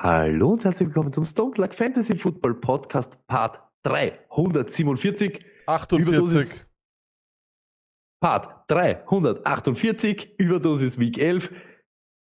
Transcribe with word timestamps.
Hallo 0.00 0.50
und 0.50 0.64
herzlich 0.64 0.90
willkommen 0.90 1.12
zum 1.12 1.24
Stone 1.24 1.54
Luck 1.56 1.74
Fantasy 1.74 2.16
Football 2.16 2.54
Podcast 2.54 3.18
Part 3.26 3.60
347. 3.82 5.44
48. 5.66 6.64
Part 8.20 8.70
348, 8.70 10.38
Überdosis 10.38 11.00
Week 11.00 11.18
11. 11.18 11.52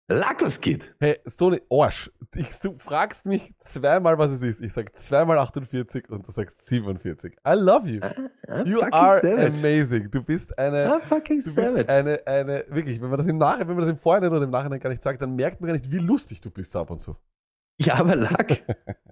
Lack, 0.09 0.41
was 0.41 0.59
geht? 0.59 0.95
Hey, 0.99 1.19
Stoney, 1.27 1.61
Arsch. 1.69 2.09
Ich, 2.33 2.49
du 2.61 2.79
fragst 2.79 3.27
mich 3.27 3.55
zweimal, 3.59 4.17
was 4.17 4.31
es 4.31 4.41
ist. 4.41 4.61
Ich 4.61 4.73
sag 4.73 4.95
zweimal 4.95 5.37
48 5.37 6.09
und 6.09 6.27
du 6.27 6.31
sagst 6.31 6.65
47. 6.65 7.33
I 7.47 7.53
love 7.53 7.87
you. 7.87 8.01
I'm 8.01 8.65
You 8.65 8.81
are 8.81 9.19
savage. 9.19 9.55
amazing. 9.55 10.09
Du 10.09 10.23
bist 10.23 10.57
eine, 10.57 10.87
I'm 10.87 11.01
fucking 11.01 11.37
du 11.37 11.43
bist 11.43 11.55
savage. 11.55 11.89
eine, 11.89 12.25
eine, 12.25 12.65
wirklich, 12.69 12.99
wenn 12.99 13.11
man 13.11 13.19
das 13.19 13.27
im 13.27 13.37
Nachhinein, 13.37 13.67
wenn 13.67 13.75
man 13.75 13.83
das 13.83 13.91
im 13.91 13.99
Vorhinein 13.99 14.31
oder 14.31 14.45
im 14.45 14.49
Nachhinein 14.49 14.79
gar 14.79 14.89
nicht 14.89 15.03
sagt, 15.03 15.21
dann 15.21 15.35
merkt 15.35 15.61
man 15.61 15.67
gar 15.67 15.73
nicht, 15.73 15.91
wie 15.91 15.99
lustig 15.99 16.41
du 16.41 16.49
bist 16.49 16.75
ab 16.75 16.89
und 16.89 16.97
zu. 16.99 17.15
Ja, 17.79 17.95
aber 17.95 18.15
Lack, 18.15 18.63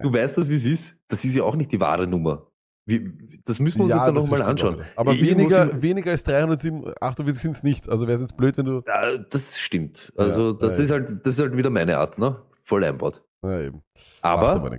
du 0.02 0.12
weißt 0.12 0.38
das, 0.38 0.48
wie 0.48 0.54
es 0.54 0.64
ist. 0.64 0.98
Das 1.08 1.24
ist 1.24 1.34
ja 1.34 1.44
auch 1.44 1.54
nicht 1.54 1.70
die 1.72 1.78
wahre 1.80 2.06
Nummer. 2.06 2.50
Wie, 2.88 3.12
das 3.44 3.58
müssen 3.60 3.78
wir 3.78 3.84
uns 3.86 3.94
jetzt 3.94 4.06
dann 4.06 4.14
nochmal 4.14 4.42
anschauen. 4.42 4.82
Aber 4.96 5.12
Irgendwo 5.12 5.30
weniger, 5.40 5.66
sind- 5.66 5.82
weniger 5.82 6.10
als 6.12 6.22
307, 6.24 6.92
48 7.00 7.42
sind 7.42 7.50
es 7.56 7.62
nicht. 7.62 7.88
Also 7.88 8.06
wäre 8.06 8.14
es 8.16 8.20
jetzt 8.22 8.36
blöd, 8.36 8.56
wenn 8.58 8.64
du, 8.66 8.82
Ja, 8.86 9.18
das 9.18 9.58
stimmt. 9.58 10.12
Also, 10.16 10.52
Ja, 10.52 10.58
das 10.58 10.78
ja. 10.78 10.84
ist 10.84 10.90
halt, 10.92 11.26
das 11.26 11.34
ist 11.34 11.40
halt 11.40 11.56
wieder 11.56 11.70
meine 11.70 11.98
Art, 11.98 12.18
ne? 12.18 12.42
Voll 12.62 12.84
einbaut. 12.84 13.22
na 13.42 13.60
eben. 13.62 13.82
Aber 14.22 14.50
aber 14.52 14.78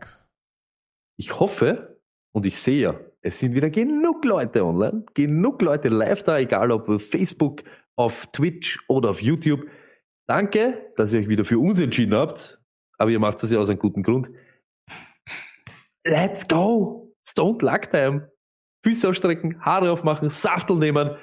ich 1.18 1.40
hoffe 1.40 2.00
und 2.34 2.46
ich 2.46 2.60
sehe 2.60 2.82
ja, 2.82 3.00
es 3.22 3.40
sind 3.40 3.56
wieder 3.56 3.70
genug 3.70 4.24
Leute 4.24 4.64
online, 4.66 5.06
genug 5.14 5.62
Leute 5.62 5.90
live 5.90 6.24
da, 6.24 6.38
egal 6.40 6.72
ob 6.72 6.88
auf 6.90 7.04
Facebook, 7.10 7.64
auf 7.96 8.28
Twitch 8.28 8.80
oder 8.88 9.10
auf 9.12 9.22
YouTube. 9.22 9.62
Danke, 10.28 10.92
dass 10.98 11.14
ihr 11.14 11.20
euch 11.22 11.28
wieder 11.30 11.46
für 11.46 11.60
uns 11.60 11.80
entschieden 11.80 12.14
habt, 12.14 12.62
aber 12.98 13.12
ihr 13.12 13.20
macht 13.20 13.42
das 13.42 13.52
ja 13.52 13.60
aus 13.60 13.70
einem 13.70 13.80
guten 13.80 14.04
Grund. 14.04 14.30
Let's 16.06 16.48
go! 16.48 17.14
Stone 17.26 17.60
Luck 17.62 17.90
Time. 17.90 18.32
Füße 18.86 19.10
ausstrecken, 19.10 19.60
Haare 19.64 19.92
aufmachen, 19.92 20.30
Saftel 20.30 20.78
nehmen. 20.78 21.18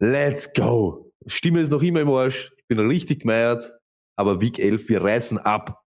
Let's 0.00 0.52
go! 0.54 1.12
Stimme 1.26 1.60
ist 1.60 1.70
noch 1.70 1.82
immer 1.82 2.00
im 2.00 2.10
Arsch. 2.10 2.52
Ich 2.56 2.66
bin 2.68 2.78
richtig 2.78 3.20
gemeiert. 3.20 3.72
Aber 4.18 4.40
Week 4.40 4.58
11, 4.58 4.88
wir 4.88 5.04
reißen 5.04 5.38
ab. 5.38 5.82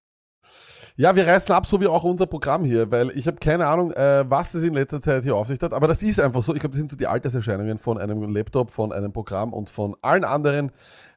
Ja, 0.95 1.15
wir 1.15 1.25
reißen 1.25 1.55
ab, 1.55 1.65
so 1.65 1.79
wie 1.79 1.87
auch 1.87 2.03
unser 2.03 2.27
Programm 2.27 2.65
hier, 2.65 2.91
weil 2.91 3.09
ich 3.17 3.25
habe 3.25 3.37
keine 3.37 3.65
Ahnung, 3.67 3.93
äh, 3.93 4.25
was 4.27 4.53
es 4.53 4.63
in 4.63 4.73
letzter 4.73 4.99
Zeit 4.99 5.23
hier 5.23 5.33
auf 5.33 5.47
sich 5.47 5.57
hat, 5.61 5.71
aber 5.71 5.87
das 5.87 6.03
ist 6.03 6.19
einfach 6.19 6.43
so. 6.43 6.53
Ich 6.53 6.59
glaube, 6.59 6.71
das 6.71 6.79
sind 6.79 6.89
so 6.89 6.97
die 6.97 7.07
Alterserscheinungen 7.07 7.77
von 7.77 7.97
einem 7.97 8.21
Laptop, 8.23 8.69
von 8.69 8.91
einem 8.91 9.13
Programm 9.13 9.53
und 9.53 9.69
von 9.69 9.95
allen 10.01 10.25
anderen. 10.25 10.73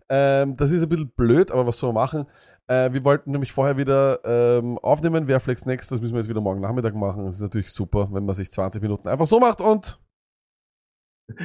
Ähm, 0.08 0.56
das 0.56 0.70
ist 0.70 0.84
ein 0.84 0.88
bisschen 0.88 1.10
blöd, 1.16 1.50
aber 1.50 1.66
was 1.66 1.78
soll 1.78 1.92
man 1.92 2.04
machen? 2.04 2.26
Äh, 2.72 2.92
wir 2.94 3.04
wollten 3.04 3.32
nämlich 3.32 3.52
vorher 3.52 3.76
wieder 3.76 4.20
ähm, 4.24 4.78
aufnehmen, 4.78 5.26
Verflex 5.26 5.66
Next, 5.66 5.92
das 5.92 6.00
müssen 6.00 6.14
wir 6.14 6.20
jetzt 6.20 6.30
wieder 6.30 6.40
morgen 6.40 6.60
Nachmittag 6.60 6.94
machen. 6.94 7.26
Das 7.26 7.34
ist 7.34 7.42
natürlich 7.42 7.70
super, 7.70 8.08
wenn 8.12 8.24
man 8.24 8.34
sich 8.34 8.50
20 8.50 8.80
Minuten 8.80 9.08
einfach 9.08 9.26
so 9.26 9.38
macht 9.38 9.60
und 9.60 10.00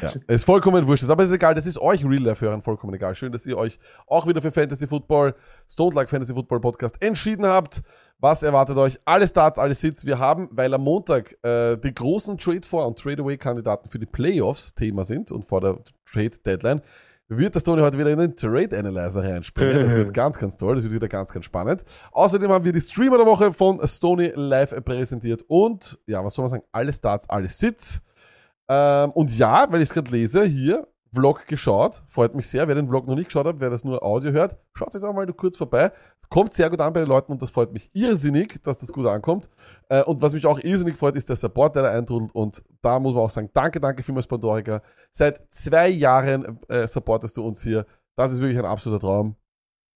ja, 0.02 0.10
ist 0.28 0.46
vollkommen 0.46 0.88
wurscht. 0.88 1.10
Aber 1.10 1.24
es 1.24 1.30
ist 1.30 1.36
egal, 1.36 1.54
das 1.54 1.66
ist 1.66 1.80
euch 1.80 2.06
Real-Life-Hörern 2.06 2.62
vollkommen 2.62 2.94
egal. 2.94 3.14
Schön, 3.14 3.34
dass 3.34 3.46
ihr 3.46 3.58
euch 3.58 3.78
auch 4.08 4.26
wieder 4.26 4.42
für 4.42 4.52
Fantasy 4.52 4.88
Football, 4.88 5.36
Stone 5.68 5.96
Like 5.96 6.10
Fantasy 6.10 6.34
Football 6.34 6.62
Podcast 6.62 7.02
entschieden 7.02 7.46
habt. 7.46 7.82
Was 8.20 8.42
erwartet 8.42 8.78
euch? 8.78 8.98
Alle 9.04 9.28
Starts, 9.28 9.60
alle 9.60 9.74
Sits. 9.74 10.06
Wir 10.06 10.20
haben, 10.20 10.48
weil 10.52 10.74
am 10.74 10.82
Montag 10.82 11.38
äh, 11.44 11.76
die 11.76 11.94
großen 11.94 12.38
Trade-For- 12.38 12.88
und 12.88 12.98
Trade-Away-Kandidaten 13.00 13.90
für 13.90 14.00
die 14.00 14.06
Playoffs 14.06 14.74
Thema 14.76 15.04
sind 15.04 15.32
und 15.32 15.44
vor 15.44 15.60
der 15.60 15.80
Trade-Deadline, 16.06 16.82
wird 17.30 17.56
das 17.56 17.64
Tony 17.64 17.82
heute 17.82 17.98
wieder 17.98 18.12
in 18.12 18.20
den 18.20 18.36
Trade 18.36 18.78
Analyzer 18.78 19.24
reinspringen. 19.24 19.86
Das 19.86 19.96
wird 19.96 20.14
ganz, 20.14 20.38
ganz 20.38 20.58
toll. 20.58 20.76
Das 20.76 20.84
wird 20.84 20.94
wieder 20.94 21.08
ganz, 21.08 21.32
ganz 21.34 21.46
spannend. 21.46 21.84
Außerdem 22.12 22.52
haben 22.52 22.66
wir 22.66 22.72
die 22.72 22.82
Streamer 22.82 23.18
der 23.18 23.26
Woche 23.26 23.52
von 23.54 23.86
Stony 23.88 24.32
live 24.36 24.74
präsentiert 24.84 25.44
und, 25.48 26.00
ja, 26.08 26.24
was 26.24 26.34
soll 26.34 26.44
man 26.44 26.52
sagen? 26.52 26.64
Alle 26.72 26.94
Starts, 26.94 27.30
alle 27.30 27.50
Sits. 27.50 28.02
Ähm, 28.70 29.12
und 29.12 29.38
ja, 29.38 29.66
weil 29.70 29.82
ich 29.82 29.90
es 29.90 29.94
gerade 29.94 30.12
lese, 30.12 30.44
hier, 30.44 30.88
Vlog 31.14 31.48
geschaut. 31.48 32.04
Freut 32.08 32.36
mich 32.36 32.48
sehr. 32.48 32.68
Wer 32.68 32.76
den 32.76 32.88
Vlog 32.88 33.08
noch 33.08 33.16
nicht 33.16 33.28
geschaut 33.28 33.46
hat, 33.46 33.60
wer 33.60 33.70
das 33.70 33.84
nur 33.84 34.04
Audio 34.04 34.32
hört, 34.32 34.58
schaut 34.74 34.92
sich 34.92 35.04
auch 35.04 35.14
mal 35.14 35.26
kurz 35.34 35.58
vorbei. 35.58 35.92
Kommt 36.30 36.54
sehr 36.54 36.70
gut 36.70 36.82
an 36.82 36.92
bei 36.92 37.00
den 37.00 37.10
Leuten 37.10 37.32
und 37.32 37.42
das 37.42 37.52
freut 37.52 37.72
mich 37.72 37.90
irrsinnig, 37.94 38.62
dass 38.64 38.80
das 38.80 38.92
gut 38.92 39.06
ankommt. 39.06 39.50
Äh, 39.90 40.04
und 40.04 40.22
was 40.22 40.34
mich 40.34 40.46
auch 40.46 40.60
irrsinnig 40.60 40.98
freut, 40.98 41.16
ist 41.16 41.30
der 41.30 41.38
Support, 41.38 41.76
der 41.76 41.84
da 41.84 41.92
eintrudelt. 41.92 42.32
Und 42.34 42.64
da 42.82 43.00
muss 43.00 43.14
man 43.14 43.24
auch 43.24 43.30
sagen, 43.30 43.50
danke, 43.54 43.80
danke 43.80 44.04
vielmals, 44.04 44.28
Pandorica. 44.28 44.82
Seit 45.12 45.42
zwei 45.52 45.88
Jahren 45.88 46.60
äh, 46.68 46.88
supportest 46.88 47.38
du 47.38 47.46
uns 47.46 47.64
hier. 47.64 47.86
Das 48.18 48.34
ist 48.34 48.42
wirklich 48.42 48.60
ein 48.60 48.66
absoluter 48.66 49.00
Traum. 49.00 49.36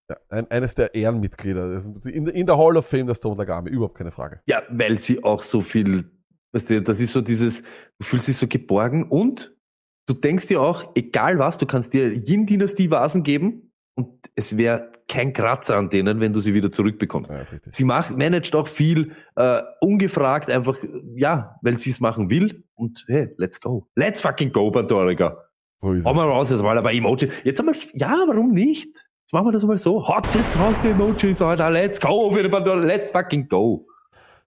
Ja, 0.10 0.18
ein, 0.30 0.50
eines 0.50 0.76
der 0.76 0.96
Ehrenmitglieder. 0.96 1.82
In, 2.06 2.28
in 2.28 2.46
der 2.46 2.58
Hall 2.58 2.78
of 2.78 2.86
Fame 2.86 3.08
der 3.08 3.16
Stone 3.16 3.38
Lag 3.38 3.50
Army, 3.50 3.70
überhaupt 3.70 3.98
keine 3.98 4.12
Frage. 4.12 4.42
Ja, 4.46 4.62
weil 4.70 5.00
sie 5.00 5.24
auch 5.24 5.42
so 5.42 5.62
viel, 5.62 6.10
weißt 6.54 6.70
du, 6.70 6.82
das 6.82 7.00
ist 7.02 7.12
so 7.12 7.22
dieses, 7.22 7.64
du 7.64 8.04
fühlst 8.06 8.28
dich 8.28 8.38
so 8.38 8.48
geborgen 8.48 9.04
und 9.04 9.56
du 10.08 10.14
denkst 10.14 10.48
dir 10.48 10.62
auch, 10.62 10.92
egal 10.96 11.40
was, 11.40 11.58
du 11.58 11.66
kannst 11.66 11.94
dir 11.94 12.08
Yin-Dynastie-Vasen 12.08 13.24
geben 13.24 13.74
und 13.96 14.30
es 14.36 14.58
wäre 14.58 14.91
kein 15.12 15.34
Kratzer 15.34 15.76
an 15.76 15.90
denen, 15.90 16.22
wenn 16.22 16.32
du 16.32 16.40
sie 16.40 16.54
wieder 16.54 16.72
zurückbekommst. 16.72 17.30
Ja. 17.30 17.44
Sie 17.70 17.84
macht, 17.84 18.18
managt 18.18 18.56
auch 18.56 18.68
viel 18.68 19.12
äh, 19.36 19.62
ungefragt, 19.82 20.50
einfach, 20.50 20.78
ja, 21.16 21.60
weil 21.62 21.78
sie 21.78 21.90
es 21.90 22.00
machen 22.00 22.30
will 22.30 22.64
und 22.76 23.04
hey, 23.08 23.30
let's 23.38 23.60
go. 23.60 23.88
Let's 23.96 24.22
fucking 24.22 24.54
go, 24.54 24.72
Pandorica. 24.72 25.38
So 25.80 25.92
ist 25.94 26.06
Hau 26.06 26.14
mal 26.14 26.26
es. 26.26 26.32
raus, 26.32 26.52
jetzt 26.52 26.64
mal 26.64 26.78
aber 26.78 26.94
Emoji. 26.94 27.30
Jetzt 27.44 27.60
einmal, 27.60 27.76
ja, 27.94 28.24
warum 28.28 28.52
nicht? 28.52 28.88
Jetzt 28.88 29.34
machen 29.34 29.48
wir 29.48 29.52
das 29.52 29.66
mal 29.66 29.78
so. 29.78 30.08
Hot 30.08 30.28
jetzt 30.34 30.58
raus 30.58 30.76
die 30.82 30.90
Emojis, 30.90 31.42
Alter. 31.42 31.70
Let's 31.70 32.00
go 32.00 32.32
für 32.32 32.44
die 32.44 32.50
Pandora. 32.50 32.80
Let's 32.80 33.12
fucking 33.12 33.50
go. 33.50 33.86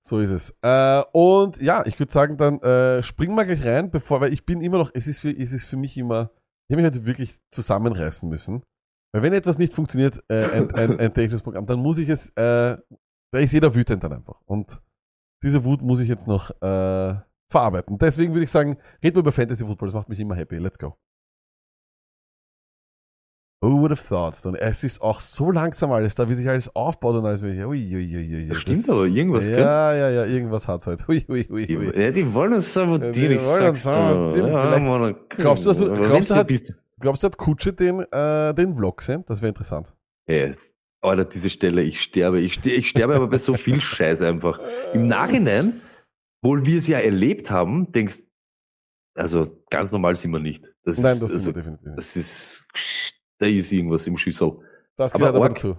So 0.01 0.19
ist 0.19 0.31
es. 0.31 0.55
Äh, 0.63 1.03
und 1.13 1.61
ja, 1.61 1.85
ich 1.87 1.99
würde 1.99 2.13
sagen, 2.13 2.39
dann 2.39 2.59
äh, 2.61 3.03
springen 3.03 3.35
wir 3.35 3.45
gleich 3.45 3.65
rein, 3.65 3.91
bevor, 3.91 4.23
weil 4.23 4.33
ich 4.33 4.47
bin 4.47 4.63
immer 4.63 4.79
noch, 4.79 4.91
es 4.95 5.07
ist 5.07 5.21
für, 5.21 5.31
es 5.31 5.53
ist 5.53 5.67
für 5.67 5.77
mich 5.77 5.99
immer, 5.99 6.31
ich 6.69 6.75
habe 6.75 6.83
mich 6.83 6.91
heute 6.91 7.05
wirklich 7.05 7.35
zusammenreißen 7.51 8.29
müssen. 8.29 8.63
Weil 9.15 9.23
wenn 9.23 9.33
etwas 9.33 9.59
nicht 9.61 9.73
funktioniert, 9.73 10.21
äh, 10.29 10.45
ein, 10.45 10.75
ein, 10.75 10.99
ein 10.99 11.15
technisches 11.15 11.43
Programm, 11.43 11.67
dann 11.67 11.79
muss 11.79 11.99
ich 11.99 12.09
es, 12.09 12.31
äh, 12.31 12.77
da 13.33 13.39
ist 13.39 13.53
jeder 13.53 13.73
wütend 13.73 14.03
dann 14.03 14.13
einfach. 14.13 14.41
Und 14.45 14.83
diese 15.45 15.65
Wut 15.65 15.83
muss 15.83 16.01
ich 16.01 16.09
jetzt 16.09 16.27
noch 16.27 16.51
äh, 16.61 17.15
verarbeiten. 17.49 17.97
Deswegen 17.99 18.33
würde 18.33 18.43
ich 18.45 18.51
sagen, 18.51 18.77
reden 19.05 19.15
wir 19.15 19.21
über 19.21 19.31
Fantasy 19.33 19.65
Football, 19.65 19.87
das 19.89 19.95
macht 19.95 20.09
mich 20.09 20.19
immer 20.19 20.35
happy. 20.35 20.57
Let's 20.57 20.79
go. 20.81 20.97
Who 23.63 23.81
would 23.81 23.93
have 23.93 24.07
thought? 24.07 24.45
Und 24.47 24.57
es 24.57 24.85
ist 24.85 25.01
auch 25.01 25.21
so 25.21 25.51
langsam 25.51 25.91
alles 25.93 26.15
da, 26.17 26.29
wie 26.29 26.35
sich 26.35 26.47
alles 26.49 26.75
aufbaut 26.77 27.15
und 27.15 27.25
alles. 27.25 27.41
Ui, 27.43 27.65
ui, 27.65 27.95
ui, 27.97 28.17
ui, 28.17 28.49
Das 28.49 28.59
stimmt 28.59 28.91
aber, 28.91 29.07
irgendwas, 29.07 29.47
gell? 29.47 29.61
ja, 29.61 29.95
ja, 29.95 30.11
ja, 30.11 30.25
irgendwas 30.27 30.69
hat's 30.69 30.87
halt. 30.87 31.07
Hui, 31.09 31.21
hui, 31.29 31.45
Die, 31.67 31.79
hui. 31.79 31.99
ja, 31.99 32.11
die 32.11 32.35
wollen 32.35 32.53
uns 32.53 32.75
sabotieren, 32.75 33.13
Ja, 33.15 33.29
die 33.29 33.35
ich 33.37 33.43
wollen 33.43 33.69
uns 33.69 33.83
sag's 33.83 33.83
dir. 33.85 33.91
sabotieren. 33.91 34.53
Ja, 34.53 35.13
Glaubst 35.29 35.65
du, 35.65 35.69
dass 35.71 35.79
du- 35.79 35.95
glaubst 35.95 36.31
du, 36.31 36.35
hat- 36.35 36.47
bist- 36.49 36.75
Glaubst 37.01 37.23
du, 37.23 37.27
hat 37.27 37.37
Kutsche 37.37 37.73
den, 37.73 38.01
äh, 38.01 38.55
den 38.55 38.77
Vlog 38.77 39.03
sehen? 39.03 39.25
Das 39.27 39.43
wäre 39.43 39.49
interessant. 39.49 39.95
Ja, 40.29 40.51
Alter, 41.01 41.25
diese 41.27 41.51
Stelle, 41.51 41.83
ich 41.83 42.01
sterbe. 42.01 42.41
Ich, 42.41 42.55
ste 42.55 42.71
ich 42.71 42.89
sterbe 42.89 43.15
aber 43.15 43.29
bei 43.29 43.39
so 43.39 43.55
viel 43.55 43.81
Scheiß 43.81 44.23
einfach. 44.23 44.59
Im 44.95 45.07
Nachhinein, 45.07 45.81
wohl 46.43 46.65
wir 46.65 46.79
es 46.79 46.87
ja 46.87 46.99
erlebt 46.99 47.51
haben, 47.51 47.93
denkst, 47.93 48.21
also 49.15 49.63
ganz 49.71 49.93
normal 49.93 50.17
sind 50.17 50.33
wir 50.33 50.41
nicht. 50.41 50.75
Das 50.83 50.99
Nein, 50.99 51.13
ist, 51.15 51.23
das 51.23 51.33
also, 51.33 51.51
ist 51.51 51.57
definitiv. 51.57 51.87
nicht. 51.87 51.99
das 51.99 52.17
ist, 52.17 52.67
da 53.39 53.47
ist 53.47 53.71
irgendwas 53.71 54.07
im 54.07 54.17
Schüssel. 54.17 54.59
Das 54.97 55.15
aber 55.15 55.27
gehört 55.27 55.37
aber 55.37 55.45
arg. 55.45 55.55
dazu. 55.57 55.79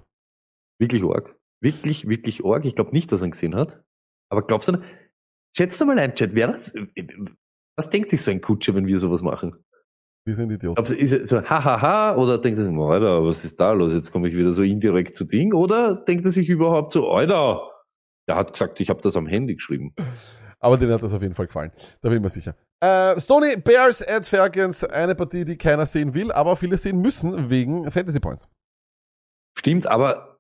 Wirklich 0.79 1.03
arg. 1.03 1.35
Wirklich, 1.62 2.07
wirklich 2.07 2.45
arg. 2.45 2.65
Ich 2.65 2.75
glaube 2.75 2.91
nicht, 2.91 3.12
dass 3.12 3.21
er 3.21 3.27
ihn 3.27 3.31
gesehen 3.31 3.56
hat. 3.56 3.83
Aber 4.29 4.45
glaubst 4.45 4.67
du, 4.67 4.81
schätzt 5.56 5.79
du 5.81 5.85
mal 5.85 5.97
ein, 5.97 6.15
Chat, 6.15 6.35
wer 6.35 6.47
das? 6.47 6.73
Was 7.77 7.89
denkt 7.89 8.09
sich 8.09 8.21
so 8.21 8.31
ein 8.31 8.41
Kutscher, 8.41 8.75
wenn 8.75 8.88
wir 8.88 9.00
sowas 9.00 9.21
machen? 9.21 9.64
Wir 10.27 10.36
sind 10.36 10.51
Idioten. 10.51 10.83
Du, 10.83 10.94
ist 10.94 11.13
er 11.13 11.25
so 11.25 11.44
hahaha 11.44 12.16
oder 12.16 12.39
denkt 12.39 12.60
er 12.60 12.66
sich, 12.66 12.75
Alter, 12.75 13.24
was 13.24 13.45
ist 13.45 13.60
da 13.60 13.74
los? 13.74 13.94
Jetzt 13.94 14.12
komme 14.12 14.27
ich 14.27 14.36
wieder 14.36 14.51
so 14.51 14.63
indirekt 14.63 15.16
zu 15.16 15.25
Ding. 15.25 15.54
Oder 15.54 15.95
denkt 15.95 16.25
er 16.25 16.31
sich 16.31 16.50
überhaupt 16.50 16.92
so, 16.92 17.12
Alter, 17.12 17.62
der 18.27 18.36
hat 18.36 18.54
gesagt, 18.54 18.80
ich 18.80 18.89
habe 18.89 19.01
das 19.01 19.16
am 19.16 19.27
Handy 19.27 19.54
geschrieben. 19.54 19.94
Aber 20.60 20.77
denen 20.77 20.94
hat 20.94 21.04
das 21.04 21.13
auf 21.13 21.22
jeden 21.22 21.36
Fall 21.36 21.45
gefallen. 21.45 21.72
Da 22.01 22.10
bin 22.10 22.18
ich 22.18 22.24
mir 22.24 22.30
sicher. 22.30 22.56
Äh, 22.81 23.19
Stony 23.19 23.56
Bears 23.57 24.01
at 24.07 24.25
Falcons, 24.25 24.83
eine 24.83 25.13
Partie, 25.13 25.45
die 25.45 25.57
keiner 25.57 25.86
sehen 25.86 26.16
will, 26.16 26.31
aber 26.31 26.56
viele 26.56 26.77
sehen 26.77 27.00
müssen 27.01 27.51
wegen 27.51 27.89
Fantasy 27.92 28.19
Points. 28.19 28.50
Stimmt, 29.60 29.86
aber 29.86 30.34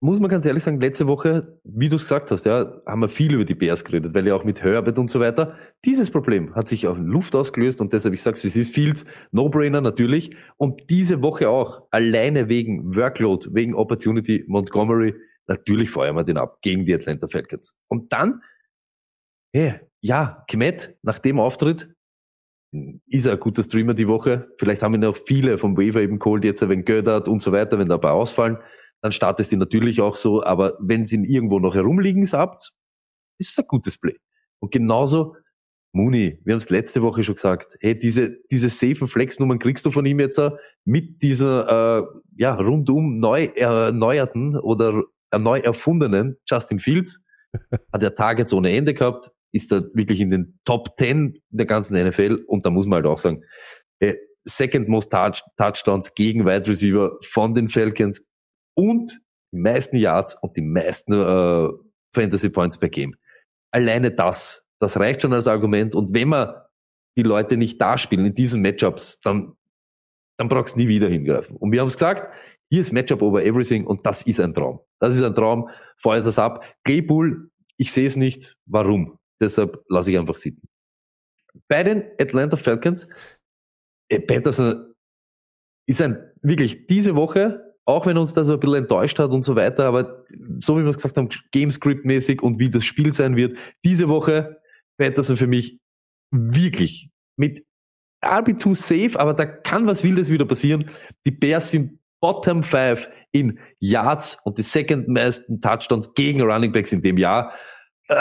muss 0.00 0.20
man 0.20 0.28
ganz 0.28 0.44
ehrlich 0.44 0.62
sagen, 0.62 0.80
letzte 0.80 1.06
Woche, 1.06 1.58
wie 1.64 1.88
du 1.88 1.96
es 1.96 2.02
gesagt 2.02 2.30
hast, 2.30 2.44
ja, 2.44 2.82
haben 2.86 3.00
wir 3.00 3.08
viel 3.08 3.32
über 3.32 3.44
die 3.44 3.54
Bears 3.54 3.84
geredet, 3.84 4.14
weil 4.14 4.26
ja 4.26 4.34
auch 4.34 4.44
mit 4.44 4.62
Herbert 4.62 4.98
und 4.98 5.10
so 5.10 5.20
weiter. 5.20 5.56
Dieses 5.84 6.10
Problem 6.10 6.54
hat 6.54 6.68
sich 6.68 6.84
in 6.84 7.06
Luft 7.06 7.34
ausgelöst 7.34 7.80
und 7.80 7.92
deshalb, 7.92 8.12
ich 8.12 8.22
sag's, 8.22 8.44
wie 8.44 8.48
es 8.48 8.56
ist, 8.56 8.74
Fields, 8.74 9.06
No-Brainer 9.32 9.80
natürlich. 9.80 10.36
Und 10.58 10.90
diese 10.90 11.22
Woche 11.22 11.48
auch, 11.48 11.82
alleine 11.90 12.48
wegen 12.48 12.94
Workload, 12.94 13.48
wegen 13.52 13.74
Opportunity 13.74 14.44
Montgomery, 14.46 15.14
natürlich 15.46 15.90
feuern 15.90 16.16
wir 16.16 16.24
den 16.24 16.36
ab 16.36 16.58
gegen 16.60 16.84
die 16.84 16.94
Atlanta 16.94 17.26
Falcons. 17.26 17.78
Und 17.88 18.12
dann, 18.12 18.42
hey, 19.54 19.80
ja, 20.02 20.44
Kmet, 20.48 20.98
nach 21.02 21.18
dem 21.18 21.40
Auftritt, 21.40 21.88
ist 23.06 23.24
er 23.24 23.32
ein 23.32 23.40
guter 23.40 23.62
Streamer 23.62 23.94
die 23.94 24.08
Woche. 24.08 24.48
Vielleicht 24.58 24.82
haben 24.82 24.94
ihn 24.94 25.04
auch 25.06 25.16
viele 25.16 25.56
vom 25.56 25.78
Waiver 25.78 26.02
eben 26.02 26.18
geholt, 26.18 26.44
jetzt 26.44 26.68
wenn 26.68 26.84
Gödert 26.84 27.28
und 27.28 27.40
so 27.40 27.52
weiter, 27.52 27.78
wenn 27.78 27.88
dabei 27.88 28.10
ausfallen 28.10 28.58
dann 29.06 29.12
startest 29.12 29.52
du 29.52 29.56
natürlich 29.56 30.00
auch 30.00 30.16
so, 30.16 30.42
aber 30.42 30.76
wenn 30.80 31.06
sie 31.06 31.16
ihn 31.16 31.24
irgendwo 31.24 31.60
noch 31.60 31.74
herumliegen 31.74 32.26
habt, 32.32 32.72
ist 33.38 33.50
es 33.50 33.58
ein 33.58 33.66
gutes 33.68 33.98
Play. 33.98 34.16
Und 34.60 34.72
genauso 34.72 35.36
Mooney, 35.92 36.40
wir 36.44 36.54
haben 36.54 36.58
es 36.58 36.70
letzte 36.70 37.02
Woche 37.02 37.22
schon 37.22 37.36
gesagt, 37.36 37.76
hey, 37.80 37.96
diese, 37.96 38.36
diese 38.50 38.68
safe 38.68 39.06
Flex-Nummern 39.06 39.60
kriegst 39.60 39.86
du 39.86 39.90
von 39.90 40.04
ihm 40.04 40.18
jetzt 40.18 40.40
mit 40.84 41.22
dieser 41.22 42.00
äh, 42.00 42.06
ja, 42.36 42.54
rundum 42.54 43.18
neu 43.18 43.44
erneuerten 43.54 44.58
oder 44.58 45.04
neu 45.36 45.60
erfundenen 45.60 46.36
Justin 46.50 46.80
Fields. 46.80 47.20
Hat 47.92 48.02
er 48.02 48.14
Targets 48.14 48.52
ohne 48.52 48.76
Ende 48.76 48.92
gehabt, 48.92 49.30
ist 49.52 49.72
er 49.72 49.84
wirklich 49.94 50.20
in 50.20 50.30
den 50.30 50.58
Top 50.64 50.98
10 50.98 51.38
der 51.50 51.66
ganzen 51.66 51.96
NFL 51.96 52.44
und 52.46 52.66
da 52.66 52.70
muss 52.70 52.86
man 52.86 52.96
halt 52.96 53.06
auch 53.06 53.18
sagen, 53.18 53.44
hey, 54.00 54.18
Second 54.44 54.88
Most 54.88 55.12
Touch, 55.12 55.42
Touchdowns 55.56 56.14
gegen 56.14 56.44
Wide 56.44 56.68
Receiver 56.68 57.16
von 57.22 57.54
den 57.54 57.68
Falcons 57.68 58.26
und 58.76 59.20
die 59.52 59.58
meisten 59.58 59.96
Yards 59.96 60.36
und 60.40 60.56
die 60.56 60.62
meisten 60.62 61.12
äh, 61.12 61.68
Fantasy 62.14 62.50
Points 62.50 62.78
per 62.78 62.88
Game. 62.88 63.16
Alleine 63.70 64.10
das, 64.10 64.64
das 64.78 64.98
reicht 64.98 65.22
schon 65.22 65.32
als 65.32 65.48
Argument. 65.48 65.94
Und 65.94 66.14
wenn 66.14 66.28
man 66.28 66.54
die 67.16 67.22
Leute 67.22 67.56
nicht 67.56 67.80
da 67.80 67.98
spielen 67.98 68.26
in 68.26 68.34
diesen 68.34 68.62
Matchups, 68.62 69.20
dann, 69.20 69.56
dann 70.38 70.48
brauchst 70.48 70.76
du 70.76 70.80
nie 70.80 70.88
wieder 70.88 71.08
hingreifen. 71.08 71.56
Und 71.56 71.72
wir 71.72 71.80
haben 71.80 71.88
es 71.88 71.94
gesagt, 71.94 72.32
hier 72.68 72.80
ist 72.80 72.92
Matchup 72.92 73.22
over 73.22 73.44
everything 73.44 73.86
und 73.86 74.04
das 74.04 74.22
ist 74.22 74.40
ein 74.40 74.52
Traum. 74.52 74.80
Das 74.98 75.14
ist 75.14 75.22
ein 75.22 75.34
Traum. 75.34 75.68
Feuert 75.98 76.26
das 76.26 76.38
ab. 76.38 76.64
Claypool, 76.84 77.50
ich 77.76 77.92
sehe 77.92 78.06
es 78.06 78.16
nicht. 78.16 78.56
Warum? 78.66 79.18
Deshalb 79.40 79.84
lasse 79.88 80.10
ich 80.10 80.18
einfach 80.18 80.36
sitzen. 80.36 80.68
Bei 81.68 81.82
den 81.82 82.04
Atlanta 82.18 82.56
Falcons, 82.56 83.08
äh, 84.08 84.20
Patterson 84.20 84.94
ist 85.86 86.02
ein 86.02 86.32
wirklich 86.42 86.86
diese 86.86 87.14
Woche 87.14 87.65
auch 87.86 88.04
wenn 88.04 88.18
uns 88.18 88.34
das 88.34 88.48
so 88.48 88.54
ein 88.54 88.60
bisschen 88.60 88.76
enttäuscht 88.76 89.18
hat 89.18 89.30
und 89.30 89.44
so 89.44 89.56
weiter, 89.56 89.86
aber 89.86 90.24
so 90.58 90.76
wie 90.76 90.82
wir 90.82 90.90
es 90.90 90.96
gesagt 90.96 91.16
haben, 91.16 91.28
Gamescript-mäßig 91.52 92.42
und 92.42 92.58
wie 92.58 92.68
das 92.68 92.84
Spiel 92.84 93.12
sein 93.12 93.36
wird, 93.36 93.56
diese 93.84 94.08
Woche 94.08 94.60
Patterson 94.98 95.36
für 95.36 95.46
mich 95.46 95.78
wirklich 96.30 97.10
mit 97.36 97.64
RB2 98.24 98.74
safe, 98.74 99.20
aber 99.20 99.34
da 99.34 99.46
kann 99.46 99.86
was 99.86 100.02
Wildes 100.02 100.30
wieder 100.30 100.46
passieren. 100.46 100.90
Die 101.26 101.30
Bears 101.30 101.70
sind 101.70 102.00
Bottom 102.20 102.62
5 102.62 103.08
in 103.30 103.60
Yards 103.78 104.38
und 104.44 104.58
die 104.58 104.62
second 104.62 105.08
meisten 105.08 105.60
Touchdowns 105.60 106.14
gegen 106.14 106.42
Running 106.42 106.72
Backs 106.72 106.92
in 106.92 107.02
dem 107.02 107.18
Jahr 107.18 107.54
äh, 108.08 108.14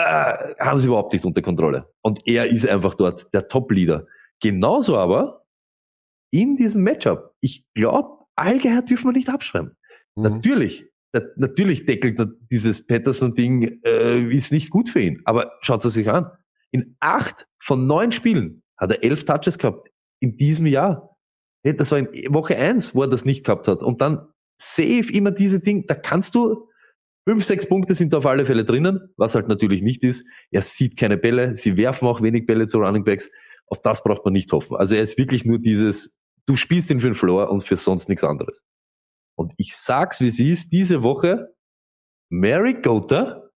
haben 0.60 0.80
sie 0.80 0.88
überhaupt 0.88 1.14
nicht 1.14 1.26
unter 1.26 1.42
Kontrolle. 1.42 1.92
Und 2.02 2.28
er 2.28 2.48
ist 2.48 2.68
einfach 2.68 2.96
dort 2.96 3.34
der 3.34 3.48
Top-Leader. 3.48 4.06
Genauso 4.42 4.98
aber 4.98 5.46
in 6.32 6.56
diesem 6.56 6.84
Matchup. 6.84 7.34
Ich 7.40 7.64
glaube, 7.74 8.15
Allgeier 8.36 8.82
dürfen 8.82 9.06
wir 9.06 9.14
nicht 9.14 9.30
abschreiben. 9.30 9.76
Mhm. 10.16 10.24
Natürlich, 10.24 10.86
natürlich 11.36 11.86
deckelt 11.86 12.20
dieses 12.52 12.86
Patterson-Ding, 12.86 13.80
äh, 13.84 14.22
ist 14.34 14.52
nicht 14.52 14.70
gut 14.70 14.90
für 14.90 15.02
ihn. 15.02 15.22
Aber 15.26 15.52
schaut 15.62 15.84
es 15.86 15.94
sich 15.94 16.10
an. 16.10 16.30
In 16.72 16.98
acht 17.00 17.48
von 17.60 17.88
neun 17.88 18.12
Spielen 18.12 18.64
hat 18.78 18.92
er 18.92 19.04
elf 19.04 19.26
Touches 19.26 19.58
gehabt 19.58 19.90
in 20.20 20.38
diesem 20.38 20.66
Jahr. 20.66 21.16
Das 21.64 21.92
war 21.92 22.00
in 22.00 22.34
Woche 22.34 22.58
eins, 22.58 22.94
wo 22.94 23.04
er 23.04 23.08
das 23.08 23.26
nicht 23.26 23.46
gehabt 23.46 23.68
hat. 23.68 23.82
Und 23.82 24.02
dann 24.02 24.28
safe 24.58 25.12
immer 25.12 25.32
diese 25.32 25.62
Dinge, 25.62 25.84
da 25.88 25.96
kannst 25.96 26.36
du, 26.36 26.68
fünf, 27.28 27.44
sechs 27.44 27.68
Punkte 27.68 27.96
sind 27.96 28.14
auf 28.14 28.26
alle 28.26 28.46
Fälle 28.46 28.66
drinnen, 28.66 29.10
was 29.18 29.36
halt 29.36 29.48
natürlich 29.48 29.82
nicht 29.82 30.04
ist. 30.04 30.26
Er 30.52 30.62
sieht 30.62 30.98
keine 30.98 31.18
Bälle, 31.18 31.56
sie 31.56 31.76
werfen 31.76 32.08
auch 32.08 32.22
wenig 32.22 32.46
Bälle 32.46 32.68
zu 32.68 32.80
Running 32.80 33.04
Backs. 33.04 33.32
Auf 33.68 33.82
das 33.82 34.04
braucht 34.04 34.24
man 34.26 34.34
nicht 34.34 34.52
hoffen. 34.52 34.78
Also 34.78 34.96
er 34.96 35.02
ist 35.02 35.18
wirklich 35.18 35.44
nur 35.44 35.60
dieses, 35.60 36.15
Du 36.48 36.56
spielst 36.56 36.92
ihn 36.92 37.00
für 37.00 37.08
den 37.08 37.16
Floor 37.16 37.50
und 37.50 37.64
für 37.64 37.76
sonst 37.76 38.10
nichts 38.10 38.24
anderes. 38.24 38.62
Und 39.36 39.54
ich 39.58 39.76
sag's, 39.76 40.22
wie 40.22 40.30
sie 40.30 40.50
ist, 40.50 40.72
diese 40.72 41.04
Woche, 41.04 41.54
Mary 42.30 42.82
Gota, 42.82 43.50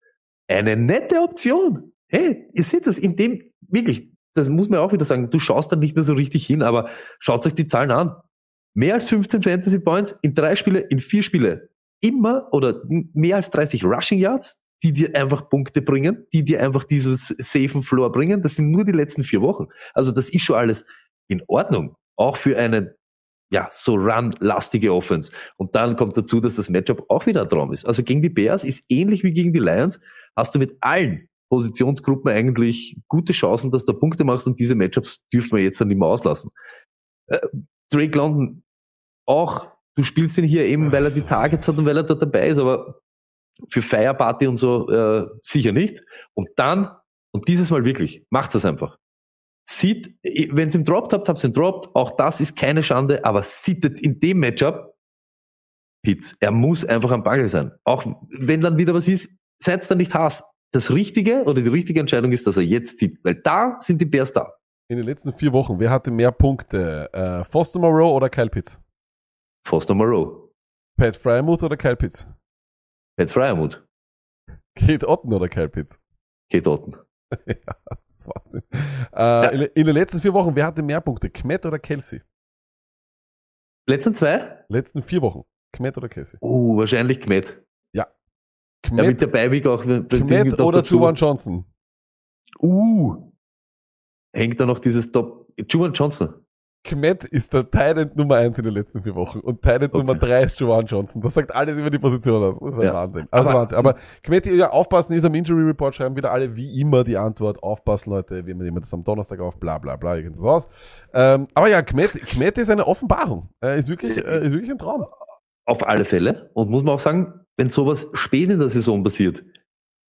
eine 0.47 0.75
nette 0.75 1.21
Option. 1.21 1.93
Hey, 2.09 2.47
ihr 2.53 2.63
seht 2.63 2.87
das 2.87 2.97
in 2.97 3.15
dem, 3.15 3.39
wirklich, 3.61 4.09
das 4.33 4.47
muss 4.49 4.69
man 4.69 4.79
auch 4.79 4.93
wieder 4.93 5.05
sagen, 5.05 5.29
du 5.29 5.39
schaust 5.39 5.71
dann 5.71 5.79
nicht 5.79 5.95
mehr 5.95 6.03
so 6.03 6.13
richtig 6.13 6.45
hin, 6.45 6.61
aber 6.61 6.89
schaut 7.19 7.45
euch 7.45 7.55
die 7.55 7.67
Zahlen 7.67 7.91
an. 7.91 8.15
Mehr 8.73 8.93
als 8.93 9.09
15 9.09 9.43
Fantasy 9.43 9.79
Points 9.79 10.15
in 10.21 10.33
drei 10.33 10.55
Spiele, 10.55 10.79
in 10.79 10.99
vier 10.99 11.23
Spiele. 11.23 11.69
Immer 12.01 12.47
oder 12.53 12.83
mehr 12.87 13.37
als 13.37 13.49
30 13.49 13.83
Rushing 13.83 14.19
Yards, 14.19 14.61
die 14.83 14.93
dir 14.93 15.15
einfach 15.15 15.49
Punkte 15.49 15.81
bringen, 15.81 16.27
die 16.31 16.45
dir 16.45 16.61
einfach 16.61 16.83
dieses 16.83 17.27
safen 17.27 17.81
Floor 17.81 18.11
bringen. 18.11 18.43
Das 18.43 18.55
sind 18.55 18.71
nur 18.71 18.85
die 18.85 18.91
letzten 18.91 19.23
vier 19.23 19.41
Wochen. 19.41 19.65
Also 19.93 20.11
das 20.11 20.29
ist 20.29 20.43
schon 20.43 20.57
alles 20.57 20.85
in 21.27 21.41
Ordnung 21.47 21.95
auch 22.17 22.37
für 22.37 22.57
eine 22.57 22.97
ja, 23.49 23.69
so 23.71 23.95
run-lastige 23.95 24.93
Offense. 24.93 25.31
Und 25.55 25.73
dann 25.75 25.95
kommt 25.95 26.17
dazu, 26.17 26.41
dass 26.41 26.57
das 26.57 26.69
Matchup 26.69 27.05
auch 27.09 27.25
wieder 27.25 27.43
ein 27.43 27.49
Traum 27.49 27.71
ist. 27.71 27.85
Also 27.85 28.03
gegen 28.03 28.21
die 28.21 28.29
Bears 28.29 28.63
ist 28.63 28.85
ähnlich 28.89 29.23
wie 29.23 29.31
gegen 29.31 29.53
die 29.53 29.59
Lions, 29.59 29.99
hast 30.35 30.53
du 30.53 30.59
mit 30.59 30.77
allen 30.81 31.29
Positionsgruppen 31.49 32.31
eigentlich 32.31 32.97
gute 33.07 33.31
Chancen, 33.31 33.71
dass 33.71 33.85
du 33.85 33.93
Punkte 33.93 34.25
machst 34.25 34.47
und 34.47 34.59
diese 34.59 34.75
Matchups 34.75 35.25
dürfen 35.31 35.55
wir 35.57 35.63
jetzt 35.63 35.79
dann 35.79 35.87
nicht 35.87 35.97
mehr 35.97 36.09
auslassen. 36.09 36.51
Äh, 37.27 37.39
Drake 37.89 38.17
London 38.17 38.63
auch, 39.25 39.71
du 39.95 40.03
spielst 40.03 40.37
ihn 40.37 40.43
hier 40.43 40.65
eben, 40.65 40.91
weil 40.91 41.05
er 41.05 41.11
die 41.11 41.21
Targets 41.21 41.67
hat 41.69 41.77
und 41.77 41.85
weil 41.85 41.97
er 41.97 42.03
dort 42.03 42.21
dabei 42.21 42.49
ist, 42.49 42.57
aber 42.57 42.99
für 43.69 43.81
Feierparty 43.81 44.47
und 44.47 44.57
so 44.57 44.89
äh, 44.89 45.25
sicher 45.41 45.71
nicht. 45.71 46.01
Und 46.33 46.49
dann, 46.57 46.91
und 47.31 47.47
dieses 47.47 47.71
Mal 47.71 47.85
wirklich, 47.85 48.25
macht 48.29 48.53
das 48.55 48.65
einfach 48.65 48.97
sieht, 49.69 50.17
wenn 50.23 50.69
ihr 50.69 50.75
ihn 50.75 50.85
droppt 50.85 51.13
habt, 51.13 51.29
habt 51.29 51.43
ihr 51.43 51.49
ihn 51.49 51.53
droppt. 51.53 51.95
Auch 51.95 52.11
das 52.11 52.41
ist 52.41 52.55
keine 52.55 52.83
Schande, 52.83 53.23
aber 53.25 53.41
sieht 53.43 53.83
jetzt 53.83 54.01
in 54.01 54.19
dem 54.19 54.39
Matchup, 54.39 54.95
Pitts, 56.03 56.37
er 56.39 56.51
muss 56.51 56.85
einfach 56.85 57.11
am 57.11 57.23
Bagel 57.23 57.49
sein. 57.49 57.71
Auch 57.83 58.05
wenn 58.29 58.61
dann 58.61 58.77
wieder 58.77 58.93
was 58.93 59.07
ist, 59.07 59.37
seid 59.61 59.89
dann 59.89 59.97
nicht 59.97 60.13
Hass. 60.13 60.43
Das 60.71 60.91
Richtige 60.91 61.43
oder 61.43 61.61
die 61.61 61.69
richtige 61.69 61.99
Entscheidung 61.99 62.31
ist, 62.31 62.45
dass 62.45 62.57
er 62.57 62.63
jetzt 62.63 62.99
zieht, 62.99 63.19
weil 63.23 63.35
da 63.35 63.77
sind 63.79 63.99
die 64.01 64.05
Bears 64.05 64.33
da. 64.33 64.53
In 64.89 64.97
den 64.97 65.05
letzten 65.05 65.33
vier 65.33 65.51
Wochen, 65.51 65.79
wer 65.79 65.89
hatte 65.89 66.11
mehr 66.11 66.31
Punkte? 66.31 67.11
Äh, 67.13 67.43
Foster 67.43 67.79
Moreau 67.79 68.15
oder 68.15 68.29
Kyle 68.29 68.49
Pitts? 68.49 68.79
Foster 69.65 69.93
Moreau. 69.93 70.53
Pat 70.97 71.15
Fryermuth 71.15 71.63
oder 71.63 71.75
Kyle 71.75 71.95
Pitts? 71.95 72.25
Pat 73.17 73.29
Fryermuth. 73.29 73.85
Kate 74.77 75.07
Otten 75.07 75.33
oder 75.33 75.49
Kyle 75.49 75.69
Pitts? 75.69 75.99
Kate 76.51 76.69
Otten. 76.69 76.95
ja, 77.45 77.75
das 78.17 78.25
ist 78.25 78.27
Wahnsinn. 78.27 78.63
Äh, 79.13 79.19
ja. 79.19 79.49
in, 79.49 79.61
in, 79.61 79.85
den 79.85 79.93
letzten 79.93 80.19
vier 80.19 80.33
Wochen, 80.33 80.55
wer 80.55 80.65
hatte 80.65 80.81
mehr 80.81 81.01
Punkte? 81.01 81.29
Kmet 81.29 81.65
oder 81.65 81.79
Kelsey? 81.79 82.21
Letzten 83.87 84.15
zwei? 84.15 84.65
Letzten 84.69 85.01
vier 85.01 85.21
Wochen. 85.21 85.43
Kmet 85.73 85.97
oder 85.97 86.09
Kelsey? 86.09 86.39
Uh, 86.41 86.77
wahrscheinlich 86.77 87.19
Kmet. 87.19 87.63
Ja. 87.93 88.07
Kmet, 88.83 89.03
ja, 89.03 89.11
mit 89.11 89.21
der 89.21 89.27
Beiweg 89.27 89.65
auch. 89.67 89.83
Kmet 89.83 90.59
oder 90.59 90.83
Juwan 90.83 91.15
Johnson? 91.15 91.65
Uh. 92.59 93.31
Hängt 94.33 94.59
da 94.59 94.65
noch 94.65 94.79
dieses 94.79 95.11
Top. 95.11 95.47
Juwan 95.69 95.93
Johnson. 95.93 96.45
Kmet 96.83 97.25
ist 97.25 97.53
der 97.53 97.69
Tyrant 97.69 98.15
Nummer 98.15 98.35
1 98.35 98.57
in 98.59 98.63
den 98.63 98.73
letzten 98.73 99.01
vier 99.03 99.13
Wochen 99.15 99.39
und 99.39 99.61
Tyrant 99.61 99.93
okay. 99.93 99.97
Nummer 99.97 100.15
3 100.15 100.43
ist 100.43 100.59
Joan 100.59 100.85
Johnson. 100.85 101.21
Das 101.21 101.33
sagt 101.33 101.53
alles 101.53 101.77
über 101.77 101.89
die 101.89 101.99
Position 101.99 102.43
aus. 102.43 102.57
Das 102.59 102.77
ist 102.77 102.83
ja. 102.83 102.93
Wahnsinn. 102.93 103.27
Also 103.29 103.49
aber, 103.49 103.59
Wahnsinn. 103.59 103.77
Aber 103.77 103.95
Kmet, 104.23 104.45
ja, 104.45 104.69
aufpassen 104.69 105.13
ist 105.13 105.25
am 105.25 105.35
Injury 105.35 105.63
Report, 105.63 105.95
schreiben 105.95 106.15
wieder 106.15 106.31
alle 106.31 106.55
wie 106.55 106.79
immer 106.79 107.03
die 107.03 107.17
Antwort. 107.17 107.61
Aufpassen, 107.61 108.11
Leute, 108.11 108.45
wir 108.45 108.55
nehmen 108.55 108.79
das 108.79 108.93
am 108.93 109.03
Donnerstag 109.03 109.39
auf, 109.41 109.59
bla 109.59 109.77
bla 109.77 109.97
bla, 109.97 110.15
ihr 110.15 110.23
kennt 110.23 110.37
das 110.37 110.43
aus. 110.43 110.67
Ähm, 111.13 111.47
aber 111.53 111.69
ja, 111.69 111.81
Kmet, 111.81 112.13
Kmet 112.25 112.57
ist 112.57 112.69
eine 112.69 112.87
Offenbarung. 112.87 113.49
Äh, 113.61 113.79
ist, 113.79 113.89
wirklich, 113.89 114.17
äh, 114.17 114.45
ist 114.45 114.53
wirklich 114.53 114.71
ein 114.71 114.77
Traum. 114.77 115.05
Auf 115.65 115.85
alle 115.85 116.05
Fälle. 116.05 116.51
Und 116.53 116.69
muss 116.69 116.83
man 116.83 116.95
auch 116.95 116.99
sagen, 116.99 117.41
wenn 117.57 117.69
sowas 117.69 118.09
spät 118.13 118.49
in 118.49 118.59
der 118.59 118.69
Saison 118.69 119.03
passiert, 119.03 119.43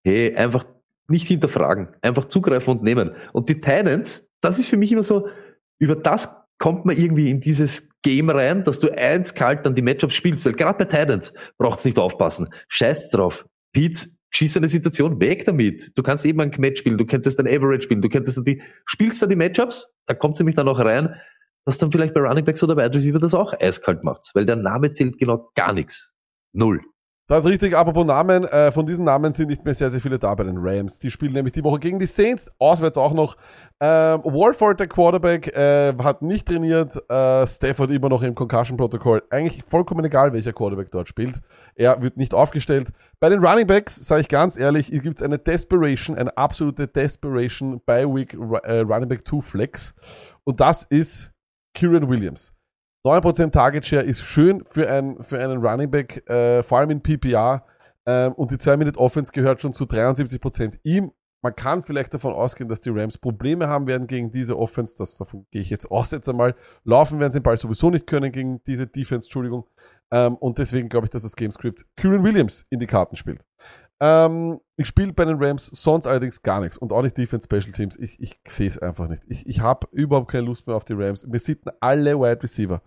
hey, 0.07 0.37
einfach 0.37 0.65
nicht 1.09 1.27
hinterfragen, 1.27 1.89
einfach 2.03 2.27
zugreifen 2.27 2.75
und 2.75 2.83
nehmen. 2.83 3.13
Und 3.33 3.49
die 3.49 3.61
Titans, 3.61 4.29
das 4.41 4.59
ist 4.59 4.69
für 4.69 4.77
mich 4.77 4.93
immer 4.93 5.03
so, 5.03 5.27
über 5.81 5.97
das 5.97 6.45
kommt 6.59 6.85
man 6.85 6.97
irgendwie 6.97 7.31
in 7.31 7.41
dieses 7.41 7.91
Game 8.03 8.31
rein, 8.31 8.65
dass 8.65 8.81
du 8.81 8.91
eins 8.91 9.35
kalt 9.35 9.65
dann 9.65 9.75
die 9.75 9.83
Matchups 9.83 10.15
spielst, 10.15 10.45
weil 10.45 10.55
gerade 10.55 10.79
bei 10.79 10.85
Titans 10.85 11.33
braucht's 11.57 11.85
nicht 11.85 11.99
aufpassen. 11.99 12.49
Scheiß 12.69 13.11
drauf. 13.11 13.47
Pete, 13.73 14.07
schießende 14.31 14.69
Situation, 14.69 15.21
weg 15.21 15.45
damit. 15.45 15.97
Du 15.97 16.03
kannst 16.03 16.25
eben 16.25 16.41
ein 16.41 16.53
Match 16.59 16.81
spielen, 16.81 16.99
du 16.99 17.07
könntest 17.07 17.39
ein 17.39 17.47
Average 17.47 17.83
spielen, 17.83 18.03
du 18.03 18.09
könntest 18.09 18.45
die, 18.47 18.63
spielst 18.85 19.23
dann 19.23 19.29
die 19.29 19.37
Matchups, 19.37 19.93
da 20.07 20.15
kommt 20.15 20.39
nämlich 20.39 20.57
dann 20.57 20.69
auch 20.69 20.79
rein, 20.79 21.15
dass 21.65 21.79
dann 21.79 21.93
vielleicht 21.93 22.15
bei 22.15 22.21
Running 22.21 22.45
Backs 22.45 22.63
oder 22.63 22.77
Wide 22.77 22.97
Receiver 22.97 23.19
das 23.19 23.35
auch 23.35 23.53
eiskalt 23.59 24.03
macht, 24.03 24.31
weil 24.35 24.47
der 24.47 24.57
Name 24.57 24.91
zählt 24.93 25.19
genau 25.19 25.51
gar 25.55 25.73
nichts. 25.73 26.15
Null. 26.53 26.81
Das 27.29 27.45
ist 27.45 27.51
richtig, 27.51 27.77
apropos 27.77 28.07
Namen, 28.07 28.45
äh, 28.45 28.73
von 28.73 28.87
diesen 28.87 29.05
Namen 29.05 29.35
sind 29.35 29.51
nicht 29.51 29.63
mehr 29.63 29.75
sehr, 29.75 29.91
sehr 29.91 30.01
viele 30.01 30.19
da 30.19 30.35
bei 30.35 30.45
den 30.45 30.57
Rams. 30.57 30.99
Die 30.99 31.11
spielen 31.11 31.35
nämlich 31.35 31.53
die 31.53 31.63
Woche 31.63 31.79
gegen 31.79 31.99
die 31.99 32.07
Saints, 32.07 32.51
auswärts 32.59 32.97
auch 32.97 33.13
noch. 33.13 33.37
Ähm, 33.81 34.23
Warford, 34.25 34.81
der 34.81 34.87
Quarterback, 34.87 35.55
äh, 35.55 35.93
hat 36.03 36.23
nicht 36.23 36.49
trainiert, 36.49 36.97
äh, 37.11 37.47
Stafford 37.47 37.91
immer 37.91 38.09
noch 38.09 38.23
im 38.23 38.35
Concussion-Protokoll. 38.35 39.25
Eigentlich 39.29 39.63
vollkommen 39.69 40.07
egal, 40.07 40.33
welcher 40.33 40.55
Quarterback 40.55 40.91
dort 40.91 41.07
spielt. 41.07 41.43
Er 41.75 42.01
wird 42.01 42.17
nicht 42.17 42.33
aufgestellt. 42.33 42.93
Bei 43.21 43.29
den 43.29 43.45
Running 43.45 43.67
Backs, 43.67 43.97
sage 43.97 44.23
ich 44.23 44.29
ganz 44.29 44.59
ehrlich, 44.59 44.87
hier 44.87 45.01
gibt's 45.01 45.23
eine 45.23 45.39
Desperation, 45.39 46.17
eine 46.17 46.35
absolute 46.35 46.89
Desperation 46.89 47.83
bei 47.85 48.07
Week 48.07 48.33
äh, 48.33 48.81
Running 48.81 49.11
Back 49.11 49.29
2 49.29 49.43
Flex. 49.43 49.95
Und 50.45 50.61
das 50.61 50.85
ist 50.85 51.35
Kieran 51.75 52.09
Williams. 52.09 52.55
9% 53.09 53.53
Target 53.53 53.87
Share 53.87 54.03
ist 54.03 54.23
schön 54.23 54.63
für, 54.67 54.91
ein, 54.91 55.23
für 55.23 55.39
einen 55.39 55.65
Running 55.65 55.91
Back, 55.91 56.29
äh, 56.29 56.63
vor 56.63 56.79
allem 56.79 56.91
in 56.91 57.03
PPR. 57.03 57.65
Ähm, 58.05 58.33
und 58.35 58.51
die 58.51 58.57
2-Minute-Offense 58.57 59.33
gehört 59.33 59.63
schon 59.63 59.73
zu 59.73 59.85
73% 59.85 60.79
ihm. 60.83 61.13
Man 61.41 61.55
kann 61.55 61.85
vielleicht 61.85 62.13
davon 62.13 62.33
ausgehen, 62.33 62.69
dass 62.69 62.81
die 62.81 62.91
Rams 62.91 63.17
Probleme 63.17 63.69
haben 63.69 63.87
werden 63.87 64.09
gegen 64.09 64.31
diese 64.31 64.59
Offense. 64.59 64.95
Das, 64.99 65.17
davon 65.17 65.47
gehe 65.51 65.63
ich 65.63 65.71
jetzt 65.71 65.91
aus 65.91 66.11
jetzt 66.11 66.29
einmal. 66.29 66.55
Laufen 66.85 67.19
werden 67.21 67.33
sie 67.33 67.39
den 67.39 67.45
Ball 67.45 67.57
sowieso 67.57 67.91
nicht 67.91 68.07
können 68.07 68.31
gegen 68.31 68.63
diese 68.65 68.87
Defense, 68.87 69.27
Entschuldigung. 69.27 69.65
Ähm, 70.11 70.37
und 70.37 70.59
deswegen 70.59 70.91
glaube 70.91 71.07
ich, 71.07 71.11
dass 71.11 71.23
das 71.23 71.37
Gamescript 71.37 71.87
Kieran 71.97 72.25
Williams 72.25 72.67
in 72.69 72.81
die 72.81 72.87
Karten 72.87 73.17
spielt. 73.17 73.41
Ähm, 74.01 74.61
ich 74.77 74.87
spiele 74.87 75.13
bei 75.13 75.25
den 75.25 75.43
Rams 75.43 75.67
sonst 75.67 76.07
allerdings 76.07 76.43
gar 76.43 76.61
nichts 76.61 76.79
und 76.79 76.93
auch 76.93 77.03
nicht 77.03 77.17
Defense 77.17 77.47
Special 77.47 77.73
Teams. 77.73 77.97
Ich, 77.99 78.21
ich 78.21 78.39
sehe 78.47 78.69
es 78.69 78.79
einfach 78.79 79.09
nicht. 79.09 79.25
Ich, 79.27 79.47
ich 79.47 79.61
habe 79.61 79.89
überhaupt 79.91 80.31
keine 80.31 80.45
Lust 80.45 80.67
mehr 80.67 80.77
auf 80.77 80.85
die 80.85 80.93
Rams. 80.93 81.27
Wir 81.29 81.41
sitzen 81.41 81.71
alle 81.81 82.19
Wide 82.19 82.43
Receiver. 82.43 82.81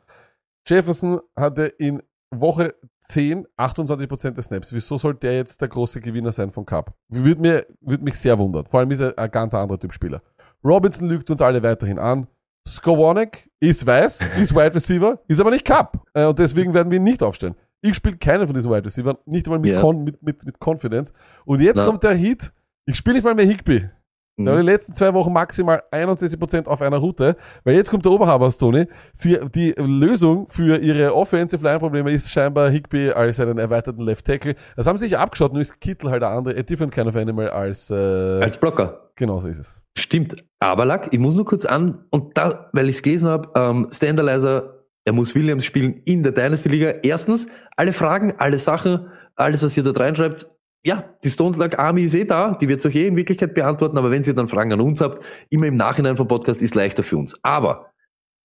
Jefferson 0.68 1.20
hatte 1.36 1.65
in 1.65 2.01
Woche 2.34 2.75
10 3.01 3.46
28% 3.58 4.32
der 4.32 4.44
Snaps. 4.44 4.74
Wieso 4.74 4.98
soll 4.98 5.15
der 5.15 5.36
jetzt 5.36 5.62
der 5.62 5.68
große 5.68 6.00
Gewinner 6.00 6.32
sein 6.32 6.50
von 6.50 6.65
Cup? 6.65 6.94
Würde, 7.10 7.41
mir, 7.41 7.65
würde 7.82 8.03
mich 8.03 8.18
sehr 8.18 8.39
wundern. 8.39 8.65
Vor 8.68 8.80
allem 8.80 8.91
ist 8.91 9.01
er 9.01 9.18
ein 9.18 9.32
ganz 9.32 9.53
anderer 9.53 9.80
Typ 9.80 9.94
Spieler. 9.94 10.22
Robinson 10.63 11.10
lügt 11.10 11.30
uns 11.30 11.41
alle 11.41 11.62
weiterhin 11.62 12.00
an. 12.00 12.27
Skowanek 12.68 13.50
ist 13.60 13.86
weiß, 13.86 14.22
ist 14.38 14.56
Wide 14.56 14.75
Receiver, 14.75 15.20
ist 15.27 15.41
aber 15.41 15.51
nicht 15.51 15.65
Cup. 15.65 16.06
Äh, 16.13 16.25
und 16.25 16.39
deswegen 16.39 16.74
werden 16.74 16.91
wir 16.91 16.98
ihn 16.98 17.03
nicht 17.03 17.24
aufstellen. 17.24 17.56
Ich 17.81 17.95
spiele 17.95 18.17
keinen 18.17 18.45
von 18.45 18.53
diesen 18.55 18.71
Wide 18.71 18.85
Receivers, 18.85 19.15
nicht 19.25 19.47
einmal 19.47 19.59
mit, 19.59 19.71
Ja. 19.73 19.81
Con, 19.81 20.03
mit, 20.03 20.21
mit, 20.21 20.45
mit 20.45 20.55
Confidence. 20.59 21.13
Und 21.45 21.61
jetzt 21.61 21.77
Na. 21.77 21.85
kommt 21.85 22.03
der 22.03 22.13
Hit. 22.13 22.51
Ich 22.85 22.95
spiele 22.97 23.15
nicht 23.15 23.23
mal 23.25 23.35
mehr 23.35 23.45
Higby. 23.45 23.89
Mhm. 24.38 24.45
War 24.45 24.55
die 24.57 24.61
letzten 24.63 24.93
zwei 24.93 25.13
Wochen 25.13 25.33
maximal 25.33 25.83
61% 25.91 26.65
auf 26.67 26.81
einer 26.81 26.97
Route, 26.97 27.35
weil 27.63 27.75
jetzt 27.75 27.89
kommt 27.91 28.05
der 28.05 28.11
Oberhabers, 28.13 28.57
Tony. 28.57 28.88
Sie, 29.13 29.38
die 29.53 29.73
Lösung 29.77 30.47
für 30.47 30.77
ihre 30.77 31.13
Offensive 31.15 31.63
Line-Probleme 31.63 32.11
ist 32.11 32.31
scheinbar 32.31 32.69
Higby 32.69 33.11
als 33.11 33.39
einen 33.39 33.57
erweiterten 33.57 34.01
Left 34.01 34.25
Tackle. 34.25 34.55
Das 34.75 34.88
haben 34.88 34.97
sie 34.97 35.05
sich 35.05 35.17
abgeschaut, 35.17 35.51
nur 35.51 35.61
ist 35.61 35.81
Kittel 35.81 36.09
halt 36.11 36.21
der 36.21 36.29
andere, 36.29 36.57
a 36.57 36.63
different 36.63 36.93
kind 36.93 37.07
of 37.07 37.15
animal 37.15 37.50
als, 37.50 37.89
äh, 37.91 37.95
Als 37.95 38.57
Blocker. 38.57 39.09
genau 39.15 39.38
so 39.39 39.47
ist 39.47 39.59
es. 39.59 39.81
Stimmt. 39.97 40.35
Aber 40.59 40.85
Lack, 40.85 41.09
ich 41.11 41.19
muss 41.19 41.35
nur 41.35 41.45
kurz 41.45 41.65
an, 41.65 42.05
und 42.11 42.38
da, 42.38 42.69
weil 42.73 42.88
ich 42.89 42.95
es 42.97 43.03
gelesen 43.03 43.29
habe, 43.29 43.50
ähm, 43.55 43.88
Standalizer, 43.91 44.80
er 45.05 45.13
muss 45.13 45.36
Williams 45.36 45.65
spielen 45.65 46.01
in 46.05 46.24
der 46.24 46.31
Dynasty-Liga. 46.31 46.96
Erstens, 47.03 47.48
alle 47.75 47.93
Fragen, 47.93 48.34
alle 48.38 48.58
Sachen, 48.58 49.08
alles, 49.36 49.63
was 49.63 49.75
ihr 49.75 49.84
dort 49.84 50.00
reinschreibt, 50.00 50.48
ja, 50.84 51.15
die 51.24 51.29
Stone 51.29 51.58
Luck 51.58 51.77
Army 51.77 52.03
ist 52.03 52.15
eh 52.15 52.25
da, 52.25 52.55
die 52.60 52.67
wird 52.67 52.84
euch 52.86 52.96
eh 52.96 53.08
in 53.08 53.15
Wirklichkeit 53.15 53.53
beantworten, 53.53 53.98
aber 53.98 54.10
wenn 54.10 54.24
ihr 54.24 54.34
dann 54.34 54.48
Fragen 54.48 54.74
an 54.74 54.81
uns 54.81 55.00
habt, 55.00 55.24
immer 55.50 55.67
im 55.67 55.77
Nachhinein 55.77 56.17
vom 56.17 56.27
Podcast 56.27 56.62
ist 56.62 56.74
leichter 56.74 57.03
für 57.03 57.17
uns. 57.17 57.39
Aber 57.43 57.91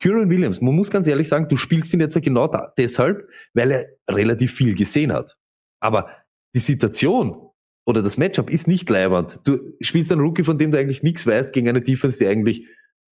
Kieran 0.01 0.29
Williams, 0.29 0.61
man 0.61 0.75
muss 0.75 0.91
ganz 0.91 1.07
ehrlich 1.07 1.29
sagen, 1.29 1.49
du 1.49 1.57
spielst 1.57 1.93
ihn 1.95 2.01
jetzt 2.01 2.21
genau 2.21 2.49
da, 2.49 2.73
deshalb, 2.77 3.29
weil 3.55 3.71
er 3.71 3.87
relativ 4.11 4.53
viel 4.53 4.75
gesehen 4.75 5.13
hat. 5.13 5.39
Aber 5.81 6.11
die 6.55 6.61
Situation 6.61 7.51
oder 7.87 8.03
das 8.03 8.19
Matchup 8.19 8.51
ist 8.51 8.69
nicht 8.69 8.91
leibernd. 8.91 9.41
Du 9.45 9.59
spielst 9.81 10.13
einen 10.13 10.21
Rookie, 10.21 10.45
von 10.45 10.59
dem 10.59 10.73
du 10.73 10.79
eigentlich 10.79 11.03
nichts 11.03 11.27
weißt, 11.27 11.53
gegen 11.53 11.69
eine 11.69 11.81
Defense, 11.81 12.19
die 12.19 12.27
eigentlich 12.27 12.67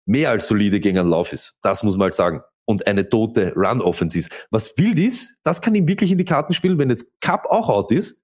mehr 0.07 0.31
als 0.31 0.49
solide 0.49 0.81
gegen 0.81 0.99
einen 0.99 1.09
Lauf 1.09 1.33
ist. 1.33 1.57
Das 1.63 1.83
muss 1.83 1.97
man 1.97 2.07
halt 2.07 2.17
sagen. 2.17 2.43
Und 2.67 2.87
eine 2.87 3.09
tote 3.09 3.53
Run-Offense 3.55 4.19
ist. 4.19 4.33
Was 4.51 4.77
wild 4.79 4.99
ist, 4.99 5.39
das 5.45 5.61
kann 5.61 5.75
ihm 5.75 5.87
wirklich 5.87 6.11
in 6.11 6.19
die 6.19 6.25
Karten 6.25 6.55
spielen, 6.55 6.79
wenn 6.79 6.91
jetzt 6.91 7.07
Cup 7.21 7.45
auch 7.49 7.69
out 7.69 7.93
ist. 7.93 8.19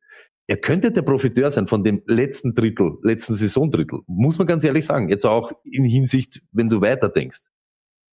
Er 0.47 0.57
könnte 0.57 0.91
der 0.91 1.03
Profiteur 1.03 1.51
sein 1.51 1.67
von 1.69 1.85
dem 1.85 2.03
letzten 2.07 2.55
Drittel, 2.55 2.99
letzten 3.03 3.35
Saisondrittel. 3.35 4.01
Muss 4.07 4.39
man 4.39 4.47
ganz 4.47 4.65
ehrlich 4.65 4.87
sagen. 4.87 5.09
Jetzt 5.09 5.25
auch 5.25 5.53
in 5.65 5.85
Hinsicht, 5.85 6.43
wenn 6.53 6.69
du 6.69 6.81
weiterdenkst. 6.81 7.51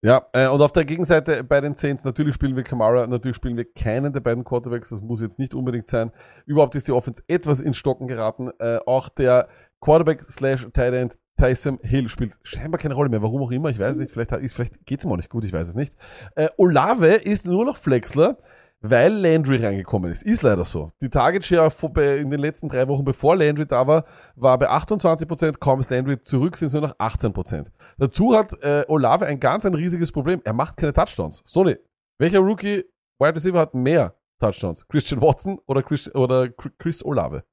Ja, 0.04 0.28
äh, 0.34 0.48
und 0.48 0.62
auf 0.62 0.72
der 0.72 0.86
Gegenseite 0.86 1.44
bei 1.44 1.60
den 1.60 1.74
Saints, 1.74 2.04
natürlich 2.04 2.36
spielen 2.36 2.56
wir 2.56 2.62
Kamara, 2.62 3.08
natürlich 3.08 3.38
spielen 3.38 3.58
wir 3.58 3.66
keinen 3.66 4.14
der 4.14 4.20
beiden 4.20 4.44
Quarterbacks, 4.44 4.90
das 4.90 5.02
muss 5.02 5.22
jetzt 5.22 5.40
nicht 5.40 5.56
unbedingt 5.56 5.88
sein. 5.88 6.12
Überhaupt 6.46 6.76
ist 6.76 6.88
die 6.88 6.92
Offense 6.92 7.24
etwas 7.28 7.60
ins 7.60 7.78
Stocken 7.78 8.08
geraten. 8.08 8.52
Äh, 8.60 8.78
auch 8.86 9.10
der 9.10 9.50
Quarterback 9.82 10.24
slash 10.24 10.68
Tight 10.74 10.94
End 10.94 11.18
Tyson 11.38 11.79
Hill 11.82 12.10
spielt 12.10 12.38
scheinbar 12.44 12.79
keine 12.79 12.96
Rolle 12.96 13.10
mehr. 13.10 13.22
Warum 13.22 13.41
auch 13.44 13.51
immer, 13.51 13.70
ich 13.70 13.79
weiß 13.79 13.96
es 13.96 14.01
nicht. 14.01 14.13
Vielleicht, 14.13 14.32
ist, 14.32 14.53
vielleicht 14.53 14.86
geht's 14.86 15.06
ihm 15.06 15.12
auch 15.12 15.17
nicht 15.17 15.29
gut, 15.29 15.44
ich 15.44 15.53
weiß 15.53 15.67
es 15.67 15.75
nicht. 15.75 15.96
Äh, 16.36 16.50
Olave 16.58 17.08
ist 17.08 17.46
nur 17.46 17.65
noch 17.65 17.77
Flexler, 17.77 18.38
weil 18.82 19.13
Landry 19.13 19.63
reingekommen 19.63 20.12
ist. 20.12 20.24
Ist 20.24 20.44
leider 20.44 20.65
so. 20.65 20.91
Die 21.01 21.10
Target 21.10 21.46
Share 21.46 21.72
in 22.17 22.29
den 22.29 22.39
letzten 22.39 22.70
drei 22.70 22.88
Wochen, 22.88 23.03
bevor 23.03 23.36
Landry 23.36 23.65
da 23.65 23.88
war, 23.88 24.06
war 24.36 24.58
bei 24.58 24.70
28%. 24.70 25.60
Kaum 25.60 25.79
ist 25.79 25.89
Landry 25.89 26.22
zurück, 26.22 26.58
sind 26.58 26.67
es 26.67 26.74
nur 26.74 26.84
noch 26.84 26.96
18%. 26.98 27.67
Dazu 27.98 28.36
hat 28.36 28.53
äh, 28.63 28.84
Olave 28.88 29.25
ein 29.25 29.39
ganz 29.39 29.65
ein 29.65 29.74
riesiges 29.74 30.12
Problem. 30.12 30.41
Er 30.44 30.53
macht 30.53 30.77
keine 30.77 30.94
Touchdowns. 30.94 31.44
Stoney, 31.46 31.77
welcher 32.17 32.39
Rookie 32.39 32.84
Wide 33.20 33.36
Receiver 33.36 33.60
hat 33.60 33.74
mehr 33.74 34.15
Touchdowns? 34.39 34.88
Christian 34.88 35.22
Watson 35.22 35.60
oder 35.65 35.82
Chris, 35.82 36.13
oder 36.13 36.50
Chris 36.50 37.03
Olave? 37.03 37.44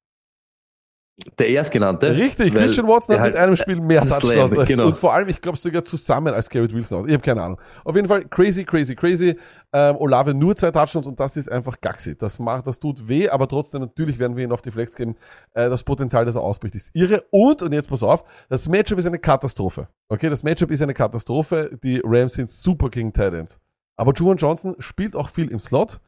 Der 1.39 1.49
Erstgenannte. 1.49 2.17
Richtig, 2.17 2.53
Christian 2.53 2.89
Watson 2.89 3.15
hat 3.15 3.27
mit 3.27 3.35
halt 3.35 3.37
einem 3.37 3.57
Spiel 3.57 3.81
mehr 3.81 4.05
Touchdowns. 4.05 4.59
Als, 4.59 4.69
genau. 4.69 4.87
Und 4.87 4.99
vor 4.99 5.15
allem, 5.15 5.29
ich 5.29 5.41
glaube 5.41 5.57
sogar 5.57 5.85
zusammen 5.85 6.35
als 6.35 6.51
Garrett 6.51 6.75
Wilson 6.75 7.03
aus. 7.03 7.07
Ich 7.07 7.13
habe 7.13 7.23
keine 7.23 7.41
Ahnung. 7.41 7.61
Auf 7.85 7.95
jeden 7.95 8.09
Fall 8.09 8.25
crazy, 8.25 8.65
crazy, 8.65 8.97
crazy. 8.97 9.39
Ähm, 9.73 9.97
Olave 9.99 10.35
nur 10.35 10.57
zwei 10.57 10.73
Touchdowns 10.73 11.07
und 11.07 11.21
das 11.21 11.37
ist 11.37 11.51
einfach 11.51 11.81
gaxi. 11.81 12.17
Das 12.19 12.41
macht, 12.41 12.67
das 12.67 12.81
tut 12.81 13.07
weh, 13.07 13.29
aber 13.29 13.47
trotzdem 13.47 13.83
natürlich 13.83 14.19
werden 14.19 14.37
wir 14.37 14.45
ihn 14.45 14.51
auf 14.51 14.61
die 14.61 14.73
Flex 14.73 14.97
geben. 14.97 15.15
Äh, 15.53 15.71
das 15.71 15.85
Potenzial, 15.85 16.25
dass 16.25 16.35
er 16.35 16.43
ausbricht, 16.43 16.75
ist 16.75 16.91
irre. 16.95 17.25
Und, 17.31 17.63
und 17.63 17.73
jetzt 17.73 17.89
pass 17.89 18.03
auf, 18.03 18.25
das 18.49 18.69
Matchup 18.69 18.99
ist 18.99 19.07
eine 19.07 19.21
Katastrophe. 19.21 19.89
Okay, 20.09 20.29
das 20.29 20.43
Matchup 20.43 20.73
ist 20.73 20.83
eine 20.83 20.95
Katastrophe. 20.95 21.79
Die 21.85 22.03
Rams 22.05 22.35
sind 22.35 22.51
super 22.51 22.91
gegen 22.91 23.13
Tight 23.13 23.35
Ends. 23.35 23.61
Aber 23.97 24.13
Juwan 24.13 24.37
Johnson 24.37 24.75
spielt 24.81 25.15
auch 25.15 25.29
viel 25.29 25.49
im 25.53 25.61
Slot. 25.61 26.01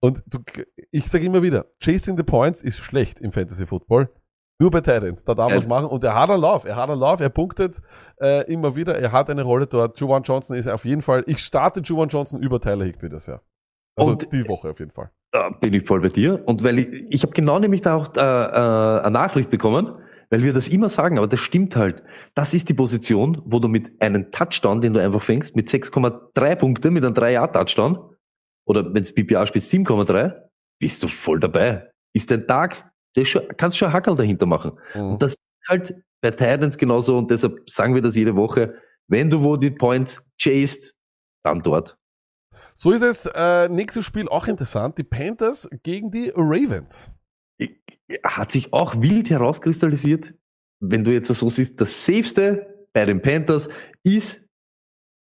Und 0.00 0.22
du, 0.26 0.38
ich 0.90 1.08
sage 1.10 1.24
immer 1.26 1.42
wieder, 1.42 1.66
Chasing 1.80 2.16
the 2.16 2.22
Points 2.22 2.62
ist 2.62 2.78
schlecht 2.78 3.20
im 3.20 3.32
Fantasy 3.32 3.66
Football. 3.66 4.08
Nur 4.60 4.70
bei 4.72 4.80
Titans, 4.80 5.22
da 5.24 5.34
darf 5.34 5.50
man 5.50 5.58
es 5.58 5.68
machen. 5.68 5.86
Und 5.86 6.02
er 6.02 6.14
hat 6.14 6.30
einen 6.30 6.40
Lauf, 6.40 6.64
er 6.64 6.74
hat 6.76 6.90
einen 6.90 6.98
Lauf, 7.00 7.20
er 7.20 7.28
punktet 7.28 7.80
äh, 8.20 8.50
immer 8.52 8.74
wieder, 8.74 8.96
er 8.98 9.12
hat 9.12 9.30
eine 9.30 9.42
Rolle 9.42 9.66
dort. 9.68 9.98
Juwan 10.00 10.22
Johnson 10.24 10.56
ist 10.56 10.66
auf 10.68 10.84
jeden 10.84 11.02
Fall, 11.02 11.22
ich 11.26 11.38
starte 11.38 11.80
Juwan 11.80 12.08
Johnson 12.08 12.42
über 12.42 12.60
Tyler 12.60 12.84
Higby 12.84 13.08
das 13.08 13.26
Jahr. 13.26 13.40
Also 13.96 14.12
Und- 14.12 14.32
die 14.32 14.48
Woche 14.48 14.70
auf 14.70 14.78
jeden 14.80 14.90
Fall. 14.92 15.10
Da 15.30 15.50
bin 15.60 15.74
ich 15.74 15.86
voll 15.86 16.00
bei 16.00 16.08
dir. 16.08 16.42
Und 16.46 16.64
weil 16.64 16.78
ich, 16.78 16.88
ich 17.10 17.22
habe 17.22 17.32
genau 17.34 17.58
nämlich 17.58 17.82
da 17.82 17.94
auch 17.96 18.08
äh, 18.16 18.20
äh, 18.20 19.00
eine 19.02 19.10
Nachricht 19.10 19.50
bekommen, 19.50 19.92
weil 20.30 20.42
wir 20.42 20.52
das 20.54 20.68
immer 20.68 20.88
sagen, 20.88 21.18
aber 21.18 21.26
das 21.26 21.40
stimmt 21.40 21.76
halt. 21.76 22.02
Das 22.34 22.54
ist 22.54 22.68
die 22.68 22.74
Position, 22.74 23.42
wo 23.44 23.60
du 23.60 23.68
mit 23.68 24.00
einem 24.00 24.30
Touchdown, 24.30 24.80
den 24.80 24.94
du 24.94 25.00
einfach 25.00 25.22
fängst, 25.22 25.54
mit 25.54 25.68
6,3 25.68 26.56
Punkte, 26.56 26.90
mit 26.90 27.04
einem 27.04 27.14
3-Jahr-Touchdown, 27.14 27.98
oder 28.68 28.92
wenn 28.92 29.02
es 29.02 29.14
PPA 29.14 29.46
spielst, 29.46 29.72
7,3, 29.72 30.34
bist 30.78 31.02
du 31.02 31.08
voll 31.08 31.40
dabei. 31.40 31.90
Ist 32.12 32.30
dein 32.30 32.46
Tag, 32.46 32.92
der 33.16 33.24
schon, 33.24 33.42
kannst 33.56 33.78
schon 33.78 33.92
Hackerl 33.92 34.14
dahinter 34.14 34.46
machen. 34.46 34.72
Mhm. 34.94 35.12
Und 35.12 35.22
das 35.22 35.32
ist 35.32 35.68
halt 35.68 35.94
bei 36.20 36.30
Titans 36.30 36.76
genauso 36.76 37.16
und 37.16 37.30
deshalb 37.30 37.68
sagen 37.68 37.94
wir 37.94 38.02
das 38.02 38.14
jede 38.14 38.36
Woche. 38.36 38.74
Wenn 39.08 39.30
du 39.30 39.42
wo 39.42 39.56
die 39.56 39.70
Points 39.70 40.30
chased, 40.38 40.94
dann 41.42 41.60
dort. 41.60 41.96
So 42.76 42.92
ist 42.92 43.02
es. 43.02 43.26
Äh, 43.26 43.68
nächstes 43.68 44.04
Spiel 44.04 44.28
auch 44.28 44.46
interessant. 44.46 44.98
Die 44.98 45.04
Panthers 45.04 45.68
gegen 45.82 46.10
die 46.10 46.30
Ravens. 46.34 47.10
hat 48.22 48.52
sich 48.52 48.72
auch 48.72 49.00
wild 49.00 49.30
herauskristallisiert, 49.30 50.34
wenn 50.80 51.04
du 51.04 51.12
jetzt 51.12 51.28
so 51.28 51.48
siehst, 51.48 51.80
das 51.80 52.04
Safeste 52.04 52.86
bei 52.92 53.04
den 53.04 53.22
Panthers 53.22 53.68
ist 54.02 54.48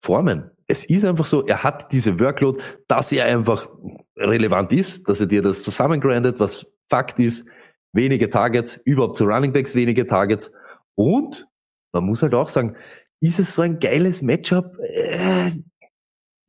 Formen. 0.03 0.51
Es 0.71 0.85
ist 0.85 1.03
einfach 1.03 1.25
so, 1.25 1.45
er 1.45 1.63
hat 1.63 1.91
diese 1.91 2.19
Workload, 2.19 2.61
dass 2.87 3.11
er 3.11 3.25
einfach 3.25 3.67
relevant 4.15 4.71
ist, 4.71 5.09
dass 5.09 5.19
er 5.19 5.27
dir 5.27 5.41
das 5.41 5.63
zusammengrindet, 5.63 6.39
was 6.39 6.67
Fakt 6.89 7.19
ist, 7.19 7.49
wenige 7.91 8.29
Targets, 8.29 8.77
überhaupt 8.85 9.17
zu 9.17 9.25
Running 9.25 9.51
Backs 9.51 9.73
wenige 9.73 10.05
Targets 10.05 10.51
und 10.95 11.47
man 11.91 12.03
muss 12.03 12.21
halt 12.21 12.35
auch 12.35 12.47
sagen, 12.47 12.75
ist 13.19 13.39
es 13.39 13.55
so 13.55 13.63
ein 13.63 13.79
geiles 13.79 14.21
Matchup? 14.21 14.77
Äh, 14.79 15.49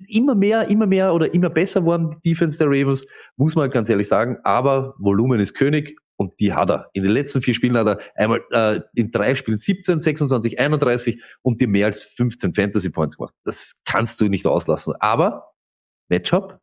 immer 0.08 0.34
mehr, 0.34 0.68
immer 0.68 0.86
mehr 0.86 1.14
oder 1.14 1.32
immer 1.32 1.50
besser 1.50 1.84
worden, 1.84 2.10
die 2.10 2.30
Defense 2.30 2.58
der 2.58 2.68
Ravens, 2.68 3.06
muss 3.36 3.56
man 3.56 3.70
ganz 3.70 3.88
ehrlich 3.88 4.08
sagen. 4.08 4.38
Aber 4.44 4.94
Volumen 4.98 5.40
ist 5.40 5.54
König 5.54 5.96
und 6.20 6.38
die 6.38 6.52
hat 6.52 6.68
er. 6.68 6.90
In 6.92 7.02
den 7.02 7.12
letzten 7.12 7.40
vier 7.40 7.54
Spielen 7.54 7.78
hat 7.78 7.86
er 7.86 7.98
einmal 8.14 8.44
äh, 8.50 8.80
in 8.94 9.10
drei 9.10 9.34
Spielen 9.34 9.56
17, 9.56 10.02
26, 10.02 10.58
31 10.58 11.22
und 11.40 11.62
dir 11.62 11.68
mehr 11.68 11.86
als 11.86 12.02
15 12.02 12.52
Fantasy 12.52 12.90
Points 12.90 13.16
gemacht. 13.16 13.34
Das 13.42 13.80
kannst 13.86 14.20
du 14.20 14.28
nicht 14.28 14.46
auslassen. 14.46 14.92
Aber 15.00 15.54
Matchup, 16.10 16.60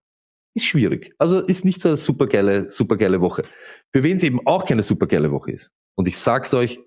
ist 0.53 0.65
schwierig. 0.65 1.15
Also 1.17 1.39
ist 1.39 1.65
nicht 1.65 1.81
so 1.81 1.89
eine 1.89 1.97
supergeile, 1.97 2.69
supergeile 2.69 3.19
Woche. 3.19 3.43
Für 3.91 4.03
wen 4.03 4.17
es 4.17 4.23
eben 4.23 4.45
auch 4.45 4.63
keine 4.63 4.83
supergeile 4.83 5.31
Woche 5.31 5.51
ist. 5.51 5.71
Und 5.95 6.07
ich 6.07 6.19
sag's 6.19 6.53
euch, 6.53 6.79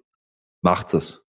macht's 0.63 0.95
es. 0.95 1.25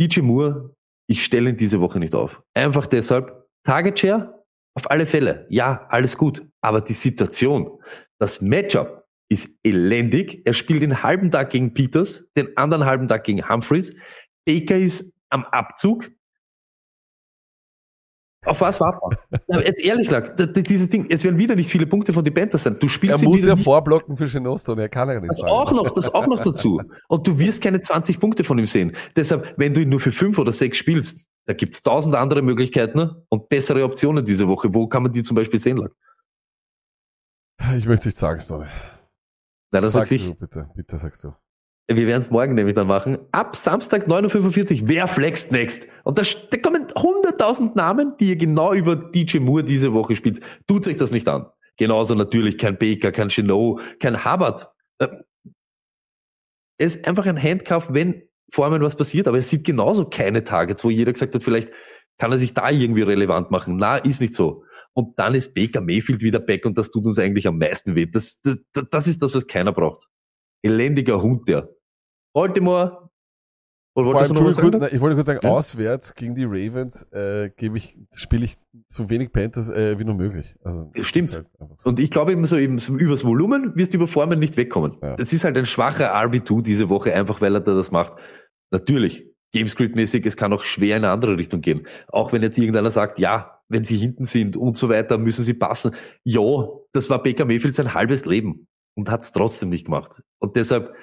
DJ 0.00 0.20
Moore, 0.20 0.76
ich 1.08 1.24
stelle 1.24 1.50
ihn 1.50 1.56
diese 1.56 1.80
Woche 1.80 1.98
nicht 1.98 2.14
auf. 2.14 2.42
Einfach 2.54 2.86
deshalb, 2.86 3.48
Target 3.64 3.98
Share, 3.98 4.44
auf 4.76 4.88
alle 4.88 5.06
Fälle. 5.06 5.46
Ja, 5.48 5.84
alles 5.90 6.16
gut. 6.16 6.46
Aber 6.60 6.80
die 6.80 6.92
Situation, 6.92 7.80
das 8.20 8.40
Matchup 8.40 9.01
ist 9.32 9.58
elendig. 9.64 10.42
Er 10.44 10.52
spielt 10.52 10.82
den 10.82 11.02
halben 11.02 11.30
Tag 11.30 11.50
gegen 11.50 11.74
Peters, 11.74 12.30
den 12.36 12.56
anderen 12.56 12.84
halben 12.84 13.08
Tag 13.08 13.24
gegen 13.24 13.48
Humphreys. 13.48 13.94
Baker 14.46 14.76
ist 14.76 15.14
am 15.30 15.44
Abzug. 15.44 16.10
Auf 18.44 18.60
was 18.60 18.80
warten 18.80 19.16
Jetzt 19.64 19.80
ehrlich 19.84 20.08
gesagt, 20.08 20.56
dieses 20.66 20.90
Ding, 20.90 21.06
es 21.08 21.22
werden 21.22 21.38
wieder 21.38 21.54
nicht 21.54 21.70
viele 21.70 21.86
Punkte 21.86 22.12
von 22.12 22.24
den 22.24 22.34
Panthers 22.34 22.64
sein. 22.64 22.76
Du 22.78 22.88
spielst 22.88 23.22
Er 23.22 23.28
muss 23.28 23.44
ja 23.44 23.56
vorblocken 23.56 24.16
für 24.16 24.26
Genoston, 24.26 24.80
er 24.80 24.88
kann 24.88 25.08
ja 25.08 25.20
nicht 25.20 25.30
das 25.30 25.38
sagen. 25.38 25.52
auch 25.52 25.70
noch, 25.70 25.90
das 25.90 26.12
auch 26.12 26.26
noch 26.26 26.40
dazu. 26.40 26.82
Und 27.08 27.26
du 27.26 27.38
wirst 27.38 27.62
keine 27.62 27.80
20 27.80 28.18
Punkte 28.18 28.42
von 28.42 28.58
ihm 28.58 28.66
sehen. 28.66 28.96
Deshalb, 29.14 29.54
wenn 29.58 29.74
du 29.74 29.80
ihn 29.80 29.88
nur 29.88 30.00
für 30.00 30.10
fünf 30.10 30.38
oder 30.38 30.50
sechs 30.50 30.76
spielst, 30.76 31.24
da 31.46 31.54
gibt's 31.54 31.84
tausend 31.84 32.16
andere 32.16 32.42
Möglichkeiten 32.42 32.98
ne? 32.98 33.24
und 33.28 33.48
bessere 33.48 33.84
Optionen 33.84 34.24
diese 34.24 34.48
Woche. 34.48 34.74
Wo 34.74 34.88
kann 34.88 35.04
man 35.04 35.12
die 35.12 35.22
zum 35.22 35.36
Beispiel 35.36 35.60
sehen? 35.60 35.76
Lack? 35.76 35.92
Ich 37.76 37.86
möchte 37.86 38.08
nicht 38.08 38.18
sagen, 38.18 38.40
Stoney. 38.40 38.66
Nein, 39.72 39.82
das 39.82 39.92
Sag 39.92 40.10
ich. 40.10 40.26
du, 40.26 40.34
bitte, 40.34 40.68
bitte 40.76 40.96
sagst 40.98 41.24
du. 41.24 41.34
Wir 41.88 42.06
werden 42.06 42.20
es 42.20 42.30
morgen 42.30 42.54
nämlich 42.54 42.74
dann 42.74 42.86
machen. 42.86 43.18
Ab 43.32 43.56
Samstag 43.56 44.06
9.45 44.06 44.82
Uhr, 44.82 44.88
wer 44.88 45.08
flext 45.08 45.50
next? 45.50 45.88
Und 46.04 46.16
da, 46.16 46.22
da 46.50 46.56
kommen 46.58 46.86
100.000 46.86 47.74
Namen, 47.74 48.14
die 48.20 48.30
ihr 48.30 48.36
genau 48.36 48.72
über 48.72 48.94
DJ 48.94 49.38
Moore 49.38 49.64
diese 49.64 49.92
Woche 49.92 50.14
spielt. 50.14 50.40
Tut 50.66 50.86
euch 50.86 50.96
das 50.96 51.10
nicht 51.10 51.28
an. 51.28 51.46
Genauso 51.76 52.14
natürlich 52.14 52.56
kein 52.56 52.78
Baker, 52.78 53.10
kein 53.12 53.28
Chenot, 53.30 53.80
kein 53.98 54.24
Hubbard. 54.24 54.68
Äh, 54.98 55.08
Es 56.78 56.96
ist 56.96 57.06
einfach 57.08 57.26
ein 57.26 57.42
Handkauf, 57.42 57.92
wenn 57.92 58.22
vor 58.50 58.66
allem 58.66 58.82
was 58.82 58.96
passiert, 58.96 59.26
aber 59.26 59.38
es 59.38 59.48
sieht 59.50 59.64
genauso 59.64 60.04
keine 60.08 60.44
Targets, 60.44 60.84
wo 60.84 60.90
jeder 60.90 61.12
gesagt 61.12 61.34
hat, 61.34 61.42
vielleicht 61.42 61.70
kann 62.18 62.30
er 62.30 62.38
sich 62.38 62.54
da 62.54 62.70
irgendwie 62.70 63.02
relevant 63.02 63.50
machen. 63.50 63.76
Na, 63.76 63.96
ist 63.96 64.20
nicht 64.20 64.34
so. 64.34 64.64
Und 64.94 65.18
dann 65.18 65.34
ist 65.34 65.54
Baker 65.54 65.80
Mayfield 65.80 66.22
wieder 66.22 66.38
back 66.40 66.66
und 66.66 66.76
das 66.76 66.90
tut 66.90 67.06
uns 67.06 67.18
eigentlich 67.18 67.46
am 67.46 67.58
meisten 67.58 67.94
weh. 67.94 68.06
Das, 68.06 68.40
das, 68.40 68.62
das 68.90 69.06
ist 69.06 69.22
das, 69.22 69.34
was 69.34 69.46
keiner 69.46 69.72
braucht. 69.72 70.06
Elendiger 70.62 71.20
Hund, 71.22 71.48
der. 71.48 71.68
Baltimore. 72.34 73.10
Oder 73.94 74.10
Vor 74.12 74.20
allem, 74.22 74.50
sagen? 74.52 74.70
gut, 74.70 74.92
ich 74.92 75.00
wollte 75.00 75.16
kurz 75.16 75.26
sagen, 75.26 75.40
Ja. 75.42 75.50
auswärts 75.50 76.14
gegen 76.14 76.34
die 76.34 76.44
Ravens 76.44 77.02
äh, 77.12 77.50
gebe 77.54 77.76
ich, 77.76 77.98
spiele 78.14 78.44
ich 78.46 78.56
so 78.88 79.10
wenig 79.10 79.32
Panthers 79.32 79.68
äh, 79.68 79.98
wie 79.98 80.04
nur 80.04 80.14
möglich. 80.14 80.54
Also, 80.64 80.90
Stimmt. 81.02 81.32
halt 81.32 81.46
so. 81.76 81.90
Und 81.90 82.00
ich 82.00 82.10
glaube 82.10 82.32
eben 82.32 82.46
so 82.46 82.56
eben 82.56 82.78
so 82.78 82.96
übers 82.96 83.22
Volumen 83.22 83.76
wirst 83.76 83.92
du 83.92 83.98
über 83.98 84.08
Formen 84.08 84.38
nicht 84.38 84.56
wegkommen. 84.56 84.96
Ja. 85.02 85.16
Das 85.16 85.34
ist 85.34 85.44
halt 85.44 85.58
ein 85.58 85.66
schwacher 85.66 86.14
RB2 86.14 86.62
diese 86.62 86.88
Woche, 86.88 87.12
einfach 87.12 87.42
weil 87.42 87.54
er 87.54 87.60
da 87.60 87.74
das 87.74 87.90
macht. 87.90 88.14
Natürlich, 88.70 89.26
Gamescript-mäßig, 89.54 90.24
es 90.26 90.36
kann 90.36 90.52
auch 90.52 90.64
schwer 90.64 90.96
in 90.96 91.04
eine 91.04 91.12
andere 91.12 91.36
Richtung 91.36 91.60
gehen. 91.60 91.86
Auch 92.08 92.32
wenn 92.32 92.42
jetzt 92.42 92.58
irgendeiner 92.58 92.90
sagt, 92.90 93.18
ja, 93.18 93.60
wenn 93.68 93.84
sie 93.84 93.96
hinten 93.96 94.24
sind 94.24 94.56
und 94.56 94.76
so 94.76 94.88
weiter, 94.88 95.18
müssen 95.18 95.44
sie 95.44 95.54
passen. 95.54 95.94
Ja, 96.24 96.40
das 96.92 97.10
war 97.10 97.22
Baker 97.22 97.44
Mayfield 97.44 97.74
sein 97.74 97.94
halbes 97.94 98.24
Leben 98.24 98.66
und 98.96 99.10
hat 99.10 99.22
es 99.22 99.32
trotzdem 99.32 99.70
nicht 99.70 99.86
gemacht. 99.86 100.22
Und 100.38 100.56
deshalb 100.56 100.94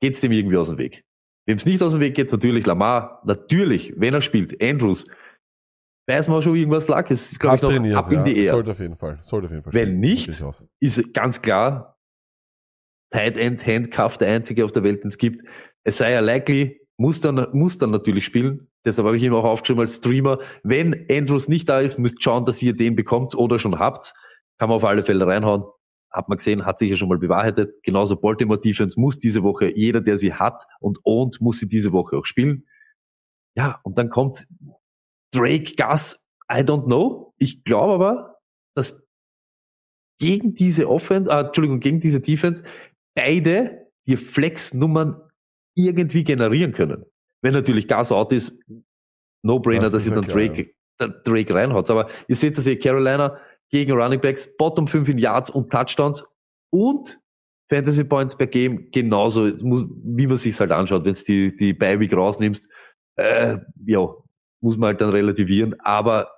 geht's 0.00 0.20
dem 0.20 0.32
irgendwie 0.32 0.56
aus 0.56 0.68
dem 0.68 0.78
Weg. 0.78 1.04
Wem 1.46 1.56
es 1.56 1.66
nicht 1.66 1.82
aus 1.82 1.92
dem 1.92 2.00
Weg 2.00 2.14
geht, 2.14 2.30
natürlich 2.30 2.66
Lamar. 2.66 3.20
Natürlich, 3.24 3.94
wenn 3.96 4.14
er 4.14 4.20
spielt, 4.20 4.62
Andrews. 4.62 5.06
Weiß 6.08 6.28
man 6.28 6.42
schon 6.42 6.56
irgendwas 6.56 6.88
lag. 6.88 7.08
Es 7.10 7.32
ist, 7.32 7.38
glaube 7.38 7.56
ich, 7.56 7.62
noch 7.62 7.96
ab 7.96 8.10
in 8.10 8.24
die 8.24 8.36
Air 8.36 8.50
Sollte 8.50 8.72
auf 8.72 8.80
jeden 8.80 8.96
Fall. 8.96 9.18
Sollte 9.22 9.46
auf 9.46 9.52
jeden 9.52 9.62
Fall. 9.64 9.72
Wenn 9.72 10.00
nicht, 10.00 10.42
ist 10.80 11.14
ganz 11.14 11.42
klar 11.42 11.96
Tight 13.10 13.36
End 13.36 13.64
Handcuff 13.66 14.18
der 14.18 14.28
einzige 14.34 14.64
auf 14.64 14.72
der 14.72 14.82
Welt, 14.82 15.04
den 15.04 15.08
es 15.08 15.18
gibt. 15.18 15.46
Es 15.84 15.98
sei 15.98 16.12
ja 16.12 16.20
likely, 16.20 16.81
muss 16.98 17.20
dann, 17.20 17.48
muss 17.52 17.78
dann 17.78 17.90
natürlich 17.90 18.24
spielen. 18.24 18.68
Deshalb 18.84 19.06
habe 19.06 19.16
ich 19.16 19.22
ihn 19.22 19.32
auch 19.32 19.44
aufgeschrieben 19.44 19.82
als 19.82 19.96
Streamer. 19.96 20.38
Wenn 20.62 21.06
Andrews 21.10 21.48
nicht 21.48 21.68
da 21.68 21.80
ist, 21.80 21.98
müsst 21.98 22.22
schauen, 22.22 22.44
dass 22.44 22.62
ihr 22.62 22.76
den 22.76 22.96
bekommt 22.96 23.34
oder 23.34 23.58
schon 23.58 23.78
habt. 23.78 24.14
Kann 24.58 24.68
man 24.68 24.76
auf 24.76 24.84
alle 24.84 25.04
Fälle 25.04 25.26
reinhauen. 25.26 25.64
Hat 26.10 26.28
man 26.28 26.38
gesehen, 26.38 26.66
hat 26.66 26.78
sich 26.78 26.90
ja 26.90 26.96
schon 26.96 27.08
mal 27.08 27.18
bewahrheitet. 27.18 27.82
Genauso 27.82 28.16
Baltimore 28.16 28.60
Defense 28.60 29.00
muss 29.00 29.18
diese 29.18 29.42
Woche, 29.42 29.72
jeder, 29.74 30.00
der 30.00 30.18
sie 30.18 30.34
hat 30.34 30.62
und 30.80 30.98
ownt, 31.04 31.40
muss 31.40 31.58
sie 31.58 31.68
diese 31.68 31.92
Woche 31.92 32.18
auch 32.18 32.26
spielen. 32.26 32.66
Ja, 33.56 33.80
und 33.82 33.96
dann 33.96 34.10
kommt 34.10 34.46
Drake, 35.32 35.72
Gus, 35.76 36.28
I 36.50 36.60
don't 36.60 36.84
know. 36.84 37.32
Ich 37.38 37.64
glaube 37.64 37.94
aber, 37.94 38.38
dass 38.76 39.06
gegen 40.18 40.54
diese 40.54 40.88
Offense, 40.88 41.30
ah, 41.32 41.40
Entschuldigung, 41.46 41.80
gegen 41.80 42.00
diese 42.00 42.20
Defense 42.20 42.62
beide 43.14 43.90
die 44.06 44.16
Flex-Nummern 44.16 45.20
irgendwie 45.74 46.24
generieren 46.24 46.72
können. 46.72 47.04
Wenn 47.42 47.54
natürlich 47.54 47.88
Gas 47.88 48.12
out 48.12 48.32
ist, 48.32 48.58
no-brainer, 49.42 49.82
Das 49.82 49.92
dass 49.92 50.06
ihr 50.06 50.10
ja 50.10 50.20
dann 50.20 50.24
klar, 50.26 50.36
Drake, 50.36 50.74
der 51.00 51.08
Drake 51.08 51.54
reinhaut. 51.54 51.90
Aber 51.90 52.08
ihr 52.28 52.36
seht 52.36 52.56
das 52.56 52.64
hier, 52.64 52.78
Carolina 52.78 53.38
gegen 53.70 53.92
Running 53.92 54.20
Backs, 54.20 54.56
Bottom 54.56 54.86
5 54.86 55.08
in 55.08 55.18
Yards 55.18 55.50
und 55.50 55.70
Touchdowns 55.72 56.24
und 56.70 57.18
Fantasy 57.72 58.04
Points 58.04 58.36
per 58.36 58.46
Game 58.46 58.90
genauso, 58.90 59.50
muss, 59.62 59.84
wie 60.04 60.26
man 60.26 60.36
sich's 60.36 60.60
halt 60.60 60.70
anschaut, 60.70 61.04
wenn 61.04 61.14
du 61.14 61.20
die, 61.26 61.56
die 61.56 61.72
Bi-Week 61.72 62.12
rausnimmst, 62.12 62.68
äh, 63.16 63.58
ja, 63.86 64.14
muss 64.60 64.76
man 64.76 64.88
halt 64.88 65.00
dann 65.00 65.08
relativieren, 65.08 65.74
aber 65.80 66.30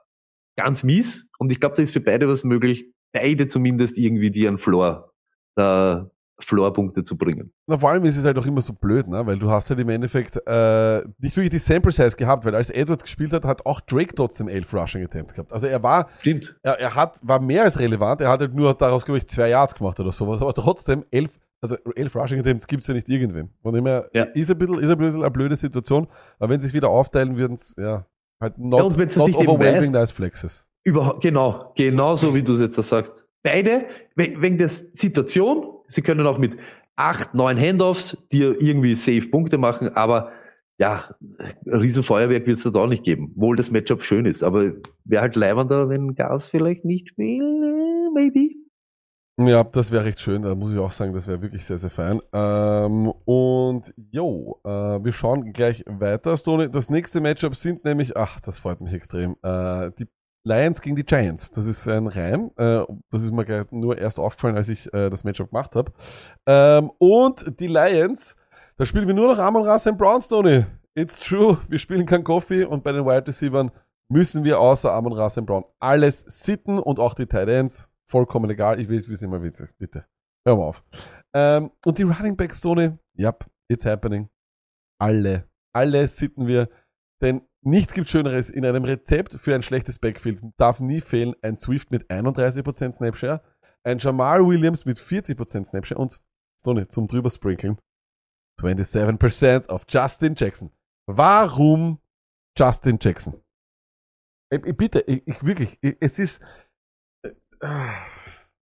ganz 0.57 0.85
mies 0.85 1.29
und 1.38 1.51
ich 1.51 1.59
glaube, 1.59 1.75
da 1.75 1.83
ist 1.83 1.92
für 1.92 2.01
beide 2.01 2.29
was 2.29 2.44
möglich, 2.44 2.92
beide 3.12 3.49
zumindest 3.49 3.99
irgendwie 3.99 4.31
die 4.31 4.47
an 4.47 4.59
Floor, 4.59 5.12
äh, 5.57 5.97
Floor-Punkte 6.40 7.05
zu 7.05 7.16
bringen. 7.16 7.53
Na, 7.66 7.79
vor 7.79 7.90
allem 7.90 8.05
ist 8.05 8.16
es 8.16 8.25
halt 8.25 8.37
auch 8.38 8.47
immer 8.47 8.61
so 8.61 8.73
blöd, 8.73 9.07
ne? 9.09 9.25
weil 9.27 9.38
du 9.38 9.51
hast 9.51 9.70
halt 9.70 9.79
im 9.81 9.88
Endeffekt 9.88 10.37
äh, 10.47 10.99
nicht 11.18 11.37
wirklich 11.37 11.51
die 11.51 11.59
Sample 11.59 11.92
Size 11.92 12.16
gehabt, 12.16 12.44
weil 12.44 12.55
als 12.55 12.70
Edwards 12.70 13.05
gespielt 13.05 13.33
hat, 13.33 13.44
hat 13.44 13.64
auch 13.66 13.81
Drake 13.81 14.14
trotzdem 14.14 14.49
elf 14.49 14.73
Rushing 14.75 15.05
Attempts 15.05 15.33
gehabt. 15.35 15.53
Also 15.53 15.66
er 15.66 15.83
war, 15.83 16.09
Stimmt. 16.20 16.57
er, 16.62 16.79
er 16.81 16.94
hat, 16.94 17.18
war 17.23 17.40
mehr 17.40 17.62
als 17.64 17.79
relevant, 17.79 18.20
er 18.20 18.29
hat 18.31 18.40
halt 18.40 18.55
nur 18.55 18.75
daraus, 18.75 19.05
glaube 19.05 19.18
ich, 19.18 19.27
zwei 19.29 19.49
Yards 19.51 19.75
gemacht 19.75 19.99
oder 20.01 20.12
sowas, 20.12 20.42
aber 20.42 20.53
trotzdem 20.55 21.05
elf, 21.11 21.38
also 21.61 21.77
elf 21.94 22.14
Rushing 22.16 22.40
Attempts 22.40 22.66
gibt's 22.66 22.87
ja 22.88 22.94
nicht 22.94 23.09
irgendwem. 23.09 23.51
Von 23.62 23.73
dem 23.75 23.87
her 23.87 24.11
Ja. 24.12 24.25
ist 24.25 24.51
ein 24.51 24.59
bisschen, 24.59 24.79
ist 24.81 24.90
ein 24.90 24.99
bisschen 24.99 25.23
eine 25.23 25.31
blöde 25.31 25.57
Situation, 25.57 26.09
aber 26.38 26.53
wenn 26.53 26.61
sie 26.61 26.66
sich 26.66 26.75
wieder 26.75 26.88
aufteilen, 26.88 27.37
würden's 27.37 27.75
ja, 27.79 28.07
halt 28.40 28.59
not, 28.59 28.81
Ja, 28.81 28.85
und 28.87 29.16
not 29.16 29.35
overwhelming 29.37 29.92
nice 29.92 30.11
flexes. 30.11 30.66
Überhaupt, 30.83 31.23
genau, 31.23 31.73
genau 31.77 32.14
so 32.16 32.35
wie 32.35 32.42
du 32.42 32.53
es 32.55 32.61
jetzt 32.61 32.75
sagst. 32.75 33.27
Beide, 33.42 33.87
we- 34.16 34.35
wegen 34.40 34.59
der 34.59 34.68
Situation, 34.68 35.66
sie 35.88 36.03
können 36.03 36.27
auch 36.27 36.38
mit 36.38 36.57
acht, 36.97 37.35
neun 37.35 37.59
Handoffs 37.59 38.16
dir 38.33 38.61
irgendwie 38.61 38.94
safe 38.94 39.29
Punkte 39.29 39.59
machen, 39.59 39.88
aber 39.88 40.33
ja, 40.79 41.14
Riesenfeuerwerk 41.66 42.47
wird 42.47 42.59
es 42.59 42.64
da 42.64 42.81
auch 42.81 42.88
nicht 42.88 43.05
geben. 43.05 43.33
Wohl 43.37 43.57
das 43.57 43.70
Matchup 43.70 44.03
schön 44.03 44.27
ist, 44.27 44.42
aber 44.42 44.73
wäre 45.05 45.23
halt 45.23 45.37
leibender, 45.37 45.88
wenn 45.88 46.14
Gas 46.14 46.49
vielleicht 46.49 46.85
nicht 46.85 47.16
äh, 47.18 48.11
maybe. 48.12 48.51
Ja, 49.37 49.64
das 49.64 49.90
wäre 49.90 50.05
recht 50.05 50.20
schön. 50.20 50.42
Da 50.42 50.55
muss 50.55 50.73
ich 50.73 50.79
auch 50.79 50.92
sagen, 50.92 51.12
das 51.12 51.27
wäre 51.27 51.42
wirklich 51.42 51.64
sehr, 51.64 51.79
sehr 51.79 51.90
fein. 51.90 52.20
Ähm, 52.33 53.12
und 53.25 53.92
jo, 54.12 54.61
äh, 54.64 54.68
wir 54.68 55.12
schauen 55.12 55.53
gleich 55.53 55.85
weiter. 55.88 56.37
Stone, 56.37 56.70
das 56.70 56.88
nächste 56.88 57.20
Matchup 57.20 57.57
sind 57.57 57.85
nämlich, 57.85 58.16
ach, 58.16 58.40
das 58.40 58.61
freut 58.61 58.81
mich 58.81 58.92
extrem, 58.92 59.35
äh, 59.42 59.90
die 59.99 60.07
Lions 60.46 60.83
gegen 60.83 60.96
die 60.96 61.04
Giants. 61.04 61.50
Das 61.50 61.66
ist 61.66 61.88
ein 61.88 62.07
Reim. 62.07 62.50
Äh, 62.57 62.85
das 63.11 63.22
ist 63.22 63.33
mir 63.33 63.66
nur 63.70 63.98
erst 63.98 64.18
aufgefallen, 64.18 64.57
als 64.57 64.68
ich 64.68 64.92
äh, 64.92 65.09
das 65.11 65.24
Matchup 65.24 65.50
gemacht 65.50 65.74
habe. 65.74 65.92
Ähm, 66.46 66.90
und 66.98 67.61
die 67.61 67.66
Lions, 67.66 68.37
da 68.76 68.85
spielen 68.85 69.07
wir 69.07 69.14
nur 69.14 69.28
noch 69.28 69.38
Amon 69.38 69.62
Ra 69.62 69.78
St. 69.78 69.96
Brown, 69.96 70.20
Stoney. 70.20 70.66
It's 70.94 71.18
true. 71.18 71.59
Wir 71.68 71.78
spielen 71.78 72.07
kein 72.07 72.22
Coffee 72.22 72.64
und 72.64 72.85
bei 72.85 72.92
den 72.92 73.04
Wide 73.04 73.26
Receivers 73.26 73.70
müssen 74.09 74.44
wir 74.44 74.61
außer 74.61 74.92
Amon 74.92 75.14
Ra 75.14 75.30
St. 75.30 75.46
Brown 75.46 75.64
alles 75.80 76.24
sitten 76.28 76.78
und 76.78 76.98
auch 76.98 77.14
die 77.14 77.26
Tight 77.26 77.48
Ends. 77.48 77.90
Vollkommen 78.07 78.50
egal. 78.50 78.78
Ich 78.80 78.88
will 78.88 78.98
es 78.98 79.22
immer 79.22 79.42
witzig. 79.42 79.70
Bitte. 79.78 80.04
Hör 80.46 80.57
mal 80.57 80.64
auf. 80.64 80.85
Ähm, 81.35 81.70
und 81.87 81.98
die 81.98 82.02
Running 82.02 82.37
Backs, 82.37 82.61
Tony. 82.61 82.92
Yep, 83.18 83.46
it's 83.68 83.87
happening. 83.87 84.28
Alle. 85.00 85.48
Alle 85.72 86.07
sitten 86.07 86.46
wir. 86.46 86.68
Denn 87.22 87.42
nichts 87.62 87.94
gibt 87.94 88.09
Schöneres 88.09 88.50
in 88.50 88.64
einem 88.64 88.85
Rezept 88.85 89.35
für 89.35 89.55
ein 89.55 89.62
schlechtes 89.62 89.98
Backfield. 89.98 90.42
Darf 90.57 90.81
nie 90.81 91.00
fehlen 91.00 91.35
ein 91.42 91.57
Swift 91.57 91.90
mit 91.90 92.11
31% 92.11 92.92
Snapshare, 92.92 93.42
ein 93.85 93.98
Jamal 93.98 94.46
Williams 94.46 94.85
mit 94.85 94.98
40% 94.98 95.66
Snapshare 95.66 96.00
und, 96.00 96.20
Tony, 96.62 96.88
zum 96.88 97.07
drüber 97.07 97.31
sprinkeln, 97.31 97.79
27% 98.61 99.68
auf 99.68 99.85
Justin 99.88 100.35
Jackson. 100.37 100.70
Warum 101.07 102.00
Justin 102.57 102.98
Jackson? 103.00 103.40
Ich, 104.50 104.64
ich 104.64 104.77
bitte, 104.77 105.00
ich, 105.00 105.27
ich 105.27 105.44
wirklich, 105.44 105.79
ich, 105.81 105.96
es 106.00 106.18
ist, 106.18 106.42
äh, 107.22 107.88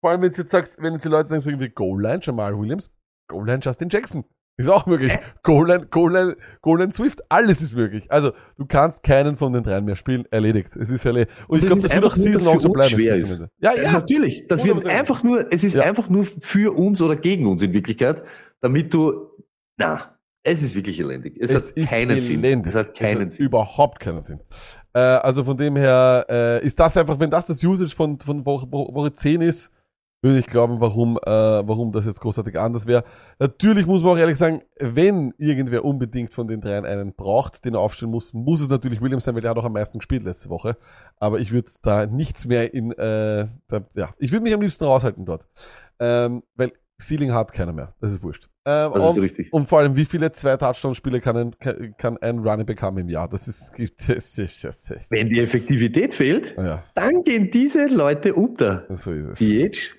vor 0.01 0.11
allem 0.11 0.21
wenn 0.21 0.31
du 0.31 0.37
jetzt 0.37 0.51
sagst, 0.51 0.77
wenn 0.79 0.93
jetzt 0.93 1.05
die 1.05 1.09
Leute 1.09 1.29
sagen 1.29 1.41
so 1.41 1.49
irgendwie 1.49 1.69
Goal 1.69 2.01
Line 2.01 2.19
Jamal 2.21 2.57
Williams, 2.57 2.91
Goal 3.27 3.45
Line 3.45 3.59
Justin 3.61 3.89
Jackson. 3.89 4.25
Ist 4.59 4.69
auch 4.69 4.87
möglich. 4.87 5.13
Golan, 5.43 5.87
Golan, 5.91 6.33
Golan 6.61 6.91
Swift, 6.91 7.21
alles 7.29 7.61
ist 7.61 7.75
möglich. 7.75 8.05
Also, 8.09 8.31
du 8.57 8.65
kannst 8.65 9.03
keinen 9.03 9.35
von 9.37 9.53
den 9.53 9.61
dreien 9.63 9.85
mehr 9.85 9.95
spielen, 9.95 10.25
erledigt. 10.31 10.75
Es 10.75 10.89
ist 10.89 11.05
erledigt. 11.05 11.31
Und 11.47 11.59
ich 11.61 11.67
glaube, 11.67 11.81
das 11.83 11.91
wird 11.93 12.03
auch 12.03 12.13
einfach 12.13 12.17
nur, 12.17 12.23
Season 12.25 12.33
dass 12.33 12.45
Long 12.45 12.55
für 12.55 12.61
so 12.61 12.69
bleiben. 12.71 12.89
schwer 12.89 13.15
ist. 13.15 13.39
Ja, 13.59 13.73
Ja, 13.75 13.81
ja. 13.83 13.91
natürlich. 13.91 14.47
Das 14.47 14.65
wird 14.65 14.77
100%. 14.77 14.87
einfach 14.89 15.23
nur, 15.23 15.53
es 15.53 15.63
ist 15.63 15.75
Ja. 15.75 15.83
einfach 15.83 16.09
nur 16.09 16.25
für 16.25 16.75
uns 16.75 17.01
oder 17.03 17.15
gegen 17.15 17.45
uns 17.45 17.61
in 17.61 17.71
Wirklichkeit, 17.71 18.23
damit 18.59 18.91
du, 18.93 19.27
na, 19.77 20.17
es 20.43 20.63
ist 20.63 20.73
wirklich 20.75 20.99
elendig. 20.99 21.37
Es, 21.39 21.53
hat 21.53 21.75
keinen 21.89 22.19
Sinn. 22.19 22.43
elendig. 22.43 22.71
Es 22.71 22.75
hat 22.79 22.95
keinen 22.95 23.21
hat 23.25 23.33
Sinn. 23.33 23.45
Überhaupt 23.45 23.99
keinen 23.99 24.23
Sinn. 24.23 24.39
Äh, 24.93 24.99
also 24.99 25.43
von 25.43 25.55
dem 25.55 25.75
her 25.75 26.25
äh, 26.29 26.65
ist 26.65 26.79
das 26.79 26.97
einfach, 26.97 27.19
wenn 27.19 27.29
das 27.29 27.45
das 27.45 27.63
Usage 27.63 27.93
von, 27.95 28.17
von 28.19 28.43
Woche, 28.45 28.65
Wo- 28.71 28.91
Woche 28.95 29.13
10 29.13 29.41
ist, 29.41 29.69
würde 30.27 30.39
ich 30.39 30.47
glauben, 30.47 30.79
warum, 30.79 31.17
äh, 31.17 31.29
warum 31.29 31.91
das 31.91 32.05
jetzt 32.05 32.19
großartig 32.19 32.59
anders 32.59 32.85
wäre. 32.85 33.03
Natürlich 33.39 33.85
muss 33.85 34.03
man 34.03 34.11
auch 34.13 34.17
ehrlich 34.17 34.37
sagen, 34.37 34.61
wenn 34.79 35.33
irgendwer 35.37 35.85
unbedingt 35.85 36.33
von 36.33 36.47
den 36.47 36.61
dreien 36.61 36.85
einen 36.85 37.13
braucht, 37.13 37.65
den 37.65 37.73
er 37.73 37.79
aufstellen 37.79 38.11
muss, 38.11 38.33
muss 38.33 38.61
es 38.61 38.69
natürlich 38.69 39.01
Williams 39.01 39.23
sein, 39.23 39.35
weil 39.35 39.41
der 39.41 39.51
hat 39.51 39.57
auch 39.57 39.65
am 39.65 39.73
meisten 39.73 39.99
gespielt 39.99 40.23
letzte 40.23 40.49
Woche. 40.49 40.77
Aber 41.17 41.39
ich 41.39 41.51
würde 41.51 41.71
da 41.81 42.05
nichts 42.05 42.45
mehr 42.45 42.73
in, 42.73 42.91
äh, 42.91 43.47
da, 43.67 43.81
ja, 43.95 44.09
ich 44.19 44.31
würde 44.31 44.43
mich 44.43 44.53
am 44.53 44.61
liebsten 44.61 44.83
raushalten 44.85 45.25
dort. 45.25 45.47
Ähm, 45.99 46.43
weil 46.55 46.71
Ceiling 46.99 47.31
hat 47.31 47.53
keiner 47.53 47.73
mehr. 47.73 47.93
Das 47.99 48.11
ist 48.11 48.23
wurscht. 48.23 48.49
Ähm, 48.65 48.91
Das 48.93 49.03
ist 49.03 49.17
und, 49.17 49.23
richtig. 49.23 49.53
und 49.53 49.69
vor 49.69 49.79
allem, 49.79 49.95
wie 49.95 50.05
viele 50.05 50.31
zwei 50.31 50.57
Touchdown-Spiele 50.57 51.21
kann 51.21 51.37
ein, 51.37 51.59
kann, 51.59 51.93
kann 51.97 52.17
ein 52.17 52.39
Running 52.39 52.65
Back 52.65 52.81
haben 52.81 52.97
im 52.97 53.07
Jahr? 53.09 53.29
Das 53.29 53.47
ist, 53.47 53.73
gibt 53.73 54.09
es, 54.09 54.35
das 54.35 54.37
ist, 54.37 54.63
das 54.63 55.07
Wenn 55.11 55.29
die 55.29 55.39
Effektivität 55.39 56.13
fehlt, 56.15 56.55
ja, 56.57 56.83
dann 56.95 57.23
gehen 57.23 57.51
diese 57.51 57.85
Leute 57.87 58.33
unter. 58.33 58.85
so 58.89 59.11
ist 59.11 59.27
es. 59.27 59.37
CH, 59.39 59.95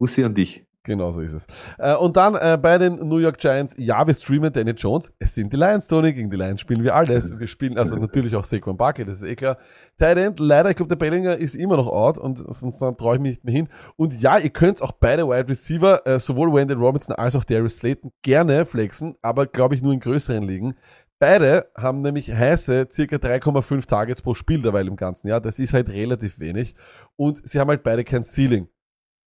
Bussi 0.00 0.24
an 0.24 0.34
dich. 0.34 0.64
Genau 0.82 1.12
so 1.12 1.20
ist 1.20 1.34
es. 1.34 1.46
Äh, 1.78 1.94
und 1.94 2.16
dann 2.16 2.34
äh, 2.36 2.58
bei 2.60 2.78
den 2.78 3.06
New 3.06 3.18
York 3.18 3.36
Giants, 3.36 3.74
ja, 3.76 4.06
wir 4.06 4.14
streamen 4.14 4.50
Danny 4.50 4.70
Jones. 4.70 5.12
Es 5.18 5.34
sind 5.34 5.52
die 5.52 5.58
Lions, 5.58 5.86
Tony. 5.86 6.14
Gegen 6.14 6.30
die 6.30 6.38
Lions 6.38 6.62
spielen 6.62 6.82
wir 6.82 6.94
alles. 6.94 7.38
Wir 7.38 7.46
spielen 7.46 7.76
also 7.76 7.96
natürlich 7.96 8.34
auch 8.34 8.44
Saquon 8.44 8.78
Barkley, 8.78 9.04
das 9.04 9.18
ist 9.18 9.28
eh 9.28 9.36
klar. 9.36 9.58
Tight 9.98 10.16
End, 10.16 10.40
leider, 10.40 10.70
ich 10.70 10.76
glaube, 10.76 10.88
der 10.88 10.96
Bellinger 10.96 11.36
ist 11.36 11.54
immer 11.54 11.76
noch 11.76 11.86
out 11.86 12.16
und 12.16 12.38
sonst 12.38 12.78
traue 12.78 13.16
ich 13.16 13.20
mich 13.20 13.30
nicht 13.32 13.44
mehr 13.44 13.54
hin. 13.54 13.68
Und 13.96 14.18
ja, 14.22 14.38
ihr 14.38 14.48
könnt 14.48 14.80
auch 14.80 14.92
beide 14.92 15.28
Wide 15.28 15.50
Receiver, 15.50 16.06
äh, 16.06 16.18
sowohl 16.18 16.50
Wendell 16.54 16.78
Robinson 16.78 17.14
als 17.14 17.36
auch 17.36 17.44
Darius 17.44 17.76
Slayton, 17.76 18.10
gerne 18.22 18.64
flexen, 18.64 19.16
aber 19.20 19.46
glaube 19.46 19.74
ich 19.74 19.82
nur 19.82 19.92
in 19.92 20.00
größeren 20.00 20.42
Ligen. 20.42 20.76
Beide 21.18 21.70
haben 21.76 22.00
nämlich 22.00 22.32
heiße 22.32 22.88
circa 22.90 23.16
3,5 23.16 23.86
Targets 23.86 24.22
pro 24.22 24.32
Spiel 24.32 24.62
derweil 24.62 24.88
im 24.88 24.96
ganzen 24.96 25.28
Jahr. 25.28 25.42
Das 25.42 25.58
ist 25.58 25.74
halt 25.74 25.90
relativ 25.90 26.38
wenig. 26.38 26.74
Und 27.16 27.46
sie 27.46 27.60
haben 27.60 27.68
halt 27.68 27.82
beide 27.82 28.02
kein 28.04 28.24
Ceiling. 28.24 28.68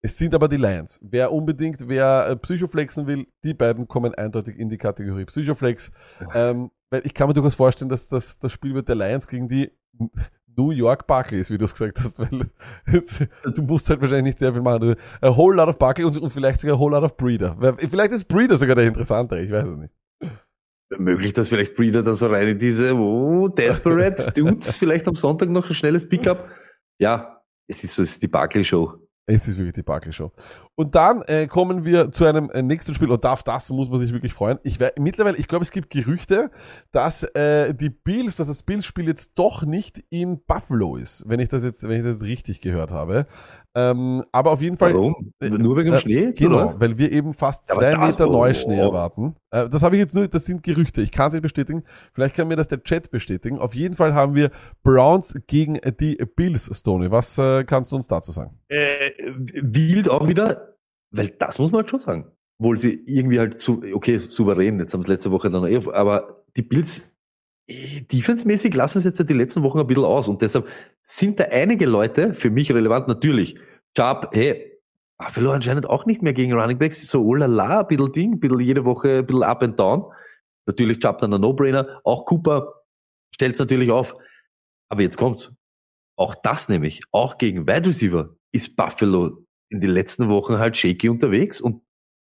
Es 0.05 0.17
sind 0.17 0.35
aber 0.35 0.49
die 0.49 0.57
Lions. 0.57 0.99
Wer 1.01 1.31
unbedingt, 1.31 1.87
wer 1.87 2.27
äh, 2.27 2.35
Psychoflexen 2.35 3.07
will, 3.07 3.25
die 3.41 3.53
beiden 3.53 3.87
kommen 3.87 4.13
eindeutig 4.13 4.59
in 4.59 4.67
die 4.67 4.77
Kategorie 4.77 5.23
Psychoflex. 5.23 5.93
Ähm, 6.35 6.71
weil 6.89 7.03
ich 7.05 7.13
kann 7.13 7.29
mir 7.29 7.33
durchaus 7.33 7.55
vorstellen, 7.55 7.87
dass 7.87 8.09
das, 8.09 8.37
das 8.37 8.51
Spiel 8.51 8.75
wird 8.75 8.89
der 8.89 8.95
Lions 8.95 9.29
gegen 9.29 9.47
die 9.47 9.71
New 10.57 10.71
York 10.71 11.07
Barclays, 11.07 11.49
wie 11.49 11.57
du 11.57 11.63
es 11.63 11.71
gesagt 11.71 12.01
hast, 12.01 12.19
weil 12.19 12.51
du 13.55 13.61
musst 13.63 13.89
halt 13.89 14.01
wahrscheinlich 14.01 14.33
nicht 14.33 14.39
sehr 14.39 14.51
viel 14.51 14.61
machen. 14.61 14.95
A 15.21 15.35
whole 15.35 15.55
lot 15.55 15.69
of 15.69 15.77
Barclay 15.77 16.03
und, 16.03 16.17
und 16.17 16.29
vielleicht 16.29 16.59
sogar 16.59 16.75
a 16.75 16.79
whole 16.79 16.93
lot 16.93 17.03
of 17.03 17.15
Breeder. 17.15 17.55
Vielleicht 17.77 18.11
ist 18.11 18.25
Breeder 18.25 18.57
sogar 18.57 18.75
der 18.75 18.85
interessantere, 18.85 19.41
ich 19.41 19.51
weiß 19.51 19.65
es 19.65 19.77
nicht. 19.77 19.93
Möglich, 20.97 21.31
dass 21.31 21.47
vielleicht 21.47 21.75
Breeder 21.75 22.03
dann 22.03 22.17
so 22.17 22.27
rein 22.27 22.49
in 22.49 22.59
diese, 22.59 22.93
oh, 22.93 23.47
Desperate 23.47 24.31
Dudes 24.35 24.77
vielleicht 24.77 25.07
am 25.07 25.15
Sonntag 25.15 25.49
noch 25.49 25.69
ein 25.69 25.73
schnelles 25.73 26.07
Pickup. 26.07 26.49
Ja, 26.99 27.41
es 27.67 27.83
ist 27.85 27.95
so, 27.95 28.01
es 28.01 28.11
ist 28.11 28.23
die 28.23 28.27
Barkley-Show. 28.27 29.02
Es 29.25 29.47
ist 29.47 29.57
wirklich 29.57 29.75
die 29.75 29.83
Barkley-Show. 29.83 30.31
Und 30.75 30.95
dann 30.95 31.21
äh, 31.27 31.45
kommen 31.45 31.85
wir 31.85 32.09
zu 32.11 32.25
einem 32.25 32.49
äh, 32.49 32.63
nächsten 32.63 32.95
Spiel 32.95 33.11
und 33.11 33.23
auf 33.27 33.43
das 33.43 33.69
muss 33.69 33.89
man 33.91 33.99
sich 33.99 34.11
wirklich 34.11 34.33
freuen. 34.33 34.57
Ich 34.63 34.79
wei- 34.79 34.91
mittlerweile, 34.97 35.37
ich 35.37 35.47
glaube, 35.47 35.61
es 35.63 35.69
gibt 35.69 35.91
Gerüchte, 35.91 36.49
dass 36.91 37.21
äh, 37.35 37.75
die 37.75 37.91
Bills, 37.91 38.37
dass 38.37 38.47
das 38.47 38.63
Bills-Spiel 38.63 39.05
jetzt 39.07 39.33
doch 39.35 39.61
nicht 39.63 40.03
in 40.09 40.43
Buffalo 40.45 40.95
ist, 40.95 41.25
wenn 41.27 41.39
ich 41.39 41.49
das 41.49 41.63
jetzt, 41.63 41.87
wenn 41.87 41.99
ich 41.99 42.03
das 42.03 42.23
richtig 42.23 42.59
gehört 42.59 42.89
habe. 42.89 43.27
Ähm, 43.75 44.23
aber 44.31 44.51
auf 44.51 44.61
jeden 44.61 44.77
Fall. 44.77 44.93
Warum? 44.93 45.33
Nur 45.41 45.77
wegen 45.77 45.91
dem 45.91 45.95
Äh, 45.95 45.99
Schnee 45.99 46.31
Genau, 46.37 46.55
oder? 46.69 46.79
weil 46.79 46.97
wir 46.97 47.11
eben 47.11 47.33
fast 47.35 47.71
Aber 47.71 47.81
zwei 47.81 47.97
Meter 47.97 48.25
Neuschnee 48.27 48.79
oh. 48.79 48.85
erwarten. 48.87 49.35
Äh, 49.51 49.69
das 49.69 49.83
habe 49.83 49.95
ich 49.95 49.99
jetzt 49.99 50.15
nur, 50.15 50.27
das 50.27 50.45
sind 50.45 50.63
Gerüchte. 50.63 51.01
Ich 51.01 51.11
kann 51.11 51.27
es 51.27 51.33
nicht 51.33 51.41
bestätigen. 51.43 51.83
Vielleicht 52.13 52.35
kann 52.35 52.47
mir 52.47 52.55
das 52.55 52.67
der 52.67 52.83
Chat 52.83 53.11
bestätigen. 53.11 53.59
Auf 53.59 53.73
jeden 53.75 53.95
Fall 53.95 54.13
haben 54.15 54.33
wir 54.35 54.49
Browns 54.83 55.35
gegen 55.47 55.79
die 55.99 56.15
Bills, 56.35 56.69
Stoney. 56.75 57.09
Was 57.11 57.37
äh, 57.37 57.63
kannst 57.63 57.91
du 57.91 57.95
uns 57.95 58.07
dazu 58.07 58.31
sagen? 58.31 58.59
Äh, 58.69 59.11
wild 59.61 60.07
auch 60.09 60.27
wieder, 60.27 60.72
weil 61.13 61.29
das 61.29 61.59
muss 61.59 61.71
man 61.71 61.81
halt 61.81 61.89
schon 61.89 61.99
sagen. 61.99 62.31
Obwohl 62.59 62.77
sie 62.77 63.03
irgendwie 63.05 63.39
halt 63.39 63.59
zu, 63.59 63.81
okay, 63.93 64.17
souverän, 64.17 64.79
jetzt 64.79 64.93
haben 64.93 65.03
sie 65.03 65.11
letzte 65.11 65.31
Woche 65.31 65.49
dann 65.49 65.65
eh, 65.65 65.81
aber 65.91 66.43
die 66.55 66.61
Bills, 66.61 67.15
eh, 67.67 68.01
defensemäßig 68.01 68.73
lassen 68.75 68.99
sie 68.99 69.07
jetzt 69.07 69.29
die 69.29 69.33
letzten 69.33 69.63
Wochen 69.63 69.79
ein 69.79 69.87
bisschen 69.87 70.05
aus 70.05 70.27
und 70.27 70.41
deshalb 70.41 70.67
sind 71.01 71.39
da 71.39 71.45
einige 71.45 71.85
Leute, 71.85 72.33
für 72.33 72.49
mich 72.49 72.73
relevant 72.73 73.07
natürlich, 73.07 73.57
Chubb, 73.95 74.29
hey, 74.33 74.71
Buffalo 75.17 75.51
anscheinend 75.51 75.89
auch 75.89 76.05
nicht 76.05 76.21
mehr 76.21 76.33
gegen 76.33 76.53
Running 76.53 76.77
Backs, 76.77 77.07
so 77.07 77.23
oh 77.23 77.35
la 77.35 77.45
la, 77.45 77.81
ein 77.81 77.87
bisschen 77.87 78.11
Ding, 78.11 78.33
ein 78.33 78.39
bisschen 78.39 78.59
jede 78.59 78.85
Woche 78.85 79.19
ein 79.19 79.25
bisschen 79.25 79.43
up 79.43 79.61
and 79.61 79.79
down. 79.79 80.05
Natürlich 80.65 80.99
Chubb 80.99 81.19
dann 81.19 81.33
ein 81.33 81.41
No-Brainer, 81.41 82.01
auch 82.03 82.25
Cooper 82.25 82.73
stellt's 83.33 83.59
natürlich 83.59 83.91
auf. 83.91 84.15
Aber 84.89 85.01
jetzt 85.01 85.17
kommt 85.17 85.53
auch 86.15 86.35
das 86.35 86.69
nämlich, 86.69 87.01
auch 87.11 87.37
gegen 87.37 87.67
Wide 87.67 87.87
Receiver 87.87 88.35
ist 88.51 88.75
Buffalo 88.75 89.45
in 89.73 89.81
den 89.81 89.89
letzten 89.89 90.29
Wochen 90.29 90.59
halt 90.59 90.77
shaky 90.77 91.09
unterwegs 91.09 91.59
und 91.59 91.81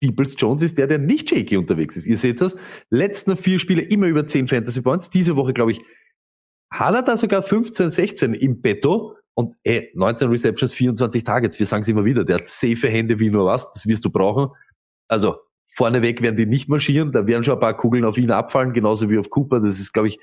Peoples 0.02 0.36
Jones 0.38 0.62
ist 0.64 0.78
der, 0.78 0.88
der 0.88 0.98
nicht 0.98 1.30
shaky 1.30 1.58
unterwegs 1.58 1.96
ist. 1.96 2.06
Ihr 2.06 2.18
seht 2.18 2.42
das, 2.42 2.58
letzten 2.90 3.38
vier 3.38 3.60
Spiele 3.60 3.82
immer 3.82 4.08
über 4.08 4.28
10 4.28 4.48
Fantasy 4.48 4.82
Points. 4.82 5.10
Diese 5.10 5.36
Woche, 5.36 5.54
glaube 5.54 5.72
ich, 5.72 5.82
hat 6.72 6.96
er 6.96 7.04
da 7.04 7.16
sogar 7.16 7.44
15, 7.44 7.92
16 7.92 8.34
im 8.34 8.62
Betto 8.62 9.16
und 9.36 9.56
ey, 9.64 9.92
19 9.94 10.30
Receptions, 10.30 10.74
24 10.74 11.24
Targets. 11.24 11.60
Wir 11.60 11.66
sagen 11.66 11.84
es 11.84 11.88
immer 11.88 12.06
wieder, 12.06 12.26
der 12.26 12.36
hat 12.36 12.48
safe 12.48 12.90
Hände 12.90 13.20
wie 13.20 13.30
nur 13.30 13.46
was, 13.46 13.70
das 13.70 13.88
wirst 13.88 14.04
du 14.04 14.10
brauchen. 14.10 14.50
Also 15.08 15.38
vorneweg 15.76 16.22
werden 16.22 16.36
die 16.36 16.46
nicht 16.46 16.70
marschieren, 16.70 17.12
da 17.12 17.28
werden 17.28 17.44
schon 17.44 17.56
ein 17.56 17.60
paar 17.60 17.78
Kugeln 17.78 18.06
auf 18.06 18.18
ihn 18.18 18.32
abfallen, 18.32 18.74
genauso 18.74 19.10
wie 19.10 19.18
auf 19.18 19.30
Cooper. 19.30 19.60
Das 19.60 19.80
ist, 19.80 19.94
glaube 19.94 20.10
ich, 20.10 20.20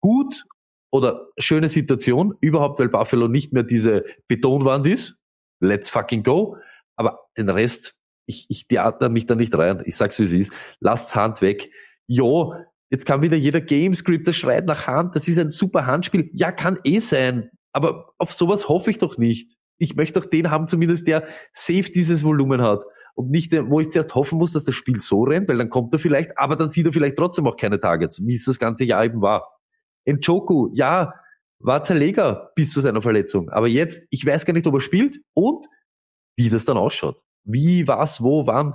gut 0.00 0.44
oder 0.90 1.28
schöne 1.38 1.68
Situation, 1.68 2.34
überhaupt, 2.40 2.78
weil 2.78 2.88
Buffalo 2.88 3.28
nicht 3.28 3.52
mehr 3.52 3.62
diese 3.62 4.04
Betonwand 4.28 4.86
ist. 4.86 5.21
Let's 5.62 5.88
fucking 5.88 6.22
go. 6.22 6.56
Aber 6.96 7.20
den 7.36 7.48
Rest, 7.48 7.94
ich, 8.26 8.46
ich 8.48 8.66
theater 8.66 9.08
mich 9.08 9.26
da 9.26 9.34
nicht 9.34 9.56
rein. 9.56 9.82
Ich 9.84 9.96
sag's 9.96 10.18
wie 10.18 10.24
es 10.24 10.32
ist. 10.32 10.52
Lasst's 10.80 11.14
Hand 11.14 11.40
weg. 11.40 11.70
Jo, 12.06 12.54
jetzt 12.90 13.06
kann 13.06 13.22
wieder 13.22 13.36
jeder 13.36 13.60
Gamescript, 13.60 14.26
das 14.26 14.36
schreit 14.36 14.66
nach 14.66 14.86
Hand. 14.86 15.14
Das 15.16 15.28
ist 15.28 15.38
ein 15.38 15.50
super 15.50 15.86
Handspiel. 15.86 16.30
Ja, 16.34 16.52
kann 16.52 16.78
eh 16.84 16.98
sein. 16.98 17.50
Aber 17.72 18.12
auf 18.18 18.32
sowas 18.32 18.68
hoffe 18.68 18.90
ich 18.90 18.98
doch 18.98 19.16
nicht. 19.16 19.56
Ich 19.78 19.96
möchte 19.96 20.20
doch 20.20 20.28
den 20.28 20.50
haben, 20.50 20.66
zumindest 20.66 21.06
der 21.06 21.26
safe 21.52 21.90
dieses 21.90 22.24
Volumen 22.24 22.60
hat. 22.60 22.84
Und 23.14 23.30
nicht, 23.30 23.52
der, 23.52 23.68
wo 23.68 23.80
ich 23.80 23.90
zuerst 23.90 24.14
hoffen 24.14 24.38
muss, 24.38 24.52
dass 24.52 24.64
das 24.64 24.74
Spiel 24.74 25.00
so 25.00 25.24
rennt, 25.24 25.48
weil 25.48 25.58
dann 25.58 25.68
kommt 25.68 25.92
er 25.92 25.98
vielleicht, 25.98 26.38
aber 26.38 26.56
dann 26.56 26.70
sieht 26.70 26.86
er 26.86 26.92
vielleicht 26.92 27.16
trotzdem 27.16 27.46
auch 27.46 27.56
keine 27.56 27.78
Targets, 27.78 28.24
wie 28.24 28.34
es 28.34 28.44
das 28.44 28.58
ganze 28.58 28.84
Jahr 28.84 29.04
eben 29.04 29.20
war. 29.20 29.58
Njoku, 30.06 30.70
ja, 30.72 31.12
war 31.62 31.84
Zerleger 31.84 32.52
bis 32.54 32.72
zu 32.72 32.80
seiner 32.80 33.02
Verletzung. 33.02 33.50
Aber 33.50 33.68
jetzt, 33.68 34.06
ich 34.10 34.24
weiß 34.24 34.44
gar 34.46 34.52
nicht, 34.52 34.66
ob 34.66 34.74
er 34.74 34.80
spielt 34.80 35.20
und 35.34 35.66
wie 36.36 36.48
das 36.48 36.64
dann 36.64 36.76
ausschaut. 36.76 37.22
Wie, 37.44 37.86
was, 37.86 38.22
wo, 38.22 38.46
wann. 38.46 38.74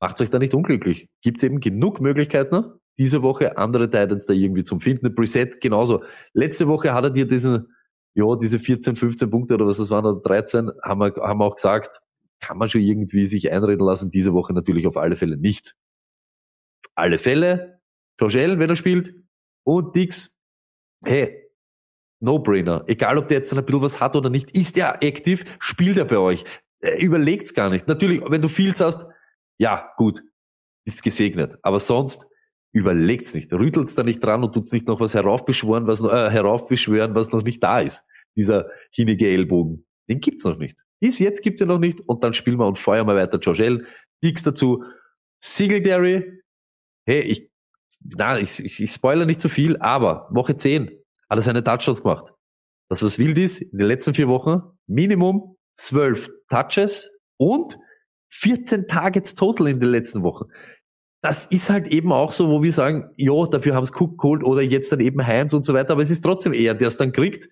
Macht 0.00 0.20
euch 0.20 0.30
da 0.30 0.38
nicht 0.38 0.54
unglücklich. 0.54 1.08
Gibt 1.22 1.38
es 1.38 1.44
eben 1.44 1.60
genug 1.60 2.00
Möglichkeiten, 2.00 2.64
diese 2.98 3.22
Woche 3.22 3.56
andere 3.56 3.90
Titans 3.90 4.26
da 4.26 4.32
irgendwie 4.32 4.64
zum 4.64 4.80
Finden. 4.80 5.14
Preset 5.14 5.60
genauso. 5.60 6.02
Letzte 6.32 6.68
Woche 6.68 6.92
hat 6.92 7.04
er 7.04 7.10
dir 7.10 7.26
diesen, 7.26 7.68
ja, 8.14 8.36
diese 8.36 8.58
14, 8.58 8.96
15 8.96 9.30
Punkte 9.30 9.54
oder 9.54 9.66
was 9.66 9.78
das 9.78 9.90
waren, 9.90 10.04
oder 10.04 10.20
13, 10.20 10.70
haben 10.82 11.00
wir, 11.00 11.14
haben 11.16 11.38
wir 11.38 11.46
auch 11.46 11.54
gesagt, 11.54 12.00
kann 12.40 12.58
man 12.58 12.68
schon 12.68 12.82
irgendwie 12.82 13.26
sich 13.26 13.50
einreden 13.50 13.86
lassen. 13.86 14.10
Diese 14.10 14.32
Woche 14.32 14.52
natürlich 14.52 14.86
auf 14.86 14.96
alle 14.96 15.16
Fälle 15.16 15.36
nicht. 15.36 15.74
Auf 16.84 16.92
alle 16.94 17.18
Fälle, 17.18 17.80
Josh 18.20 18.36
Allen, 18.36 18.58
wenn 18.58 18.70
er 18.70 18.76
spielt, 18.76 19.14
und 19.64 19.96
Dix, 19.96 20.36
hey, 21.04 21.43
No-Brainer. 22.24 22.84
Egal, 22.86 23.18
ob 23.18 23.28
der 23.28 23.38
jetzt 23.38 23.56
ein 23.56 23.64
bisschen 23.64 23.82
was 23.82 24.00
hat 24.00 24.16
oder 24.16 24.30
nicht, 24.30 24.56
ist 24.56 24.76
er 24.76 24.94
aktiv, 24.94 25.44
spielt 25.60 25.96
er 25.96 26.04
bei 26.04 26.18
euch. 26.18 26.44
Äh, 26.80 27.04
Überlegt's 27.04 27.54
gar 27.54 27.70
nicht. 27.70 27.86
Natürlich, 27.86 28.22
wenn 28.28 28.42
du 28.42 28.48
Fields 28.48 28.80
hast, 28.80 29.06
ja, 29.58 29.92
gut, 29.96 30.22
bist 30.84 31.02
gesegnet. 31.02 31.58
Aber 31.62 31.78
sonst, 31.78 32.26
überlegt's 32.72 33.34
nicht. 33.34 33.52
Rüttelt's 33.52 33.94
da 33.94 34.02
nicht 34.02 34.22
dran 34.22 34.42
und 34.42 34.52
tut's 34.52 34.72
nicht 34.72 34.86
noch 34.86 35.00
was 35.00 35.14
heraufbeschwören, 35.14 35.86
was 35.86 36.02
äh, 36.02 36.30
heraufbeschwören, 36.30 37.14
was 37.14 37.32
noch 37.32 37.42
nicht 37.42 37.62
da 37.62 37.80
ist. 37.80 38.04
Dieser 38.36 38.66
hinige 38.90 39.28
Ellbogen. 39.28 39.86
Den 40.08 40.20
gibt's 40.20 40.44
noch 40.44 40.58
nicht. 40.58 40.76
Bis 41.00 41.18
jetzt 41.18 41.42
gibt's 41.42 41.60
ja 41.60 41.66
noch 41.66 41.78
nicht. 41.78 42.00
Und 42.00 42.24
dann 42.24 42.34
spielen 42.34 42.58
wir 42.58 42.66
und 42.66 42.78
feuern 42.78 43.06
wir 43.06 43.14
weiter 43.14 43.38
Josh 43.38 43.60
Allen. 43.60 43.86
Dix 44.22 44.42
dazu. 44.42 44.84
Singletary. 45.42 46.40
Hey, 47.06 47.20
ich, 47.20 47.50
na, 48.00 48.38
ich, 48.38 48.64
ich, 48.64 48.82
ich 48.82 48.90
spoilere 48.90 49.26
nicht 49.26 49.40
zu 49.40 49.48
viel, 49.48 49.76
aber 49.76 50.28
Woche 50.30 50.56
10 50.56 50.90
hat 51.34 51.38
er 51.40 51.42
seine 51.42 51.64
Touchdowns 51.64 52.02
gemacht. 52.02 52.32
Das, 52.88 53.02
was 53.02 53.18
wild 53.18 53.38
ist, 53.38 53.60
in 53.60 53.78
den 53.78 53.88
letzten 53.88 54.14
vier 54.14 54.28
Wochen 54.28 54.62
Minimum 54.86 55.56
12 55.74 56.30
Touches 56.48 57.10
und 57.38 57.76
14 58.30 58.86
Targets 58.86 59.34
total 59.34 59.68
in 59.68 59.80
den 59.80 59.88
letzten 59.88 60.22
Wochen. 60.22 60.44
das 61.22 61.46
ist 61.46 61.70
halt 61.70 61.88
eben 61.88 62.12
auch 62.12 62.30
so, 62.30 62.50
wo 62.50 62.62
wir 62.62 62.72
sagen, 62.72 63.10
ja, 63.16 63.46
dafür 63.46 63.74
haben 63.74 63.84
es 63.84 63.98
Cook 63.98 64.18
geholt 64.18 64.44
oder 64.44 64.60
jetzt 64.60 64.92
dann 64.92 65.00
eben 65.00 65.26
Heinz 65.26 65.54
und 65.54 65.64
so 65.64 65.72
weiter, 65.72 65.92
aber 65.92 66.02
es 66.02 66.10
ist 66.10 66.20
trotzdem 66.20 66.52
er, 66.52 66.74
der 66.74 66.88
es 66.88 66.98
dann 66.98 67.12
kriegt. 67.12 67.48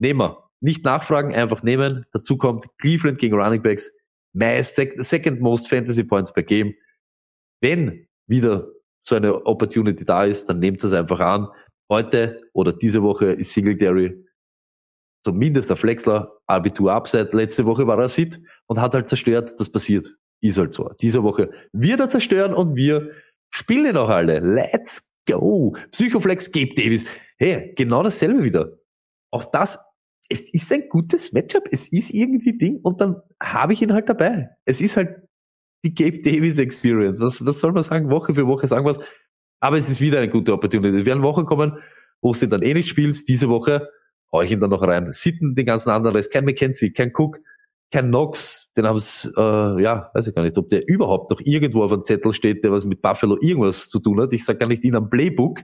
Nehmen 0.00 0.20
wir. 0.20 0.48
Nicht 0.60 0.84
nachfragen, 0.84 1.34
einfach 1.34 1.62
nehmen. 1.62 2.06
Dazu 2.12 2.36
kommt 2.36 2.66
Cleveland 2.78 3.18
gegen 3.18 3.34
Running 3.36 3.62
Backs. 3.62 3.92
Meist, 4.32 4.76
second 4.76 5.40
most 5.40 5.68
Fantasy 5.68 6.02
Points 6.02 6.32
per 6.32 6.42
Game. 6.42 6.74
Wenn 7.60 8.08
wieder 8.26 8.66
so 9.02 9.14
eine 9.14 9.46
Opportunity 9.46 10.04
da 10.04 10.24
ist, 10.24 10.48
dann 10.48 10.58
nehmt 10.58 10.82
es 10.82 10.92
einfach 10.92 11.20
an. 11.20 11.48
Heute 11.90 12.42
oder 12.52 12.72
diese 12.72 13.02
Woche 13.02 13.26
ist 13.26 13.52
Singletary 13.52 14.24
zumindest 15.24 15.70
der 15.70 15.76
Flexler, 15.76 16.38
Abitur 16.46 16.92
Upside. 16.92 17.30
Letzte 17.32 17.66
Woche 17.66 17.86
war 17.86 17.98
er 17.98 18.08
Sit 18.08 18.40
und 18.66 18.80
hat 18.80 18.94
halt 18.94 19.08
zerstört. 19.08 19.54
Das 19.58 19.70
passiert. 19.70 20.14
Ist 20.40 20.58
halt 20.58 20.72
so. 20.72 20.90
Diese 21.00 21.22
Woche 21.22 21.50
wird 21.72 22.00
er 22.00 22.08
zerstören 22.08 22.54
und 22.54 22.76
wir 22.76 23.10
spielen 23.50 23.96
auch 23.96 24.08
alle. 24.08 24.38
Let's 24.38 25.02
go. 25.26 25.76
Psychoflex, 25.90 26.52
Gabe 26.52 26.74
Davis. 26.74 27.04
Hey, 27.36 27.74
genau 27.76 28.02
dasselbe 28.02 28.42
wieder. 28.44 28.78
Auch 29.30 29.44
das, 29.44 29.78
es 30.28 30.52
ist 30.52 30.72
ein 30.72 30.88
gutes 30.88 31.32
Matchup. 31.32 31.64
Es 31.70 31.88
ist 31.88 32.10
irgendwie 32.10 32.56
Ding 32.56 32.80
und 32.82 33.00
dann 33.00 33.16
habe 33.42 33.72
ich 33.72 33.82
ihn 33.82 33.92
halt 33.92 34.08
dabei. 34.08 34.48
Es 34.64 34.80
ist 34.80 34.96
halt 34.96 35.28
die 35.84 35.94
Gabe 35.94 36.22
Davis 36.22 36.58
Experience. 36.58 37.20
Was, 37.20 37.44
was 37.44 37.60
soll 37.60 37.72
man 37.72 37.82
sagen? 37.82 38.10
Woche 38.10 38.34
für 38.34 38.46
Woche 38.46 38.66
sagen 38.66 38.84
was. 38.84 39.00
Aber 39.60 39.76
es 39.76 39.88
ist 39.88 40.00
wieder 40.00 40.18
eine 40.18 40.28
gute 40.28 40.52
Opportunity. 40.52 40.98
Es 40.98 41.04
werden 41.04 41.22
Wochen 41.22 41.46
kommen, 41.46 41.78
wo 42.20 42.32
du 42.32 42.48
dann 42.48 42.62
eh 42.62 42.74
nicht 42.74 42.88
spielst. 42.88 43.28
Diese 43.28 43.48
Woche 43.48 43.88
hau 44.32 44.42
ich 44.42 44.50
ihn 44.50 44.60
dann 44.60 44.70
noch 44.70 44.82
rein. 44.82 45.10
Sitten 45.10 45.54
den 45.54 45.66
ganzen 45.66 45.90
anderen 45.90 46.16
Rest. 46.16 46.32
Kein 46.32 46.44
McKenzie, 46.44 46.92
kein 46.92 47.12
Cook, 47.14 47.38
kein 47.90 48.08
Knox. 48.08 48.72
Den 48.76 48.86
haben 48.86 48.96
es, 48.96 49.30
äh, 49.36 49.82
ja, 49.82 50.10
weiß 50.14 50.28
ich 50.28 50.34
gar 50.34 50.42
nicht, 50.42 50.58
ob 50.58 50.68
der 50.68 50.86
überhaupt 50.86 51.30
noch 51.30 51.40
irgendwo 51.42 51.82
auf 51.82 51.92
einem 51.92 52.04
Zettel 52.04 52.32
steht, 52.32 52.64
der 52.64 52.72
was 52.72 52.84
mit 52.84 53.02
Buffalo 53.02 53.36
irgendwas 53.40 53.88
zu 53.88 54.00
tun 54.00 54.20
hat. 54.20 54.32
Ich 54.32 54.44
sage 54.44 54.58
gar 54.58 54.68
nicht 54.68 54.84
in 54.84 54.94
einem 54.94 55.10
Playbook, 55.10 55.60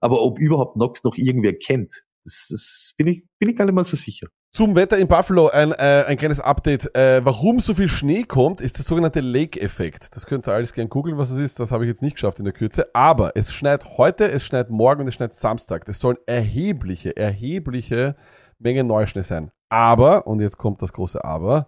aber 0.00 0.22
ob 0.22 0.38
überhaupt 0.38 0.74
Knox 0.74 1.04
noch 1.04 1.16
irgendwer 1.16 1.54
kennt, 1.54 2.04
das, 2.22 2.48
das 2.50 2.94
bin 2.96 3.06
ich, 3.08 3.24
bin 3.38 3.50
ich 3.50 3.56
gar 3.56 3.64
nicht 3.64 3.74
mal 3.74 3.84
so 3.84 3.96
sicher. 3.96 4.28
Zum 4.54 4.76
Wetter 4.76 4.98
in 4.98 5.08
Buffalo 5.08 5.48
ein, 5.48 5.72
äh, 5.72 6.04
ein 6.06 6.16
kleines 6.16 6.38
Update. 6.38 6.94
Äh, 6.94 7.24
warum 7.24 7.58
so 7.58 7.74
viel 7.74 7.88
Schnee 7.88 8.22
kommt, 8.22 8.60
ist 8.60 8.78
der 8.78 8.84
sogenannte 8.84 9.18
Lake-Effekt. 9.18 10.14
Das 10.14 10.26
könnt 10.26 10.46
ihr 10.46 10.52
alles 10.52 10.72
gern 10.72 10.88
googeln, 10.88 11.18
was 11.18 11.30
es 11.30 11.40
ist. 11.40 11.58
Das 11.58 11.72
habe 11.72 11.82
ich 11.82 11.88
jetzt 11.88 12.02
nicht 12.02 12.14
geschafft 12.14 12.38
in 12.38 12.44
der 12.44 12.54
Kürze. 12.54 12.94
Aber 12.94 13.32
es 13.34 13.52
schneit 13.52 13.98
heute, 13.98 14.30
es 14.30 14.46
schneit 14.46 14.70
morgen 14.70 15.00
und 15.00 15.08
es 15.08 15.14
schneit 15.14 15.34
Samstag. 15.34 15.86
Das 15.86 15.98
sollen 15.98 16.18
erhebliche, 16.26 17.16
erhebliche 17.16 18.14
Mengen 18.60 18.86
Neuschnee 18.86 19.22
sein. 19.22 19.50
Aber, 19.70 20.28
und 20.28 20.38
jetzt 20.38 20.56
kommt 20.56 20.80
das 20.82 20.92
große 20.92 21.24
Aber, 21.24 21.66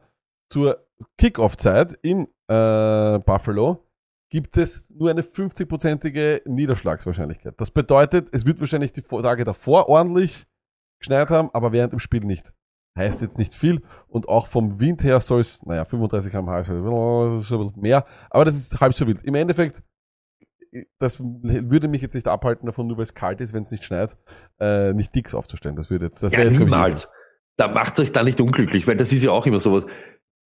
zur 0.49 0.87
Kickoff-Zeit 1.19 1.99
in 2.03 2.29
äh, 2.47 3.19
Buffalo 3.19 3.85
gibt 4.31 4.57
es 4.57 4.89
nur 4.91 5.11
eine 5.11 5.23
50-prozentige 5.23 6.49
Niederschlagswahrscheinlichkeit. 6.49 7.55
Das 7.57 7.73
bedeutet, 7.73 8.29
es 8.31 8.47
wird 8.47 8.61
wahrscheinlich 8.61 8.93
die 8.93 9.03
Tage 9.03 9.43
davor 9.43 9.89
ordentlich 9.89 10.47
geschneit 11.01 11.31
haben, 11.31 11.51
aber 11.53 11.73
während 11.73 11.93
dem 11.93 11.99
Spiel 11.99 12.25
nicht 12.25 12.55
heißt 12.97 13.23
jetzt 13.23 13.39
nicht 13.39 13.55
viel 13.55 13.83
und 14.09 14.29
auch 14.29 14.47
vom 14.47 14.81
Wind 14.81 15.05
her 15.05 15.21
soll 15.21 15.41
es, 15.41 15.63
naja, 15.65 15.85
35 15.85 16.33
km/h 16.33 16.61
ist 16.61 16.71
ein 16.71 16.83
bisschen 17.37 17.73
mehr, 17.77 18.07
aber 18.31 18.45
das 18.45 18.57
ist 18.57 18.81
halb 18.81 18.95
so 18.95 19.07
wild. 19.07 19.23
Im 19.23 19.35
Endeffekt, 19.35 19.83
das 20.99 21.21
würde 21.21 21.89
mich 21.89 22.03
jetzt 22.03 22.15
nicht 22.15 22.29
abhalten 22.29 22.67
davon, 22.67 22.87
nur 22.87 22.97
weil 22.97 23.05
es 23.05 23.15
kalt 23.15 23.41
ist, 23.41 23.53
wenn 23.53 23.63
es 23.63 23.71
nicht 23.71 23.85
schneit, 23.85 24.17
äh, 24.61 24.93
nicht 24.93 25.15
Dicks 25.15 25.35
aufzustellen. 25.35 25.77
Das 25.77 25.91
würde 25.91 26.07
jetzt, 26.07 26.23
das 26.23 26.33
Ja, 26.33 26.39
wäre 26.39 26.49
jetzt 26.51 26.59
niemals. 26.59 27.09
Da 27.57 27.69
macht 27.69 27.99
euch 28.01 28.13
da 28.13 28.23
nicht 28.23 28.41
unglücklich, 28.41 28.87
weil 28.87 28.97
das 28.97 29.13
ist 29.13 29.23
ja 29.23 29.31
auch 29.31 29.47
immer 29.47 29.61
sowas. 29.61 29.87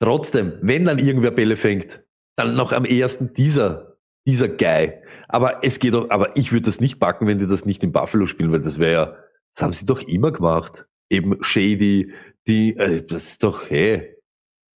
Trotzdem, 0.00 0.54
wenn 0.60 0.84
dann 0.84 0.98
irgendwer 0.98 1.30
Bälle 1.30 1.56
fängt, 1.56 2.04
dann 2.36 2.54
noch 2.54 2.72
am 2.72 2.84
ehesten 2.84 3.32
dieser, 3.32 3.96
dieser 4.26 4.48
Guy. 4.48 4.92
Aber 5.26 5.64
es 5.64 5.78
geht 5.78 5.94
doch, 5.94 6.10
aber 6.10 6.36
ich 6.36 6.52
würde 6.52 6.66
das 6.66 6.80
nicht 6.80 6.98
backen, 6.98 7.26
wenn 7.26 7.38
die 7.38 7.46
das 7.46 7.64
nicht 7.64 7.82
in 7.82 7.92
Buffalo 7.92 8.26
spielen, 8.26 8.52
weil 8.52 8.60
das 8.60 8.78
wäre 8.78 8.92
ja, 8.92 9.16
das 9.54 9.62
haben 9.62 9.72
sie 9.72 9.86
doch 9.86 10.02
immer 10.02 10.30
gemacht. 10.30 10.86
Eben 11.10 11.42
Shady, 11.42 12.12
die, 12.46 12.76
äh, 12.76 13.02
das 13.02 13.24
ist 13.24 13.44
doch, 13.44 13.70
hey, 13.70 14.16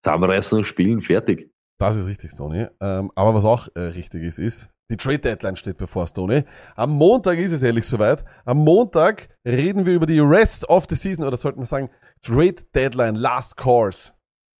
zusammenreißen 0.02 0.58
und 0.58 0.64
spielen, 0.64 1.00
fertig. 1.02 1.50
Das 1.78 1.96
ist 1.96 2.06
richtig, 2.06 2.32
Stoney. 2.32 2.68
Ähm, 2.80 3.10
aber 3.14 3.34
was 3.34 3.44
auch 3.44 3.68
äh, 3.74 3.80
richtig 3.80 4.22
ist, 4.22 4.38
ist, 4.38 4.70
die 4.90 4.96
Trade 4.96 5.18
Deadline 5.18 5.56
steht 5.56 5.78
bevor, 5.78 6.06
Stoney. 6.06 6.44
Am 6.76 6.90
Montag 6.90 7.38
ist 7.38 7.52
es 7.52 7.62
ehrlich 7.62 7.86
soweit. 7.86 8.24
Am 8.44 8.58
Montag 8.58 9.30
reden 9.44 9.86
wir 9.86 9.94
über 9.94 10.06
die 10.06 10.20
Rest 10.20 10.68
of 10.68 10.84
the 10.88 10.96
Season, 10.96 11.24
oder 11.24 11.36
sollten 11.36 11.60
wir 11.60 11.66
sagen, 11.66 11.88
Trade 12.22 12.56
Deadline, 12.74 13.14
Last 13.14 13.56
Course. 13.56 14.12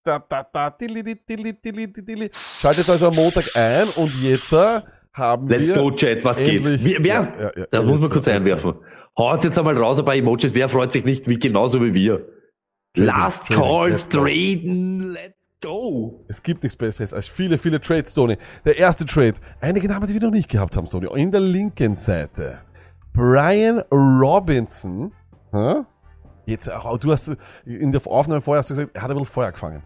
Da, 0.04 0.18
da, 0.18 0.42
da, 0.42 0.70
dilli, 0.70 1.02
dilli, 1.02 1.52
dilli, 1.61 1.92
dilli. 1.92 2.30
Schaltet 2.58 2.88
also 2.88 3.08
am 3.08 3.14
Montag 3.14 3.54
ein 3.54 3.88
und 3.90 4.12
jetzt 4.22 4.52
äh, 4.52 4.80
haben 5.12 5.46
Let's 5.48 5.68
wir... 5.68 5.77
go, 5.77 5.90
Chat, 5.90 6.25
was 6.25 6.38
geht? 6.38 6.66
endlich- 6.66 6.85
Wer, 6.85 7.05
wer, 7.05 7.12
Ja, 7.14 7.42
ja, 7.44 7.53
ja. 7.57 7.66
da 7.70 7.83
muss 7.83 8.01
man 8.01 8.11
kurz 8.11 8.29
einwerfen. 8.29 8.75
Haut 9.18 9.44
jetzt 9.44 9.59
einmal 9.59 9.77
raus 9.77 9.98
ein 9.98 10.05
paar 10.05 10.14
Emojis. 10.16 10.55
Wer 10.55 10.68
freut 10.68 10.90
sich 10.92 11.05
nicht, 11.05 11.29
wie 11.29 11.38
genauso 11.38 11.83
wie 11.83 11.92
wir? 11.92 12.27
Last 12.96 13.46
Calls, 13.48 14.05
let's 14.05 14.09
go. 14.11 14.25
traden, 14.25 15.12
let's 15.12 15.48
go. 15.62 16.25
Es 16.29 16.42
gibt 16.42 16.62
nichts 16.62 16.77
Besseres 16.77 17.12
als 17.14 17.27
viele, 17.27 17.59
viele 17.59 17.81
Trades, 17.81 18.12
Tony. 18.14 18.37
Der 18.64 18.79
erste 18.79 19.05
Trade, 19.07 19.35
einige 19.61 19.88
Namen, 19.88 20.07
die 20.07 20.14
wir 20.14 20.20
noch 20.20 20.31
nicht 20.31 20.48
gehabt 20.48 20.77
haben, 20.77 20.87
Tony. 20.88 21.09
In 21.18 21.31
der 21.31 21.40
linken 21.40 21.94
Seite. 21.94 22.59
Brian 23.14 23.83
Robinson. 23.90 25.12
Hä? 25.53 25.83
Jetzt, 26.46 26.66
äh, 26.68 26.72
du 27.01 27.12
hast 27.12 27.37
in 27.66 27.92
der 27.92 28.07
Aufnahme 28.07 28.40
vorher 28.40 28.59
hast 28.61 28.70
du 28.70 28.75
gesagt, 28.75 28.96
er 28.96 29.03
hat 29.03 29.11
ein 29.11 29.16
bisschen 29.16 29.33
Feuer 29.33 29.53
gefangen. 29.53 29.83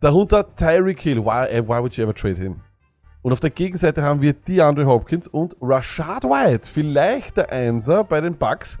Darunter 0.00 0.54
Tyreek 0.54 1.00
Hill. 1.00 1.24
Why, 1.24 1.46
äh, 1.48 1.62
why 1.66 1.80
would 1.80 1.96
you 1.96 2.04
ever 2.04 2.14
trade 2.14 2.36
him? 2.36 2.60
Und 3.24 3.32
auf 3.32 3.40
der 3.40 3.48
Gegenseite 3.48 4.02
haben 4.02 4.20
wir 4.20 4.34
DeAndre 4.34 4.84
Hopkins 4.84 5.28
und 5.28 5.56
Rashad 5.58 6.24
White. 6.24 6.68
Vielleicht 6.70 7.38
der 7.38 7.50
Einser 7.50 8.04
bei 8.04 8.20
den 8.20 8.36
Bucks. 8.36 8.78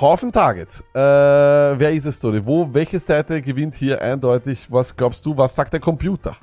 Haufen 0.00 0.32
Targets. 0.32 0.80
Äh, 0.94 0.98
wer 0.98 1.92
ist 1.92 2.04
es, 2.04 2.18
Tony? 2.18 2.44
Wo, 2.44 2.74
welche 2.74 2.98
Seite 2.98 3.40
gewinnt 3.40 3.76
hier 3.76 4.02
eindeutig? 4.02 4.66
Was 4.68 4.96
glaubst 4.96 5.24
du? 5.24 5.36
Was 5.36 5.54
sagt 5.54 5.74
der 5.74 5.78
Computer? 5.78 6.36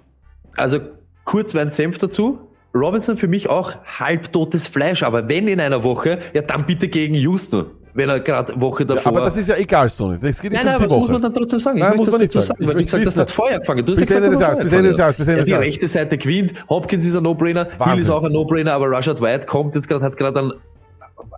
Also 0.55 0.79
kurz 1.25 1.53
mein 1.53 1.71
Senf 1.71 1.97
dazu. 1.97 2.39
Robinson 2.73 3.17
für 3.17 3.27
mich 3.27 3.49
auch 3.49 3.75
halbtotes 3.99 4.67
Fleisch, 4.69 5.03
aber 5.03 5.27
wenn 5.27 5.49
in 5.49 5.59
einer 5.59 5.83
Woche, 5.83 6.19
ja 6.33 6.43
dann 6.43 6.65
bitte 6.65 6.87
gegen 6.87 7.15
Houston, 7.15 7.65
wenn 7.93 8.09
er 8.09 8.19
gerade 8.19 8.59
Woche 8.59 8.85
davor. 8.85 9.11
Aber 9.11 9.21
das 9.21 9.37
ist 9.37 9.47
ja 9.49 9.55
egal, 9.55 9.89
Tony. 9.89 10.17
Das 10.19 10.41
geht 10.41 10.51
nicht 10.51 10.63
Nein, 10.63 10.75
um 10.75 10.79
nein, 10.81 10.89
die 10.89 10.93
aber 10.93 10.93
das 10.93 10.99
muss 10.99 11.09
man 11.09 11.21
dann 11.21 11.33
trotzdem 11.33 11.59
sagen. 11.59 11.79
Nein, 11.79 11.91
ich 11.91 11.97
muss 11.97 12.07
möchte 12.07 12.11
man 12.11 12.21
nicht 12.21 12.35
dazu 12.35 12.47
sagen. 12.47 12.57
sagen, 12.63 12.69
weil 12.69 12.75
Ich 12.81 12.85
ich 12.87 12.91
gesagt, 12.91 13.07
das 13.07 13.17
hat 13.17 13.29
Feuer 13.29 13.59
gefangen. 13.59 13.85
Du 13.85 13.91
hast 13.93 13.99
Bis 13.99 14.09
ja 14.09 14.15
Ende 14.17 14.29
gesagt, 14.29 14.57
des 14.57 14.57
Jahres, 14.57 14.69
bis 14.69 14.77
Ende 14.77 14.89
des. 14.89 14.97
Jahres, 14.97 15.17
bis 15.17 15.27
Ende 15.27 15.37
ja, 15.37 15.41
des 15.41 15.45
Die 15.45 15.51
Jahres. 15.51 15.65
rechte 15.67 15.87
Seite 15.87 16.17
gewinnt, 16.17 16.53
Hopkins 16.69 17.05
ist 17.05 17.15
ein 17.15 17.23
No-Brainer. 17.23 17.67
Hill 17.85 17.99
ist 17.99 18.09
auch 18.09 18.23
ein 18.23 18.31
No-Brainer, 18.31 18.73
aber 18.73 18.89
Rashad 18.91 19.19
White 19.21 19.47
kommt 19.47 19.75
jetzt 19.75 19.87
gerade, 19.87 20.03
hat 20.05 20.15
gerade 20.17 20.39
einen, 20.39 20.51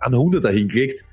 einen 0.00 0.14
100er 0.14 0.50
hingelegt. 0.50 1.04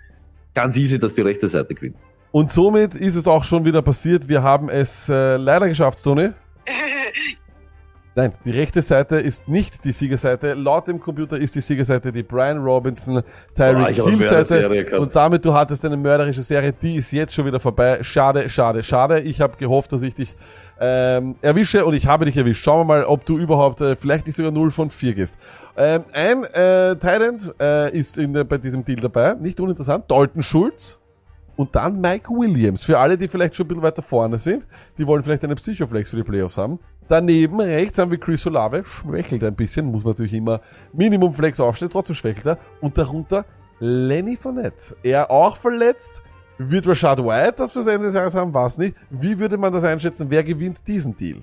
Ganz 0.53 0.77
easy, 0.77 0.99
dass 0.99 1.15
die 1.15 1.21
rechte 1.21 1.47
Seite 1.47 1.73
gewinnt. 1.73 1.95
Und 2.31 2.51
somit 2.51 2.95
ist 2.95 3.15
es 3.15 3.27
auch 3.27 3.43
schon 3.43 3.65
wieder 3.65 3.81
passiert. 3.81 4.27
Wir 4.29 4.41
haben 4.43 4.69
es 4.69 5.09
äh, 5.09 5.37
leider 5.37 5.67
geschafft, 5.67 6.01
Tony. 6.03 6.29
Nein, 8.13 8.33
die 8.43 8.51
rechte 8.51 8.81
Seite 8.81 9.21
ist 9.21 9.47
nicht 9.47 9.85
die 9.85 9.93
Siegerseite. 9.93 10.53
Laut 10.53 10.85
dem 10.85 10.99
Computer 10.99 11.37
ist 11.37 11.55
die 11.55 11.61
Siegerseite 11.61 12.11
die 12.11 12.23
Brian 12.23 12.57
Robinson, 12.57 13.23
Tyreek 13.55 13.99
eine 13.99 14.17
Hill 14.17 14.43
Seite. 14.43 14.99
Und 14.99 15.15
damit 15.15 15.45
du 15.45 15.53
hattest 15.53 15.85
eine 15.85 15.95
mörderische 15.95 16.41
Serie, 16.41 16.73
die 16.73 16.97
ist 16.97 17.11
jetzt 17.13 17.33
schon 17.33 17.45
wieder 17.45 17.61
vorbei. 17.61 17.99
Schade, 18.01 18.49
schade, 18.49 18.83
schade. 18.83 19.21
Ich 19.21 19.39
habe 19.39 19.55
gehofft, 19.55 19.93
dass 19.93 20.01
ich 20.01 20.13
dich 20.13 20.35
ähm, 20.81 21.35
erwische 21.41 21.85
und 21.85 21.93
ich 21.93 22.07
habe 22.07 22.25
dich 22.25 22.35
erwischt. 22.35 22.63
Schauen 22.65 22.81
wir 22.81 22.85
mal, 22.95 23.05
ob 23.05 23.23
du 23.23 23.37
überhaupt 23.37 23.79
äh, 23.79 23.95
vielleicht 23.95 24.25
nicht 24.25 24.35
sogar 24.35 24.51
0 24.51 24.71
von 24.71 24.89
4 24.89 25.13
gehst. 25.13 25.37
Ähm, 25.77 26.03
ein 26.11 26.43
äh, 26.43 26.97
Thailand 26.97 27.53
äh, 27.61 27.97
ist 27.97 28.17
in 28.17 28.33
der, 28.33 28.43
bei 28.43 28.57
diesem 28.57 28.83
Deal 28.83 28.99
dabei, 28.99 29.35
nicht 29.35 29.61
uninteressant. 29.61 30.11
Dalton 30.11 30.43
Schulz, 30.43 30.99
und 31.61 31.75
dann 31.75 32.01
Mike 32.01 32.27
Williams. 32.31 32.83
Für 32.83 32.97
alle, 32.97 33.15
die 33.15 33.27
vielleicht 33.27 33.55
schon 33.55 33.65
ein 33.65 33.67
bisschen 33.67 33.83
weiter 33.83 34.01
vorne 34.01 34.39
sind, 34.39 34.65
die 34.97 35.05
wollen 35.05 35.21
vielleicht 35.21 35.43
eine 35.43 35.53
Psychoflex 35.53 36.09
für 36.09 36.15
die 36.15 36.23
Playoffs 36.23 36.57
haben. 36.57 36.79
Daneben 37.07 37.59
rechts 37.59 37.99
haben 37.99 38.09
wir 38.09 38.19
Chris 38.19 38.47
Olave, 38.47 38.83
schwächelt 38.83 39.43
ein 39.43 39.55
bisschen, 39.55 39.85
muss 39.85 40.03
man 40.03 40.13
natürlich 40.13 40.33
immer 40.33 40.59
Minimum 40.91 41.31
Flex 41.33 41.59
aufstellen, 41.59 41.91
trotzdem 41.91 42.15
schwächelt 42.15 42.47
er. 42.47 42.57
Und 42.79 42.97
darunter 42.97 43.45
Lenny 43.79 44.37
Fournette. 44.37 44.95
Er 45.03 45.29
auch 45.29 45.55
verletzt. 45.55 46.23
Wird 46.57 46.87
Rashad 46.87 47.19
White 47.19 47.55
das 47.57 47.71
fürs 47.71 47.85
Ende 47.85 48.07
des 48.07 48.15
Jahres 48.15 48.33
haben? 48.33 48.51
Was 48.55 48.79
nicht. 48.79 48.95
Wie 49.11 49.37
würde 49.37 49.57
man 49.57 49.71
das 49.71 49.83
einschätzen? 49.83 50.27
Wer 50.29 50.43
gewinnt 50.43 50.87
diesen 50.87 51.15
Deal? 51.15 51.41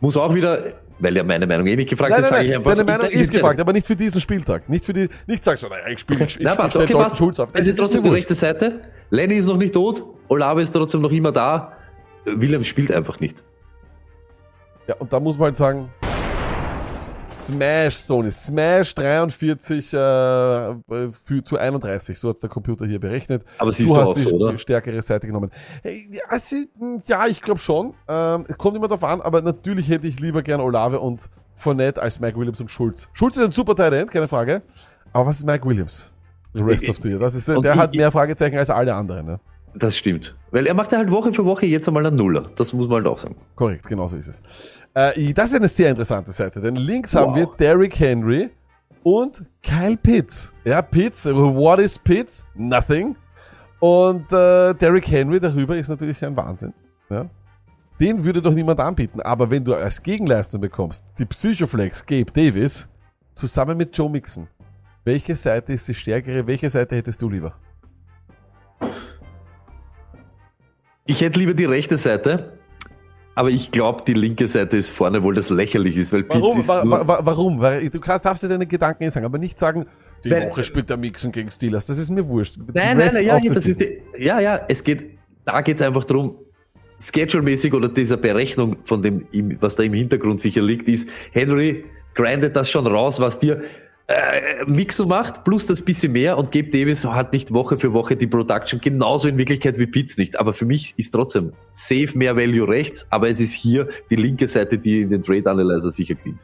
Muss 0.00 0.16
auch 0.16 0.32
wieder, 0.32 0.62
weil 1.00 1.16
ja 1.16 1.24
meine 1.24 1.46
Meinung 1.46 1.66
eh 1.66 1.76
nicht 1.76 1.90
gefragt 1.90 2.10
Nein, 2.10 2.20
ist, 2.20 2.30
nein, 2.30 2.38
sage 2.38 2.44
ich 2.44 2.50
nein, 2.50 2.58
einfach. 2.58 2.84
deine 2.86 2.98
Meinung 2.98 3.22
ist 3.22 3.32
gefragt, 3.32 3.60
aber 3.60 3.72
nicht 3.72 3.86
für 3.86 3.96
diesen 3.96 4.20
Spieltag. 4.20 4.68
Nicht 4.68 4.84
für 4.84 4.92
die, 4.92 5.08
nicht 5.26 5.44
sagst 5.44 5.62
du, 5.62 5.68
naja, 5.68 5.86
ich 5.88 6.00
spiele, 6.00 6.24
ich, 6.24 6.40
ich, 6.40 6.46
okay, 6.46 6.92
passt. 6.92 7.18
Schulz 7.18 7.38
auf. 7.40 7.50
Es 7.52 7.66
ist 7.66 7.76
trotzdem 7.76 8.02
die 8.02 8.10
rechte 8.10 8.34
Seite. 8.34 8.80
Lenny 9.10 9.34
ist 9.34 9.46
noch 9.46 9.56
nicht 9.56 9.74
tot. 9.74 10.04
Olave 10.28 10.62
ist 10.62 10.72
trotzdem 10.72 11.00
noch 11.00 11.12
immer 11.12 11.32
da. 11.32 11.72
Williams 12.24 12.66
spielt 12.66 12.92
einfach 12.92 13.20
nicht. 13.20 13.42
Ja, 14.86 14.96
und 14.96 15.12
da 15.12 15.20
muss 15.20 15.36
man 15.38 15.46
halt 15.46 15.56
sagen, 15.56 15.90
Smash, 17.30 17.96
Sony. 17.96 18.30
Smash 18.30 18.94
43 18.94 19.92
äh, 19.92 19.96
für, 19.96 21.44
zu 21.44 21.58
31. 21.58 22.18
So 22.18 22.30
hat's 22.30 22.40
der 22.40 22.50
Computer 22.50 22.86
hier 22.86 22.98
berechnet. 23.00 23.44
Aber 23.58 23.70
siehst 23.72 23.90
du 23.90 23.94
du 23.94 24.00
hast 24.00 24.08
auch 24.10 24.14
die 24.14 24.22
so, 24.22 24.30
oder? 24.36 24.58
stärkere 24.58 25.00
Seite 25.02 25.26
genommen. 25.26 25.50
Also, 26.28 26.56
ja, 27.06 27.26
ich 27.26 27.40
glaube 27.42 27.60
schon. 27.60 27.94
Ähm, 28.08 28.46
kommt 28.56 28.76
immer 28.76 28.88
drauf 28.88 29.04
an, 29.04 29.20
aber 29.20 29.42
natürlich 29.42 29.88
hätte 29.88 30.06
ich 30.06 30.20
lieber 30.20 30.42
gern 30.42 30.60
Olave 30.60 31.00
und 31.00 31.28
Fournette 31.56 32.00
als 32.00 32.18
Mike 32.20 32.38
Williams 32.38 32.60
und 32.60 32.70
Schulz. 32.70 33.08
Schulz 33.12 33.36
ist 33.36 33.44
ein 33.44 33.52
super 33.52 33.74
Talent, 33.76 34.10
keine 34.10 34.28
Frage. 34.28 34.62
Aber 35.12 35.26
was 35.26 35.36
ist 35.38 35.46
Mike 35.46 35.66
Williams? 35.66 36.12
The 36.54 36.62
rest 36.62 36.82
Ich- 36.84 36.90
of 36.90 36.96
the 37.00 37.08
year. 37.10 37.18
Das 37.18 37.34
ist, 37.34 37.46
der 37.48 37.58
ich- 37.58 37.68
hat 37.78 37.94
mehr 37.94 38.10
Fragezeichen 38.10 38.56
als 38.56 38.70
alle 38.70 38.94
anderen. 38.94 39.26
Ne? 39.26 39.40
Das 39.78 39.96
stimmt. 39.96 40.34
Weil 40.50 40.66
er 40.66 40.74
macht 40.74 40.92
ja 40.92 40.98
halt 40.98 41.10
Woche 41.10 41.32
für 41.32 41.44
Woche 41.44 41.66
jetzt 41.66 41.86
einmal 41.88 42.04
einen 42.06 42.16
Nuller. 42.16 42.50
Das 42.56 42.72
muss 42.72 42.88
man 42.88 42.96
halt 42.96 43.06
auch 43.06 43.18
sagen. 43.18 43.36
Korrekt, 43.54 43.86
genau 43.86 44.08
so 44.08 44.16
ist 44.16 44.28
es. 44.28 44.42
Äh, 44.94 45.32
das 45.34 45.50
ist 45.50 45.56
eine 45.56 45.68
sehr 45.68 45.90
interessante 45.90 46.32
Seite, 46.32 46.60
denn 46.60 46.74
links 46.76 47.14
haben 47.14 47.30
Wow. 47.32 47.36
wir 47.36 47.46
Derrick 47.58 47.98
Henry 47.98 48.50
und 49.02 49.44
Kyle 49.62 49.96
Pitts. 49.96 50.52
Ja, 50.64 50.82
Pitts, 50.82 51.26
what 51.26 51.78
is 51.78 51.98
Pitts? 51.98 52.44
Nothing. 52.54 53.14
Und 53.80 54.32
äh, 54.32 54.74
Derrick 54.74 55.08
Henry 55.08 55.38
darüber 55.38 55.76
ist 55.76 55.88
natürlich 55.88 56.24
ein 56.24 56.36
Wahnsinn. 56.36 56.72
Ja? 57.10 57.26
Den 58.00 58.24
würde 58.24 58.42
doch 58.42 58.52
niemand 58.54 58.80
anbieten. 58.80 59.20
Aber 59.20 59.48
wenn 59.50 59.64
du 59.64 59.74
als 59.74 60.02
Gegenleistung 60.02 60.60
bekommst, 60.60 61.04
die 61.18 61.26
Psychoflex 61.26 62.04
Gabe 62.04 62.32
Davis 62.32 62.88
zusammen 63.34 63.76
mit 63.76 63.96
Joe 63.96 64.10
Mixon, 64.10 64.48
welche 65.04 65.36
Seite 65.36 65.72
ist 65.74 65.86
die 65.86 65.94
stärkere? 65.94 66.46
Welche 66.46 66.68
Seite 66.68 66.96
hättest 66.96 67.22
du 67.22 67.28
lieber? 67.30 67.54
Ich 71.10 71.22
hätte 71.22 71.40
lieber 71.40 71.54
die 71.54 71.64
rechte 71.64 71.96
Seite, 71.96 72.52
aber 73.34 73.48
ich 73.48 73.70
glaube, 73.70 74.02
die 74.06 74.12
linke 74.12 74.46
Seite 74.46 74.76
ist 74.76 74.90
vorne, 74.90 75.22
wohl 75.22 75.34
das 75.34 75.48
lächerlich 75.48 75.96
ist, 75.96 76.12
weil 76.12 76.28
Warum? 76.28 76.58
ist 76.58 76.68
Wa 76.68 76.82
wa 76.84 77.20
warum? 77.22 77.60
Weil 77.60 77.88
du 77.88 77.98
kannst, 77.98 78.26
darfst 78.26 78.42
dir 78.42 78.48
deine 78.48 78.66
Gedanken 78.66 79.04
eh 79.04 79.08
sagen, 79.08 79.24
aber 79.24 79.38
nicht 79.38 79.58
sagen, 79.58 79.86
die 80.22 80.30
Weil- 80.30 80.50
Woche 80.50 80.62
spielt 80.64 80.90
der 80.90 80.98
Mixen 80.98 81.32
gegen 81.32 81.50
Steelers. 81.50 81.86
Das 81.86 81.96
ist 81.96 82.10
mir 82.10 82.28
wurscht. 82.28 82.56
Nein, 82.74 82.98
nein, 82.98 83.10
nein, 83.14 83.24
ja, 83.24 83.38
the 83.40 83.48
das 83.48 83.66
ist 83.66 83.80
die, 83.80 84.02
ja, 84.18 84.38
ja, 84.38 84.60
es 84.68 84.84
geht, 84.84 85.18
da 85.46 85.62
geht 85.62 85.80
es 85.80 85.86
einfach 85.86 86.04
darum, 86.04 86.34
schedule-mäßig 86.98 87.72
oder 87.72 87.88
dieser 87.88 88.18
Berechnung 88.18 88.76
von 88.84 89.02
dem, 89.02 89.24
was 89.60 89.76
da 89.76 89.84
im 89.84 89.94
Hintergrund 89.94 90.42
sicher 90.42 90.60
liegt, 90.60 90.88
ist, 90.88 91.08
Henry 91.32 91.86
grindet 92.14 92.54
das 92.54 92.68
schon 92.70 92.86
raus, 92.86 93.18
was 93.18 93.38
dir 93.38 93.62
äh, 94.08 94.64
Mixo 94.66 95.04
macht, 95.04 95.44
plus 95.44 95.66
das 95.66 95.82
bisschen 95.82 96.12
mehr 96.12 96.38
und 96.38 96.50
Gabe 96.50 96.70
Davis 96.70 97.04
hat 97.04 97.34
nicht 97.34 97.52
Woche 97.52 97.78
für 97.78 97.92
Woche 97.92 98.16
die 98.16 98.26
Production 98.26 98.80
genauso 98.80 99.28
in 99.28 99.36
Wirklichkeit 99.36 99.78
wie 99.78 99.86
Pitts 99.86 100.16
nicht. 100.16 100.40
Aber 100.40 100.54
für 100.54 100.64
mich 100.64 100.94
ist 100.96 101.10
trotzdem 101.10 101.52
safe 101.72 102.16
mehr 102.16 102.34
Value 102.34 102.66
rechts, 102.66 103.06
aber 103.10 103.28
es 103.28 103.38
ist 103.38 103.52
hier 103.52 103.88
die 104.10 104.16
linke 104.16 104.48
Seite, 104.48 104.78
die 104.78 105.02
in 105.02 105.10
den 105.10 105.22
Trade 105.22 105.50
Analyzer 105.50 105.90
sicher 105.90 106.14
gewinnt. 106.14 106.40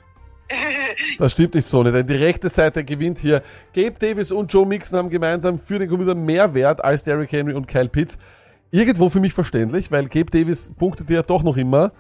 Das 1.19 1.33
stimmt 1.33 1.55
nicht 1.55 1.67
so 1.67 1.83
nicht, 1.83 1.95
denn 1.95 2.07
die 2.07 2.15
rechte 2.15 2.51
Seite 2.51 2.85
gewinnt 2.85 3.19
hier. 3.19 3.43
Gabe 3.75 3.95
Davis 3.99 4.31
und 4.31 4.53
Joe 4.53 4.67
Mixon 4.67 4.99
haben 4.99 5.09
gemeinsam 5.09 5.59
für 5.59 5.79
den 5.79 5.89
Computer 5.89 6.15
mehr 6.15 6.53
Wert 6.53 6.85
als 6.85 7.03
Derrick 7.05 7.33
Henry 7.33 7.55
und 7.55 7.67
Kyle 7.67 7.89
Pitts. 7.89 8.19
Irgendwo 8.73 9.09
für 9.09 9.21
mich 9.21 9.33
verständlich, 9.33 9.91
weil 9.91 10.09
Gabe 10.09 10.31
Davis 10.31 10.75
punktet 10.79 11.09
ja 11.09 11.23
doch 11.23 11.43
noch 11.43 11.57
immer. 11.57 11.93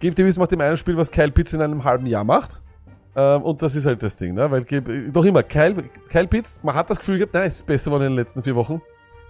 Gabe 0.00 0.14
Davis 0.14 0.38
macht 0.38 0.52
im 0.52 0.60
einen 0.62 0.78
Spiel, 0.78 0.96
was 0.96 1.10
Kyle 1.10 1.30
Pitts 1.30 1.52
in 1.52 1.60
einem 1.60 1.84
halben 1.84 2.06
Jahr 2.06 2.24
macht. 2.24 2.61
Ähm, 3.14 3.42
und 3.42 3.60
das 3.62 3.74
ist 3.76 3.84
halt 3.86 4.02
das 4.02 4.16
Ding, 4.16 4.34
ne? 4.34 4.50
Weil 4.50 4.64
doch 5.12 5.24
immer, 5.24 5.42
Kyle, 5.42 5.74
Kyle 6.08 6.26
Pitts, 6.26 6.60
man 6.62 6.74
hat 6.74 6.88
das 6.90 6.98
Gefühl 6.98 7.18
gehabt, 7.18 7.34
nein, 7.34 7.48
ist 7.48 7.66
besser 7.66 7.86
geworden 7.90 8.04
in 8.04 8.10
den 8.12 8.16
letzten 8.18 8.42
vier 8.42 8.54
Wochen. 8.56 8.80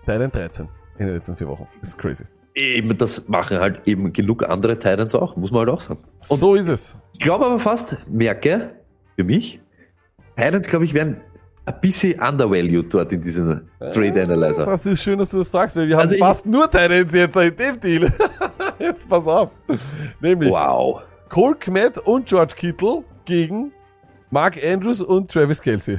Deinen 0.06 0.30
13 0.30 0.68
in 0.98 1.06
den 1.06 1.14
letzten 1.16 1.36
vier 1.36 1.48
Wochen. 1.48 1.66
Das 1.80 1.90
ist 1.90 1.98
crazy. 1.98 2.24
Eben, 2.54 2.96
das 2.98 3.28
machen 3.28 3.58
halt 3.58 3.80
eben 3.86 4.12
genug 4.12 4.48
andere 4.48 4.78
Titans 4.78 5.14
auch, 5.14 5.36
muss 5.36 5.50
man 5.50 5.60
halt 5.60 5.70
auch 5.70 5.80
sagen. 5.80 6.00
Und 6.28 6.38
so 6.38 6.54
ist 6.54 6.68
es. 6.68 6.98
Ich 7.14 7.20
glaube 7.20 7.46
aber 7.46 7.58
fast, 7.58 7.96
merke, 8.10 8.74
für 9.16 9.24
mich, 9.24 9.60
Titans, 10.36 10.66
glaube 10.68 10.84
ich, 10.84 10.92
werden 10.94 11.16
ein 11.64 11.74
bisschen 11.80 12.20
undervalued 12.20 12.92
dort 12.92 13.12
in 13.12 13.22
diesem 13.22 13.68
Trade 13.78 14.22
Analyzer. 14.24 14.66
Das 14.66 14.84
ist 14.84 15.02
schön, 15.02 15.18
dass 15.18 15.30
du 15.30 15.38
das 15.38 15.48
fragst, 15.50 15.76
weil 15.76 15.88
wir 15.88 15.94
haben 15.96 16.02
Also 16.02 16.14
ich- 16.14 16.20
fast 16.20 16.44
nur 16.46 16.70
Titans 16.70 17.12
jetzt 17.12 17.36
in 17.36 17.56
dem 17.56 17.80
Deal. 17.80 18.12
jetzt 18.78 19.08
pass 19.08 19.26
auf. 19.26 19.50
Nämlich 20.20 20.50
Wow. 20.50 21.02
Cole 21.28 21.54
Kmet 21.56 21.98
und 21.98 22.26
George 22.26 22.54
Kittle 22.56 23.04
gegen 23.24 23.72
Mark 24.30 24.62
Andrews 24.64 25.00
und 25.00 25.30
Travis 25.30 25.60
Kelsey. 25.60 25.98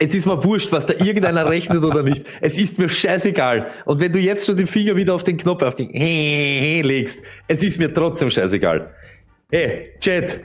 Es 0.00 0.14
ist 0.14 0.26
mir 0.26 0.42
wurscht, 0.44 0.72
was 0.72 0.86
da 0.86 0.94
irgendeiner 0.94 1.48
rechnet 1.48 1.82
oder 1.82 2.02
nicht. 2.02 2.24
Es 2.40 2.58
ist 2.58 2.78
mir 2.78 2.88
scheißegal. 2.88 3.70
Und 3.84 4.00
wenn 4.00 4.12
du 4.12 4.18
jetzt 4.18 4.46
schon 4.46 4.56
den 4.56 4.66
Finger 4.66 4.96
wieder 4.96 5.14
auf 5.14 5.24
den 5.24 5.36
Knopf 5.36 5.62
auf 5.62 5.74
den 5.74 5.90
legst, 5.90 7.22
es 7.48 7.62
ist 7.62 7.78
mir 7.78 7.92
trotzdem 7.92 8.30
scheißegal. 8.30 8.94
Hey, 9.50 9.92
Chat. 10.00 10.40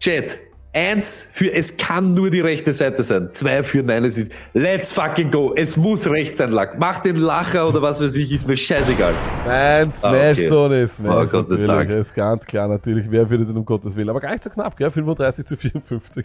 Chat. 0.00 0.40
Eins 0.78 1.28
für 1.32 1.52
es 1.52 1.76
kann 1.76 2.14
nur 2.14 2.30
die 2.30 2.40
rechte 2.40 2.72
Seite 2.72 3.02
sein. 3.02 3.30
Zwei 3.32 3.64
für 3.64 3.82
nein, 3.82 4.04
es 4.04 4.16
ist 4.16 4.30
let's 4.54 4.92
fucking 4.92 5.32
go. 5.32 5.52
Es 5.56 5.76
muss 5.76 6.08
rechts 6.08 6.38
sein, 6.38 6.52
Lack. 6.52 6.78
Mach 6.78 7.00
den 7.00 7.16
Lacher 7.16 7.68
oder 7.68 7.82
was 7.82 8.00
weiß 8.00 8.14
ich, 8.14 8.30
ist 8.30 8.46
mir 8.46 8.56
scheißegal. 8.56 9.12
Nein, 9.44 9.90
Smash 9.90 10.38
okay. 10.38 10.48
Sony, 10.48 10.86
Smash 10.86 11.34
Oh, 11.34 11.36
natürlich. 11.38 11.66
Dank. 11.66 11.90
Ist 11.90 12.14
ganz 12.14 12.46
klar 12.46 12.68
natürlich. 12.68 13.06
Wer 13.10 13.28
würde 13.28 13.46
denn 13.46 13.56
um 13.56 13.64
Gottes 13.64 13.96
Willen? 13.96 14.08
Aber 14.08 14.20
gar 14.20 14.30
nicht 14.30 14.44
so 14.44 14.50
knapp, 14.50 14.76
gell? 14.76 14.92
35 14.92 15.44
zu 15.46 15.56
54. 15.56 16.24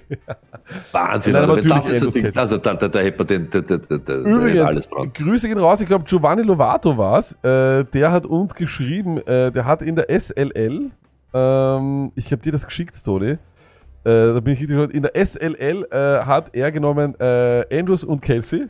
Wahnsinn. 0.92 1.34
Nein, 1.34 1.44
aber. 1.44 1.56
Wenn 1.56 1.70
das 1.70 1.90
natürlich 1.90 2.04
jetzt 2.04 2.14
so 2.14 2.22
Ding, 2.22 2.38
also 2.38 2.58
da, 2.60 2.76
da, 2.76 2.88
da 2.88 3.00
hätte 3.00 3.18
man 3.18 3.28
den, 3.28 3.50
da, 3.50 3.62
da, 3.62 3.78
da, 3.78 3.88
da, 3.88 3.98
da 3.98 4.14
Übrigens, 4.14 4.66
alles 4.66 4.88
brauchen. 4.88 5.14
Grüße 5.14 5.48
gehen 5.48 5.58
raus. 5.58 5.82
Ich 5.82 5.88
glaube, 5.88 6.06
Giovanni 6.06 6.44
Lovato 6.44 6.96
war's. 6.96 7.34
Äh, 7.42 7.86
der 7.86 8.12
hat 8.12 8.28
uns 8.28 8.54
geschrieben, 8.54 9.18
äh, 9.26 9.52
der 9.52 9.66
hat 9.66 9.82
in 9.82 9.96
der 9.96 10.12
SLL, 10.12 10.92
ähm, 11.34 12.12
ich 12.16 12.32
habe 12.32 12.42
dir 12.44 12.52
das 12.52 12.66
geschickt, 12.66 13.04
Tony. 13.04 13.40
Äh, 14.06 14.34
da 14.34 14.40
bin 14.40 14.54
ich 14.54 14.60
richtig. 14.62 14.94
In 14.94 15.04
der 15.04 15.16
SLL 15.26 15.88
äh, 15.92 16.26
hat 16.26 16.56
er 16.56 16.72
genommen 16.72 17.16
äh, 17.20 17.66
Andrews 17.80 18.04
und 18.04 18.22
Kelsey 18.22 18.68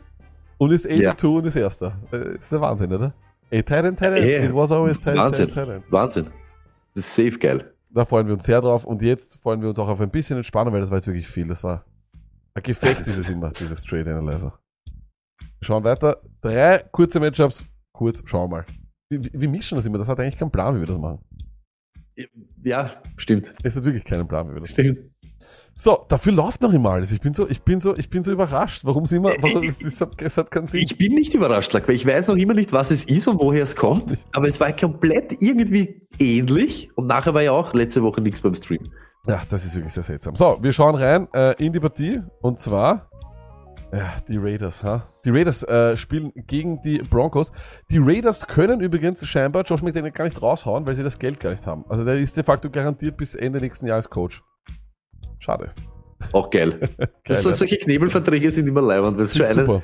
und 0.58 0.70
ist 0.70 0.82
82 0.84 1.22
Ja. 1.22 1.28
und 1.36 1.46
ist 1.46 1.56
Erster. 1.56 1.98
Äh, 2.12 2.36
ist 2.36 2.52
der 2.52 2.60
Wahnsinn, 2.60 2.92
oder? 2.92 3.12
Ey, 3.50 3.62
Titan, 3.62 3.94
Titan, 3.96 4.14
Ey, 4.14 4.46
it 4.46 4.54
was 4.54 4.72
always 4.72 4.98
Titan, 4.98 5.16
Wahnsinn. 5.16 5.48
Titan. 5.48 5.82
Wahnsinn. 5.90 6.26
Das 6.94 7.04
ist 7.04 7.14
safe 7.16 7.38
geil. 7.38 7.72
Da 7.90 8.04
freuen 8.04 8.26
wir 8.26 8.34
uns 8.34 8.44
sehr 8.44 8.60
drauf 8.60 8.84
und 8.84 9.02
jetzt 9.02 9.40
freuen 9.42 9.60
wir 9.60 9.68
uns 9.68 9.78
auch 9.78 9.88
auf 9.88 10.00
ein 10.00 10.10
bisschen 10.10 10.36
Entspannung, 10.36 10.72
weil 10.72 10.80
das 10.80 10.90
war 10.90 10.98
jetzt 10.98 11.06
wirklich 11.06 11.28
viel. 11.28 11.46
Das 11.46 11.62
war 11.62 11.84
ein 12.54 12.62
Gefecht, 12.62 13.06
dieses 13.06 13.28
immer, 13.28 13.50
dieses 13.50 13.82
Trade 13.84 14.16
Analyzer. 14.16 14.58
Wir 14.86 15.66
schauen 15.66 15.84
weiter. 15.84 16.20
Drei 16.40 16.78
kurze 16.90 17.20
Matchups. 17.20 17.64
Kurz, 17.92 18.22
schauen 18.26 18.50
wir 18.50 18.56
mal. 18.58 18.64
Wir, 19.08 19.22
wir 19.32 19.48
mischen 19.48 19.76
das 19.76 19.86
immer. 19.86 19.98
Das 19.98 20.08
hat 20.08 20.18
eigentlich 20.18 20.38
keinen 20.38 20.50
Plan, 20.50 20.74
wie 20.76 20.80
wir 20.80 20.86
das 20.86 20.98
machen. 20.98 21.20
Ja, 22.62 22.90
stimmt. 23.16 23.52
Es 23.62 23.76
hat 23.76 23.84
wirklich 23.84 24.04
keinen 24.04 24.26
Plan, 24.26 24.48
wie 24.50 24.54
wir 24.54 24.60
das 24.60 24.70
machen. 24.70 24.84
Stimmt. 24.84 25.10
So, 25.76 26.04
dafür 26.08 26.32
läuft 26.32 26.62
noch 26.62 26.72
immer 26.72 26.90
alles. 26.90 27.10
Ich 27.10 27.20
bin 27.20 27.32
so, 27.32 27.48
ich 27.48 27.62
bin 27.62 27.80
so, 27.80 27.96
ich 27.96 28.08
bin 28.08 28.22
so 28.22 28.30
überrascht. 28.30 28.84
Warum 28.84 29.06
sie 29.06 29.16
immer, 29.16 29.32
warum, 29.40 29.64
es, 29.64 29.82
es, 29.82 30.00
hat, 30.00 30.22
es 30.22 30.36
hat 30.36 30.50
keinen 30.50 30.68
Sinn. 30.68 30.80
Ich 30.80 30.96
bin 30.96 31.14
nicht 31.14 31.34
überrascht, 31.34 31.72
Lack, 31.72 31.88
weil 31.88 31.96
ich 31.96 32.06
weiß 32.06 32.28
noch 32.28 32.36
immer 32.36 32.54
nicht, 32.54 32.72
was 32.72 32.92
es 32.92 33.04
ist 33.04 33.26
und 33.26 33.40
woher 33.40 33.64
es 33.64 33.74
kommt. 33.74 34.16
Aber 34.32 34.46
es 34.46 34.60
war 34.60 34.72
komplett 34.72 35.42
irgendwie 35.42 36.00
ähnlich 36.20 36.90
und 36.94 37.06
nachher 37.08 37.34
war 37.34 37.42
ja 37.42 37.50
auch 37.50 37.74
letzte 37.74 38.02
Woche 38.04 38.20
nichts 38.20 38.40
beim 38.40 38.54
Stream. 38.54 38.92
Ja, 39.26 39.42
das 39.50 39.64
ist 39.64 39.74
wirklich 39.74 39.92
sehr 39.92 40.04
seltsam. 40.04 40.36
So, 40.36 40.58
wir 40.60 40.72
schauen 40.72 40.94
rein 40.94 41.26
äh, 41.34 41.54
in 41.64 41.72
die 41.72 41.80
Partie 41.80 42.20
und 42.40 42.60
zwar 42.60 43.10
ja, 43.92 44.12
die 44.28 44.38
Raiders. 44.38 44.84
Ha? 44.84 45.08
Die 45.24 45.30
Raiders 45.30 45.62
äh, 45.64 45.96
spielen 45.96 46.32
gegen 46.46 46.82
die 46.82 46.98
Broncos. 46.98 47.50
Die 47.90 47.98
Raiders 47.98 48.46
können 48.46 48.80
übrigens 48.80 49.26
scheinbar 49.26 49.64
Josh 49.64 49.82
McDaniel 49.82 50.12
gar 50.12 50.24
nicht 50.24 50.40
raushauen, 50.40 50.86
weil 50.86 50.94
sie 50.94 51.02
das 51.02 51.18
Geld 51.18 51.40
gar 51.40 51.50
nicht 51.50 51.66
haben. 51.66 51.84
Also 51.88 52.04
der 52.04 52.16
ist 52.16 52.36
de 52.36 52.44
facto 52.44 52.70
garantiert 52.70 53.16
bis 53.16 53.34
Ende 53.34 53.60
nächsten 53.60 53.86
Jahres 53.86 54.10
Coach. 54.10 54.42
Schade. 55.44 55.70
Auch 56.32 56.48
geil. 56.48 56.78
so, 57.28 57.50
ja. 57.50 57.54
solche 57.54 57.76
Knebelverträge 57.76 58.50
sind 58.50 58.66
immer 58.66 58.80
leibend, 58.80 59.18
wenn 59.18 59.26
du 59.26 59.28
schon 59.28 59.44
einen. 59.46 59.82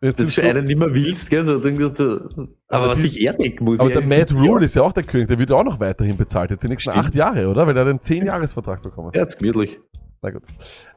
Jetzt 0.00 0.18
das 0.18 0.26
ist 0.28 0.34
schon 0.34 0.44
so, 0.44 0.50
einen 0.50 0.64
nicht 0.64 0.78
mehr 0.78 0.94
willst, 0.94 1.28
gell? 1.28 1.44
So, 1.44 1.60
so, 1.60 1.68
aber, 1.68 2.48
Aber 2.68 2.88
was 2.88 2.98
die- 2.98 3.08
sich 3.08 3.20
er 3.20 3.34
denken 3.34 3.64
muss. 3.64 3.80
aber 3.80 3.90
ja, 3.90 4.00
der 4.00 4.18
Matt 4.18 4.32
Rule 4.32 4.64
ist 4.64 4.76
ja 4.76 4.82
auch 4.82 4.92
der 4.92 5.02
König, 5.02 5.28
der 5.28 5.38
wird 5.38 5.52
auch 5.52 5.64
noch 5.64 5.78
weiterhin 5.80 6.16
bezahlt. 6.16 6.50
Jetzt 6.52 6.62
die 6.62 6.68
nächsten 6.68 6.90
Stimmt. 6.92 7.04
acht 7.06 7.14
Jahre, 7.14 7.48
oder? 7.48 7.66
Weil 7.66 7.76
er 7.76 7.84
einen 7.84 8.00
zehn 8.00 8.24
Jahresvertrag 8.24 8.80
bekommen. 8.82 9.10
Ja, 9.12 9.22
jetzt 9.22 9.38
gemütlich. 9.38 9.78
Na 10.22 10.30
gut. 10.30 10.42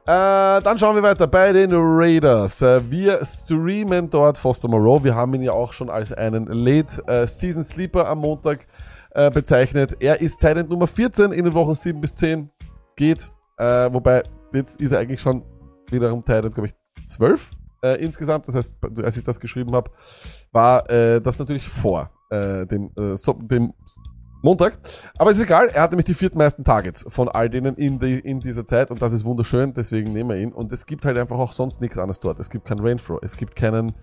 Äh, 0.06 0.63
dann 0.63 0.77
schauen 0.77 0.95
wir 0.95 1.04
weiter 1.04 1.27
bei 1.27 1.51
den 1.51 1.71
Raiders. 1.73 2.62
Äh, 2.62 2.82
wir 2.89 3.19
streamen 3.25 4.10
dort 4.10 4.38
Foster 4.38 4.67
Moreau. 4.69 5.04
Wir 5.04 5.15
haben 5.15 5.34
ihn 5.34 5.41
ja 5.41 5.51
auch 5.51 5.73
schon 5.73 5.89
als 5.89 6.13
einen 6.13 6.45
Late 6.45 7.04
äh, 7.08 7.27
Season 7.27 7.63
Sleeper 7.63 8.08
am 8.08 8.19
Montag 8.19 8.67
äh, 9.12 9.30
bezeichnet. 9.32 9.97
Er 9.99 10.21
ist 10.21 10.39
Talent 10.41 10.69
Nummer 10.69 10.88
14 10.88 11.32
in 11.34 11.43
den 11.45 11.54
Wochen 11.54 11.75
7 11.75 11.99
bis 11.99 12.15
10. 12.15 12.49
Geht. 12.95 13.32
Äh, 13.62 13.93
wobei, 13.93 14.24
jetzt 14.54 14.82
ist 14.82 14.91
er 14.91 15.00
eigentlich 15.00 15.21
schon 15.21 15.43
wiederum 15.91 16.26
Talent, 16.26 16.56
glaube 16.56 16.69
ich, 16.69 17.08
12 17.08 17.52
äh, 17.84 18.04
insgesamt. 18.04 18.47
Das 18.47 18.56
heißt, 18.56 18.76
als 19.04 19.17
ich 19.17 19.24
das 19.24 19.39
geschrieben 19.39 19.74
habe, 19.76 19.91
war 20.52 20.89
äh, 20.89 21.21
das 21.21 21.38
natürlich 21.38 21.69
vor 21.69 22.10
äh, 22.32 22.66
dem, 22.66 22.89
äh, 22.97 23.16
so, 23.16 23.34
dem 23.34 23.74
Montag. 24.42 24.78
Aber 25.18 25.32
ist 25.32 25.42
egal, 25.42 25.70
er 25.70 25.84
hat 25.84 25.92
nämlich 25.92 26.06
die 26.06 26.14
viertmeisten 26.14 26.66
Targets 26.66 27.06
von 27.08 27.30
all 27.30 27.50
denen 27.50 27.76
in, 27.76 28.00
die, 28.00 28.20
in 28.20 28.39
dieser 28.39 28.66
Zeit 28.66 28.92
und 28.92 29.02
das 29.02 29.14
ist 29.14 29.26
wunderschön, 29.26 29.74
deswegen 29.74 30.14
nehmen 30.14 30.30
wir 30.30 30.38
ihn. 30.38 30.52
Und 30.52 30.72
es 30.72 30.86
gibt 30.86 31.06
halt 31.06 31.18
einfach 31.18 31.38
auch 31.38 31.52
sonst 31.52 31.82
nichts 31.82 31.98
anderes 31.98 32.20
dort. 32.20 32.39
Es 32.39 32.50
gibt 32.50 32.66
keinen 32.66 32.82
Renfro, 32.82 33.20
es 33.22 33.38
gibt 33.38 33.56
keinen, 33.56 33.94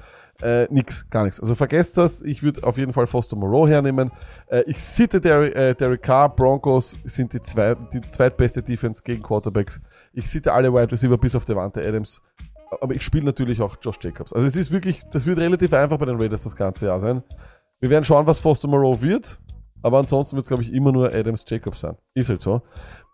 äh, 0.42 0.66
nix, 0.72 1.08
gar 1.10 1.24
nichts. 1.24 1.40
Also 1.40 1.54
vergesst 1.54 1.98
das, 1.98 2.22
ich 2.22 2.42
würde 2.42 2.62
auf 2.64 2.78
jeden 2.78 2.92
Fall 2.92 3.06
Foster 3.06 3.36
Moreau 3.36 3.66
hernehmen. 3.66 4.12
Äh, 4.46 4.62
ich 4.66 4.82
sitte 4.82 5.20
Derek, 5.20 5.54
äh, 5.56 5.74
Derek 5.74 6.02
Carr, 6.02 6.34
Broncos 6.34 6.96
sind 7.04 7.32
die, 7.32 7.40
zwei, 7.40 7.74
die 7.92 8.00
zweitbeste 8.00 8.62
Defense 8.62 9.02
gegen 9.02 9.22
Quarterbacks. 9.22 9.80
Ich 10.12 10.30
sitte 10.30 10.52
alle 10.52 10.72
Wide 10.72 10.92
Receiver 10.92 11.18
bis 11.18 11.34
auf 11.34 11.44
Devante 11.44 11.86
Adams. 11.86 12.22
Aber 12.80 12.94
ich 12.94 13.02
spiele 13.02 13.24
natürlich 13.24 13.60
auch 13.60 13.76
Josh 13.80 13.98
Jacobs. 14.00 14.32
Also 14.32 14.46
es 14.46 14.54
ist 14.54 14.70
wirklich, 14.70 15.02
das 15.10 15.26
wird 15.26 15.38
relativ 15.38 15.72
einfach 15.72 15.98
bei 15.98 16.06
den 16.06 16.20
Raiders 16.20 16.44
das 16.44 16.54
ganze 16.54 16.86
Jahr 16.86 17.00
sein. 17.00 17.22
Wir 17.80 17.90
werden 17.90 18.04
schauen, 18.04 18.26
was 18.26 18.40
Foster 18.40 18.68
Moreau 18.68 19.00
wird. 19.00 19.40
Aber 19.82 19.98
ansonsten 19.98 20.36
wird 20.36 20.44
es, 20.44 20.48
glaube 20.48 20.62
ich, 20.62 20.72
immer 20.72 20.92
nur 20.92 21.14
Adams 21.14 21.44
Jacobs 21.46 21.80
sein. 21.80 21.96
Ist 22.14 22.28
halt 22.28 22.40
so. 22.40 22.62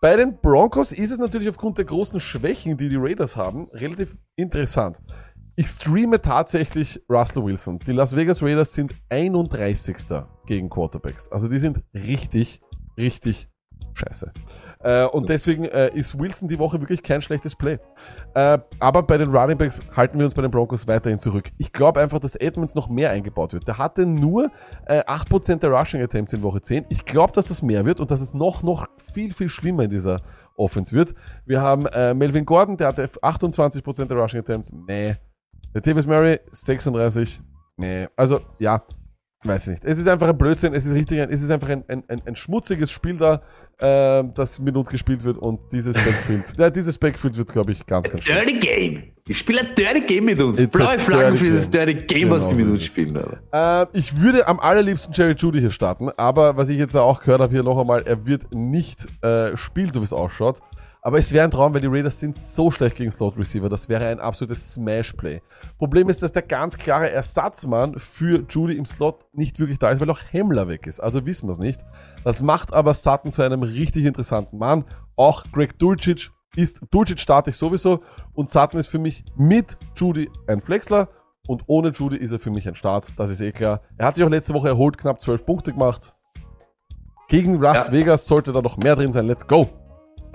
Bei 0.01 0.15
den 0.15 0.39
Broncos 0.41 0.91
ist 0.91 1.11
es 1.11 1.19
natürlich 1.19 1.49
aufgrund 1.49 1.77
der 1.77 1.85
großen 1.85 2.19
Schwächen, 2.19 2.77
die 2.77 2.89
die 2.89 2.97
Raiders 2.97 3.35
haben, 3.35 3.69
relativ 3.71 4.17
interessant. 4.35 4.99
Ich 5.57 5.67
streame 5.67 6.21
tatsächlich 6.21 7.01
Russell 7.09 7.45
Wilson. 7.45 7.79
Die 7.79 7.93
Las 7.93 8.15
Vegas 8.15 8.43
Raiders 8.43 8.73
sind 8.73 8.93
31. 9.09 9.95
gegen 10.45 10.69
Quarterbacks. 10.69 11.31
Also 11.31 11.47
die 11.47 11.59
sind 11.59 11.81
richtig, 11.93 12.61
richtig 12.97 13.47
scheiße. 13.93 14.33
Äh, 14.85 15.05
und 15.07 15.29
deswegen 15.29 15.65
äh, 15.65 15.89
ist 15.95 16.19
Wilson 16.19 16.47
die 16.47 16.59
Woche 16.59 16.79
wirklich 16.79 17.01
kein 17.01 17.19
schlechtes 17.19 17.55
Play. 17.55 17.79
Äh, 18.35 18.59
aber 18.79 19.01
bei 19.01 19.17
den 19.17 19.35
Running 19.35 19.57
Backs 19.57 19.81
halten 19.95 20.19
wir 20.19 20.25
uns 20.25 20.35
bei 20.35 20.43
den 20.43 20.51
Broncos 20.51 20.87
weiterhin 20.87 21.17
zurück. 21.17 21.49
Ich 21.57 21.73
glaube 21.73 21.99
einfach, 21.99 22.19
dass 22.19 22.35
Edmonds 22.35 22.75
noch 22.75 22.87
mehr 22.87 23.09
eingebaut 23.09 23.53
wird. 23.53 23.67
Der 23.67 23.79
hatte 23.79 24.05
nur 24.05 24.51
äh, 24.85 25.01
8% 25.01 25.55
der 25.55 25.71
Rushing 25.71 26.03
Attempts 26.03 26.33
in 26.33 26.43
Woche 26.43 26.61
10. 26.61 26.85
Ich 26.89 27.03
glaube, 27.03 27.33
dass 27.33 27.47
das 27.47 27.63
mehr 27.63 27.83
wird 27.83 27.99
und 27.99 28.11
dass 28.11 28.21
es 28.21 28.35
noch, 28.35 28.61
noch 28.61 28.87
viel, 29.11 29.33
viel 29.33 29.49
schlimmer 29.49 29.85
in 29.85 29.89
dieser 29.89 30.21
Offense 30.55 30.95
wird. 30.95 31.15
Wir 31.47 31.61
haben 31.61 31.87
äh, 31.87 32.13
Melvin 32.13 32.45
Gordon, 32.45 32.77
der 32.77 32.89
hatte 32.89 33.07
28% 33.07 34.05
der 34.05 34.17
Rushing 34.17 34.41
Attempts. 34.41 34.71
Nee. 34.71 35.15
Der 35.73 35.81
Davis 35.81 36.05
Murray, 36.05 36.39
36. 36.51 37.41
Nee. 37.77 38.07
Also, 38.15 38.39
ja, 38.59 38.83
Weiß 39.45 39.67
ich 39.67 39.71
nicht. 39.73 39.85
Es 39.85 39.97
ist 39.99 40.07
einfach 40.07 40.27
ein 40.27 40.37
Blödsinn, 40.37 40.73
es 40.73 40.85
ist 40.85 40.93
richtig, 40.93 41.21
ein, 41.21 41.29
es 41.29 41.41
ist 41.41 41.51
einfach 41.51 41.69
ein, 41.69 41.83
ein, 41.87 42.03
ein, 42.07 42.21
ein 42.25 42.35
schmutziges 42.35 42.89
Spiel 42.91 43.17
da, 43.17 43.41
äh, 43.79 44.23
das 44.33 44.59
mit 44.59 44.75
uns 44.75 44.89
gespielt 44.89 45.23
wird 45.23 45.37
und 45.37 45.59
dieses 45.71 45.95
Backfield, 45.95 46.55
ja, 46.57 46.69
dieses 46.69 46.97
Backfield 46.97 47.37
wird, 47.37 47.51
glaube 47.51 47.71
ich, 47.71 47.85
ganz, 47.85 48.09
ganz 48.09 48.23
schön. 48.23 48.35
Dirty 48.35 48.59
Game. 48.59 49.03
Ich 49.27 49.37
spiele 49.39 49.61
ein 49.61 49.75
Dirty 49.75 50.01
Game 50.01 50.25
mit 50.25 50.39
uns. 50.41 50.59
It's 50.59 50.71
Blaue 50.71 50.99
Flaggen 50.99 51.35
für 51.37 51.51
das. 51.51 51.69
Dirty 51.69 51.93
Game, 51.93 52.21
Genau 52.21 52.35
was 52.35 52.47
die 52.47 52.55
mit 52.55 52.67
uns 52.67 52.79
es. 52.79 52.85
spielen. 52.85 53.15
Äh, 53.51 53.85
ich 53.93 54.19
würde 54.21 54.47
am 54.47 54.59
allerliebsten 54.59 55.13
Jerry 55.13 55.33
Judy 55.37 55.59
hier 55.59 55.71
starten, 55.71 56.09
aber 56.17 56.57
was 56.57 56.69
ich 56.69 56.77
jetzt 56.77 56.95
auch 56.95 57.21
gehört 57.21 57.41
habe 57.41 57.53
hier 57.53 57.63
noch 57.63 57.79
einmal, 57.79 58.03
er 58.05 58.25
wird 58.25 58.53
nicht 58.53 59.05
äh, 59.23 59.55
spielen, 59.57 59.91
so 59.91 60.01
wie 60.01 60.05
es 60.05 60.13
ausschaut. 60.13 60.59
Aber 61.05 61.19
es 61.19 61.31
wäre 61.31 61.43
ein 61.43 61.51
Traum, 61.51 61.71
weil 61.71 61.81
die 61.81 61.87
Raiders 61.87 62.19
sind 62.19 62.35
so 62.35 62.71
schlecht 62.71 62.95
gegen 62.95 63.11
Slot 63.11 63.37
Receiver. 63.37 63.69
Das 63.69 63.89
wäre 63.89 64.07
ein 64.07 64.19
absolutes 64.19 64.73
Smash-Play. 64.73 65.39
Problem 65.77 66.09
ist, 66.09 66.23
dass 66.23 66.31
der 66.31 66.41
ganz 66.41 66.79
klare 66.79 67.11
Ersatzmann 67.11 67.99
für 67.99 68.43
Judy 68.49 68.75
im 68.75 68.87
Slot 68.87 69.23
nicht 69.31 69.59
wirklich 69.59 69.77
da 69.77 69.91
ist, 69.91 70.01
weil 70.01 70.09
auch 70.09 70.21
Hemmler 70.31 70.67
weg 70.67 70.87
ist. 70.87 70.99
Also 70.99 71.23
wissen 71.27 71.47
wir 71.47 71.51
es 71.51 71.59
nicht. 71.59 71.79
Das 72.23 72.41
macht 72.41 72.73
aber 72.73 72.95
Sutton 72.95 73.31
zu 73.31 73.43
einem 73.43 73.61
richtig 73.61 74.03
interessanten 74.03 74.57
Mann. 74.57 74.83
Auch 75.15 75.43
Greg 75.51 75.77
Dulcich 75.77 76.31
ist, 76.55 76.81
Dulcich 76.89 77.19
starte 77.19 77.51
ich 77.51 77.57
sowieso 77.57 78.01
und 78.33 78.49
Sutton 78.49 78.79
ist 78.79 78.87
für 78.87 78.97
mich 78.97 79.23
mit 79.35 79.77
Judy 79.95 80.27
ein 80.47 80.59
Flexler 80.59 81.09
und 81.45 81.65
ohne 81.67 81.89
Judy 81.89 82.17
ist 82.17 82.31
er 82.31 82.39
für 82.39 82.49
mich 82.49 82.67
ein 82.67 82.73
Start. 82.73 83.11
Das 83.17 83.29
ist 83.29 83.41
eh 83.41 83.51
klar. 83.51 83.81
Er 83.99 84.07
hat 84.07 84.15
sich 84.15 84.23
auch 84.23 84.29
letzte 84.29 84.55
Woche 84.55 84.69
erholt, 84.69 84.97
knapp 84.97 85.21
12 85.21 85.45
Punkte 85.45 85.71
gemacht. 85.71 86.15
Gegen 87.27 87.61
Las 87.61 87.85
Ja. 87.85 87.91
Vegas 87.93 88.25
sollte 88.25 88.51
da 88.51 88.63
noch 88.63 88.77
mehr 88.77 88.95
drin 88.95 89.11
sein. 89.11 89.27
Let's 89.27 89.45
go. 89.45 89.69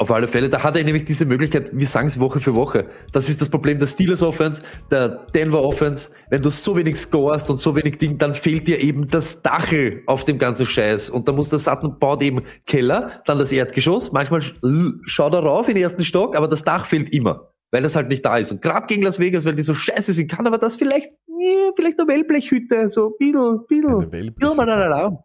Auf 0.00 0.10
alle 0.10 0.28
Fälle, 0.28 0.48
da 0.48 0.64
hat 0.64 0.78
er 0.78 0.82
nämlich 0.82 1.04
diese 1.04 1.26
Möglichkeit, 1.26 1.72
wir 1.74 1.86
sagen 1.86 2.06
es 2.06 2.18
Woche 2.18 2.40
für 2.40 2.54
Woche. 2.54 2.84
Das 3.12 3.28
ist 3.28 3.42
das 3.42 3.50
Problem 3.50 3.78
der 3.78 3.86
Steelers 3.86 4.22
Offense, 4.22 4.62
der 4.90 5.26
Denver 5.34 5.62
Offense. 5.62 6.12
Wenn 6.30 6.40
du 6.40 6.48
so 6.48 6.74
wenig 6.74 6.96
scorest 6.96 7.50
und 7.50 7.58
so 7.58 7.76
wenig 7.76 7.98
Ding, 7.98 8.16
dann 8.16 8.34
fehlt 8.34 8.66
dir 8.66 8.80
eben 8.80 9.10
das 9.10 9.42
Dachel 9.42 10.02
auf 10.06 10.24
dem 10.24 10.38
ganzen 10.38 10.64
Scheiß. 10.64 11.10
Und 11.10 11.28
da 11.28 11.32
muss 11.32 11.50
der 11.50 11.58
Sutton 11.58 11.98
baut 11.98 12.22
eben 12.22 12.40
Keller, 12.66 13.20
dann 13.26 13.38
das 13.38 13.52
Erdgeschoss. 13.52 14.10
Manchmal 14.10 14.40
äh, 14.40 14.90
schaut 15.04 15.34
er 15.34 15.40
rauf 15.40 15.68
in 15.68 15.74
den 15.74 15.84
ersten 15.84 16.02
Stock, 16.02 16.34
aber 16.34 16.48
das 16.48 16.64
Dach 16.64 16.86
fehlt 16.86 17.12
immer, 17.12 17.52
weil 17.70 17.82
das 17.82 17.94
halt 17.94 18.08
nicht 18.08 18.24
da 18.24 18.38
ist. 18.38 18.52
Und 18.52 18.62
gerade 18.62 18.86
gegen 18.86 19.02
Las 19.02 19.18
Vegas, 19.18 19.44
weil 19.44 19.54
die 19.54 19.62
so 19.62 19.74
scheiße 19.74 20.14
sind, 20.14 20.30
kann 20.30 20.46
aber 20.46 20.56
das 20.56 20.76
vielleicht, 20.76 21.10
nee, 21.26 21.72
vielleicht 21.76 22.00
eine 22.00 22.08
Wellblechhütte, 22.08 22.88
so, 22.88 23.10
biddle, 23.18 23.66
biddle, 23.68 24.06
biddle, 24.06 24.54
mal 24.54 24.64
da, 24.64 24.88
da. 24.88 25.24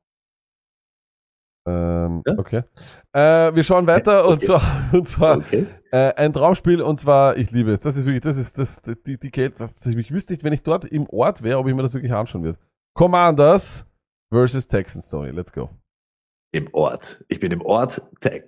Ähm, 1.67 2.21
Ja? 2.25 2.33
Okay. 2.37 2.63
Äh, 3.13 3.55
wir 3.55 3.63
schauen 3.63 3.87
weiter 3.87 4.25
und 4.27 4.35
Okay. 4.35 4.45
zwar, 4.45 4.61
und 4.93 5.07
zwar 5.07 5.37
Okay. 5.37 5.65
äh, 5.91 6.13
ein 6.15 6.33
Traumspiel 6.33 6.81
und 6.81 6.99
zwar, 6.99 7.37
ich 7.37 7.51
liebe 7.51 7.71
es. 7.71 7.79
Das 7.79 7.97
ist 7.97 8.05
wirklich, 8.05 8.21
das 8.21 8.37
ist 8.37 8.57
das, 8.57 8.81
die, 9.05 9.19
die 9.19 9.31
Geld. 9.31 9.53
Ich 9.85 10.11
wüsste 10.11 10.33
nicht, 10.33 10.43
wenn 10.43 10.53
ich 10.53 10.63
dort 10.63 10.85
im 10.85 11.07
Ort 11.09 11.41
wäre, 11.43 11.57
ob 11.57 11.67
ich 11.67 11.73
mir 11.75 11.81
das 11.83 11.93
wirklich 11.93 12.13
anschauen 12.13 12.43
würde. 12.43 12.59
Commanders 12.93 13.85
versus 14.31 14.67
Texans, 14.67 15.09
Tony. 15.09 15.31
Let's 15.31 15.51
go. 15.51 15.69
Im 16.51 16.69
Ort. 16.71 17.23
Ich 17.27 17.41
bin 17.41 17.51
im 17.51 17.61
Ort 17.61 18.01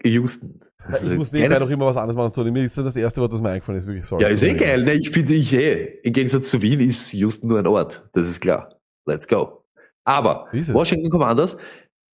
Houston. 0.04 0.60
Also, 0.86 1.12
ich 1.12 1.18
muss 1.18 1.34
nebenbei 1.34 1.60
noch 1.60 1.70
immer 1.70 1.88
was 1.88 1.98
anderes 1.98 2.16
machen, 2.16 2.32
Tony. 2.34 2.52
Mir 2.52 2.64
ist 2.64 2.78
das 2.78 2.86
das 2.86 2.96
erste 2.96 3.20
Wort, 3.20 3.34
das 3.34 3.42
mir 3.42 3.50
eingefallen 3.50 3.80
ist. 3.80 3.86
Wirklich 3.86 4.06
sorry. 4.06 4.24
Ja, 4.24 4.30
ist 4.30 4.44
eh 4.44 4.54
geil. 4.54 4.84
Ne? 4.86 4.94
Ich 4.94 5.10
finde, 5.10 5.34
ich 5.34 5.52
eh. 5.54 6.00
Im 6.04 6.14
Gegensatz 6.14 6.50
zu 6.50 6.62
Wien 6.62 6.80
ist 6.80 7.12
Houston 7.14 7.50
nur 7.50 7.60
ein 7.60 7.68
Ort. 7.68 8.08
Das 8.14 8.30
ist 8.30 8.40
klar. 8.40 8.80
Let's 9.06 9.28
go. 9.28 9.66
Aber. 10.06 10.48
Washington 10.54 11.10
Commanders, 11.10 11.58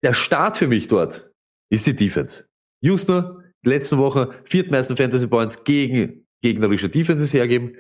der 0.04 0.14
Start 0.14 0.58
für 0.58 0.68
mich 0.68 0.88
dort 0.88 1.32
ist 1.70 1.88
die 1.88 1.96
Defense. 1.96 2.46
Houston, 2.82 3.44
letzte 3.64 3.98
Woche 3.98 4.42
viertmeisten 4.46 4.98
Fantasy 4.98 5.28
Points 5.28 5.64
gegen 5.64 6.28
gegnerische 6.42 6.90
Defenses 6.90 7.34
hergeben. 7.34 7.78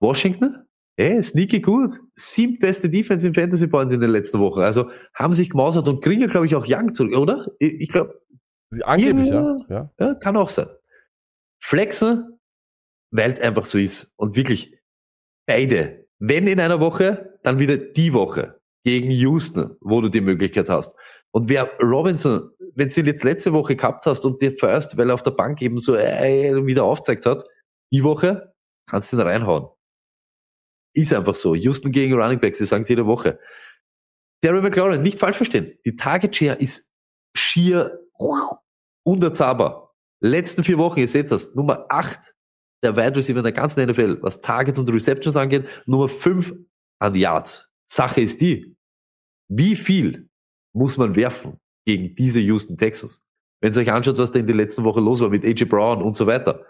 Washington, 0.00 0.66
eh, 0.96 1.20
sneaky 1.20 1.60
gut. 1.60 2.00
Siebtbeste 2.14 2.88
Defense 2.88 3.26
in 3.26 3.34
Fantasy 3.34 3.66
Points 3.66 3.92
in 3.92 4.00
den 4.00 4.10
letzten 4.10 4.40
Wochen. 4.40 4.60
Also 4.60 4.90
haben 5.14 5.34
sich 5.34 5.50
gemausert 5.50 5.86
und 5.88 6.02
kriegen, 6.02 6.26
glaube 6.26 6.46
ich, 6.46 6.54
auch 6.54 6.66
Young 6.66 6.94
zurück, 6.94 7.16
oder? 7.16 7.46
Ich, 7.58 7.88
glaube, 7.88 8.20
Angeblich, 8.82 9.28
ja. 9.28 9.58
Ja. 9.68 9.68
ja. 9.68 9.90
ja, 9.98 10.14
kann 10.14 10.36
auch 10.36 10.48
sein. 10.48 10.66
Flexen, 11.62 12.38
weil 13.10 13.30
es 13.30 13.40
einfach 13.40 13.64
so 13.64 13.78
ist. 13.78 14.12
Und 14.16 14.36
wirklich 14.36 14.76
beide. 15.46 16.06
Wenn 16.18 16.46
in 16.46 16.60
einer 16.60 16.80
Woche, 16.80 17.38
dann 17.42 17.58
wieder 17.58 17.76
die 17.76 18.12
Woche 18.12 18.60
gegen 18.84 19.10
Houston, 19.10 19.76
wo 19.80 20.00
du 20.00 20.08
die 20.08 20.20
Möglichkeit 20.20 20.68
hast. 20.68 20.96
Und 21.32 21.48
wer 21.48 21.70
Robinson, 21.80 22.50
wenn 22.74 22.88
du 22.88 23.00
ihn 23.00 23.06
jetzt 23.06 23.24
letzte 23.24 23.52
Woche 23.52 23.76
gehabt 23.76 24.06
hast 24.06 24.24
und 24.24 24.40
dir 24.40 24.52
first, 24.52 24.96
weil 24.96 25.10
er 25.10 25.14
auf 25.14 25.22
der 25.22 25.32
Bank 25.32 25.60
eben 25.62 25.78
so 25.78 25.96
äh, 25.96 26.66
wieder 26.66 26.84
aufzeigt 26.84 27.26
hat, 27.26 27.44
die 27.92 28.02
Woche 28.02 28.54
kannst 28.88 29.12
du 29.12 29.16
ihn 29.16 29.22
reinhauen. 29.22 29.68
Ist 30.94 31.12
einfach 31.12 31.34
so. 31.34 31.54
Houston 31.54 31.92
gegen 31.92 32.14
Running 32.14 32.40
Backs, 32.40 32.58
wir 32.58 32.66
sagen 32.66 32.82
es 32.82 32.88
jede 32.88 33.06
Woche. 33.06 33.38
Terry 34.42 34.62
McLaurin, 34.62 35.02
nicht 35.02 35.18
falsch 35.18 35.36
verstehen. 35.36 35.78
Die 35.84 35.96
Target 35.96 36.34
Share 36.34 36.56
ist 36.56 36.90
schier 37.36 37.98
unerzahbar. 39.04 39.94
Letzten 40.20 40.64
vier 40.64 40.78
Wochen, 40.78 41.00
ihr 41.00 41.08
seht 41.08 41.30
das, 41.30 41.54
Nummer 41.54 41.86
8 41.90 42.34
der 42.82 42.96
Wide 42.96 43.16
Receiver 43.16 43.38
in 43.38 43.44
der 43.44 43.52
ganzen 43.52 43.88
NFL, 43.88 44.22
was 44.22 44.40
Targets 44.40 44.78
und 44.78 44.90
Receptions 44.90 45.36
angeht, 45.36 45.66
Nummer 45.86 46.08
5 46.08 46.54
an 46.98 47.14
Yards. 47.14 47.70
Sache 47.84 48.20
ist 48.20 48.40
die, 48.40 48.76
wie 49.48 49.76
viel 49.76 50.28
muss 50.76 50.98
man 50.98 51.16
werfen 51.16 51.58
gegen 51.84 52.14
diese 52.14 52.40
Houston 52.40 52.76
Texans? 52.76 53.24
Wenn 53.60 53.72
ihr 53.72 53.80
euch 53.80 53.90
anschaut, 53.90 54.18
was 54.18 54.30
da 54.30 54.38
in 54.38 54.46
den 54.46 54.56
letzten 54.56 54.84
Wochen 54.84 55.00
los 55.00 55.20
war 55.20 55.30
mit 55.30 55.44
AJ 55.44 55.64
Brown 55.64 56.02
und 56.02 56.14
so 56.14 56.26
weiter. 56.26 56.64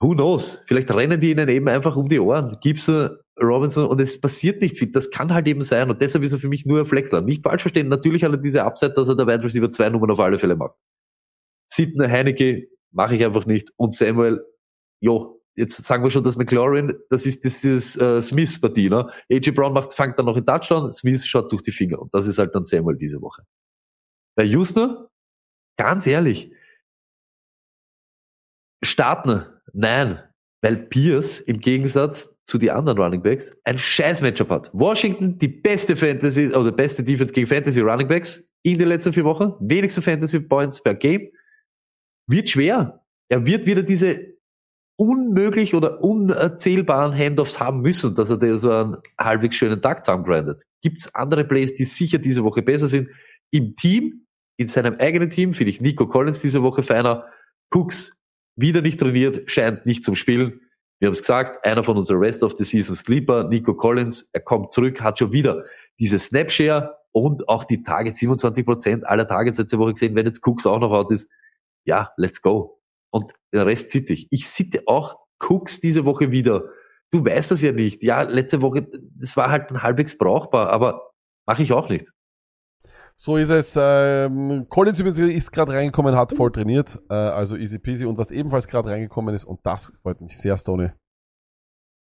Who 0.00 0.12
knows? 0.14 0.60
Vielleicht 0.66 0.90
rennen 0.92 1.20
die 1.20 1.30
ihnen 1.30 1.48
eben 1.48 1.68
einfach 1.68 1.96
um 1.96 2.08
die 2.08 2.18
Ohren. 2.18 2.58
Gibson, 2.60 3.16
Robinson 3.40 3.86
und 3.86 4.00
es 4.00 4.20
passiert 4.20 4.60
nicht 4.60 4.76
viel. 4.76 4.90
Das 4.90 5.10
kann 5.10 5.32
halt 5.32 5.46
eben 5.46 5.62
sein 5.62 5.88
und 5.88 6.02
deshalb 6.02 6.24
ist 6.24 6.32
er 6.32 6.40
für 6.40 6.48
mich 6.48 6.66
nur 6.66 6.80
ein 6.80 6.86
Flexler. 6.86 7.20
Nicht 7.20 7.44
falsch 7.44 7.62
verstehen. 7.62 7.88
Natürlich 7.88 8.24
hat 8.24 8.32
er 8.32 8.38
diese 8.38 8.64
Upside, 8.64 8.94
dass 8.94 9.08
er 9.08 9.16
der 9.16 9.26
Wide 9.26 9.44
Receiver 9.44 9.70
zwei 9.70 9.88
Nummern 9.88 10.10
auf 10.10 10.20
alle 10.20 10.38
Fälle 10.38 10.56
macht. 10.56 10.74
Sidney 11.70 12.08
Heineke 12.08 12.68
mache 12.90 13.14
ich 13.14 13.24
einfach 13.24 13.46
nicht 13.46 13.70
und 13.76 13.94
Samuel, 13.94 14.44
jo, 15.00 15.40
jetzt 15.56 15.84
sagen 15.84 16.02
wir 16.02 16.10
schon, 16.10 16.24
dass 16.24 16.36
McLaurin, 16.36 16.92
das 17.10 17.26
ist 17.26 17.44
dieses 17.44 17.96
äh, 17.96 18.20
Smith-Partie, 18.20 18.90
ne? 18.90 19.10
AJ 19.30 19.52
Brown 19.52 19.72
macht, 19.72 19.92
fängt 19.92 20.18
dann 20.18 20.26
noch 20.26 20.36
in 20.36 20.44
Touchdown, 20.44 20.92
Smith 20.92 21.24
schaut 21.26 21.50
durch 21.52 21.62
die 21.62 21.72
Finger 21.72 22.00
und 22.00 22.12
das 22.14 22.26
ist 22.26 22.38
halt 22.38 22.54
dann 22.54 22.64
Samuel 22.64 22.96
diese 22.96 23.20
Woche. 23.20 23.42
Bei 24.36 24.44
Houston, 24.44 24.96
ganz 25.78 26.06
ehrlich, 26.06 26.52
starten, 28.84 29.46
nein, 29.72 30.22
weil 30.62 30.76
Pierce 30.76 31.40
im 31.40 31.58
Gegensatz 31.58 32.42
zu 32.46 32.58
die 32.58 32.70
anderen 32.70 32.98
Running 32.98 33.22
Backs 33.22 33.56
ein 33.64 33.78
scheiß 33.78 34.22
Matchup 34.22 34.50
hat. 34.50 34.70
Washington, 34.72 35.38
die 35.38 35.48
beste 35.48 35.96
Fantasy, 35.96 36.48
oder 36.48 36.72
beste 36.72 37.04
Defense 37.04 37.32
gegen 37.32 37.46
Fantasy 37.46 37.80
Running 37.80 38.08
Backs 38.08 38.46
in 38.62 38.78
den 38.78 38.88
letzten 38.88 39.12
vier 39.12 39.24
Wochen, 39.24 39.52
wenigste 39.60 40.02
Fantasy 40.02 40.40
Points 40.40 40.82
per 40.82 40.94
Game, 40.94 41.30
wird 42.26 42.48
schwer. 42.48 43.04
Er 43.28 43.44
wird 43.44 43.66
wieder 43.66 43.82
diese 43.82 44.33
unmöglich 44.96 45.74
oder 45.74 46.02
unerzählbaren 46.02 47.16
Handoffs 47.16 47.58
haben 47.58 47.80
müssen, 47.80 48.14
dass 48.14 48.30
er 48.30 48.38
dir 48.38 48.56
so 48.58 48.70
einen 48.70 48.96
halbwegs 49.18 49.56
schönen 49.56 49.82
Tag 49.82 50.04
zusammengrindet. 50.04 50.62
Gibt 50.82 51.00
es 51.00 51.14
andere 51.14 51.44
Plays, 51.44 51.74
die 51.74 51.84
sicher 51.84 52.18
diese 52.18 52.44
Woche 52.44 52.62
besser 52.62 52.86
sind? 52.86 53.08
Im 53.50 53.74
Team 53.76 54.26
in 54.56 54.68
seinem 54.68 54.96
eigenen 54.98 55.30
Team 55.30 55.52
finde 55.54 55.70
ich 55.70 55.80
Nico 55.80 56.06
Collins 56.06 56.40
diese 56.40 56.62
Woche 56.62 56.82
feiner. 56.82 57.26
Cooks 57.70 58.20
wieder 58.56 58.82
nicht 58.82 59.00
trainiert, 59.00 59.50
scheint 59.50 59.84
nicht 59.84 60.04
zum 60.04 60.14
Spielen. 60.14 60.60
Wir 61.00 61.08
haben 61.08 61.12
es 61.12 61.20
gesagt, 61.20 61.64
einer 61.66 61.82
von 61.82 61.96
unseren 61.96 62.18
Rest 62.18 62.44
of 62.44 62.56
the 62.56 62.62
Season 62.62 62.94
Sleeper, 62.94 63.48
Nico 63.48 63.74
Collins, 63.74 64.30
er 64.32 64.40
kommt 64.40 64.72
zurück, 64.72 65.00
hat 65.00 65.18
schon 65.18 65.32
wieder 65.32 65.64
diese 65.98 66.18
Snapshare 66.20 66.96
und 67.10 67.48
auch 67.48 67.64
die 67.64 67.82
Targets, 67.82 68.18
27 68.18 68.64
Prozent 68.64 69.06
aller 69.06 69.26
Targets 69.26 69.58
letzte 69.58 69.78
Woche 69.78 69.94
gesehen, 69.94 70.14
wenn 70.14 70.26
jetzt 70.26 70.46
Cooks 70.46 70.66
auch 70.66 70.78
noch 70.78 70.92
out 70.92 71.10
ist. 71.10 71.30
Ja, 71.84 72.12
let's 72.16 72.40
go. 72.40 72.80
Und 73.14 73.32
der 73.52 73.64
Rest 73.64 73.90
sitte 73.90 74.12
ich. 74.12 74.26
Ich 74.30 74.48
sitte 74.48 74.82
auch 74.86 75.20
Cooks 75.38 75.78
diese 75.78 76.04
Woche 76.04 76.32
wieder. 76.32 76.64
Du 77.12 77.24
weißt 77.24 77.52
das 77.52 77.62
ja 77.62 77.70
nicht. 77.70 78.02
Ja, 78.02 78.22
letzte 78.22 78.60
Woche, 78.60 78.88
das 79.20 79.36
war 79.36 79.50
halt 79.52 79.70
halbwegs 79.70 80.18
brauchbar, 80.18 80.70
aber 80.70 81.12
mache 81.46 81.62
ich 81.62 81.72
auch 81.72 81.88
nicht. 81.88 82.10
So 83.14 83.36
ist 83.36 83.50
es. 83.50 83.78
Ähm, 83.80 84.66
Collins 84.68 84.98
übrigens 84.98 85.20
ist 85.20 85.52
gerade 85.52 85.74
reingekommen, 85.74 86.16
hat 86.16 86.32
voll 86.32 86.50
trainiert, 86.50 87.00
äh, 87.08 87.14
also 87.14 87.56
easy 87.56 87.78
peasy. 87.78 88.04
Und 88.04 88.18
was 88.18 88.32
ebenfalls 88.32 88.66
gerade 88.66 88.90
reingekommen 88.90 89.32
ist, 89.32 89.44
und 89.44 89.60
das 89.64 89.92
freut 90.02 90.20
mich 90.20 90.36
sehr, 90.36 90.58
Stoney. 90.58 90.90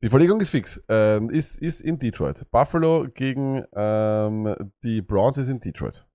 Die 0.01 0.11
Verlegung 0.11 0.41
ist 0.41 0.51
fix. 0.51 0.81
Ähm, 0.89 1.29
ist, 1.29 1.59
ist 1.59 1.81
in 1.81 1.99
Detroit. 1.99 2.49
Buffalo 2.53 3.09
gegen 3.13 3.65
ähm, 3.75 4.55
die 4.85 5.03
Browns 5.03 5.39
ist 5.39 5.49
in 5.49 5.59
Detroit. 5.59 6.07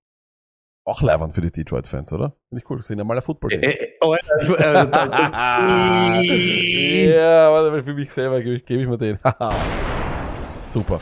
Auch 0.84 1.02
leibend 1.02 1.34
für 1.34 1.42
die 1.42 1.52
Detroit-Fans, 1.52 2.12
oder? 2.12 2.36
Finde 2.48 2.62
ich 2.62 2.70
cool. 2.70 2.82
Sind 2.82 2.98
ja 2.98 3.04
mal 3.04 3.16
ein 3.16 3.22
football 3.22 3.52
Äh, 3.52 3.56
äh, 3.56 3.92
oh, 4.00 4.14
ich, 4.14 4.48
äh, 4.58 4.72
ja, 7.16 7.52
warte, 7.52 7.84
für 7.84 7.94
mich 7.94 8.10
selber 8.12 8.40
gebe 8.42 8.56
ich, 8.56 8.64
gebe 8.64 8.82
ich 8.82 8.88
mir 8.88 8.98
den. 8.98 9.18
Super. 10.54 11.00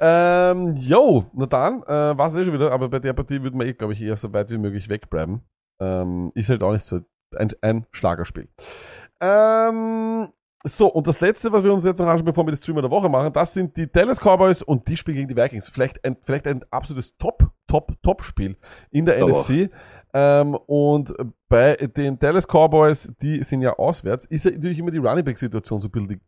Ähm, 0.00 0.74
yo, 0.76 1.24
na 1.32 1.46
dann, 1.46 1.82
äh, 1.84 2.18
war 2.18 2.26
es 2.26 2.34
eh 2.34 2.44
schon 2.44 2.52
wieder, 2.52 2.70
aber 2.72 2.88
bei 2.88 2.98
der 2.98 3.12
Partie 3.12 3.42
würde 3.42 3.56
man 3.56 3.66
eh, 3.66 3.72
glaube 3.72 3.94
ich, 3.94 4.02
eher 4.02 4.16
so 4.16 4.32
weit 4.32 4.50
wie 4.50 4.58
möglich 4.58 4.88
wegbleiben. 4.88 5.40
Ähm, 5.80 6.30
ist 6.34 6.50
halt 6.50 6.62
auch 6.62 6.72
nicht 6.72 6.84
so 6.84 7.00
ein, 7.36 7.50
ein 7.62 7.86
Schlagerspiel. 7.92 8.48
Ähm, 9.20 10.28
so, 10.66 10.86
und 10.88 11.06
das 11.06 11.20
letzte, 11.20 11.52
was 11.52 11.62
wir 11.62 11.72
uns 11.72 11.84
jetzt 11.84 11.98
noch 11.98 12.06
anschauen, 12.06 12.24
bevor 12.24 12.46
wir 12.46 12.50
das 12.50 12.62
Streamer 12.62 12.80
der 12.80 12.90
Woche 12.90 13.10
machen, 13.10 13.32
das 13.34 13.52
sind 13.52 13.76
die 13.76 13.90
Dallas 13.90 14.18
Cowboys 14.18 14.62
und 14.62 14.88
die 14.88 14.96
spielen 14.96 15.18
gegen 15.18 15.28
die 15.28 15.36
Vikings. 15.36 15.68
Vielleicht 15.68 16.02
ein, 16.04 16.16
vielleicht 16.22 16.46
ein 16.46 16.64
absolutes 16.70 17.16
Top, 17.18 17.50
Top, 17.66 17.92
Top-Spiel 18.02 18.56
in 18.90 19.04
der 19.04 19.22
NFC. 19.22 19.70
Ähm, 20.14 20.54
und 20.66 21.12
bei 21.50 21.74
den 21.76 22.18
Dallas 22.18 22.46
Cowboys, 22.46 23.12
die 23.20 23.42
sind 23.42 23.60
ja 23.60 23.74
auswärts, 23.74 24.24
ist 24.24 24.46
ja 24.46 24.52
natürlich 24.52 24.78
immer 24.78 24.90
die 24.90 24.98
Running 24.98 25.24
Back-Situation 25.24 25.82
so 25.82 25.88
ein 25.88 25.90
bisschen 25.90 26.08
die, 26.08 26.20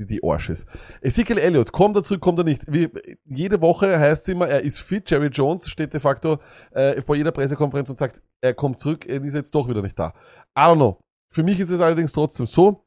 die, 0.00 0.06
die 0.06 0.20
Arsch 0.24 0.50
ist. 0.50 0.66
Ezekiel 1.00 1.38
Elliott, 1.38 1.70
kommt 1.70 1.94
er 1.96 2.02
zurück, 2.02 2.22
kommt 2.22 2.38
er 2.38 2.44
nicht. 2.44 2.64
Wie, 2.66 2.88
jede 3.24 3.60
Woche 3.60 4.00
heißt 4.00 4.22
es 4.22 4.28
immer, 4.34 4.48
er 4.48 4.62
ist 4.62 4.80
fit. 4.80 5.08
Jerry 5.08 5.28
Jones 5.28 5.68
steht 5.68 5.94
de 5.94 6.00
facto 6.00 6.38
äh, 6.72 7.00
vor 7.02 7.14
jeder 7.14 7.30
Pressekonferenz 7.30 7.88
und 7.88 7.98
sagt, 8.00 8.20
er 8.40 8.54
kommt 8.54 8.80
zurück, 8.80 9.06
er 9.06 9.22
ist 9.22 9.34
jetzt 9.34 9.54
doch 9.54 9.68
wieder 9.68 9.82
nicht 9.82 9.96
da. 9.96 10.12
I 10.58 10.62
don't 10.62 10.74
know. 10.74 10.98
Für 11.32 11.44
mich 11.44 11.60
ist 11.60 11.70
es 11.70 11.80
allerdings 11.80 12.12
trotzdem 12.12 12.46
so, 12.46 12.84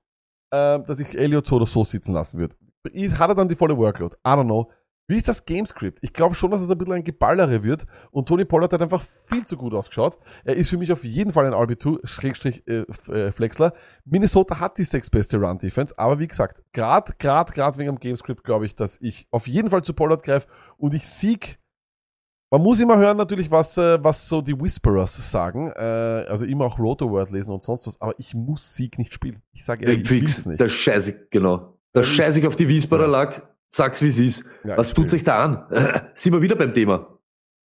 äh, 0.53 0.83
dass 0.83 0.99
ich 0.99 1.17
Elliott 1.17 1.47
so 1.47 1.55
oder 1.57 1.65
so 1.65 1.83
sitzen 1.83 2.13
lassen 2.13 2.39
würde. 2.39 2.55
Hat 3.17 3.29
er 3.29 3.35
dann 3.35 3.47
die 3.47 3.55
volle 3.55 3.77
Workload? 3.77 4.15
I 4.25 4.29
don't 4.29 4.45
know. 4.45 4.69
Wie 5.07 5.17
ist 5.17 5.27
das 5.27 5.43
Gamescript? 5.45 5.99
Ich 6.01 6.13
glaube 6.13 6.33
schon, 6.33 6.49
dass 6.51 6.61
es 6.61 6.71
ein 6.71 6.77
bisschen 6.77 6.93
ein 6.93 7.03
Geballere 7.03 7.61
wird 7.61 7.85
und 8.11 8.25
Tony 8.27 8.45
Pollard 8.45 8.71
hat 8.71 8.81
einfach 8.81 9.03
viel 9.29 9.43
zu 9.43 9.57
gut 9.57 9.73
ausgeschaut. 9.73 10.17
Er 10.45 10.55
ist 10.55 10.69
für 10.69 10.77
mich 10.77 10.93
auf 10.93 11.03
jeden 11.03 11.33
Fall 11.33 11.45
ein 11.45 11.53
RB2, 11.53 12.07
Schrägstrich, 12.07 12.65
äh, 12.67 12.85
F- 12.87 13.09
äh. 13.09 13.71
Minnesota 14.05 14.61
hat 14.61 14.77
die 14.77 14.85
sechsbeste 14.85 15.37
Run-Defense, 15.37 15.93
aber 15.97 16.19
wie 16.19 16.27
gesagt, 16.27 16.63
grad, 16.71 17.19
grad, 17.19 17.53
grad 17.53 17.77
wegen 17.77 17.89
dem 17.93 17.99
Gamescript 17.99 18.45
glaube 18.45 18.65
ich, 18.65 18.77
dass 18.77 18.99
ich 19.01 19.27
auf 19.29 19.45
jeden 19.45 19.69
Fall 19.69 19.83
zu 19.83 19.93
Pollard 19.93 20.23
greife 20.23 20.47
und 20.77 20.93
ich 20.93 21.05
sieg 21.05 21.59
man 22.53 22.61
muss 22.61 22.79
immer 22.79 22.99
hören 22.99 23.17
natürlich, 23.17 23.49
was, 23.49 23.79
äh, 23.79 23.97
was 24.03 24.27
so 24.27 24.39
die 24.39 24.53
Whisperers 24.59 25.31
sagen. 25.31 25.71
Äh, 25.75 25.81
also 26.29 26.45
immer 26.45 26.65
auch 26.65 26.77
Roto-Word 26.77 27.31
lesen 27.31 27.51
und 27.51 27.63
sonst 27.63 27.87
was. 27.87 27.99
Aber 27.99 28.13
ich 28.19 28.35
muss 28.35 28.75
Sieg 28.75 28.99
nicht 28.99 29.11
spielen. 29.11 29.41
Ich 29.53 29.65
sage 29.65 29.85
ehrlich, 29.85 30.03
ich 30.03 30.09
will's 30.11 30.45
nicht. 30.45 30.59
der 30.59 30.69
scheiße, 30.69 31.29
genau. 31.31 31.79
Der 31.95 32.03
scheiße 32.03 32.39
ich 32.39 32.45
auf 32.45 32.55
die 32.55 32.67
Wiesbader 32.67 33.05
Ja. 33.05 33.09
lag, 33.09 33.41
sag's 33.69 34.03
wie 34.03 34.07
es 34.09 34.19
ist. 34.19 34.45
Ja, 34.63 34.77
Was 34.77 34.93
tut 34.93 35.09
sich 35.09 35.23
da 35.23 35.43
an? 35.43 36.11
Sind 36.13 36.31
wir 36.31 36.43
wieder 36.43 36.55
beim 36.55 36.75
Thema. 36.75 37.17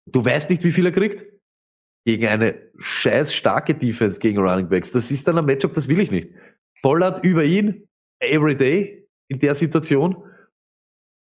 Du 0.07 0.25
weißt 0.25 0.49
nicht, 0.49 0.65
wie 0.65 0.73
viel 0.73 0.87
er 0.87 0.93
kriegt? 0.93 1.27
Gegen 2.07 2.27
eine 2.27 2.55
scheiß 2.79 3.35
starke 3.35 3.75
Defense 3.75 4.19
gegen 4.19 4.39
Running 4.39 4.71
Backs. 4.71 4.93
Das 4.93 5.11
ist 5.11 5.29
dann 5.29 5.37
ein 5.37 5.45
Matchup, 5.45 5.75
das 5.75 5.89
will 5.89 6.01
ich 6.01 6.11
nicht. 6.11 6.31
Pollard 6.81 7.23
über 7.27 7.45
ihn, 7.45 7.87
every 8.21 8.57
day, 8.57 9.07
in 9.29 9.39
der 9.39 9.55
Situation. 9.55 10.17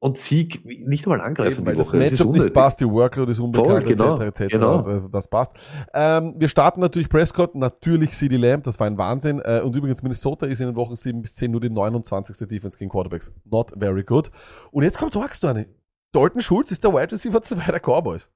Und 0.05 0.19
Sieg 0.19 0.67
nicht 0.67 1.07
einmal 1.07 1.23
angreifen 1.23 1.61
Eben, 1.61 1.67
weil 1.67 1.73
die 1.73 1.79
das 1.79 1.89
Woche. 1.89 2.03
Ist 2.03 2.13
Matchup 2.13 2.33
nicht 2.35 2.53
passt, 2.53 2.79
die 2.79 2.85
Workload 2.85 3.33
ist 3.33 3.41
unbekannt, 3.41 3.87
genau, 3.87 4.21
etc. 4.21 4.43
etc. 4.43 4.53
genau. 4.53 4.83
Also 4.83 5.09
das 5.09 5.29
passt. 5.29 5.53
Ähm, 5.95 6.35
wir 6.37 6.49
starten 6.49 6.83
natürlich 6.83 7.09
Prescott, 7.09 7.55
natürlich 7.55 8.11
CD 8.11 8.37
Lamb, 8.37 8.65
das 8.65 8.79
war 8.79 8.87
ein 8.87 8.99
Wahnsinn. 8.99 9.41
Äh, 9.43 9.63
und 9.65 9.75
übrigens 9.75 10.03
Minnesota 10.03 10.45
ist 10.45 10.61
in 10.61 10.67
den 10.67 10.77
Wochen 10.77 10.95
7 10.95 11.23
bis 11.23 11.37
10 11.37 11.51
nur 11.51 11.63
die 11.63 11.71
29. 11.71 12.47
Defense 12.47 12.77
gegen 12.77 12.91
Quarterbacks. 12.91 13.33
Not 13.51 13.73
very 13.79 14.05
good. 14.05 14.31
Und 14.73 14.83
jetzt 14.83 14.99
kommt 14.99 15.17
eine. 15.17 15.69
Dalton 16.13 16.43
Schulz 16.43 16.71
ist 16.71 16.85
der 16.85 16.93
Wide 16.93 17.11
Receiver 17.11 17.41
2 17.41 17.73
der 17.73 17.81
Cowboys. 17.81 18.29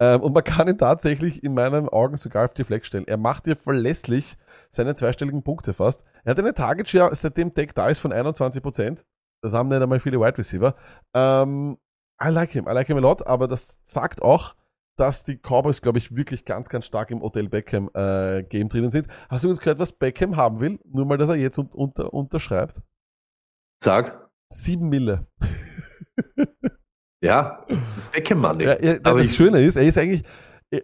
Ähm, 0.00 0.20
und 0.20 0.34
man 0.34 0.44
kann 0.44 0.68
ihn 0.68 0.76
tatsächlich 0.76 1.42
in 1.42 1.54
meinen 1.54 1.88
Augen 1.88 2.18
sogar 2.18 2.44
auf 2.44 2.52
die 2.52 2.64
Flex 2.64 2.88
stellen. 2.88 3.08
Er 3.08 3.16
macht 3.16 3.46
dir 3.46 3.56
verlässlich 3.56 4.36
seine 4.68 4.94
zweistelligen 4.94 5.42
Punkte 5.42 5.72
fast. 5.72 6.04
Er 6.24 6.32
hat 6.32 6.38
eine 6.38 6.52
Target 6.52 6.90
Share, 6.90 7.14
seitdem 7.14 7.54
Tech 7.54 7.70
da 7.74 7.88
ist, 7.88 8.00
von 8.00 8.12
21%. 8.12 9.04
Das 9.44 9.52
haben 9.52 9.68
nicht 9.68 9.82
einmal 9.82 10.00
viele 10.00 10.18
Wide 10.18 10.38
Receiver. 10.38 10.74
Ähm, 11.14 11.76
I 12.22 12.28
like 12.28 12.50
him, 12.50 12.66
I 12.66 12.72
like 12.72 12.86
him 12.86 12.96
a 12.96 13.00
lot, 13.00 13.26
aber 13.26 13.46
das 13.46 13.78
sagt 13.84 14.22
auch, 14.22 14.54
dass 14.96 15.22
die 15.22 15.36
Cowboys, 15.36 15.82
glaube 15.82 15.98
ich, 15.98 16.16
wirklich 16.16 16.46
ganz, 16.46 16.68
ganz 16.70 16.86
stark 16.86 17.10
im 17.10 17.20
Odell 17.20 17.50
Beckham 17.50 17.90
äh, 17.94 18.42
Game 18.44 18.70
drinnen 18.70 18.90
sind. 18.90 19.06
Hast 19.28 19.44
du 19.44 19.50
uns 19.50 19.60
gehört, 19.60 19.78
was 19.78 19.92
Beckham 19.92 20.36
haben 20.36 20.60
will? 20.60 20.78
Nur 20.84 21.04
mal, 21.04 21.18
dass 21.18 21.28
er 21.28 21.36
jetzt 21.36 21.58
un 21.58 21.66
unter 21.66 22.14
unterschreibt. 22.14 22.80
Sag. 23.82 24.30
Sieben 24.48 24.88
Mille. 24.88 25.26
Ja, 27.22 27.66
das 27.94 28.08
Beckham-Money. 28.10 28.64
Ja, 28.64 28.82
ja, 28.82 28.98
Aber 29.02 29.20
das 29.20 29.34
Schöne 29.34 29.60
ist, 29.60 29.76
er 29.76 29.84
ist 29.84 29.96
eigentlich, 29.96 30.24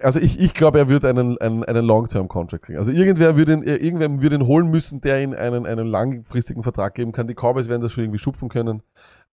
also 0.00 0.20
ich, 0.20 0.38
ich 0.38 0.54
glaube, 0.54 0.78
er 0.78 0.88
wird 0.88 1.04
einen, 1.04 1.38
einen, 1.38 1.64
einen 1.64 1.84
Long-Term-Contract 1.84 2.64
kriegen. 2.64 2.78
Also 2.78 2.92
irgendwer 2.92 3.36
würde 3.36 3.54
ihn, 3.54 3.62
irgendwer 3.62 4.10
würde 4.22 4.36
ihn 4.36 4.46
holen 4.46 4.68
müssen, 4.68 5.00
der 5.00 5.22
ihn 5.22 5.34
einen, 5.34 5.66
einen 5.66 5.86
langfristigen 5.86 6.62
Vertrag 6.62 6.94
geben 6.94 7.12
kann. 7.12 7.26
Die 7.26 7.34
Cowboys 7.34 7.68
werden 7.68 7.82
das 7.82 7.92
schon 7.92 8.04
irgendwie 8.04 8.18
schupfen 8.18 8.48
können. 8.48 8.82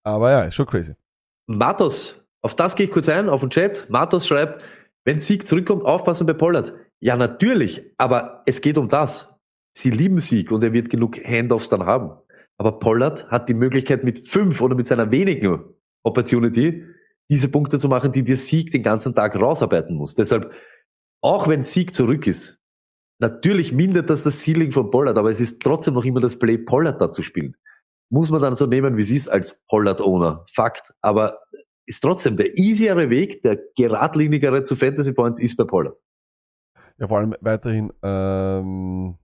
Aber 0.03 0.31
ja, 0.31 0.41
ist 0.43 0.55
schon 0.55 0.65
crazy. 0.65 0.93
Matos, 1.47 2.21
auf 2.41 2.55
das 2.55 2.75
gehe 2.75 2.85
ich 2.85 2.91
kurz 2.91 3.09
ein, 3.09 3.29
auf 3.29 3.41
den 3.41 3.49
Chat. 3.49 3.89
Matos 3.89 4.27
schreibt, 4.27 4.63
wenn 5.05 5.19
Sieg 5.19 5.47
zurückkommt, 5.47 5.85
aufpassen 5.85 6.27
bei 6.27 6.33
Pollard. 6.33 6.73
Ja, 6.99 7.15
natürlich, 7.15 7.83
aber 7.97 8.43
es 8.45 8.61
geht 8.61 8.77
um 8.77 8.89
das. 8.89 9.39
Sie 9.73 9.91
lieben 9.91 10.19
Sieg 10.19 10.51
und 10.51 10.63
er 10.63 10.73
wird 10.73 10.89
genug 10.89 11.17
Handoffs 11.23 11.69
dann 11.69 11.85
haben. 11.85 12.11
Aber 12.57 12.79
Pollard 12.79 13.29
hat 13.29 13.49
die 13.49 13.53
Möglichkeit 13.53 14.03
mit 14.03 14.27
fünf 14.27 14.61
oder 14.61 14.75
mit 14.75 14.87
seiner 14.87 15.11
wenigen 15.11 15.63
Opportunity, 16.03 16.83
diese 17.29 17.49
Punkte 17.49 17.79
zu 17.79 17.89
machen, 17.89 18.11
die 18.11 18.23
dir 18.23 18.37
Sieg 18.37 18.71
den 18.71 18.83
ganzen 18.83 19.13
Tag 19.13 19.35
rausarbeiten 19.35 19.95
muss. 19.95 20.15
Deshalb, 20.15 20.51
auch 21.21 21.47
wenn 21.47 21.63
Sieg 21.63 21.93
zurück 21.93 22.27
ist, 22.27 22.59
natürlich 23.19 23.73
mindert 23.73 24.09
das 24.09 24.23
das 24.23 24.41
Ceiling 24.43 24.71
von 24.71 24.91
Pollard, 24.91 25.17
aber 25.17 25.31
es 25.31 25.39
ist 25.39 25.61
trotzdem 25.61 25.95
noch 25.95 26.05
immer 26.05 26.21
das 26.21 26.39
Play, 26.39 26.57
Pollard 26.57 27.01
da 27.01 27.11
zu 27.11 27.21
spielen. 27.21 27.55
Muss 28.09 28.31
man 28.31 28.41
dann 28.41 28.55
so 28.55 28.65
nehmen, 28.65 28.95
wie 28.95 29.01
es 29.01 29.11
ist, 29.11 29.27
als 29.27 29.65
Pollard-Owner. 29.67 30.45
Fakt. 30.53 30.93
Aber 31.01 31.39
ist 31.85 32.01
trotzdem 32.01 32.37
der 32.37 32.57
easiere 32.57 33.09
Weg, 33.09 33.41
der 33.41 33.59
geradlinigere 33.75 34.63
zu 34.63 34.75
Fantasy 34.75 35.13
Points 35.13 35.41
ist 35.41 35.57
bei 35.57 35.65
Pollard. 35.65 35.97
Ja, 36.99 37.07
vor 37.07 37.19
allem 37.19 37.35
weiterhin 37.41 37.91
ähm, 38.01 39.17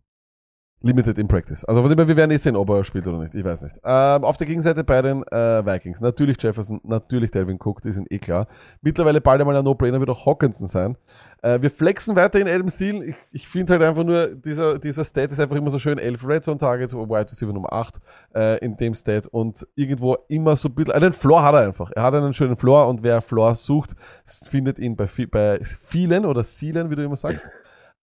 limited 0.84 1.18
in 1.18 1.28
practice. 1.28 1.64
Also 1.66 1.82
von 1.82 1.90
dem 1.90 1.98
her, 1.98 2.08
wir 2.08 2.18
werden 2.18 2.32
eh 2.32 2.38
sehen, 2.38 2.56
ob 2.56 2.70
er 2.70 2.84
spielt 2.84 3.08
oder 3.08 3.18
nicht. 3.20 3.34
Ich 3.34 3.44
weiß 3.44 3.64
nicht. 3.64 3.80
Ähm, 3.84 4.24
auf 4.24 4.38
der 4.38 4.46
Gegenseite 4.46 4.84
bei 4.84 5.02
den 5.02 5.24
äh, 5.24 5.66
Vikings. 5.66 6.02
Natürlich 6.02 6.42
Jefferson, 6.42 6.82
natürlich 6.84 7.32
Delvin 7.32 7.58
Cook, 7.58 7.82
die 7.82 7.92
sind 7.92 8.12
eh 8.12 8.20
klar. 8.20 8.48
Mittlerweile 8.82 9.22
bald 9.22 9.40
einmal 9.40 9.56
ein 9.56 9.64
No-Brainer 9.64 10.00
wird 10.00 10.10
auch 10.10 10.26
Hawkinson 10.26 10.68
sein. 10.68 10.98
Äh, 11.42 11.62
wir 11.62 11.72
flexen 11.72 12.16
weiterhin 12.18 12.48
Adam 12.48 12.68
Thielen. 12.68 13.02
Ich, 13.02 13.16
ich 13.32 13.48
finde 13.48 13.74
halt 13.74 13.84
einfach 13.84 14.04
nur, 14.04 14.28
dieser, 14.28 14.78
dieser 14.78 15.06
Stat 15.06 15.32
ist 15.32 15.40
einfach 15.40 15.56
immer 15.56 15.70
so 15.70 15.80
schön. 15.80 15.98
11 15.98 16.28
Red 16.28 16.44
Zone 16.44 16.58
Targets, 16.58 16.94
Wide 16.94 17.32
Receiver 17.32 17.54
Nummer 17.54 17.72
8 17.72 18.00
äh, 18.36 18.58
in 18.64 18.76
dem 18.76 18.94
Stat 18.94 19.28
und 19.28 19.66
irgendwo 19.76 20.18
immer 20.28 20.58
so 20.58 20.68
ein 20.68 20.76
bisschen, 20.76 20.94
einen 20.94 21.14
Floor 21.14 21.44
hat 21.44 21.56
er 21.56 21.62
einfach. 21.62 21.92
Er 21.92 22.04
hat 22.04 22.14
einen 22.14 22.34
schönen 22.34 22.58
Floor 22.58 22.90
und 22.90 23.04
wer 23.04 23.22
Floor 23.22 23.56
sucht, 23.56 23.96
findet 24.26 24.80
ihn 24.80 24.98
bei, 24.98 25.08
bei 25.32 25.60
vielen 25.64 26.26
oder 26.26 26.44
Seelen, 26.44 26.90
wie 26.90 26.96
du 26.96 27.04
immer 27.04 27.16
sagst. 27.16 27.46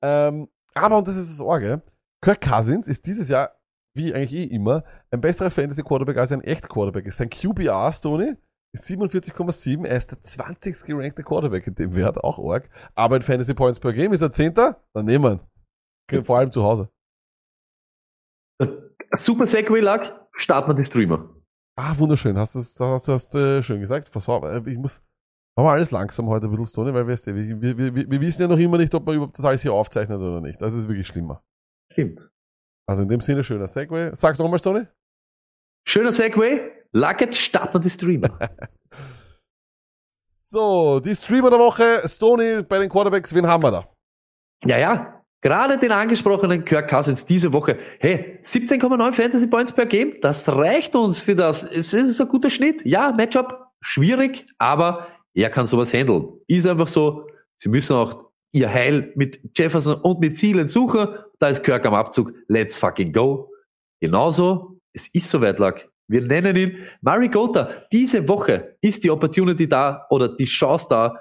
Ähm, 0.01 0.49
aber, 0.74 0.99
und 0.99 1.09
das 1.09 1.16
ist 1.16 1.31
das 1.31 1.41
Orge, 1.41 1.83
Kirk 2.23 2.41
Cousins 2.41 2.89
ist 2.89 3.07
dieses 3.07 3.29
Jahr, 3.29 3.51
wie 3.95 4.14
eigentlich 4.14 4.35
eh 4.35 4.45
immer, 4.45 4.85
ein 5.11 5.21
besserer 5.21 5.51
Fantasy-Quarterback 5.51 6.16
als 6.18 6.33
ein 6.33 6.43
echt 6.43 6.68
Quarterback 6.68 7.07
ist. 7.07 7.16
Sein 7.16 7.31
QBR, 7.31 7.93
Stoney, 7.93 8.37
ist 8.73 8.87
47,7. 8.89 9.87
Er 9.87 9.97
ist 9.97 10.12
der 10.12 10.21
20. 10.21 10.85
gerankte 10.85 11.23
Quarterback 11.23 11.66
in 11.66 11.75
dem 11.75 11.95
Wert, 11.95 12.18
auch 12.18 12.39
arg. 12.39 12.68
Aber 12.95 13.16
in 13.16 13.23
Fantasy 13.23 13.55
Points 13.55 13.81
per 13.81 13.93
Game 13.93 14.12
ist 14.12 14.23
er 14.23 14.31
10. 14.31 14.55
Dann 14.55 14.77
nehmen 14.95 15.25
wir 15.25 15.41
ihn. 16.12 16.25
Vor 16.25 16.39
allem 16.39 16.51
zu 16.51 16.62
Hause. 16.62 16.91
Super 19.16 19.47
Segway 19.47 19.81
lag, 19.81 20.12
starten 20.33 20.71
wir 20.71 20.75
die 20.75 20.85
Streamer. 20.85 21.29
Ah, 21.77 21.97
wunderschön. 21.97 22.39
Hast 22.39 22.55
du 22.55 22.61
hast 22.61 23.09
du 23.09 23.12
hast, 23.12 23.35
äh, 23.35 23.62
schön 23.62 23.81
gesagt. 23.81 24.14
Auf, 24.14 24.29
äh, 24.45 24.71
ich 24.71 24.79
muss, 24.79 25.03
Machen 25.57 25.66
wir 25.66 25.73
alles 25.73 25.91
langsam 25.91 26.29
heute 26.29 26.47
ein 26.47 26.51
bisschen, 26.51 26.66
Stoney, 26.66 26.95
weil 26.95 27.07
wir, 27.07 27.61
wir, 27.61 27.77
wir, 27.77 28.11
wir 28.11 28.21
wissen 28.21 28.43
ja 28.43 28.49
noch 28.49 28.59
immer 28.59 28.79
nicht, 28.79 28.95
ob 28.95 29.05
man 29.05 29.16
überhaupt 29.16 29.37
das 29.37 29.45
alles 29.45 29.62
hier 29.62 29.73
aufzeichnet 29.73 30.18
oder 30.18 30.41
nicht. 30.41 30.62
Das 30.62 30.75
ist 30.75 30.89
wirklich 30.89 31.07
schlimmer. 31.07 31.43
Stimmt. 31.93 32.28
Also 32.86 33.03
in 33.03 33.09
dem 33.09 33.20
Sinne, 33.20 33.45
schöner 33.45 33.66
Segway. 33.66 34.11
Sag's 34.14 34.38
nochmal, 34.38 34.59
Stoney. 34.59 34.86
Schöner 35.86 36.12
Segway. 36.12 36.72
Luggage 36.93 37.34
starten 37.34 37.80
die 37.80 37.91
Streamer. 37.91 38.38
So, 40.53 40.99
die 40.99 41.14
Streamer 41.14 41.49
der 41.49 41.61
Woche, 41.61 42.03
Stoney 42.09 42.64
bei 42.64 42.80
den 42.80 42.88
Quarterbacks, 42.88 43.32
wen 43.32 43.47
haben 43.47 43.62
wir 43.62 43.70
da? 43.70 43.88
ja, 44.64 44.78
ja. 44.78 45.22
Gerade 45.43 45.78
den 45.78 45.93
angesprochenen 45.93 46.64
Kirk 46.64 46.91
Cousins 46.91 47.24
diese 47.24 47.53
Woche. 47.53 47.78
Hey, 48.01 48.38
17,9 48.43 49.12
Fantasy 49.12 49.47
Points 49.47 49.72
per 49.72 49.86
Game. 49.86 50.12
Das 50.20 50.49
reicht 50.49 50.97
uns 50.97 51.20
für 51.20 51.36
das. 51.36 51.62
Es 51.62 51.95
ist 51.95 52.20
ein 52.20 52.26
guter 52.26 52.51
Schnitt. 52.51 52.84
Ja, 52.84 53.12
Matchup 53.12 53.68
schwierig, 53.80 54.47
aber 54.59 55.07
er 55.32 55.51
kann 55.51 55.68
sowas 55.68 55.95
handeln. 55.95 56.28
Ist 56.49 56.66
einfach 56.66 56.88
so. 56.88 57.26
Sie 57.57 57.68
müssen 57.68 57.95
auch 57.95 58.30
ihr 58.53 58.68
Heil 58.68 59.12
mit 59.14 59.41
Jefferson 59.57 60.01
und 60.01 60.18
mit 60.18 60.36
Zielen 60.36 60.66
suchen. 60.66 61.09
Da 61.41 61.49
ist 61.49 61.64
Kirk 61.64 61.86
am 61.86 61.95
Abzug. 61.95 62.32
Let's 62.49 62.76
fucking 62.78 63.12
go. 63.12 63.51
Genauso. 64.01 64.78
Es 64.93 65.09
ist 65.14 65.30
soweit, 65.30 65.59
Luck. 65.59 65.88
Wir 66.07 66.20
nennen 66.22 66.57
ihn 66.57 66.76
Mariota. 67.01 67.86
Diese 67.93 68.28
Woche 68.28 68.76
ist 68.80 69.05
die 69.05 69.11
Opportunity 69.11 69.68
da 69.68 70.07
oder 70.11 70.36
die 70.36 70.45
Chance 70.45 70.86
da, 70.91 71.16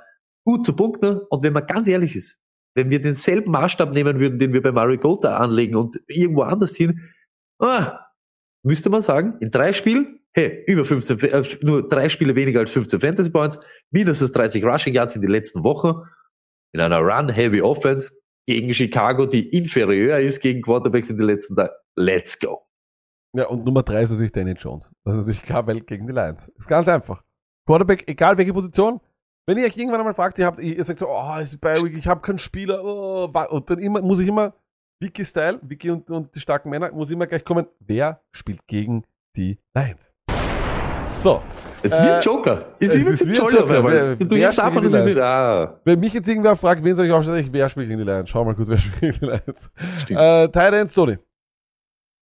gut 0.45 0.65
zu 0.65 0.75
punkten. 0.75 1.21
Und 1.29 1.43
wenn 1.43 1.53
man 1.53 1.65
ganz 1.65 1.87
ehrlich 1.87 2.15
ist, 2.15 2.37
wenn 2.75 2.89
wir 2.89 3.01
denselben 3.01 3.51
Maßstab 3.51 3.91
nehmen 3.93 4.19
würden, 4.19 4.39
den 4.39 4.51
wir 4.51 4.61
bei 4.61 4.71
Mariota 4.71 5.37
anlegen 5.37 5.75
und 5.75 5.99
irgendwo 6.07 6.41
anders 6.41 6.75
hin, 6.75 6.99
ah, 7.59 7.99
müsste 8.63 8.89
man 8.89 9.01
sagen, 9.01 9.37
in 9.41 9.51
drei 9.51 9.73
Spielen, 9.73 10.19
hey, 10.33 10.63
über 10.67 10.85
15, 10.85 11.19
äh, 11.19 11.43
nur 11.61 11.87
drei 11.87 12.09
Spiele 12.09 12.35
weniger 12.35 12.59
als 12.59 12.71
15 12.71 12.99
Fantasy 12.99 13.29
Points, 13.29 13.59
mindestens 13.91 14.31
30 14.31 14.65
Rushing 14.65 14.93
Yards 14.93 15.15
in 15.15 15.21
den 15.21 15.31
letzten 15.31 15.63
Wochen, 15.63 16.01
in 16.73 16.81
einer 16.81 16.99
Run-Heavy 16.99 17.61
Offense 17.61 18.11
gegen 18.49 18.73
Chicago, 18.73 19.27
die 19.27 19.47
inferior 19.49 20.17
ist 20.17 20.41
gegen 20.41 20.63
Quarterbacks 20.63 21.11
in 21.11 21.17
den 21.17 21.27
letzten 21.27 21.55
Tagen. 21.55 21.69
Let's 21.95 22.39
go. 22.39 22.65
Ja, 23.37 23.45
und 23.45 23.63
Nummer 23.63 23.83
drei 23.83 24.01
ist 24.01 24.09
natürlich 24.09 24.31
Danny 24.31 24.53
Jones. 24.53 24.91
Das 25.05 25.13
ist 25.13 25.19
natürlich 25.21 25.43
Kabel 25.43 25.81
gegen 25.81 26.07
die 26.07 26.13
Lions. 26.13 26.47
Ist 26.57 26.67
ganz 26.67 26.87
einfach. 26.87 27.23
Quarterback, 27.67 28.09
egal 28.09 28.35
welche 28.39 28.51
Position. 28.51 28.99
Wenn 29.45 29.59
ihr 29.59 29.65
euch 29.65 29.77
irgendwann 29.77 29.99
einmal 29.99 30.15
fragt, 30.15 30.39
ihr 30.39 30.47
habt, 30.47 30.59
ihr 30.59 30.83
sagt 30.83 30.97
so, 30.97 31.07
oh, 31.07 31.37
ist 31.39 31.61
Week, 31.61 31.95
ich 31.95 32.07
habe 32.07 32.21
keinen 32.21 32.39
Spieler, 32.39 32.83
oh, 32.83 33.31
und 33.51 33.69
dann 33.69 33.77
immer, 33.77 34.01
muss 34.01 34.19
ich 34.19 34.27
immer, 34.27 34.55
Wiki-Style, 34.99 35.59
Wiki 35.61 35.91
und, 35.91 36.09
und 36.09 36.33
die 36.33 36.39
starken 36.39 36.71
Männer, 36.71 36.91
muss 36.91 37.11
immer 37.11 37.27
gleich 37.27 37.45
kommen, 37.45 37.67
wer 37.79 38.21
spielt 38.31 38.65
gegen 38.65 39.03
die 39.35 39.59
Lions? 39.75 40.11
So. 41.09 41.41
Es 41.81 41.97
Äh, 41.97 42.03
wird 42.05 42.25
Joker. 42.25 42.65
Es, 42.79 42.93
es 42.93 43.25
wird 43.25 43.37
Joker. 43.37 43.57
Joker. 43.59 43.83
Wer- 43.85 44.15
du 44.15 44.35
jetzt 44.35 44.57
davon, 44.57 44.83
nicht, 44.85 45.17
ah, 45.19 45.79
Wenn 45.85 45.99
mich 45.99 46.13
jetzt 46.13 46.27
irgendwer 46.27 46.55
fragt, 46.55 46.83
wen 46.83 46.93
soll 46.93 47.05
ich 47.05 47.11
aufstellen, 47.11 47.45
ich, 47.45 47.53
wer 47.53 47.69
spielt 47.69 47.87
gegen 47.87 47.99
die 47.99 48.05
Lions? 48.05 48.29
Schau 48.29 48.43
mal 48.43 48.53
kurz, 48.53 48.67
wer 48.69 48.77
spielt 48.79 48.99
gegen 48.99 49.17
die 49.19 49.25
Lions. 49.25 49.71
Stimmt. 50.01 50.19
Äh, 50.19 50.79
End, 50.79 50.93
Tony. 50.93 51.17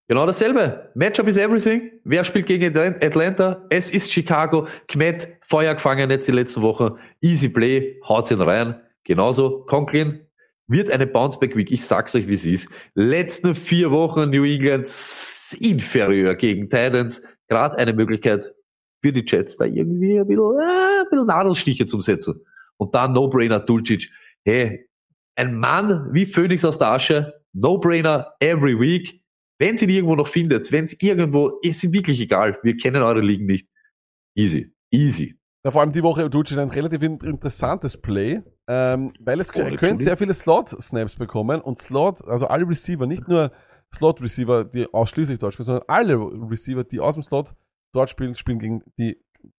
Genau 0.08 0.26
dasselbe. 0.26 0.92
Matchup 0.94 1.28
is 1.28 1.38
everything. 1.38 1.92
Wer 2.06 2.24
spielt 2.24 2.46
gegen 2.46 2.64
Atlant- 2.74 3.04
Atlanta? 3.04 3.66
Es 3.70 3.92
ist 3.92 4.12
Chicago. 4.14 4.68
Kmet, 4.88 5.28
Feuer 5.42 5.74
gefangen 5.74 6.10
jetzt 6.12 6.28
die 6.28 6.32
letzten 6.32 6.62
Wochen. 6.62 6.92
Easy 7.20 7.50
Play, 7.50 8.00
haut's 8.08 8.32
ihn 8.32 8.40
rein. 8.42 8.80
Genauso, 9.04 9.66
Conklin 9.66 10.22
wird 10.68 10.92
eine 10.92 11.08
Bounceback 11.08 11.56
Week. 11.58 11.72
Ich 11.72 11.84
sag's 11.84 12.14
euch, 12.16 12.28
wie 12.28 12.34
es 12.36 12.46
ist. 12.46 12.70
Letzten 12.94 13.56
vier 13.56 13.90
Wochen 13.92 14.30
New 14.30 14.44
England 14.46 14.88
inferior 15.60 16.36
gegen 16.36 16.70
Titans. 16.70 17.22
Gerade 17.50 17.78
eine 17.78 17.94
Möglichkeit 17.94 18.54
für 19.02 19.14
die 19.14 19.24
Jets 19.26 19.58
da 19.58 19.66
irgendwie 19.66 20.20
ein 20.20 20.28
bisschen, 20.28 20.58
äh, 20.60 21.02
ein 21.02 21.10
bisschen 21.10 21.28
Nadelstiche 21.28 21.86
zum 21.86 22.02
Setzen. 22.02 22.42
Und 22.78 22.94
dann 22.96 23.14
No-Brainer 23.14 23.60
Dulcic. 23.60 24.10
Hey, 24.46 24.88
ein 25.36 25.56
Mann 25.60 26.10
wie 26.14 26.26
Phoenix 26.26 26.64
aus 26.66 26.78
der 26.78 26.92
Asche. 26.92 27.34
No-Brainer 27.54 28.34
every 28.40 28.80
week. 28.80 29.22
Wenn 29.60 29.76
sie 29.78 29.86
ihn 29.86 29.92
irgendwo 29.92 30.16
noch 30.16 30.28
findet, 30.28 30.72
wenn 30.72 30.86
es 30.86 31.02
irgendwo, 31.02 31.58
ist 31.62 31.92
wirklich 31.92 32.22
egal. 32.22 32.60
Wir 32.62 32.78
kennen 32.78 33.02
eure 33.02 33.22
Ligen 33.22 33.46
nicht. 33.48 33.68
Easy. 34.36 34.74
Easy. 34.92 35.40
Ja, 35.66 35.72
vor 35.72 35.82
allem 35.82 35.92
die 35.92 36.04
Woche 36.04 36.30
Dulcich 36.30 36.58
ein 36.60 36.70
relativ 36.70 37.02
in- 37.02 37.18
interessantes 37.20 37.98
Play, 38.00 38.42
ähm, 38.68 39.12
weil 39.20 39.40
es 39.42 39.50
Oh, 39.56 39.76
können 39.76 39.98
sehr 39.98 40.16
viele 40.16 40.34
Slot-Snaps 40.34 41.16
bekommen 41.16 41.60
und 41.62 41.78
Slot, 41.80 42.24
also 42.28 42.48
alle 42.48 42.68
Receiver, 42.70 43.08
nicht 43.08 43.28
nur 43.28 43.52
Slot-Receiver, 43.94 44.66
die 44.66 44.86
ausschließlich 44.94 45.40
dort 45.40 45.54
spielen, 45.54 45.66
sondern 45.66 45.86
alle 45.88 46.18
Receiver, 46.50 46.84
die 46.84 47.00
aus 47.00 47.16
dem 47.16 47.24
Slot 47.24 47.54
dort 47.98 48.10
spielen, 48.10 48.36
spielen 48.36 48.60
gegen 48.60 48.84
die, 48.98 49.18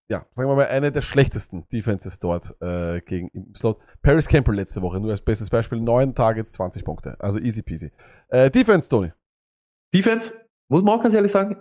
ja, 0.09 0.27
sagen 0.35 0.49
wir 0.49 0.57
mal, 0.57 0.67
eine 0.67 0.91
der 0.93 1.03
schlechtesten 1.03 1.67
Defenses 1.69 2.19
dort 2.19 2.55
äh, 2.63 3.01
gegen 3.03 3.29
im 3.35 3.55
Slot. 3.55 3.79
Paris 4.03 4.27
Campbell 4.29 4.55
letzte 4.55 4.81
Woche, 4.83 5.01
nur 5.01 5.11
als 5.11 5.21
bestes 5.23 5.51
Beispiel, 5.51 5.81
neun 5.81 6.15
Targets, 6.15 6.53
20 6.53 6.85
Punkte, 6.85 7.17
also 7.21 7.39
easy 7.39 7.63
peasy. 7.63 7.91
Äh, 8.29 8.51
Defense, 8.51 8.89
Tony. 8.89 9.13
Defense, 9.95 10.33
muss 10.71 10.83
man 10.83 10.99
auch 10.99 11.03
ganz 11.03 11.15
ehrlich 11.15 11.33
sagen, 11.33 11.57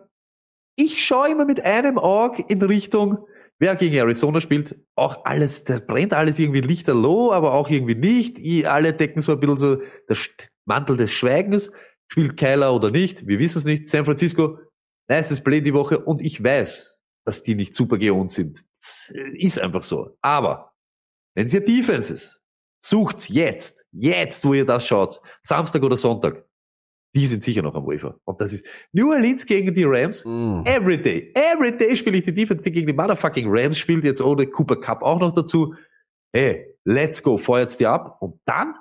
ich 0.77 1.03
schaue 1.03 1.29
immer 1.31 1.45
mit 1.45 1.61
einem 1.63 1.97
Auge 1.97 2.43
in 2.47 2.61
Richtung, 2.61 3.25
wer 3.59 3.75
gegen 3.75 3.95
Arizona 3.95 4.39
spielt. 4.41 4.75
Auch 4.95 5.25
alles, 5.25 5.63
da 5.63 5.79
brennt 5.79 6.13
alles 6.13 6.37
irgendwie 6.37 6.61
lichterloh, 6.61 7.31
aber 7.31 7.53
auch 7.53 7.69
irgendwie 7.69 7.95
nicht. 7.95 8.37
I- 8.37 8.65
Alle 8.67 8.93
decken 8.93 9.21
so 9.21 9.31
ein 9.33 9.39
bisschen 9.39 9.57
so 9.57 9.75
der 9.77 10.17
Mantel 10.65 10.95
des 10.97 11.11
Schweigens. 11.11 11.71
Spielt 12.09 12.37
Kyler 12.37 12.73
oder 12.75 12.91
nicht? 12.91 13.25
Wir 13.27 13.39
wissen 13.39 13.57
es 13.59 13.65
nicht. 13.65 13.87
San 13.89 14.05
Francisco, 14.05 14.59
nices 15.09 15.43
Play 15.43 15.61
die 15.61 15.73
Woche 15.73 15.99
und 15.99 16.21
ich 16.21 16.43
weiß, 16.43 17.03
dass 17.25 17.43
die 17.43 17.55
nicht 17.55 17.75
super 17.75 17.97
geohnt 17.97 18.31
sind. 18.31 18.63
Das 18.75 19.11
ist 19.33 19.59
einfach 19.59 19.83
so. 19.83 20.17
Aber 20.21 20.73
wenn 21.35 21.47
ihr 21.47 21.63
Defense 21.63 22.13
ist, 22.13 22.41
sucht's 22.79 23.27
jetzt, 23.29 23.87
jetzt, 23.91 24.45
wo 24.45 24.53
ihr 24.53 24.65
das 24.65 24.85
schaut, 24.87 25.19
Samstag 25.41 25.83
oder 25.83 25.97
Sonntag, 25.97 26.45
die 27.15 27.25
sind 27.25 27.43
sicher 27.43 27.61
noch 27.61 27.75
am 27.75 27.85
Wafer. 27.85 28.19
Und 28.25 28.39
das 28.39 28.53
ist 28.53 28.65
New 28.91 29.11
Orleans 29.11 29.45
gegen 29.45 29.73
die 29.73 29.83
Rams. 29.85 30.23
Mm. 30.23 30.61
Every 30.65 31.01
day. 31.01 31.31
Every 31.33 31.75
day 31.75 31.95
spiele 31.95 32.17
ich 32.17 32.23
die 32.23 32.33
Defense 32.33 32.61
die 32.61 32.71
gegen 32.71 32.87
die 32.87 32.93
motherfucking 32.93 33.47
Rams, 33.49 33.77
spielt 33.77 34.03
jetzt 34.03 34.21
ohne 34.21 34.47
Cooper 34.47 34.79
Cup 34.79 35.01
auch 35.01 35.19
noch 35.19 35.33
dazu. 35.33 35.73
Hey, 36.31 36.75
let's 36.83 37.23
go, 37.23 37.37
feuert's 37.37 37.77
dir 37.77 37.89
ab. 37.89 38.21
Und 38.21 38.39
dann 38.45 38.75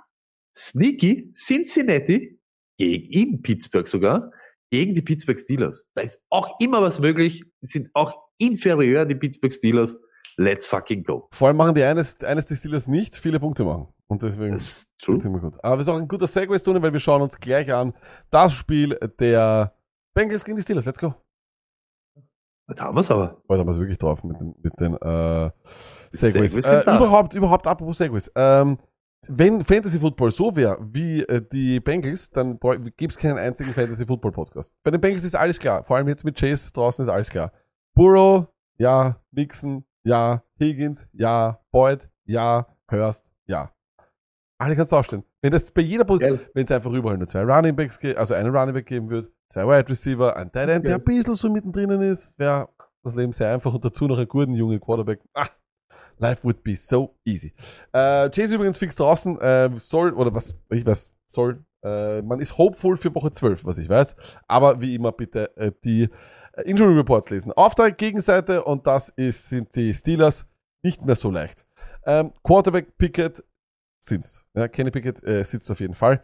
sneaky 0.54 1.32
Cincinnati 1.32 2.38
gegen 2.78 3.10
in 3.10 3.42
Pittsburgh 3.42 3.86
sogar, 3.86 4.30
gegen 4.70 4.94
die 4.94 5.02
Pittsburgh 5.02 5.38
Steelers. 5.38 5.88
Da 5.94 6.02
ist 6.02 6.24
auch 6.30 6.58
immer 6.60 6.82
was 6.82 6.98
möglich. 6.98 7.44
Die 7.62 7.66
sind 7.66 7.90
auch 7.94 8.14
inferior, 8.38 9.04
die 9.04 9.14
Pittsburgh 9.14 9.52
Steelers. 9.52 9.96
Let's 10.38 10.66
fucking 10.66 11.02
go. 11.02 11.28
Vor 11.32 11.48
allem 11.48 11.56
machen 11.56 11.74
die 11.74 11.82
eines, 11.82 12.22
eines 12.22 12.46
des 12.46 12.58
Steelers 12.58 12.88
nicht 12.88 13.16
viele 13.16 13.40
Punkte 13.40 13.64
machen. 13.64 13.88
Und 14.06 14.22
deswegen. 14.22 14.52
Das 14.52 14.90
ist 15.06 15.24
immer 15.24 15.40
gut. 15.40 15.54
Aber 15.64 15.76
es 15.76 15.82
ist 15.82 15.88
auch 15.88 15.98
ein 15.98 16.06
guter 16.06 16.26
Segway, 16.26 16.58
Tony, 16.58 16.80
weil 16.82 16.92
wir 16.92 17.00
schauen 17.00 17.22
uns 17.22 17.38
gleich 17.38 17.72
an 17.72 17.94
das 18.30 18.52
Spiel 18.52 18.98
der 19.18 19.74
Bengals 20.14 20.44
gegen 20.44 20.56
die 20.56 20.62
Steelers. 20.62 20.84
Let's 20.84 20.98
go. 20.98 21.14
Da 22.68 22.84
haben 22.84 22.96
wir's 22.96 23.10
aber. 23.10 23.40
Heute 23.48 23.60
haben 23.60 23.68
wir 23.68 23.72
es 23.72 23.78
wirklich 23.78 23.98
drauf 23.98 24.24
mit 24.24 24.40
den, 24.40 24.54
mit 24.60 24.78
den 24.80 24.94
äh, 24.94 25.50
Segways. 26.10 26.52
Segways 26.52 26.66
Äh, 26.66 26.82
überhaupt, 26.82 27.34
überhaupt, 27.34 27.66
apropos 27.66 27.98
Segways. 27.98 28.30
Ähm, 28.34 28.78
wenn 29.28 29.64
Fantasy 29.64 29.98
Football 29.98 30.32
so 30.32 30.54
wäre 30.54 30.78
wie 30.80 31.22
äh, 31.22 31.42
die 31.52 31.80
Bengals, 31.80 32.30
dann 32.30 32.58
gibt 32.96 33.12
es 33.12 33.18
keinen 33.18 33.38
einzigen 33.38 33.72
Fantasy 33.72 34.06
Football 34.06 34.32
Podcast. 34.32 34.72
Bei 34.82 34.90
den 34.90 35.00
Bengals 35.00 35.24
ist 35.24 35.34
alles 35.34 35.58
klar. 35.58 35.84
Vor 35.84 35.96
allem 35.96 36.08
jetzt 36.08 36.24
mit 36.24 36.38
Chase 36.38 36.72
draußen 36.72 37.04
ist 37.04 37.08
alles 37.10 37.30
klar. 37.30 37.52
Burrow, 37.94 38.46
ja. 38.78 39.20
Mixon, 39.30 39.84
ja. 40.04 40.42
Higgins, 40.60 41.08
ja. 41.12 41.60
Boyd, 41.70 42.08
ja. 42.24 42.66
Hurst, 42.90 43.32
ja. 43.46 43.72
Alle 44.58 44.76
kannst 44.76 44.92
du 44.92 44.96
aufstellen. 44.96 45.24
Wenn 45.42 45.52
das 45.52 45.70
bei 45.70 45.82
jeder 45.82 46.04
Position, 46.04 46.40
wenn 46.54 46.64
es 46.64 46.70
einfach 46.70 46.92
überall 46.92 47.18
nur 47.18 47.26
zwei 47.26 47.42
Running 47.42 47.76
Backs, 47.76 47.98
also 48.16 48.34
einen 48.34 48.54
Running 48.54 48.74
Back 48.74 48.86
geben 48.86 49.10
wird, 49.10 49.30
zwei 49.48 49.66
Wide 49.66 49.88
Receiver, 49.88 50.36
ein 50.36 50.50
Tight 50.50 50.68
End, 50.68 50.86
der 50.86 50.96
ein 50.96 51.04
bisschen 51.04 51.34
so 51.34 51.50
mittendrin 51.50 51.90
ist, 52.00 52.38
wäre 52.38 52.68
das 53.02 53.14
Leben 53.14 53.32
sehr 53.32 53.52
einfach 53.52 53.72
und 53.74 53.84
dazu 53.84 54.06
noch 54.06 54.16
einen 54.16 54.28
guten 54.28 54.54
jungen 54.54 54.80
Quarterback. 54.80 55.20
Ah, 55.34 55.46
life 56.18 56.44
would 56.44 56.62
be 56.62 56.76
so 56.76 57.16
easy. 57.24 57.52
Äh, 57.92 58.30
Chase 58.30 58.54
übrigens 58.54 58.78
fix 58.78 58.96
draußen, 58.96 59.40
äh, 59.40 59.70
soll, 59.76 60.12
oder 60.12 60.34
was, 60.34 60.56
ich 60.70 60.84
weiß, 60.84 61.10
soll, 61.26 61.64
äh, 61.82 62.22
man 62.22 62.40
ist 62.40 62.56
hopeful 62.58 62.96
für 62.96 63.14
Woche 63.14 63.30
12, 63.30 63.64
was 63.64 63.78
ich 63.78 63.88
weiß, 63.88 64.16
aber 64.48 64.80
wie 64.80 64.94
immer 64.94 65.12
bitte 65.12 65.56
äh, 65.56 65.72
die 65.84 66.08
äh, 66.52 66.62
Injury 66.62 66.94
Reports 66.94 67.30
lesen. 67.30 67.52
Auf 67.52 67.74
der 67.74 67.92
Gegenseite, 67.92 68.64
und 68.64 68.86
das 68.86 69.10
ist, 69.10 69.48
sind 69.48 69.74
die 69.74 69.94
Steelers, 69.94 70.46
nicht 70.82 71.04
mehr 71.04 71.16
so 71.16 71.30
leicht. 71.30 71.66
Ähm, 72.04 72.32
Quarterback 72.44 72.96
Pickett 72.96 73.42
sind's. 74.00 74.44
Ja, 74.54 74.68
Kenny 74.68 74.90
Pickett 74.90 75.22
äh, 75.24 75.42
sitzt 75.44 75.70
auf 75.70 75.80
jeden 75.80 75.94
Fall. 75.94 76.22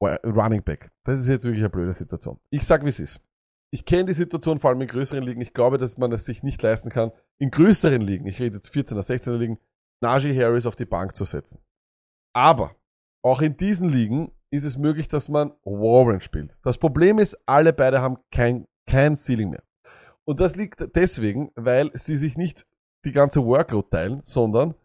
Well, 0.00 0.18
Running 0.24 0.62
Back. 0.62 0.90
Das 1.04 1.20
ist 1.20 1.28
jetzt 1.28 1.44
wirklich 1.44 1.62
eine 1.62 1.70
blöde 1.70 1.92
Situation. 1.92 2.38
Ich 2.50 2.66
sag, 2.66 2.84
wie 2.84 2.88
es 2.88 3.00
ist. 3.00 3.20
Ich 3.74 3.84
kenne 3.84 4.04
die 4.04 4.14
Situation 4.14 4.60
vor 4.60 4.70
allem 4.70 4.82
in 4.82 4.86
größeren 4.86 5.24
Ligen. 5.24 5.40
Ich 5.40 5.52
glaube, 5.52 5.78
dass 5.78 5.98
man 5.98 6.12
es 6.12 6.24
sich 6.24 6.44
nicht 6.44 6.62
leisten 6.62 6.90
kann, 6.90 7.10
in 7.38 7.50
größeren 7.50 8.00
Ligen, 8.00 8.24
ich 8.24 8.38
rede 8.38 8.54
jetzt 8.54 8.72
14er, 8.72 9.00
16er 9.00 9.36
Ligen, 9.36 9.58
Najee 10.00 10.40
Harris 10.40 10.66
auf 10.66 10.76
die 10.76 10.84
Bank 10.84 11.16
zu 11.16 11.24
setzen. 11.24 11.60
Aber 12.32 12.76
auch 13.24 13.42
in 13.42 13.56
diesen 13.56 13.88
Ligen 13.88 14.30
ist 14.52 14.62
es 14.62 14.78
möglich, 14.78 15.08
dass 15.08 15.28
man 15.28 15.54
Warren 15.64 16.20
spielt. 16.20 16.56
Das 16.62 16.78
Problem 16.78 17.18
ist, 17.18 17.36
alle 17.46 17.72
beide 17.72 18.00
haben 18.00 18.18
kein, 18.30 18.68
kein 18.86 19.16
Ceiling 19.16 19.50
mehr. 19.50 19.64
Und 20.22 20.38
das 20.38 20.54
liegt 20.54 20.94
deswegen, 20.94 21.50
weil 21.56 21.90
sie 21.94 22.16
sich 22.16 22.36
nicht 22.36 22.68
die 23.04 23.10
ganze 23.10 23.44
Workload 23.44 23.88
teilen, 23.90 24.20
sondern 24.22 24.76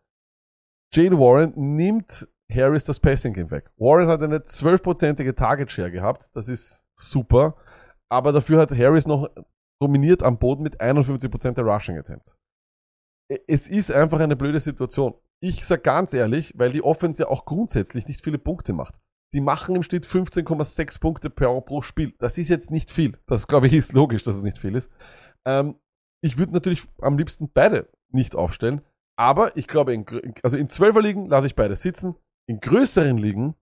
Jane 0.92 1.20
Warren 1.20 1.54
nimmt 1.56 2.28
Harris 2.52 2.86
das 2.86 3.00
Passing 3.00 3.36
Game 3.36 3.52
weg. 3.52 3.70
Warren 3.78 4.08
hat 4.08 4.24
eine 4.24 4.40
12%ige 4.40 5.36
Target 5.36 5.70
Share 5.70 5.92
gehabt. 5.92 6.32
Das 6.34 6.50
ist 6.50 6.82
super. 6.96 7.56
Aber 8.12 8.32
dafür 8.32 8.60
hat 8.60 8.72
Harris 8.72 9.08
noch 9.08 9.30
dominiert 9.82 10.24
am 10.24 10.40
Boden 10.40 10.64
mit 10.64 10.82
51% 10.82 11.54
der 11.54 11.64
Rushing 11.64 11.98
Attempts. 11.98 12.38
Es 13.48 13.68
ist 13.68 13.92
einfach 13.92 14.20
eine 14.20 14.36
blöde 14.36 14.60
Situation. 14.60 15.14
Ich 15.42 15.66
sag 15.66 15.84
ganz 15.84 16.14
ehrlich, 16.14 16.54
weil 16.58 16.72
die 16.72 16.84
Offense 16.84 17.24
ja 17.24 17.30
auch 17.30 17.46
grundsätzlich 17.46 18.08
nicht 18.08 18.24
viele 18.24 18.40
Punkte 18.40 18.74
macht. 18.74 18.96
Die 19.34 19.42
machen 19.42 19.76
im 19.76 19.84
Schnitt 19.84 20.08
15,6 20.08 21.00
Punkte 21.00 21.30
pro, 21.30 21.62
pro 21.62 21.82
Spiel. 21.84 22.14
Das 22.18 22.38
ist 22.38 22.50
jetzt 22.50 22.72
nicht 22.72 22.92
viel. 22.92 23.18
Das 23.28 23.48
glaube 23.48 23.68
ich 23.68 23.74
ist 23.74 23.94
logisch, 23.94 24.24
dass 24.24 24.36
es 24.36 24.44
nicht 24.44 24.58
viel 24.58 24.76
ist. 24.76 24.92
Ähm, 25.46 25.76
ich 26.22 26.38
würde 26.38 26.54
natürlich 26.54 26.84
am 27.00 27.18
liebsten 27.18 27.52
beide 27.54 27.90
nicht 28.12 28.36
aufstellen. 28.36 28.82
Aber 29.18 29.56
ich 29.56 29.68
glaube, 29.68 29.94
in, 29.94 30.06
also 30.44 30.58
in 30.58 30.68
12er 30.68 31.02
Ligen 31.02 31.28
lasse 31.30 31.48
ich 31.48 31.56
beide 31.56 31.76
sitzen. 31.76 32.16
In 32.48 32.60
größeren 32.60 33.18
Ligen 33.18 33.56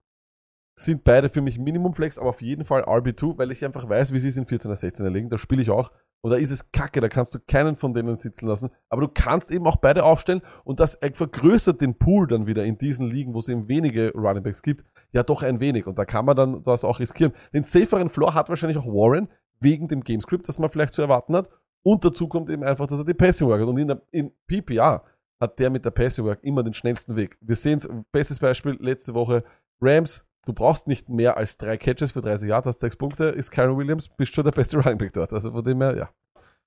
sind 0.79 1.03
beide 1.03 1.29
für 1.29 1.41
mich 1.41 1.57
Minimum 1.57 1.93
Flex, 1.93 2.19
aber 2.19 2.29
auf 2.29 2.41
jeden 2.41 2.63
Fall 2.63 2.83
RB2, 2.83 3.37
weil 3.37 3.51
ich 3.51 3.65
einfach 3.65 3.89
weiß, 3.89 4.13
wie 4.13 4.19
sie 4.19 4.29
es 4.29 4.37
in 4.37 4.45
14er, 4.45 4.79
16er 4.79 5.09
Ligen. 5.09 5.29
Da 5.29 5.37
spiele 5.37 5.61
ich 5.61 5.71
auch. 5.71 5.91
Und 6.21 6.31
da 6.31 6.37
ist 6.37 6.51
es 6.51 6.71
kacke, 6.71 6.99
da 6.99 7.09
kannst 7.09 7.33
du 7.33 7.39
keinen 7.39 7.75
von 7.75 7.93
denen 7.93 8.17
sitzen 8.17 8.47
lassen. 8.47 8.69
Aber 8.89 9.01
du 9.01 9.07
kannst 9.07 9.51
eben 9.51 9.65
auch 9.67 9.77
beide 9.77 10.03
aufstellen 10.03 10.41
und 10.63 10.79
das 10.79 10.97
vergrößert 11.13 11.81
den 11.81 11.97
Pool 11.97 12.27
dann 12.27 12.47
wieder 12.47 12.63
in 12.65 12.77
diesen 12.77 13.07
Ligen, 13.07 13.33
wo 13.33 13.39
es 13.39 13.49
eben 13.49 13.67
wenige 13.67 14.11
Runningbacks 14.13 14.61
gibt, 14.61 14.83
ja 15.11 15.23
doch 15.23 15.43
ein 15.43 15.59
wenig. 15.59 15.87
Und 15.87 15.97
da 15.99 16.05
kann 16.05 16.25
man 16.25 16.35
dann 16.35 16.63
das 16.63 16.83
auch 16.83 16.99
riskieren. 16.99 17.33
Den 17.53 17.63
saferen 17.63 18.09
Floor 18.09 18.33
hat 18.33 18.49
wahrscheinlich 18.49 18.77
auch 18.77 18.87
Warren, 18.87 19.29
wegen 19.59 19.87
dem 19.87 20.03
Gamescript, 20.03 20.47
das 20.47 20.59
man 20.59 20.69
vielleicht 20.69 20.93
zu 20.93 21.01
erwarten 21.01 21.35
hat. 21.35 21.49
Und 21.83 22.03
dazu 22.03 22.27
kommt 22.27 22.49
eben 22.49 22.63
einfach, 22.63 22.87
dass 22.87 22.99
er 22.99 23.05
die 23.05 23.13
Passing 23.13 23.47
Work 23.47 23.61
hat. 23.61 23.67
Und 23.67 23.79
in, 23.79 23.87
der, 23.87 24.01
in 24.11 24.31
PPA 24.47 25.03
hat 25.39 25.59
der 25.59 25.69
mit 25.69 25.85
der 25.85 25.91
Passing 25.91 26.25
Work 26.25 26.43
immer 26.43 26.63
den 26.63 26.73
schnellsten 26.73 27.15
Weg. 27.15 27.37
Wir 27.41 27.55
sehen 27.55 27.77
es, 27.77 27.89
bestes 28.11 28.39
Beispiel 28.39 28.77
letzte 28.79 29.13
Woche, 29.13 29.43
Rams, 29.81 30.26
du 30.45 30.53
brauchst 30.53 30.87
nicht 30.87 31.09
mehr 31.09 31.37
als 31.37 31.57
drei 31.57 31.77
Catches 31.77 32.13
für 32.13 32.21
30 32.21 32.49
Yards, 32.49 32.67
hast 32.67 32.79
sechs 32.79 32.95
Punkte, 32.95 33.25
ist 33.25 33.51
Kyron 33.51 33.77
Williams, 33.77 34.09
bist 34.09 34.33
schon 34.33 34.43
der 34.43 34.51
beste 34.51 34.77
Running 34.81 34.97
Back 34.97 35.13
dort. 35.13 35.33
Also 35.33 35.51
von 35.51 35.63
dem 35.63 35.81
her, 35.81 35.97
ja. 35.97 36.09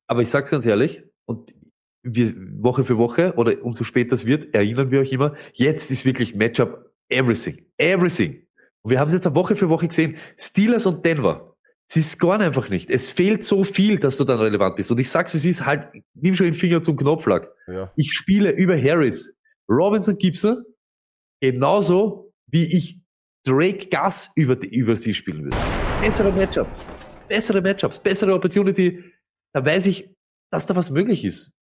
Aber 0.06 0.22
ich 0.22 0.28
sag's 0.28 0.50
ganz 0.50 0.66
ehrlich, 0.66 1.04
und 1.26 1.54
wir, 2.02 2.34
Woche 2.58 2.84
für 2.84 2.98
Woche 2.98 3.34
oder 3.36 3.62
umso 3.62 3.84
später 3.84 4.14
es 4.14 4.26
wird, 4.26 4.54
erinnern 4.54 4.90
wir 4.90 5.00
euch 5.00 5.12
immer, 5.12 5.36
jetzt 5.52 5.90
ist 5.90 6.04
wirklich 6.04 6.34
Matchup 6.34 6.90
everything. 7.08 7.66
Everything. 7.76 8.46
Und 8.82 8.90
wir 8.90 8.98
haben 8.98 9.08
es 9.08 9.14
jetzt 9.14 9.32
Woche 9.34 9.56
für 9.56 9.68
Woche 9.68 9.88
gesehen. 9.88 10.16
Steelers 10.38 10.86
und 10.86 11.04
Denver. 11.04 11.54
Sie 11.92 12.02
scoren 12.02 12.40
einfach 12.40 12.70
nicht. 12.70 12.88
Es 12.88 13.10
fehlt 13.10 13.44
so 13.44 13.64
viel, 13.64 13.98
dass 13.98 14.16
du 14.16 14.24
dann 14.24 14.38
relevant 14.38 14.76
bist. 14.76 14.90
Und 14.90 15.00
ich 15.00 15.10
sag's, 15.10 15.34
wie 15.34 15.38
es 15.38 15.44
ist, 15.44 15.66
halt, 15.66 15.88
nimm 16.14 16.34
schon 16.34 16.46
den 16.46 16.54
Finger 16.54 16.82
zum 16.82 16.96
Knopfschlag. 16.96 17.48
ja. 17.66 17.92
Ich 17.96 18.12
spiele 18.12 18.52
über 18.52 18.80
Harris, 18.80 19.36
Robinson 19.68 20.16
Gibson, 20.16 20.64
genauso 21.40 22.32
wie 22.46 22.76
ich 22.76 23.00
Drake 23.44 23.88
Gus 23.88 24.30
über, 24.36 24.60
über 24.62 24.96
sie 24.96 25.14
spielen 25.14 25.44
würde. 25.44 25.56
Bessere 26.00 26.32
Matchups, 26.32 26.70
bessere 27.28 27.62
Matchups, 27.62 28.00
bessere 28.00 28.34
Opportunity. 28.34 29.02
Da 29.54 29.64
weiß 29.64 29.86
ich, 29.86 30.14
dass 30.52 30.66
da 30.66 30.76
was 30.76 30.90
möglich 30.90 31.24
ist. 31.24 31.52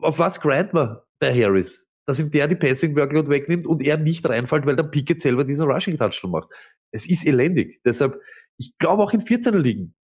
Auf 0.00 0.18
was 0.18 0.40
grind 0.40 0.72
man 0.72 0.98
bei 1.20 1.32
Harris? 1.32 1.86
Dass 2.06 2.20
ihm 2.20 2.30
der 2.30 2.46
die 2.46 2.56
Passing 2.56 2.96
Workload 2.96 3.28
wegnimmt 3.28 3.66
und 3.66 3.82
er 3.82 3.96
nicht 3.96 4.28
reinfällt, 4.28 4.64
weil 4.66 4.76
der 4.76 4.84
Pickett 4.84 5.22
selber 5.22 5.44
diesen 5.44 5.68
Rushing 5.68 5.98
Touchdown 5.98 6.30
macht. 6.30 6.48
Es 6.92 7.08
ist 7.08 7.26
elendig. 7.26 7.80
Deshalb, 7.84 8.20
ich 8.58 8.76
glaube 8.78 9.02
auch 9.02 9.12
in 9.12 9.22
14er 9.22 9.58
Ligen 9.58 9.94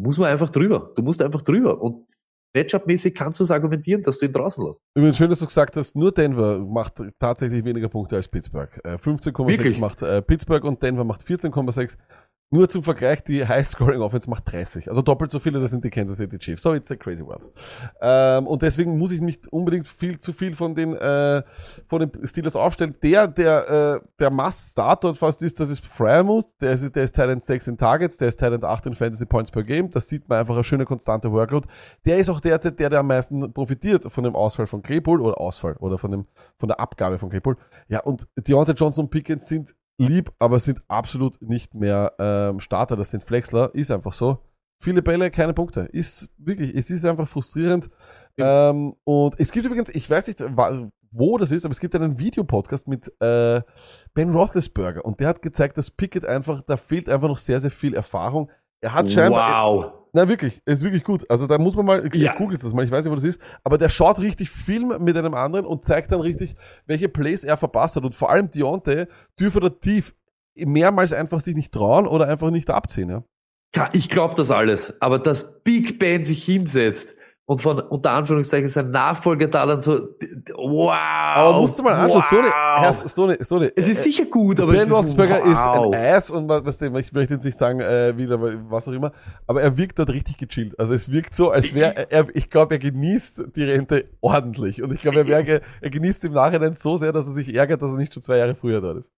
muss 0.00 0.18
man 0.18 0.28
einfach 0.28 0.50
drüber. 0.50 0.92
Du 0.96 1.02
musst 1.02 1.20
einfach 1.22 1.42
drüber. 1.42 1.80
Und 1.80 2.06
Matchup-mäßig 2.54 3.14
kannst 3.14 3.40
du 3.40 3.44
es 3.44 3.50
argumentieren, 3.50 4.02
dass 4.02 4.18
du 4.18 4.26
ihn 4.26 4.32
draußen 4.32 4.64
lässt. 4.66 4.82
Übrigens 4.94 5.16
schön, 5.16 5.30
dass 5.30 5.38
du 5.38 5.46
gesagt 5.46 5.76
hast, 5.76 5.94
nur 5.94 6.12
Denver 6.12 6.58
macht 6.58 7.02
tatsächlich 7.18 7.64
weniger 7.64 7.88
Punkte 7.88 8.16
als 8.16 8.28
Pittsburgh. 8.28 8.70
Äh, 8.84 8.94
15,6 8.94 9.46
Wirklich? 9.46 9.78
macht 9.78 10.02
äh, 10.02 10.20
Pittsburgh 10.20 10.64
und 10.64 10.82
Denver 10.82 11.04
macht 11.04 11.22
14,6. 11.22 11.96
Nur 12.52 12.68
zum 12.68 12.82
Vergleich, 12.82 13.22
die 13.22 13.46
High-Scoring-Offense 13.46 14.28
macht 14.28 14.52
30. 14.52 14.88
Also 14.88 15.02
doppelt 15.02 15.30
so 15.30 15.38
viele, 15.38 15.60
das 15.60 15.70
sind 15.70 15.84
die 15.84 15.90
Kansas 15.90 16.16
City 16.16 16.36
Chiefs. 16.36 16.62
So, 16.62 16.74
it's 16.74 16.90
a 16.90 16.96
crazy 16.96 17.24
world. 17.24 17.48
Ähm, 18.00 18.48
und 18.48 18.62
deswegen 18.62 18.98
muss 18.98 19.12
ich 19.12 19.20
nicht 19.20 19.46
unbedingt 19.52 19.86
viel 19.86 20.18
zu 20.18 20.32
viel 20.32 20.56
von 20.56 20.74
den, 20.74 20.96
äh, 20.96 21.44
von 21.86 22.00
den 22.00 22.26
Steelers 22.26 22.56
aufstellen. 22.56 22.96
Der, 23.04 23.28
der, 23.28 24.00
äh, 24.02 24.08
der 24.18 24.30
Must-Start 24.32 25.04
dort 25.04 25.16
fast 25.16 25.42
ist, 25.42 25.60
das 25.60 25.70
ist 25.70 25.86
Fryermuth. 25.86 26.48
Der 26.60 26.72
ist, 26.72 26.96
der 26.96 27.04
ist 27.04 27.14
Talent 27.14 27.44
6 27.44 27.68
in 27.68 27.78
Targets, 27.78 28.16
der 28.16 28.30
ist 28.30 28.40
Talent 28.40 28.64
8 28.64 28.86
in 28.86 28.94
Fantasy 28.94 29.26
Points 29.26 29.52
per 29.52 29.62
Game. 29.62 29.88
Das 29.92 30.08
sieht 30.08 30.28
man 30.28 30.40
einfach 30.40 30.54
eine 30.54 30.64
schöne 30.64 30.84
konstante 30.84 31.30
Workload. 31.30 31.68
Der 32.04 32.18
ist 32.18 32.28
auch 32.30 32.40
derzeit 32.40 32.80
der, 32.80 32.90
der 32.90 32.98
am 32.98 33.06
meisten 33.06 33.52
profitiert 33.52 34.10
von 34.10 34.24
dem 34.24 34.34
Ausfall 34.34 34.66
von 34.66 34.82
Claypool 34.82 35.20
oder 35.20 35.40
Ausfall 35.40 35.76
oder 35.76 35.98
von 35.98 36.10
dem, 36.10 36.26
von 36.58 36.68
der 36.68 36.80
Abgabe 36.80 37.20
von 37.20 37.30
Claypool. 37.30 37.56
Ja, 37.86 38.00
und 38.00 38.26
Deontay 38.34 38.72
Johnson 38.72 39.04
und 39.04 39.10
Pickens 39.12 39.46
sind 39.46 39.76
lieb, 40.00 40.32
aber 40.38 40.58
sind 40.58 40.82
absolut 40.88 41.40
nicht 41.42 41.74
mehr 41.74 42.12
ähm, 42.18 42.60
Starter. 42.60 42.96
Das 42.96 43.10
sind 43.10 43.22
Flexler, 43.22 43.70
ist 43.74 43.90
einfach 43.90 44.12
so. 44.12 44.38
Viele 44.82 45.02
Bälle, 45.02 45.30
keine 45.30 45.52
Punkte. 45.52 45.82
Ist 45.92 46.30
wirklich, 46.38 46.74
es 46.74 46.90
ist 46.90 47.04
einfach 47.04 47.28
frustrierend. 47.28 47.90
Ähm, 48.38 48.94
und 49.04 49.38
es 49.38 49.52
gibt 49.52 49.66
übrigens, 49.66 49.90
ich 49.90 50.08
weiß 50.08 50.28
nicht, 50.28 50.42
wo 51.12 51.36
das 51.36 51.50
ist, 51.50 51.64
aber 51.64 51.72
es 51.72 51.80
gibt 51.80 51.94
einen 51.94 52.18
Videopodcast 52.18 52.88
mit 52.88 53.08
äh, 53.20 53.60
Ben 54.14 54.30
Roethlisberger 54.30 55.04
und 55.04 55.20
der 55.20 55.28
hat 55.28 55.42
gezeigt, 55.42 55.76
dass 55.76 55.90
Pickett 55.90 56.24
einfach, 56.24 56.62
da 56.62 56.76
fehlt 56.78 57.08
einfach 57.10 57.28
noch 57.28 57.38
sehr, 57.38 57.60
sehr 57.60 57.70
viel 57.70 57.94
Erfahrung. 57.94 58.50
Er 58.80 58.94
hat 58.94 59.10
scheinbar, 59.10 59.64
Wow. 59.64 59.92
Na 60.12 60.28
wirklich, 60.28 60.60
ist 60.64 60.82
wirklich 60.82 61.04
gut. 61.04 61.28
Also 61.30 61.46
da 61.46 61.58
muss 61.58 61.76
man 61.76 61.86
mal, 61.86 62.06
ich 62.12 62.20
Ja. 62.22 62.34
googelt 62.36 62.62
das 62.62 62.72
mal, 62.74 62.84
ich 62.84 62.90
weiß 62.90 63.04
nicht, 63.04 63.12
wo 63.12 63.14
das 63.16 63.24
ist, 63.24 63.40
aber 63.64 63.78
der 63.78 63.88
schaut 63.88 64.18
richtig 64.18 64.50
Film 64.50 64.94
mit 65.00 65.16
einem 65.16 65.34
anderen 65.34 65.66
und 65.66 65.84
zeigt 65.84 66.12
dann 66.12 66.20
richtig, 66.20 66.54
welche 66.86 67.08
Plays 67.08 67.44
er 67.44 67.56
verpasst 67.56 67.96
hat. 67.96 68.04
Und 68.04 68.14
vor 68.14 68.30
allem 68.30 68.50
Deontay 68.50 69.06
dürfe 69.38 69.60
da 69.60 69.68
tief 69.70 70.14
mehrmals 70.56 71.12
einfach 71.12 71.40
sich 71.40 71.54
nicht 71.54 71.72
trauen 71.72 72.06
oder 72.06 72.28
einfach 72.28 72.50
nicht 72.50 72.70
abziehen. 72.70 73.08
Ja? 73.10 73.24
Ja, 73.74 73.88
Ich 73.92 74.08
glaube 74.08 74.34
das 74.36 74.50
alles, 74.50 75.00
aber 75.00 75.18
dass 75.18 75.62
Big 75.62 75.98
Ben 75.98 76.24
sich 76.24 76.44
hinsetzt 76.44 77.14
und 77.50 77.60
von 77.60 77.80
unter 77.80 78.12
Anführungszeichen 78.12 78.68
sein 78.68 78.92
Nachfolger 78.92 79.48
da 79.48 79.66
dann 79.66 79.82
so, 79.82 80.10
wow. 80.54 80.92
Aber 81.34 81.60
musst 81.60 81.76
du 81.76 81.82
mal 81.82 81.94
anschauen, 81.94 82.22
wow. 82.22 83.02
so 83.06 83.24
eine, 83.24 83.38
so 83.40 83.56
eine, 83.56 83.72
Es 83.74 83.88
ist 83.88 84.04
sicher 84.04 84.26
gut, 84.26 84.60
aber 84.60 84.70
ben 84.70 84.82
es 84.82 84.86
ist 84.86 84.94
Roethlisberger 84.94 85.38
ist 85.38 85.58
ein 85.58 85.78
wow. 85.80 85.92
Ass 85.92 86.30
und 86.30 86.48
was, 86.48 86.64
was 86.64 86.80
ich 86.80 87.12
möchte 87.12 87.34
jetzt 87.34 87.44
nicht 87.44 87.58
sagen, 87.58 87.80
äh, 87.80 88.16
wieder, 88.16 88.40
was 88.70 88.86
auch 88.86 88.92
immer, 88.92 89.10
aber 89.48 89.62
er 89.62 89.76
wirkt 89.76 89.98
dort 89.98 90.10
richtig 90.10 90.36
gechillt. 90.36 90.78
Also 90.78 90.94
es 90.94 91.10
wirkt 91.10 91.34
so, 91.34 91.50
als 91.50 91.74
wäre 91.74 92.08
er, 92.08 92.28
ich 92.36 92.50
glaube, 92.50 92.76
er 92.76 92.78
genießt 92.78 93.46
die 93.56 93.64
Rente 93.64 94.04
ordentlich 94.20 94.80
und 94.80 94.92
ich 94.92 95.00
glaube, 95.00 95.28
er, 95.28 95.60
er 95.80 95.90
genießt 95.90 96.26
im 96.26 96.34
Nachhinein 96.34 96.74
so 96.74 96.98
sehr, 96.98 97.12
dass 97.12 97.26
er 97.26 97.32
sich 97.32 97.52
ärgert, 97.52 97.82
dass 97.82 97.90
er 97.90 97.96
nicht 97.96 98.14
schon 98.14 98.22
zwei 98.22 98.36
Jahre 98.36 98.54
früher 98.54 98.80
dort 98.80 98.98
ist. 98.98 99.10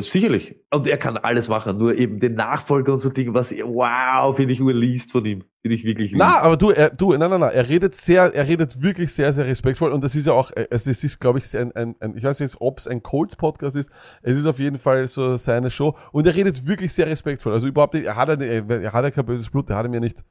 Sicherlich. 0.00 0.56
Und 0.70 0.86
er 0.86 0.98
kann 0.98 1.16
alles 1.16 1.48
machen, 1.48 1.78
nur 1.78 1.94
eben 1.94 2.20
den 2.20 2.34
Nachfolger 2.34 2.92
und 2.92 2.98
so 2.98 3.08
Dinge, 3.08 3.32
was, 3.32 3.50
wow, 3.52 4.36
finde 4.36 4.52
ich 4.52 4.60
urliest 4.60 5.10
von 5.10 5.24
ihm. 5.24 5.44
Finde 5.62 5.74
ich 5.74 5.84
wirklich 5.84 6.10
liest. 6.10 6.18
Na, 6.18 6.40
aber 6.40 6.58
du, 6.58 6.70
er, 6.70 6.90
du, 6.90 7.14
nein, 7.14 7.30
nein, 7.30 7.40
nein, 7.40 7.52
er 7.54 7.66
redet 7.66 7.94
sehr, 7.94 8.34
er 8.34 8.46
redet 8.46 8.82
wirklich 8.82 9.10
sehr, 9.10 9.32
sehr 9.32 9.46
respektvoll 9.46 9.90
und 9.92 10.04
das 10.04 10.14
ist 10.14 10.26
ja 10.26 10.34
auch, 10.34 10.50
äh, 10.50 10.66
es 10.70 10.86
ist, 10.86 11.18
glaube 11.18 11.38
ich, 11.38 11.56
ein, 11.56 11.72
ein, 11.72 11.96
ein, 11.98 12.14
ich 12.16 12.24
weiß 12.24 12.40
nicht, 12.40 12.56
ob 12.60 12.78
es 12.78 12.86
ein 12.86 13.02
Colts-Podcast 13.02 13.76
ist, 13.76 13.90
es 14.22 14.38
ist 14.38 14.44
auf 14.44 14.58
jeden 14.58 14.78
Fall 14.78 15.08
so 15.08 15.38
seine 15.38 15.70
Show 15.70 15.96
und 16.12 16.26
er 16.26 16.34
redet 16.34 16.66
wirklich 16.66 16.92
sehr 16.92 17.06
respektvoll, 17.06 17.54
also 17.54 17.66
überhaupt 17.66 17.94
nicht, 17.94 18.04
er 18.04 18.16
hat, 18.16 18.28
eine, 18.28 18.44
er 18.46 18.92
hat 18.92 19.04
ja 19.04 19.10
kein 19.10 19.24
böses 19.24 19.48
Blut, 19.48 19.70
er 19.70 19.76
hat 19.76 19.90
mir 19.90 20.00
nicht 20.00 20.24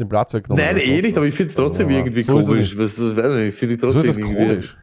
den 0.00 0.08
Platz 0.08 0.32
weggenommen. 0.32 0.64
Nein, 0.64 0.78
eh 0.78 1.02
nicht, 1.02 1.16
aber 1.16 1.26
ich 1.26 1.34
finde 1.34 1.50
es 1.50 1.56
trotzdem 1.56 1.90
Ja, 1.90 1.98
irgendwie 1.98 2.22
so 2.22 2.40
komisch. 2.40 2.76
Was, 2.78 2.98
weiß 2.98 3.34
nicht, 3.36 3.62
ich 3.62 3.80
trotzdem 3.80 4.02
So 4.02 4.08
ist 4.08 4.16
das 4.16 4.20
komisch. 4.20 4.76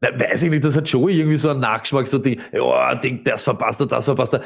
Na, 0.00 0.10
weiß 0.18 0.44
ich 0.44 0.50
nicht, 0.50 0.64
das 0.64 0.76
hat 0.76 0.88
Joey 0.88 1.18
irgendwie 1.18 1.36
so 1.36 1.48
einen 1.48 1.60
Nachgeschmack, 1.60 2.06
so 2.06 2.18
Ding, 2.18 2.40
ja, 2.52 2.94
Ding, 2.94 3.24
das 3.24 3.42
verpasst 3.42 3.80
er, 3.80 3.86
das 3.86 4.04
verpasst 4.04 4.34
er. 4.34 4.42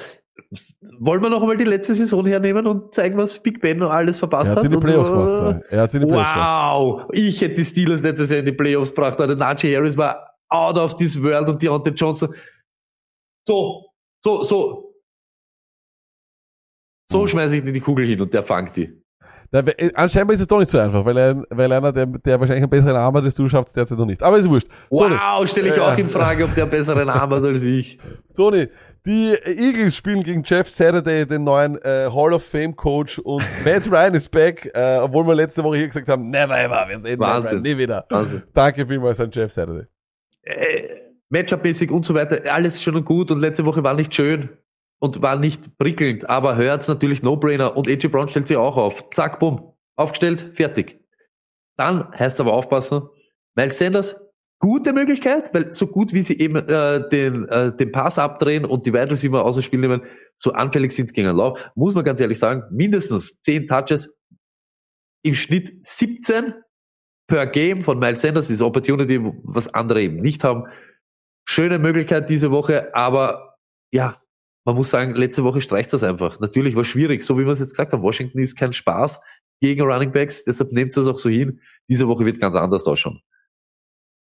Wollen 0.99 1.23
wir 1.23 1.29
noch 1.29 1.43
einmal 1.43 1.59
die 1.59 1.65
letzte 1.65 1.95
Saison 1.95 2.25
hernehmen 2.25 2.67
und 2.67 2.95
zeigen, 2.95 3.19
was 3.19 3.43
Big 3.43 3.61
Ben 3.61 3.79
noch 3.79 3.91
alles 3.91 4.19
verpasst 4.19 4.49
Er 4.49 4.51
hat 4.53 4.59
hat? 4.59 4.65
in 4.65 4.71
die 4.71 4.77
Und, 4.77 4.85
Playoffs 4.85 5.09
äh, 5.11 5.37
sorry. 5.37 5.61
Er 5.69 5.81
hat 5.83 5.91
sie 5.91 5.97
in 5.99 6.05
die 6.05 6.11
Playoffs. 6.11 6.35
Wow! 6.37 7.03
Ich 7.13 7.41
hätte 7.43 7.55
die 7.57 7.65
Steelers 7.65 8.03
letztes 8.03 8.31
Jahr 8.31 8.41
in 8.41 8.47
die 8.47 8.53
Playoffs 8.53 8.91
gebracht, 8.95 9.15
aber 9.15 9.27
der 9.27 9.37
Najee 9.37 9.77
Harris 9.77 9.97
war 9.97 10.27
out 10.49 10.77
of 10.79 10.97
this 10.97 11.23
world 11.23 11.49
und 11.49 11.63
Deontay 11.63 11.91
Johnson. 11.91 12.35
So, 13.47 13.91
so, 14.25 14.43
so. 14.43 14.95
So 17.11 17.27
schmeiße 17.27 17.57
ich 17.59 17.63
dir 17.63 17.73
die 17.73 17.81
Kugel 17.81 18.07
hin 18.07 18.21
und 18.23 18.33
der 18.33 18.43
fangt 18.43 18.75
die. 18.79 19.02
Na, 19.53 19.61
äh, 19.61 19.91
Anscheinend 19.95 20.33
ist 20.33 20.41
es 20.41 20.47
doch 20.47 20.59
nicht 20.59 20.71
so 20.71 20.79
einfach, 20.79 21.05
weil, 21.05 21.17
ein, 21.19 21.45
weil 21.51 21.71
einer, 21.71 21.93
der, 21.93 22.07
der 22.07 22.41
wahrscheinlich 22.41 22.63
einen 22.63 22.71
besseren 22.71 22.97
Arm 22.97 23.15
hat 23.15 23.25
als 23.25 23.35
du, 23.35 23.49
schafft 23.49 23.69
es 23.69 23.75
derzeit 23.75 23.99
noch 23.99 24.07
nicht. 24.07 24.23
Aber 24.23 24.39
ist 24.39 24.49
wurscht. 24.49 24.67
Stoney, 24.87 25.15
Wow, 25.17 25.47
stelle 25.49 25.69
ich 25.69 25.77
Äh, 25.77 25.81
auch 25.81 25.97
in 25.99 26.09
Frage, 26.09 26.45
ob 26.45 26.55
der 26.55 26.67
besseren 26.67 27.09
Arm 27.11 27.31
hat 27.31 27.45
als 27.45 27.63
ich. 27.63 27.99
Stoney, 28.31 28.69
die 29.05 29.35
Eagles 29.45 29.95
spielen 29.97 30.23
gegen 30.23 30.43
Jeff 30.45 30.69
Saturday, 30.69 31.27
den 31.27 31.45
neuen 31.45 31.77
äh, 31.83 32.09
Hall 32.11 32.33
of 32.33 32.45
Fame 32.45 32.75
Coach 32.75 33.19
und 33.19 33.45
Matt 33.65 33.91
Ryan 33.91 34.15
ist 34.15 34.31
back, 34.31 34.71
äh, 34.75 34.99
obwohl 34.99 35.27
wir 35.27 35.35
letzte 35.35 35.63
Woche 35.65 35.77
hier 35.79 35.89
gesagt 35.89 36.09
haben, 36.09 36.31
never 36.31 36.59
ever, 36.59 36.87
wir 36.89 36.99
sehen 36.99 37.19
Matt 37.19 37.35
Wahnsinn. 37.35 37.51
Ryan 37.59 37.63
nie 37.63 37.77
wieder. 37.79 38.07
Wahnsinn. 38.09 38.43
Danke 38.55 38.87
vielmals 38.87 39.21
an 39.21 39.31
Jeff 39.33 39.53
Saturday. 39.53 39.87
äh, 40.45 40.83
Matchup-mäßig 41.29 41.91
und 41.91 42.05
so 42.05 42.15
weiter, 42.15 42.41
alles 42.53 42.83
schön 42.83 42.95
und 42.95 43.05
gut 43.05 43.31
und 43.31 43.41
letzte 43.41 43.65
Woche 43.65 43.83
war 43.83 43.95
nicht 43.95 44.15
schön 44.15 44.51
und 45.03 45.21
war 45.21 45.35
nicht 45.35 45.77
prickelnd, 45.79 46.31
aber 46.31 46.55
hört's 46.57 46.87
natürlich 46.87 47.25
No-Brainer 47.25 47.77
und 47.77 47.89
AJ 47.89 48.07
Brown 48.07 48.29
stellt 48.29 48.47
sich 48.47 48.57
auch 48.57 48.77
auf. 48.77 49.11
Zack, 49.11 49.41
bumm. 49.41 49.73
Aufgestellt, 49.97 50.53
fertig. 50.55 51.05
Dann 51.77 52.09
heißt 52.17 52.41
aber 52.41 52.53
aufpassen, 52.53 53.09
Miles 53.57 53.79
Sanders, 53.79 54.21
gute 54.61 54.93
Möglichkeit, 54.93 55.53
weil 55.53 55.73
so 55.73 55.89
gut 55.89 56.13
wie 56.13 56.23
sie 56.23 56.39
eben 56.39 56.55
äh, 56.55 57.09
den, 57.09 57.49
äh, 57.49 57.77
den 57.77 57.91
Pass 57.91 58.17
abdrehen 58.21 58.65
und 58.65 58.87
die 58.87 58.93
Wide 58.93 59.11
Receiver 59.11 59.45
aus 59.45 59.57
dem 59.57 59.65
Spiel 59.65 59.81
nehmen, 59.81 60.03
so 60.37 60.53
anfällig 60.53 60.93
sind 60.93 61.09
sie 61.09 61.15
gegen 61.15 61.27
einen 61.27 61.37
Lauf, 61.37 61.59
muss 61.75 61.97
man 61.97 62.05
ganz 62.05 62.21
ehrlich 62.21 62.39
sagen, 62.39 62.63
mindestens 62.71 63.41
10 63.41 63.67
Touches, 63.67 64.17
im 65.25 65.35
Schnitt 65.35 65.85
17 65.85 66.55
per 67.27 67.47
Game 67.49 67.83
von 67.83 67.99
Miles 67.99 68.21
Sanders, 68.21 68.51
ist 68.51 68.63
Opportunity, 68.63 69.21
was 69.43 69.75
andere 69.75 70.01
eben 70.01 70.21
nicht 70.21 70.45
haben. 70.45 70.69
Schöne 71.45 71.81
Möglichkeit 71.81 72.31
diese 72.31 72.53
Woche, 72.53 72.95
aber 72.95 73.57
ja, 73.93 74.22
man 74.65 74.77
muss 74.77 74.91
sagen, 74.91 75.15
letzte 75.15 75.45
Woche 75.45 75.61
streicht 75.61 75.93
das 75.93 76.03
einfach. 76.03 76.39
Natürlich 76.41 76.77
war 76.77 76.85
schwierig, 76.85 77.23
so 77.23 77.39
wie 77.39 77.45
wir 77.45 77.53
es 77.53 77.61
jetzt 77.61 77.73
gesagt 77.73 77.93
haben. 77.93 78.03
Washington 78.03 78.39
ist 78.39 78.57
kein 78.57 78.73
Spaß 78.73 79.21
gegen 79.61 79.83
Running 79.83 80.13
Backs, 80.13 80.45
deshalb 80.45 80.73
nehmt 80.73 80.97
es 80.97 81.07
auch 81.07 81.19
so 81.19 81.29
hin. 81.29 81.61
Diese 81.89 82.09
Woche 82.09 82.25
wird 82.25 82.41
ganz 82.41 82.55
anders 82.55 82.87
ausschauen. 82.87 83.21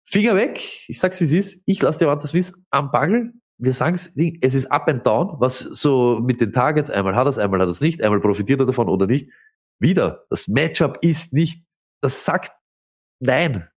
Finger 0.05 0.35
weg, 0.35 0.85
ich 0.87 0.99
sag's 0.99 1.19
wie 1.19 1.25
es 1.25 1.33
ist, 1.33 1.63
ich 1.65 1.81
lasse 1.81 1.99
dir 1.99 2.15
das 2.15 2.29
Smith 2.29 2.53
am 2.69 2.91
Bangel. 2.91 3.33
Wir 3.57 3.73
sagen 3.73 3.95
es, 3.95 4.15
es 4.41 4.55
ist 4.55 4.71
up 4.71 4.87
and 4.87 5.05
down, 5.05 5.35
was 5.39 5.59
so 5.59 6.19
mit 6.19 6.39
den 6.39 6.53
Targets, 6.53 6.89
einmal 6.89 7.15
hat 7.15 7.27
es, 7.27 7.37
einmal 7.37 7.59
hat 7.59 7.67
es 7.67 7.81
nicht, 7.81 8.01
einmal 8.01 8.21
profitiert 8.21 8.59
er 8.59 8.65
davon 8.65 8.87
oder 8.87 9.07
nicht. 9.07 9.29
Wieder, 9.79 10.25
das 10.29 10.47
Matchup 10.47 10.97
ist 11.01 11.33
nicht, 11.33 11.65
das 12.01 12.23
sagt 12.23 12.51
nein. 13.19 13.67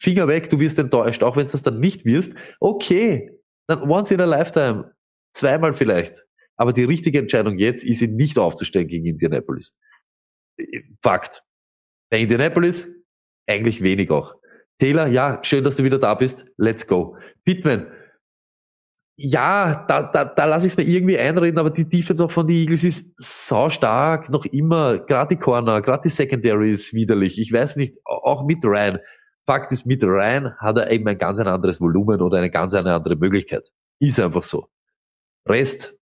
Finger 0.00 0.28
weg, 0.28 0.50
du 0.50 0.60
wirst 0.60 0.78
enttäuscht, 0.78 1.22
auch 1.22 1.36
wenn 1.36 1.46
es 1.46 1.52
das 1.52 1.62
dann 1.62 1.80
nicht 1.80 2.04
wirst. 2.04 2.34
Okay, 2.60 3.40
dann 3.66 3.82
once 3.82 4.10
in 4.10 4.20
a 4.20 4.24
lifetime, 4.24 4.92
zweimal 5.38 5.74
vielleicht. 5.74 6.26
Aber 6.56 6.72
die 6.72 6.84
richtige 6.84 7.18
Entscheidung 7.18 7.58
jetzt 7.58 7.84
ist, 7.84 8.02
ihn 8.02 8.16
nicht 8.16 8.38
aufzustellen 8.38 8.88
gegen 8.88 9.06
Indianapolis. 9.06 9.78
Fakt. 11.02 11.44
Bei 12.10 12.18
Indianapolis 12.18 12.88
eigentlich 13.46 13.82
wenig 13.82 14.10
auch. 14.10 14.34
Taylor, 14.78 15.06
ja, 15.06 15.40
schön, 15.42 15.64
dass 15.64 15.76
du 15.76 15.84
wieder 15.84 15.98
da 15.98 16.14
bist. 16.14 16.46
Let's 16.56 16.86
go. 16.86 17.16
Pittman, 17.44 17.90
ja, 19.20 19.84
da, 19.88 20.04
da, 20.04 20.24
da 20.24 20.44
lasse 20.44 20.68
ich 20.68 20.74
es 20.74 20.76
mir 20.76 20.84
irgendwie 20.84 21.18
einreden, 21.18 21.58
aber 21.58 21.70
die 21.70 21.88
Defense 21.88 22.24
auch 22.24 22.30
von 22.30 22.46
den 22.46 22.54
Eagles 22.54 22.84
ist 22.84 23.14
sau 23.16 23.68
stark, 23.68 24.30
noch 24.30 24.44
immer. 24.44 25.00
Gerade 25.00 25.34
die 25.34 25.40
Corner, 25.40 25.82
gerade 25.82 26.02
die 26.04 26.08
Secondary 26.08 26.70
ist 26.70 26.94
widerlich. 26.94 27.40
Ich 27.40 27.52
weiß 27.52 27.76
nicht, 27.76 27.96
auch 28.04 28.46
mit 28.46 28.64
Ryan. 28.64 29.00
Fakt 29.44 29.72
ist, 29.72 29.86
mit 29.86 30.04
Ryan 30.04 30.54
hat 30.58 30.78
er 30.78 30.90
eben 30.92 31.08
ein 31.08 31.18
ganz 31.18 31.40
anderes 31.40 31.80
Volumen 31.80 32.22
oder 32.22 32.38
eine 32.38 32.50
ganz 32.50 32.74
eine 32.74 32.94
andere 32.94 33.16
Möglichkeit. 33.16 33.72
Ist 33.98 34.20
einfach 34.20 34.44
so. 34.44 34.68
Rest, 35.48 35.98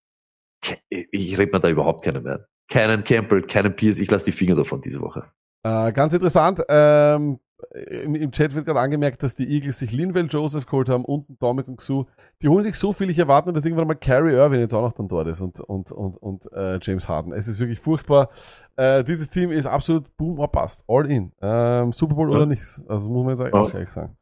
ich 0.89 1.39
rede 1.39 1.53
mir 1.53 1.61
da 1.61 1.69
überhaupt 1.69 2.05
keinen 2.05 2.23
mehr. 2.23 2.47
Keinen 2.69 3.05
Campbell, 3.05 3.43
keinen 3.43 3.75
Pierce, 3.77 4.01
ich 4.01 4.11
lasse 4.11 4.25
die 4.27 4.33
Finger 4.33 4.57
davon 4.57 4.81
diese 4.81 5.01
Woche. 5.01 5.25
Äh, 5.65 5.93
ganz 5.93 6.13
interessant, 6.13 6.63
ähm, 6.69 7.39
im, 7.75 8.15
im 8.17 8.33
Chat 8.33 8.55
wird 8.55 8.67
gerade 8.67 8.81
angemerkt, 8.81 9.23
dass 9.23 9.35
die 9.35 9.49
Eagles 9.49 9.79
sich 9.79 9.91
Linville 9.93 10.27
Joseph 10.29 10.67
geholt 10.67 10.89
haben 10.89 11.05
und 11.05 11.25
Dominic 11.41 11.69
und 11.69 11.77
Xu. 11.79 12.05
Die 12.43 12.49
holen 12.49 12.63
sich 12.65 12.75
so 12.77 12.93
viel, 12.93 13.09
ich 13.09 13.19
erwarte 13.19 13.49
nur, 13.49 13.55
dass 13.55 13.65
irgendwann 13.65 13.87
mal 13.89 13.95
Carrie 13.95 14.33
Irvin 14.35 14.61
jetzt 14.61 14.75
auch 14.75 14.83
noch 14.83 14.93
dann 14.93 15.09
dort 15.09 15.27
ist 15.29 15.41
und, 15.41 15.59
und, 15.61 15.91
und, 15.91 16.17
und 16.19 16.53
äh, 16.53 16.79
James 16.83 17.09
Harden. 17.09 17.33
Es 17.33 17.49
ist 17.49 17.59
wirklich 17.59 17.81
furchtbar. 17.81 18.29
Äh, 18.77 19.05
dieses 19.05 19.31
Team 19.31 19.51
ist 19.53 19.67
absolut 19.67 20.15
boom 20.19 20.39
or 20.39 20.51
bust. 20.51 20.85
All 20.87 21.11
in. 21.11 21.33
Ähm, 21.41 21.93
Super 21.93 22.15
Bowl 22.15 22.31
Ja. 22.31 22.37
oder 22.37 22.47
nichts. 22.47 22.83
Also 22.89 23.09
muss 23.11 23.25
man 23.25 23.37
jetzt 23.39 23.53
Ja. 23.55 23.59
auch 23.59 23.73
ehrlich 23.73 23.91
sagen. 23.91 24.17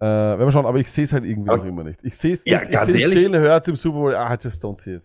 Äh, 0.00 0.06
werden 0.06 0.40
wir 0.40 0.52
schauen, 0.52 0.66
aber 0.66 0.78
ich 0.78 0.90
sehe 0.90 1.04
es 1.04 1.12
halt 1.12 1.24
irgendwie 1.24 1.50
Ja. 1.50 1.56
noch 1.56 1.64
immer 1.64 1.84
nicht. 1.84 2.00
Ich 2.02 2.16
sehe 2.16 2.34
es 2.34 2.42
Ja, 2.44 2.60
nicht. 2.60 2.72
ich 2.72 2.80
sehe. 2.80 3.08
Jalen 3.08 3.34
Hurts 3.42 3.68
im 3.68 3.76
Super 3.76 3.98
Bowl. 3.98 4.14
Ah, 4.14 4.32
I 4.34 4.36
just 4.42 4.62
don't 4.64 4.76
see 4.76 4.96
it. 4.96 5.02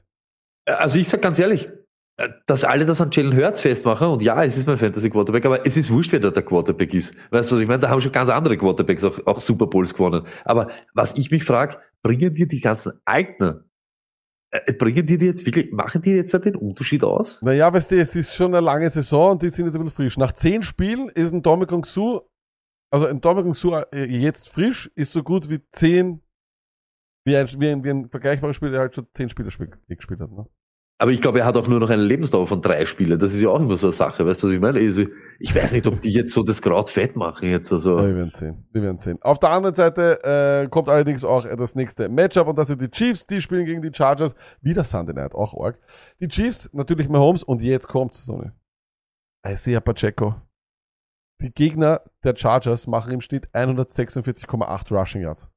Also 0.66 1.00
ich 1.00 1.08
sag 1.08 1.22
ganz 1.22 1.40
ehrlich, 1.40 1.70
äh, 2.18 2.30
dass 2.48 2.64
alle 2.64 2.86
das 2.86 3.00
an 3.02 3.10
Jalen 3.12 3.36
Hurts 3.36 3.62
festmachen 3.62 4.08
und 4.08 4.22
ja, 4.22 4.44
es 4.44 4.58
ist 4.58 4.68
mein 4.68 4.78
Fantasy 4.78 5.10
Quarterback, 5.10 5.46
aber 5.46 5.66
es 5.66 5.78
ist 5.78 5.92
wurscht, 5.92 6.12
wer 6.12 6.20
da 6.20 6.32
der 6.32 6.44
Quarterback 6.44 6.94
ist. 6.94 7.16
Weißt 7.32 7.52
du, 7.52 7.56
was 7.56 7.62
ich 7.62 7.68
meine? 7.68 7.80
Da 7.80 7.90
haben 7.90 8.02
schon 8.02 8.12
ganz 8.12 8.30
andere 8.30 8.58
Quarterbacks 8.58 9.04
auch, 9.04 9.26
auch 9.26 9.40
Super 9.40 9.68
Bowls 9.68 9.94
gewonnen. 9.94 10.26
Aber 10.44 10.70
was 10.94 11.18
ich 11.18 11.32
mich 11.32 11.44
frage, 11.44 11.78
bringen 12.04 12.34
dir 12.34 12.48
die 12.48 12.60
ganzen 12.62 12.94
Alten, 13.06 13.64
äh, 14.52 14.74
bringen 14.74 15.06
die 15.06 15.18
die 15.18 15.26
jetzt 15.28 15.46
wirklich, 15.46 15.72
machen 15.72 16.02
die 16.02 16.12
jetzt 16.12 16.34
den 16.34 16.56
Unterschied 16.56 17.04
aus? 17.04 17.42
Naja, 17.42 17.72
weißt 17.72 17.92
du, 17.92 18.00
es 18.00 18.16
ist 18.16 18.36
schon 18.36 18.54
eine 18.54 18.66
lange 18.66 18.90
Saison 18.90 19.32
und 19.32 19.42
die 19.44 19.50
sind 19.50 19.66
jetzt 19.66 19.76
ein 19.76 19.82
bisschen 19.84 19.96
frisch. 19.96 20.18
Nach 20.18 20.32
zehn 20.32 20.62
Spielen 20.64 21.10
ist 21.10 21.32
ein 21.32 21.42
Dominic 21.44 21.86
Su, 21.86 22.22
also 22.92 23.06
ein 23.06 23.22
Dominic 23.22 23.56
Su 23.56 23.74
äh, 23.76 24.06
jetzt 24.06 24.50
frisch, 24.50 24.92
ist 24.96 25.14
so 25.14 25.24
gut 25.24 25.50
wie 25.50 25.60
zehn, 25.72 26.22
wie 27.26 27.38
ein, 27.38 27.48
wie 27.58 27.70
ein, 27.70 27.84
wie 27.84 27.90
ein 27.90 28.10
vergleichbares 28.10 28.56
Spiel, 28.56 28.72
der 28.72 28.82
halt 28.82 28.96
schon 28.96 29.08
zehn 29.14 29.30
Spiele 29.30 29.52
spiel, 29.52 29.70
gespielt 29.88 30.22
hat. 30.22 30.32
Ne? 30.32 30.46
Aber 31.02 31.12
ich 31.12 31.22
glaube, 31.22 31.40
er 31.40 31.46
hat 31.46 31.56
auch 31.56 31.68
nur 31.70 31.80
noch 31.80 31.90
eine 31.90 32.02
Lebensdauer 32.02 32.46
von 32.46 32.62
drei 32.62 32.86
Spielen. 32.86 33.18
Das 33.18 33.34
ist 33.34 33.40
ja 33.40 33.48
auch 33.48 33.60
immer 33.62 33.78
so 33.78 33.88
eine 33.88 33.94
Sache. 33.94 34.26
Weißt 34.26 34.44
du, 34.44 34.48
was 34.48 34.54
ich 34.54 34.60
meine? 34.60 34.80
Ich 34.82 35.56
weiß 35.56 35.72
nicht, 35.72 35.88
ob 35.88 36.02
die 36.02 36.12
jetzt 36.12 36.34
so 36.34 36.44
das 36.44 36.62
Kraut 36.62 36.90
fett 36.90 37.16
machen 37.16 37.48
jetzt. 37.48 37.72
Also. 37.72 37.98
Ja, 37.98 38.06
wir 38.06 38.16
werden 38.16 38.32
sehen. 38.32 38.68
Wir 38.74 38.82
werden 38.82 38.98
sehen. 38.98 39.18
Auf 39.22 39.40
der 39.40 39.52
anderen 39.52 39.76
Seite 39.76 40.22
äh, 40.24 40.68
kommt 40.68 40.90
allerdings 40.90 41.24
auch 41.24 41.46
das 41.56 41.74
nächste 41.76 42.10
Matchup 42.10 42.50
und 42.50 42.58
das 42.58 42.68
sind 42.68 42.82
die 42.82 42.92
Chiefs, 42.92 43.26
die 43.26 43.40
spielen 43.40 43.66
gegen 43.66 43.82
die 43.82 43.92
Chargers. 43.94 44.36
Wieder 44.60 44.84
Sunday 44.84 45.16
Night, 45.16 45.34
auch 45.36 45.54
arg. 45.58 45.80
Die 46.20 46.28
Chiefs, 46.28 46.70
natürlich 46.74 47.08
Mahomes 47.08 47.44
und 47.44 47.62
jetzt 47.62 47.88
kommt's, 47.88 48.26
Sonne. 48.26 48.54
Isaiah 49.48 49.80
Pacheco. 49.80 50.36
Die 51.42 51.52
Gegner 51.52 52.02
der 52.24 52.36
Chargers 52.36 52.88
machen 52.88 53.14
im 53.14 53.22
Schnitt 53.22 53.48
146,8 53.54 54.94
Rushing 54.94 55.22
Yards 55.22 55.50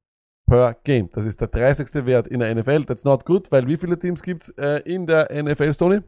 per 0.45 0.75
Game. 0.83 1.09
Das 1.11 1.25
ist 1.25 1.41
der 1.41 1.49
30. 1.49 2.05
Wert 2.05 2.27
in 2.27 2.39
der 2.39 2.53
NFL. 2.55 2.85
That's 2.85 3.03
not 3.03 3.25
good, 3.25 3.51
weil 3.51 3.67
wie 3.67 3.77
viele 3.77 3.99
Teams 3.99 4.23
gibt's 4.23 4.49
äh, 4.57 4.81
in 4.85 5.07
der 5.07 5.29
NFL, 5.31 5.73
Stoney? 5.73 6.01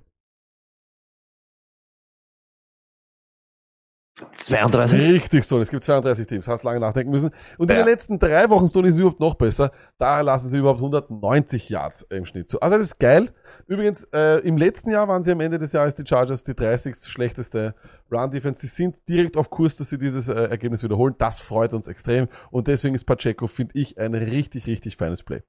32? 4.32 5.00
Richtig 5.14 5.44
so, 5.46 5.60
es 5.60 5.70
gibt 5.70 5.84
32 5.84 6.26
Teams, 6.26 6.48
hast 6.48 6.64
lange 6.64 6.80
nachdenken 6.80 7.12
müssen. 7.12 7.32
Und 7.58 7.70
in 7.70 7.76
Ja. 7.76 7.84
den 7.84 7.90
letzten 7.90 8.18
drei 8.18 8.50
Wochen 8.50 8.68
Stone 8.70 8.88
ist 8.88 8.94
es 8.96 9.00
überhaupt 9.02 9.20
noch 9.20 9.36
besser. 9.36 9.72
Da 9.98 10.22
lassen 10.22 10.48
sie 10.50 10.58
überhaupt 10.60 10.80
190 10.80 11.68
Yards 11.70 12.04
im 12.10 12.26
Schnitt 12.26 12.50
zu. 12.50 12.62
Also 12.62 12.78
das 12.78 12.86
ist 12.88 13.00
geil. 13.00 13.30
Übrigens, 13.68 14.06
äh, 14.14 14.40
im 14.48 14.56
letzten 14.58 14.90
Jahr 14.90 15.10
waren 15.10 15.22
sie 15.22 15.32
am 15.34 15.42
Ende 15.42 15.60
des 15.60 15.74
Jahres 15.74 15.96
die 15.96 16.06
Chargers 16.08 16.44
die 16.44 16.56
30. 16.56 16.96
schlechteste 17.10 17.76
Run-Defense. 18.10 18.62
Sie 18.62 18.68
sind 18.68 18.96
direkt 19.10 19.36
auf 19.36 19.50
Kurs, 19.50 19.76
dass 19.76 19.90
sie 19.90 19.98
dieses 19.98 20.30
äh, 20.30 20.34
Ergebnis 20.34 20.82
wiederholen. 20.84 21.16
Das 21.18 21.42
freut 21.42 21.74
uns 21.74 21.88
extrem. 21.90 22.30
Und 22.52 22.68
deswegen 22.68 22.96
ist 22.96 23.04
Pacheco, 23.04 23.48
finde 23.48 23.78
ich, 23.78 23.98
ein 23.98 24.14
richtig, 24.16 24.66
richtig 24.68 24.96
feines 24.96 25.24
Play. 25.24 25.44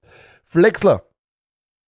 Flexler. 0.45 1.05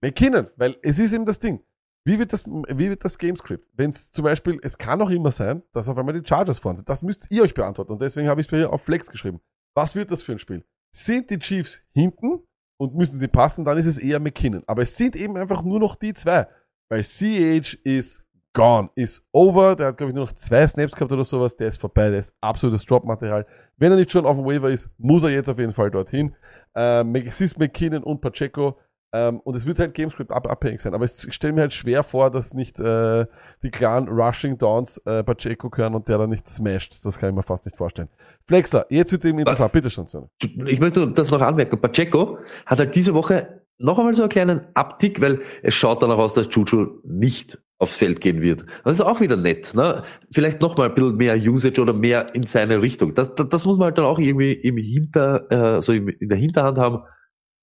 McKinnon, 0.01 0.47
weil 0.57 0.77
es 0.83 1.01
ist 1.01 1.13
eben 1.13 1.27
das 1.27 1.41
Ding. 1.41 1.61
Wie 2.09 2.19
wird 2.19 2.33
das, 2.33 2.47
wie 2.47 2.89
wird 2.89 3.05
das 3.05 3.19
Gamescript? 3.19 3.69
Wenn 3.75 3.91
es 3.91 4.11
zum 4.11 4.25
Beispiel, 4.25 4.59
es 4.63 4.79
kann 4.79 5.03
auch 5.03 5.11
immer 5.11 5.31
sein, 5.31 5.63
dass 5.75 5.91
auf 5.91 5.99
einmal 5.99 6.19
die 6.19 6.27
Chargers 6.27 6.59
vorne 6.59 6.79
sind. 6.79 6.89
Das 6.89 7.03
müsst 7.03 7.27
ihr 7.31 7.43
euch 7.43 7.53
beantworten. 7.53 7.93
Und 7.93 8.01
deswegen 8.01 8.29
habe 8.29 8.41
ich 8.41 8.47
es 8.47 8.51
mir 8.51 8.73
auf 8.73 8.81
Flex 8.81 9.11
geschrieben. 9.11 9.43
Was 9.75 9.95
wird 9.95 10.11
das 10.11 10.23
für 10.23 10.33
ein 10.33 10.39
Spiel? 10.39 10.65
Sind 10.91 11.29
die 11.29 11.39
Chiefs 11.39 11.83
hinten 11.93 12.41
und 12.79 12.95
müssen 12.95 13.19
sie 13.19 13.29
passen, 13.29 13.63
dann 13.63 13.77
ist 13.77 13.85
es 13.85 13.99
eher 13.99 14.21
McKinnon. 14.21 14.63
Aber 14.67 14.81
es 14.81 14.97
sind 14.97 15.17
eben 15.17 15.37
einfach 15.37 15.63
nur 15.63 15.81
noch 15.81 15.97
die 15.97 16.15
zwei. 16.15 16.49
Weil 16.89 17.03
CH 17.03 17.77
ist 17.85 18.23
gone, 18.55 18.89
ist 18.95 19.23
over. 19.33 19.77
Der 19.77 19.89
hat, 19.89 19.99
glaube 19.99 20.13
ich, 20.13 20.15
nur 20.15 20.25
noch 20.25 20.33
zwei 20.33 20.67
Snaps 20.67 20.95
gehabt 20.95 21.13
oder 21.13 21.27
sowas. 21.27 21.57
Der 21.57 21.69
ist 21.69 21.79
vorbei. 21.79 22.09
Der 22.09 22.21
ist 22.21 22.35
absolutes 22.41 22.87
Drop-Material. 22.87 23.45
Wenn 23.77 23.93
er 23.93 23.99
nicht 23.99 24.11
schon 24.11 24.25
auf 24.25 24.37
dem 24.37 24.47
Waiver 24.47 24.71
ist, 24.71 24.89
muss 24.97 25.25
er 25.25 25.31
jetzt 25.31 25.51
auf 25.51 25.59
jeden 25.59 25.75
Fall 25.75 25.91
dorthin. 25.91 26.35
Ähm, 26.75 27.15
es 27.17 27.43
ist 27.43 27.59
McKinnon 27.59 28.03
und 28.03 28.23
Pacheco. 28.23 28.79
Ähm, 29.13 29.41
und 29.41 29.57
es 29.57 29.67
wird 29.67 29.79
halt 29.79 29.95
Gamescript 29.95 30.31
ab 30.31 30.47
abhängig 30.49 30.81
sein. 30.81 30.95
Aber 30.95 31.05
ich 31.05 31.35
stelle 31.35 31.55
mir 31.55 31.63
halt 31.63 31.73
schwer 31.73 32.03
vor, 32.03 32.31
dass 32.31 32.53
nicht 32.53 32.79
äh, 32.79 33.27
die 33.63 33.71
klaren 33.71 34.09
Rushing 34.09 34.59
Downs 34.59 34.99
äh, 35.07 35.25
Pacheco 35.25 35.71
können 35.71 35.95
und 35.95 36.09
der 36.09 36.19
dann 36.19 36.31
nicht 36.31 36.47
smasht. 36.49 37.05
Das 37.05 37.19
kann 37.19 37.31
ich 37.31 37.35
mir 37.35 37.43
fast 37.43 37.65
nicht 37.65 37.77
vorstellen. 37.77 38.09
Flexler, 38.47 38.87
jetzt 38.91 39.13
wird 39.13 39.25
es 39.25 39.31
eben 39.31 39.39
interessant. 39.39 39.73
Bitte 39.73 39.91
schon, 39.91 40.07
Sonne. 40.07 40.29
ich 40.67 40.81
möchte 40.81 41.11
das 41.11 41.31
noch 41.31 41.41
anmerken. 41.41 41.81
Pacheco 41.81 42.39
hat 42.67 42.79
halt 42.79 42.95
diese 42.95 43.15
Woche 43.15 43.63
noch 43.79 43.99
einmal 43.99 44.15
so 44.15 44.23
einen 44.23 44.29
kleinen 44.29 44.67
Abtick, 44.75 45.21
weil 45.21 45.41
es 45.63 45.75
schaut 45.75 46.03
danach 46.03 46.19
aus, 46.19 46.35
dass 46.35 46.49
Juju 46.51 47.01
nicht 47.05 47.59
aufs 47.79 47.97
Feld 47.97 48.21
gehen 48.21 48.43
wird. 48.43 48.67
Das 48.85 48.95
ist 48.95 49.01
auch 49.01 49.21
wieder 49.21 49.37
nett. 49.37 49.73
Ne? 49.75 50.03
Vielleicht 50.33 50.61
noch 50.61 50.77
mal 50.77 50.89
ein 50.89 50.95
bisschen 50.95 51.17
mehr 51.17 51.37
Usage 51.37 51.81
oder 51.81 51.93
mehr 51.93 52.35
in 52.35 52.43
seine 52.43 52.83
Richtung. 52.83 53.15
Das, 53.15 53.35
das, 53.37 53.49
das 53.49 53.65
muss 53.65 53.79
man 53.79 53.87
halt 53.87 53.99
dann 53.99 54.05
auch 54.05 54.19
irgendwie 54.19 54.53
im 54.53 54.77
Hinter, 54.77 55.77
äh, 55.77 55.81
so 55.81 55.93
im, 55.93 56.09
in 56.09 56.29
der 56.29 56.39
Hinterhand 56.39 56.79
haben. 56.79 57.05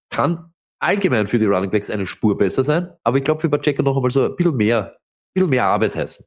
Kann 0.09 0.53
allgemein 0.85 1.27
für 1.27 1.39
die 1.39 1.45
Running 1.45 1.71
Backs 1.71 1.89
eine 1.89 2.05
Spur 2.05 2.37
besser 2.37 2.63
sein, 2.63 2.93
aber 3.03 3.17
ich 3.17 3.23
glaube 3.23 3.41
für 3.41 3.49
Pacheco 3.49 3.81
noch 3.83 3.95
einmal 3.95 4.11
so 4.11 4.25
ein 4.25 4.35
bisschen 4.35 4.55
mehr, 4.55 4.85
ein 4.85 4.91
bisschen 5.33 5.49
mehr 5.49 5.65
Arbeit 5.65 5.95
heißen. 5.95 6.25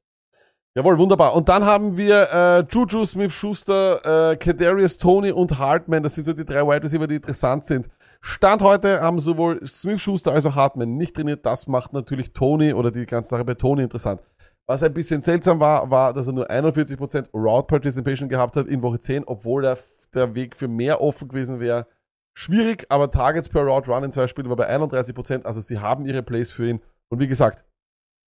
Jawohl, 0.77 0.99
wunderbar. 0.99 1.35
Und 1.35 1.49
dann 1.49 1.65
haben 1.65 1.97
wir 1.97 2.29
äh, 2.33 2.65
Juju, 2.71 3.05
Smith-Schuster, 3.05 4.33
äh, 4.33 4.37
Kadarius, 4.37 4.99
Tony 4.99 5.33
und 5.33 5.59
Hartman. 5.59 6.03
Das 6.03 6.15
sind 6.15 6.25
so 6.25 6.33
die 6.33 6.45
drei 6.45 6.65
Wide 6.65 6.85
Receiver, 6.85 7.07
die 7.07 7.17
interessant 7.17 7.67
sind. 7.67 7.89
Stand 8.21 8.63
heute 8.63 9.01
haben 9.01 9.19
sowohl 9.19 9.67
Smith-Schuster 9.67 10.33
als 10.33 10.47
auch 10.47 10.55
Hartman 10.55 10.97
nicht 10.97 11.17
trainiert. 11.17 11.45
Das 11.47 11.67
macht 11.67 11.93
natürlich 11.93 12.33
Tony 12.33 12.73
oder 12.73 12.91
die 12.91 13.07
ganze 13.07 13.31
Sache 13.31 13.45
bei 13.45 13.55
Tony 13.55 13.83
interessant. 13.83 14.21
Was 14.67 14.83
ein 14.83 14.93
bisschen 14.93 15.23
seltsam 15.23 15.61
war, 15.61 15.91
war, 15.91 16.13
dass 16.13 16.27
er 16.27 16.35
nur 16.35 16.51
41% 16.51 17.33
Route 17.33 17.67
Participation 17.67 18.29
gehabt 18.29 18.57
hat 18.57 18.67
in 18.67 18.83
Woche 18.83 19.01
10, 19.01 19.25
obwohl 19.25 19.63
der, 19.63 19.79
der 20.15 20.35
Weg 20.35 20.55
für 20.55 20.69
mehr 20.69 21.01
offen 21.01 21.29
gewesen 21.29 21.59
wäre. 21.59 21.87
Schwierig, 22.41 22.87
aber 22.89 23.11
Targets 23.11 23.49
per 23.49 23.63
Route 23.63 23.91
Run 23.91 24.05
in 24.05 24.13
zwei 24.13 24.29
Spielen 24.29 24.49
war 24.49 24.55
bei 24.55 24.73
31%. 24.73 25.43
Also 25.43 25.61
sie 25.61 25.81
haben 25.81 26.07
ihre 26.07 26.23
Plays 26.23 26.53
für 26.53 26.69
ihn. 26.69 26.81
Und 27.09 27.19
wie 27.19 27.27
gesagt, 27.27 27.65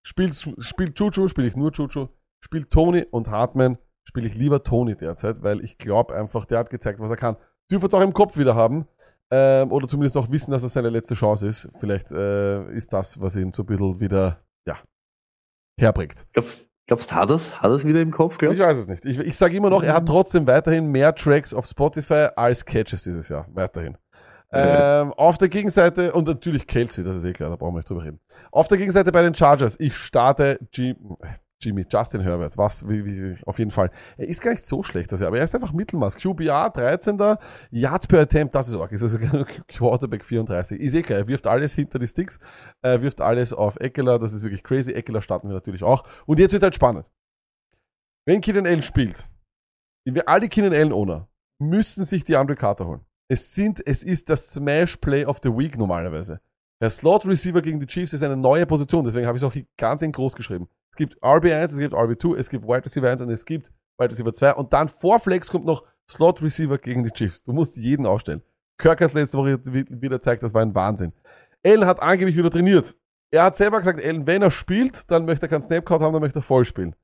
spielt, 0.02 0.34
spielt 0.58 0.98
Juju, 0.98 1.28
spiele 1.28 1.46
ich 1.46 1.54
nur 1.54 1.70
Juju. 1.70 2.08
Spielt 2.44 2.72
Tony 2.72 3.06
und 3.08 3.30
Hartman, 3.30 3.78
spiele 4.02 4.26
ich 4.26 4.34
lieber 4.34 4.64
Tony 4.64 4.96
derzeit, 4.96 5.44
weil 5.44 5.62
ich 5.62 5.78
glaube 5.78 6.12
einfach, 6.12 6.44
der 6.44 6.58
hat 6.58 6.70
gezeigt, 6.70 6.98
was 6.98 7.12
er 7.12 7.16
kann. 7.18 7.36
Dürfen 7.70 7.86
es 7.86 7.94
auch 7.94 8.00
im 8.00 8.12
Kopf 8.12 8.36
wieder 8.36 8.56
haben. 8.56 8.88
Ähm, 9.30 9.70
oder 9.70 9.86
zumindest 9.86 10.16
auch 10.16 10.28
wissen, 10.28 10.50
dass 10.50 10.64
es 10.64 10.72
seine 10.72 10.90
letzte 10.90 11.14
Chance 11.14 11.46
ist. 11.46 11.68
Vielleicht 11.78 12.10
äh, 12.10 12.68
ist 12.72 12.92
das, 12.92 13.20
was 13.20 13.36
ihn 13.36 13.52
so 13.52 13.62
ein 13.62 13.66
bisschen 13.66 14.00
wieder, 14.00 14.42
ja, 14.66 14.76
herbringt. 15.78 16.26
Glaubst, 16.90 17.10
glaubst 17.10 17.14
hat 17.14 17.30
das? 17.30 17.62
Hat 17.62 17.70
das 17.70 17.84
wieder 17.84 18.00
im 18.00 18.10
Kopf, 18.10 18.32
Ich 18.32 18.38
glaubst 18.40 18.58
weiß 18.58 18.78
es 18.78 18.88
nicht. 18.88 19.04
Ich, 19.04 19.16
ich 19.20 19.36
sage 19.36 19.56
immer 19.56 19.70
noch, 19.70 19.84
er 19.84 19.94
hat 19.94 20.06
trotzdem 20.06 20.48
weiterhin 20.48 20.86
mehr 20.86 21.14
Tracks 21.14 21.54
auf 21.54 21.64
Spotify 21.64 22.30
als 22.34 22.64
Catches 22.64 23.04
dieses 23.04 23.28
Jahr. 23.28 23.46
Weiterhin. 23.52 23.96
Ja. 24.50 25.02
Ähm, 25.02 25.12
auf 25.12 25.38
der 25.38 25.48
Gegenseite, 25.48 26.12
und 26.12 26.26
natürlich 26.26 26.66
Kelsey, 26.66 27.04
das 27.04 27.14
ist 27.14 27.24
eh 27.24 27.32
klar, 27.32 27.48
da 27.48 27.54
brauchen 27.54 27.74
wir 27.74 27.78
nicht 27.78 27.88
drüber 27.88 28.02
reden. 28.02 28.18
Auf 28.50 28.66
der 28.66 28.76
Gegenseite 28.76 29.12
bei 29.12 29.22
den 29.22 29.36
Chargers, 29.36 29.76
ich 29.78 29.94
starte 29.94 30.58
Jim, 30.72 31.16
Jimmy, 31.62 31.84
Justin 31.90 32.22
Herbert, 32.22 32.56
was, 32.56 32.88
wie, 32.88 33.04
wie, 33.04 33.36
auf 33.44 33.58
jeden 33.58 33.70
Fall. 33.70 33.90
Er 34.16 34.26
ist 34.26 34.40
gar 34.40 34.52
nicht 34.52 34.64
so 34.64 34.82
schlecht, 34.82 35.12
das 35.12 35.20
Jahr, 35.20 35.28
aber 35.28 35.38
er 35.38 35.44
ist 35.44 35.54
einfach 35.54 35.72
Mittelmaß. 35.72 36.16
QBR 36.16 36.70
13. 36.70 37.18
Yards 37.70 38.06
per 38.06 38.20
Attempt, 38.20 38.54
das 38.54 38.68
ist 38.68 38.74
auch, 38.74 38.90
ist 38.90 39.02
also 39.02 39.18
Quarterback 39.68 40.24
34. 40.24 40.80
Ist 40.80 40.94
eh 40.94 41.02
klar, 41.02 41.18
er 41.18 41.28
wirft 41.28 41.46
alles 41.46 41.74
hinter 41.74 41.98
die 41.98 42.06
Sticks, 42.06 42.38
er 42.80 43.02
wirft 43.02 43.20
alles 43.20 43.52
auf 43.52 43.76
Eckler, 43.76 44.18
das 44.18 44.32
ist 44.32 44.42
wirklich 44.42 44.62
crazy. 44.62 44.92
Eckler 44.92 45.20
starten 45.20 45.48
wir 45.48 45.54
natürlich 45.54 45.82
auch. 45.82 46.04
Und 46.26 46.38
jetzt 46.38 46.52
wird 46.52 46.62
halt 46.62 46.74
spannend. 46.74 47.10
Wenn 48.26 48.40
Keenan 48.40 48.66
Allen 48.66 48.82
spielt, 48.82 49.28
wir 50.04 50.28
alle 50.28 50.48
Keenan 50.48 50.72
Allen 50.72 50.92
Owner 50.92 51.28
müssen 51.58 52.04
sich 52.04 52.24
die 52.24 52.36
Andre 52.36 52.56
Carter 52.56 52.86
holen. 52.86 53.04
Es 53.28 53.54
sind, 53.54 53.86
es 53.86 54.02
ist 54.02 54.28
das 54.28 54.50
Smash 54.52 54.96
Play 54.96 55.24
of 55.24 55.38
the 55.42 55.50
Week 55.50 55.76
normalerweise. 55.76 56.40
Der 56.80 56.90
Slot 56.90 57.26
Receiver 57.26 57.60
gegen 57.60 57.78
die 57.78 57.86
Chiefs 57.86 58.14
ist 58.14 58.22
eine 58.22 58.36
neue 58.36 58.66
Position, 58.66 59.04
deswegen 59.04 59.26
habe 59.26 59.36
ich 59.36 59.44
es 59.44 59.48
auch 59.48 59.54
ganz 59.76 60.00
in 60.00 60.12
groß 60.12 60.34
geschrieben. 60.34 60.68
Es 60.92 60.96
gibt 60.96 61.22
RB1, 61.22 61.64
es 61.64 61.78
gibt 61.78 61.94
RB2, 61.94 62.36
es 62.36 62.50
gibt 62.50 62.64
Wide 62.64 62.84
Receiver 62.84 63.10
1 63.10 63.22
und 63.22 63.30
es 63.30 63.44
gibt 63.44 63.70
Wide 63.98 64.10
Receiver 64.10 64.32
2 64.32 64.54
und 64.54 64.72
dann 64.72 64.88
vor 64.88 65.18
Flex 65.18 65.48
kommt 65.48 65.64
noch 65.64 65.84
Slot 66.10 66.42
Receiver 66.42 66.78
gegen 66.78 67.04
die 67.04 67.10
Chiefs. 67.10 67.44
Du 67.44 67.52
musst 67.52 67.76
jeden 67.76 68.06
aufstellen. 68.06 68.42
Kirk 68.78 69.00
hat 69.00 69.12
letzte 69.12 69.38
Woche 69.38 69.60
wieder 69.64 70.20
zeigt, 70.20 70.42
das 70.42 70.54
war 70.54 70.62
ein 70.62 70.74
Wahnsinn. 70.74 71.12
Allen 71.64 71.86
hat 71.86 72.00
angeblich 72.00 72.36
wieder 72.36 72.50
trainiert. 72.50 72.96
Er 73.30 73.44
hat 73.44 73.56
selber 73.56 73.78
gesagt, 73.78 74.04
Allen, 74.04 74.26
wenn 74.26 74.42
er 74.42 74.50
spielt, 74.50 75.10
dann 75.10 75.26
möchte 75.26 75.46
er 75.46 75.50
keinen 75.50 75.62
Snapcard 75.62 76.00
haben, 76.00 76.12
dann 76.12 76.22
möchte 76.22 76.40
er 76.40 76.42
voll 76.42 76.64
spielen. 76.64 76.96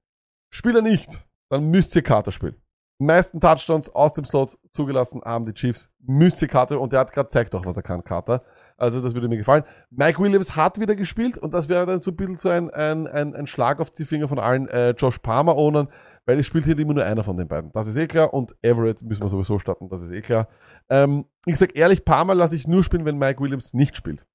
Spielt 0.51 0.75
er 0.75 0.83
nicht, 0.83 1.27
dann 1.51 1.71
müsst 1.71 1.95
ihr 1.95 2.03
Carter 2.03 2.33
spielen. 2.33 2.57
Meisten 2.99 3.41
Touchdowns 3.41 3.95
aus 3.95 4.15
dem 4.15 4.25
Slot 4.25 4.57
zugelassen 4.73 5.21
haben 5.23 5.45
die 5.45 5.53
Chiefs. 5.53 5.91
Müsst 6.01 6.41
ihr 6.41 6.49
Carter 6.49 6.81
und 6.81 6.93
der 6.93 7.01
hat 7.01 7.13
gerade 7.13 7.29
zeigt 7.29 7.53
doch, 7.53 7.67
was 7.67 7.77
er 7.77 7.83
kann, 7.83 8.03
Carter. 8.03 8.43
Also 8.79 9.03
das 9.03 9.13
würde 9.13 9.29
mir 9.29 9.37
gefallen. 9.37 9.65
Mike 9.91 10.19
Williams 10.19 10.57
hat 10.57 10.81
wieder 10.81 10.97
gespielt 10.97 11.37
und 11.37 11.53
das 11.53 11.69
wäre 11.69 11.85
dann 11.85 12.01
so 12.01 12.11
ein 12.11 12.17
bisschen 12.17 12.37
so 12.37 12.49
ein, 12.49 12.71
ein, 12.71 13.07
ein, 13.07 13.35
ein 13.35 13.47
Schlag 13.47 13.81
auf 13.81 13.91
die 13.91 14.07
Finger 14.07 14.29
von 14.29 14.39
allen 14.39 14.67
äh, 14.69 14.91
Josh 14.91 15.19
Palmer-Ownern, 15.19 15.89
weil 16.25 16.39
es 16.39 16.47
spielt 16.47 16.65
hier 16.65 16.79
immer 16.79 16.95
nur 16.95 17.05
einer 17.05 17.23
von 17.23 17.37
den 17.37 17.49
beiden. 17.49 17.71
Das 17.73 17.87
ist 17.87 17.97
eh 17.97 18.07
klar 18.07 18.33
und 18.33 18.57
Everett 18.63 19.03
müssen 19.03 19.23
wir 19.23 19.29
sowieso 19.29 19.59
starten, 19.59 19.91
das 19.91 20.01
ist 20.01 20.11
eh 20.11 20.23
klar. 20.23 20.49
Ähm, 20.89 21.27
ich 21.45 21.59
sag 21.59 21.77
ehrlich, 21.77 22.05
Palmer 22.05 22.35
lasse 22.35 22.57
ich 22.57 22.67
nur 22.67 22.83
spielen, 22.83 23.05
wenn 23.05 23.19
Mike 23.19 23.41
Williams 23.41 23.75
nicht 23.75 23.97
spielt. 23.97 24.27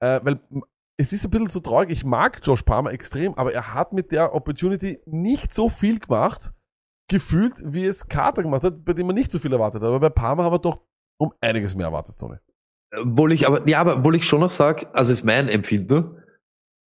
Äh, 0.00 0.20
weil 0.24 0.40
es 0.96 1.12
ist 1.12 1.24
ein 1.24 1.30
bisschen 1.30 1.46
so 1.46 1.60
traurig, 1.60 1.90
ich 1.90 2.04
mag 2.04 2.40
Josh 2.42 2.62
Palmer 2.62 2.92
extrem, 2.92 3.34
aber 3.34 3.52
er 3.52 3.74
hat 3.74 3.92
mit 3.92 4.10
der 4.10 4.34
Opportunity 4.34 5.00
nicht 5.06 5.54
so 5.54 5.68
viel 5.68 6.00
gemacht, 6.00 6.52
gefühlt, 7.12 7.54
wie 7.64 7.86
es 7.86 8.08
Carter 8.08 8.42
gemacht 8.42 8.64
hat, 8.64 8.84
bei 8.84 8.92
dem 8.92 9.06
man 9.06 9.14
nicht 9.14 9.30
so 9.30 9.38
viel 9.38 9.52
erwartet 9.52 9.82
hat. 9.82 9.88
Aber 9.88 10.00
bei 10.00 10.10
Palmer 10.10 10.44
haben 10.44 10.54
wir 10.54 10.58
doch 10.58 10.80
um 11.18 11.32
einiges 11.40 11.74
mehr 11.74 11.86
erwartet, 11.86 12.18
Tony. 12.18 12.36
Obwohl 12.94 13.32
ich 13.32 13.46
aber, 13.46 13.66
ja, 13.68 13.80
aber 13.80 13.98
obwohl 13.98 14.16
ich 14.16 14.24
schon 14.24 14.40
noch 14.40 14.50
sag, 14.50 14.94
also 14.94 15.12
ist 15.12 15.24
mein 15.24 15.48
Empfinden, 15.48 16.18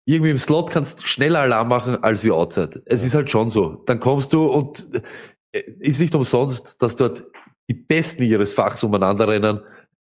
irgendwie 0.05 0.31
im 0.31 0.37
Slot 0.37 0.69
kannst 0.69 1.01
du 1.01 1.07
schneller 1.07 1.39
Alarm 1.39 1.69
machen 1.69 2.03
als 2.03 2.23
wie 2.23 2.31
outside. 2.31 2.81
Es 2.85 3.03
ist 3.03 3.15
halt 3.15 3.29
schon 3.29 3.49
so. 3.49 3.83
Dann 3.85 3.99
kommst 3.99 4.33
du 4.33 4.47
und 4.47 4.89
äh, 5.51 5.61
ist 5.79 6.01
nicht 6.01 6.13
umsonst, 6.15 6.81
dass 6.81 6.95
dort 6.95 7.23
die 7.69 7.75
Besten 7.75 8.23
ihres 8.23 8.53
Fachs 8.53 8.83
umeinander 8.83 9.27
rennen, 9.27 9.61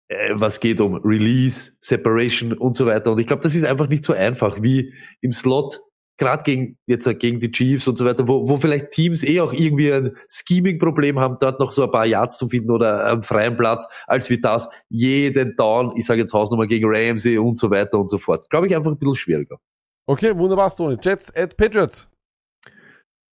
äh, 0.08 0.30
was 0.34 0.60
geht 0.60 0.80
um 0.80 0.94
Release, 0.96 1.72
Separation 1.80 2.54
und 2.54 2.74
so 2.74 2.86
weiter. 2.86 3.12
Und 3.12 3.18
ich 3.18 3.26
glaube, 3.26 3.42
das 3.42 3.54
ist 3.54 3.64
einfach 3.64 3.88
nicht 3.88 4.04
so 4.04 4.14
einfach 4.14 4.62
wie 4.62 4.94
im 5.20 5.32
Slot, 5.32 5.80
gerade 6.20 6.42
gegen, 6.44 6.78
jetzt 6.86 7.08
gegen 7.18 7.40
die 7.40 7.50
Chiefs 7.50 7.88
und 7.88 7.96
so 7.96 8.04
weiter, 8.04 8.28
wo, 8.28 8.46
wo 8.48 8.58
vielleicht 8.58 8.90
Teams 8.90 9.24
eh 9.24 9.40
auch 9.40 9.52
irgendwie 9.52 9.92
ein 9.92 10.16
Scheming-Problem 10.28 11.18
haben, 11.18 11.38
dort 11.40 11.58
noch 11.58 11.72
so 11.72 11.84
ein 11.84 11.90
paar 11.90 12.06
Yards 12.06 12.38
zu 12.38 12.48
finden 12.48 12.70
oder 12.70 13.06
einen 13.06 13.22
freien 13.22 13.56
Platz, 13.56 13.88
als 14.06 14.28
wie 14.30 14.40
das 14.40 14.68
jeden 14.90 15.56
Down, 15.56 15.92
ich 15.96 16.06
sage 16.06 16.20
jetzt 16.20 16.34
Hausnummer 16.34 16.66
gegen 16.66 16.86
Ramsey 16.88 17.38
und 17.38 17.58
so 17.58 17.70
weiter 17.70 17.98
und 17.98 18.08
so 18.08 18.18
fort. 18.18 18.48
Glaube 18.50 18.66
ich 18.66 18.76
einfach 18.76 18.90
ein 18.92 18.98
bisschen 18.98 19.16
schwieriger. 19.16 19.58
Okay, 20.06 20.36
wunderbar, 20.36 20.74
Tony. 20.74 20.98
Jets 21.02 21.34
at 21.34 21.56
Patriots. 21.56 22.06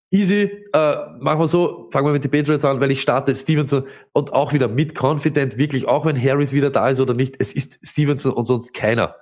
Easy, 0.10 0.50
äh, 0.74 0.96
machen 1.20 1.40
wir 1.40 1.48
so, 1.48 1.90
fangen 1.92 2.08
wir 2.08 2.14
mit 2.14 2.24
den 2.24 2.32
Patriots 2.32 2.64
an, 2.64 2.80
weil 2.80 2.92
ich 2.92 3.02
starte 3.02 3.36
Stevenson 3.36 3.84
und 4.14 4.32
auch 4.32 4.54
wieder 4.54 4.70
mit 4.70 4.96
Confident, 4.98 5.58
wirklich, 5.58 5.86
auch 5.86 6.06
wenn 6.06 6.22
Harris 6.22 6.54
wieder 6.54 6.70
da 6.70 6.88
ist 6.88 7.02
oder 7.02 7.14
nicht, 7.14 7.36
es 7.40 7.52
ist 7.52 7.86
Stevenson 7.86 8.32
und 8.32 8.46
sonst 8.46 8.74
keiner. 8.74 9.16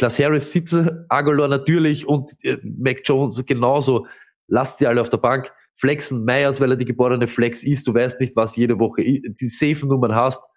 Lasse 0.00 0.24
Harris 0.24 0.52
sitzen, 0.52 1.04
Aguilar 1.08 1.48
natürlich 1.48 2.06
und 2.06 2.32
äh, 2.42 2.58
Mac 2.62 3.02
Jones 3.04 3.44
genauso. 3.46 4.06
Lasst 4.48 4.78
sie 4.78 4.86
alle 4.86 5.00
auf 5.00 5.10
der 5.10 5.18
Bank. 5.18 5.52
Flexen, 5.78 6.24
Myers, 6.24 6.60
weil 6.60 6.70
er 6.70 6.76
die 6.76 6.84
geborene 6.86 7.28
Flex 7.28 7.62
ist, 7.62 7.86
du 7.86 7.94
weißt 7.94 8.20
nicht, 8.20 8.34
was 8.34 8.56
jede 8.56 8.78
Woche 8.78 9.02
die 9.02 9.46
safe 9.46 9.86
Nummern 9.86 10.14
hast, 10.14 10.48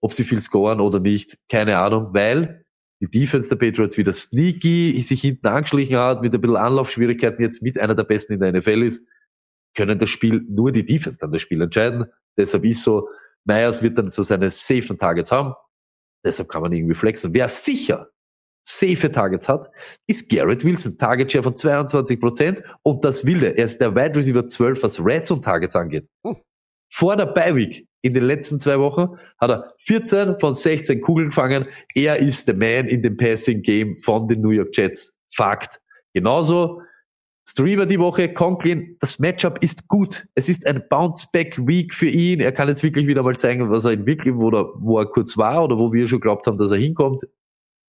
ob 0.00 0.12
sie 0.12 0.24
viel 0.24 0.40
scoren 0.40 0.80
oder 0.80 1.00
nicht, 1.00 1.36
keine 1.50 1.78
Ahnung, 1.78 2.14
weil 2.14 2.64
die 3.00 3.10
Defense 3.10 3.48
der 3.50 3.56
Patriots 3.56 3.96
wieder 3.96 4.12
sneaky 4.12 5.00
sich 5.02 5.20
hinten 5.20 5.46
angeschlichen 5.46 5.98
hat, 5.98 6.22
mit 6.22 6.34
ein 6.34 6.40
bisschen 6.40 6.56
Anlaufschwierigkeiten 6.56 7.42
jetzt 7.42 7.62
mit 7.62 7.78
einer 7.78 7.94
der 7.94 8.04
besten 8.04 8.34
in 8.34 8.40
der 8.40 8.52
NFL 8.52 8.82
ist, 8.82 9.06
können 9.76 9.98
das 9.98 10.08
Spiel, 10.08 10.44
nur 10.48 10.72
die 10.72 10.84
Defense 10.84 11.18
kann 11.18 11.30
das 11.30 11.42
Spiel 11.42 11.60
entscheiden. 11.60 12.06
Deshalb 12.36 12.64
ist 12.64 12.82
so, 12.82 13.08
Myers 13.44 13.82
wird 13.82 13.98
dann 13.98 14.10
so 14.10 14.22
seine 14.22 14.50
safen 14.50 14.98
Targets 14.98 15.30
haben. 15.30 15.54
Deshalb 16.24 16.48
kann 16.48 16.62
man 16.62 16.72
irgendwie 16.72 16.94
flexen. 16.94 17.32
Wer 17.34 17.48
sicher 17.48 18.08
safe 18.68 19.10
Targets 19.10 19.48
hat, 19.48 19.70
ist 20.06 20.28
Garrett 20.28 20.62
Wilson. 20.64 20.98
Target 20.98 21.32
Share 21.32 21.42
von 21.42 21.54
22% 21.54 22.62
und 22.82 23.02
das 23.02 23.24
Wilde. 23.24 23.56
Er 23.56 23.64
ist 23.64 23.80
der 23.80 23.94
Wide 23.94 24.16
Receiver 24.16 24.46
12, 24.46 24.82
was 24.82 25.02
Reds 25.02 25.30
und 25.30 25.42
Targets 25.42 25.74
angeht. 25.74 26.06
Hm. 26.24 26.36
Vor 26.92 27.16
der 27.16 27.26
Bye 27.26 27.54
Week 27.54 27.86
in 28.02 28.14
den 28.14 28.24
letzten 28.24 28.60
zwei 28.60 28.78
Wochen 28.78 29.16
hat 29.38 29.50
er 29.50 29.74
14 29.80 30.38
von 30.38 30.54
16 30.54 31.00
Kugeln 31.00 31.28
gefangen. 31.28 31.66
Er 31.94 32.18
ist 32.18 32.46
der 32.46 32.54
Man 32.54 32.86
in 32.86 33.02
dem 33.02 33.16
Passing 33.16 33.62
Game 33.62 33.96
von 33.96 34.28
den 34.28 34.42
New 34.42 34.50
York 34.50 34.76
Jets. 34.76 35.18
Fakt. 35.34 35.80
Genauso 36.12 36.82
Streamer 37.48 37.86
die 37.86 37.98
Woche, 37.98 38.32
Conklin, 38.34 38.96
das 39.00 39.18
Matchup 39.18 39.62
ist 39.62 39.88
gut. 39.88 40.26
Es 40.34 40.50
ist 40.50 40.66
ein 40.66 40.84
Bounce-Back-Week 40.90 41.94
für 41.94 42.08
ihn. 42.08 42.40
Er 42.40 42.52
kann 42.52 42.68
jetzt 42.68 42.82
wirklich 42.82 43.06
wieder 43.06 43.22
mal 43.22 43.38
zeigen, 43.38 43.70
was 43.70 43.86
er 43.86 43.92
in 43.92 44.04
wirklich, 44.04 44.34
wo, 44.34 44.50
er, 44.50 44.68
wo 44.76 44.98
er 44.98 45.06
kurz 45.06 45.38
war 45.38 45.64
oder 45.64 45.78
wo 45.78 45.90
wir 45.90 46.06
schon 46.06 46.20
glaubt 46.20 46.46
haben, 46.46 46.58
dass 46.58 46.70
er 46.70 46.76
hinkommt. 46.76 47.22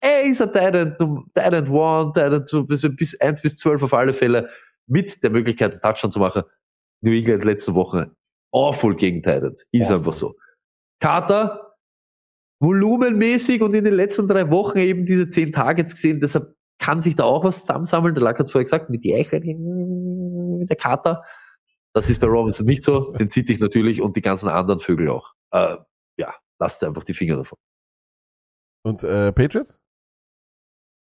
Er 0.02 0.24
ist 0.24 0.42
ein 0.42 0.52
Titan, 0.52 0.96
Titan 1.34 1.68
1, 1.68 2.14
Titan 2.14 2.46
2, 2.46 2.62
bis, 2.64 2.96
bis 2.96 3.20
1 3.20 3.42
bis 3.42 3.58
12 3.58 3.84
auf 3.84 3.94
alle 3.94 4.14
Fälle, 4.14 4.50
mit 4.88 5.22
der 5.24 5.30
Möglichkeit, 5.30 5.72
einen 5.74 5.82
Touchdown 5.82 6.12
zu 6.12 6.20
machen. 6.20 6.44
New 7.02 7.12
England 7.12 7.44
letzte 7.44 7.76
Woche 7.76 8.12
awful 8.52 8.96
gegen 8.96 9.22
Titans. 9.22 9.68
Ist 9.72 9.86
Awful. 9.86 9.98
einfach 9.98 10.14
so. 10.14 10.36
Carter, 11.00 11.76
volumenmäßig 12.60 13.62
und 13.62 13.74
in 13.74 13.86
den 13.86 13.94
letzten 13.94 14.28
drei 14.28 14.50
Wochen 14.50 14.80
eben 14.80 15.06
diese 15.06 15.30
10 15.30 15.52
Targets 15.54 15.94
gesehen, 15.94 16.20
deshalb 16.20 16.56
kann 16.78 17.02
sich 17.02 17.16
da 17.16 17.24
auch 17.26 17.44
was 17.44 17.62
zusammensammeln. 17.62 18.16
Der 18.16 18.24
Lack 18.24 18.40
hat 18.40 18.50
vorher 18.50 18.64
gesagt, 18.64 18.90
mit 18.90 19.04
die 19.04 19.14
Eichhörnchen, 19.14 20.60
mit 20.60 20.70
der 20.70 20.78
Carter. 20.78 21.24
Das 21.94 22.10
ist 22.10 22.20
bei 22.20 22.28
Robinson 22.28 22.66
nicht 22.66 22.84
so. 22.84 23.12
Den 23.14 23.30
zieht 23.30 23.50
ich 23.50 23.60
natürlich 23.60 24.02
und 24.02 24.16
die 24.16 24.22
ganzen 24.22 24.50
anderen 24.50 24.80
Vögel 24.80 25.10
auch. 25.10 25.34
Äh, 25.52 25.78
ja, 26.18 26.34
lasst 26.60 26.84
einfach 26.84 27.04
die 27.04 27.14
Finger 27.14 27.38
davon. 27.38 27.58
Und 28.84 29.04
äh, 29.04 29.34
Patriots? 29.34 29.78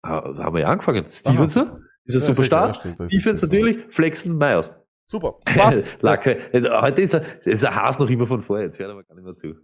Äh, 0.04 0.10
haben 0.10 0.54
wir 0.56 0.62
ja 0.62 0.68
angefangen. 0.70 1.06
Stevenson 1.10 1.86
ist 2.06 2.16
ein 2.16 2.20
Ja, 2.20 2.20
super 2.20 2.44
sicher, 2.44 2.56
ja, 2.56 2.74
Start. 2.74 2.76
stimmt, 2.78 3.12
Defense 3.12 3.46
es 3.46 3.52
natürlich, 3.52 3.78
Flexen, 3.94 4.38
Myers. 4.38 4.76
Super. 5.06 5.34
Passt. 5.46 5.88
Lacke. 6.02 6.50
Heute 6.82 7.02
ist 7.02 7.14
er, 7.14 7.24
ist 7.46 7.64
er 7.64 7.76
Haas 7.76 8.00
noch 8.00 8.10
immer 8.10 8.28
von 8.28 8.42
vorher. 8.44 8.68
Jetzt 8.68 8.80
hört 8.80 8.92
aber 8.92 9.04
gar 9.04 9.16
nicht 9.16 9.26
mehr 9.26 9.36
zu. 9.36 9.56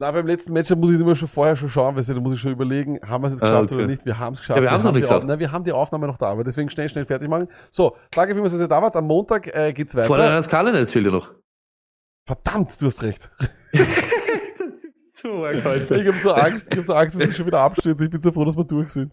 Na, 0.00 0.10
beim 0.10 0.26
letzten 0.26 0.52
Match 0.52 0.74
muss 0.74 0.90
ich 0.90 1.00
immer 1.00 1.14
schon 1.14 1.28
vorher 1.28 1.54
schon 1.54 1.68
schauen, 1.68 1.94
weil 1.94 2.02
da 2.02 2.20
muss 2.20 2.34
ich 2.34 2.40
schon 2.40 2.50
überlegen, 2.50 2.98
haben 3.06 3.22
wir 3.22 3.28
es 3.28 3.34
jetzt 3.34 3.42
Ah, 3.44 3.46
geschafft 3.46 3.64
okay. 3.66 3.74
oder 3.76 3.86
nicht. 3.86 4.04
Wir 4.04 4.18
haben 4.18 4.32
es 4.32 4.40
geschafft. 4.40 4.56
Ja, 4.56 4.62
wir 4.62 4.70
noch 4.72 4.84
haben 4.84 4.94
nicht 4.94 5.02
die 5.02 5.04
Auf- 5.04 5.08
geschafft. 5.10 5.26
Na, 5.28 5.38
wir 5.38 5.52
haben 5.52 5.64
die 5.64 5.72
Aufnahme 5.72 6.08
noch 6.08 6.16
da, 6.16 6.26
aber 6.26 6.42
deswegen 6.42 6.68
schnell, 6.68 6.88
schnell 6.88 7.06
fertig 7.06 7.28
machen. 7.28 7.46
So, 7.70 7.96
danke 8.10 8.34
vielmals, 8.34 8.52
dass 8.52 8.60
ihr 8.60 8.66
da 8.68 8.82
wart. 8.82 8.96
Am 8.96 9.06
Montag 9.06 9.46
äh, 9.54 9.72
geht's 9.72 9.94
weiter. 9.94 10.08
Vor 10.08 10.16
der 10.16 10.42
Cardinals 10.42 10.90
fehlt 10.90 11.04
ja 11.06 11.12
noch. 11.12 11.30
Verdammt, 12.26 12.80
du 12.82 12.86
hast 12.86 13.02
recht. 13.04 13.30
arg 15.24 15.64
heute. 15.64 15.96
Ich 15.96 16.06
habe 16.06 16.18
so 16.18 16.32
Angst, 16.32 16.66
ich 16.70 16.78
hab 16.78 16.84
so 16.84 16.94
Angst, 16.94 17.20
dass 17.20 17.30
ich 17.30 17.36
schon 17.36 17.46
wieder 17.46 17.60
abstürze. 17.60 18.04
Ich 18.04 18.10
bin 18.10 18.20
so 18.20 18.32
froh, 18.32 18.44
dass 18.44 18.56
wir 18.56 18.64
durch 18.64 18.90
sind. 18.90 19.12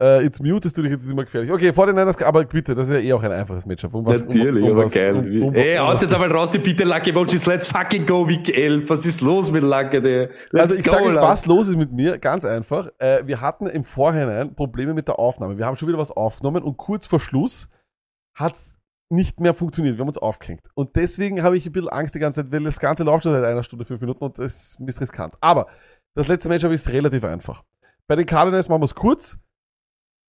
Äh, 0.00 0.22
jetzt 0.22 0.40
mutest 0.40 0.78
du 0.78 0.82
dich, 0.82 0.92
jetzt 0.92 1.02
ist 1.04 1.10
immer 1.10 1.24
gefährlich. 1.24 1.50
Okay, 1.50 1.72
vor 1.72 1.86
den 1.86 1.96
Niners, 1.96 2.22
aber 2.22 2.44
bitte, 2.44 2.72
das 2.76 2.88
ist 2.88 2.94
ja 2.94 3.00
eh 3.00 3.12
auch 3.14 3.22
ein 3.22 3.32
einfaches 3.32 3.66
Matchup. 3.66 3.92
Um 3.94 4.06
was, 4.06 4.24
Natürlich, 4.24 4.62
um, 4.62 4.70
um 4.70 4.76
aber 4.76 4.84
was, 4.84 4.92
geil. 4.92 5.16
Um, 5.16 5.42
um, 5.48 5.54
Ey, 5.56 5.76
um, 5.76 5.88
haut 5.88 6.00
jetzt 6.00 6.14
einmal 6.14 6.30
raus 6.30 6.50
die 6.52 6.58
bitte 6.58 6.84
Lucky 6.84 7.10
Emojis. 7.10 7.46
Let's 7.46 7.66
fucking 7.66 8.06
go, 8.06 8.28
Week 8.28 8.48
11. 8.48 8.88
Was 8.88 9.04
ist 9.04 9.22
los 9.22 9.50
mit 9.50 9.64
Lucky, 9.64 10.00
der? 10.00 10.30
Also 10.52 10.76
ich 10.76 10.86
sage 10.88 11.04
euch, 11.04 11.16
was 11.16 11.46
los 11.46 11.66
ist 11.66 11.76
mit 11.76 11.92
mir, 11.92 12.18
ganz 12.18 12.44
einfach. 12.44 12.86
Äh, 12.98 13.26
wir 13.26 13.40
hatten 13.40 13.66
im 13.66 13.82
Vorhinein 13.82 14.54
Probleme 14.54 14.94
mit 14.94 15.08
der 15.08 15.18
Aufnahme. 15.18 15.58
Wir 15.58 15.66
haben 15.66 15.76
schon 15.76 15.88
wieder 15.88 15.98
was 15.98 16.12
aufgenommen 16.12 16.62
und 16.62 16.76
kurz 16.76 17.08
vor 17.08 17.18
Schluss 17.18 17.68
hat's 18.36 18.77
nicht 19.10 19.40
mehr 19.40 19.54
funktioniert. 19.54 19.96
Wir 19.96 20.00
haben 20.00 20.08
uns 20.08 20.18
aufgehängt. 20.18 20.68
Und 20.74 20.96
deswegen 20.96 21.42
habe 21.42 21.56
ich 21.56 21.66
ein 21.66 21.72
bisschen 21.72 21.88
Angst 21.88 22.14
die 22.14 22.18
ganze 22.18 22.42
Zeit, 22.42 22.52
weil 22.52 22.64
das 22.64 22.78
Ganze 22.78 23.04
läuft 23.04 23.22
schon 23.22 23.32
seit 23.32 23.44
einer 23.44 23.62
Stunde, 23.62 23.84
fünf 23.84 24.00
Minuten 24.00 24.24
und 24.24 24.38
das 24.38 24.76
ist 24.78 25.00
riskant. 25.00 25.34
Aber 25.40 25.66
Das 26.14 26.26
letzte 26.28 26.48
Matchup 26.48 26.72
ist 26.72 26.88
relativ 26.88 27.24
einfach. 27.24 27.64
Bei 28.06 28.16
den 28.16 28.26
Cardinals 28.26 28.68
machen 28.68 28.80
wir 28.80 28.86
es 28.86 28.94
kurz. 28.94 29.38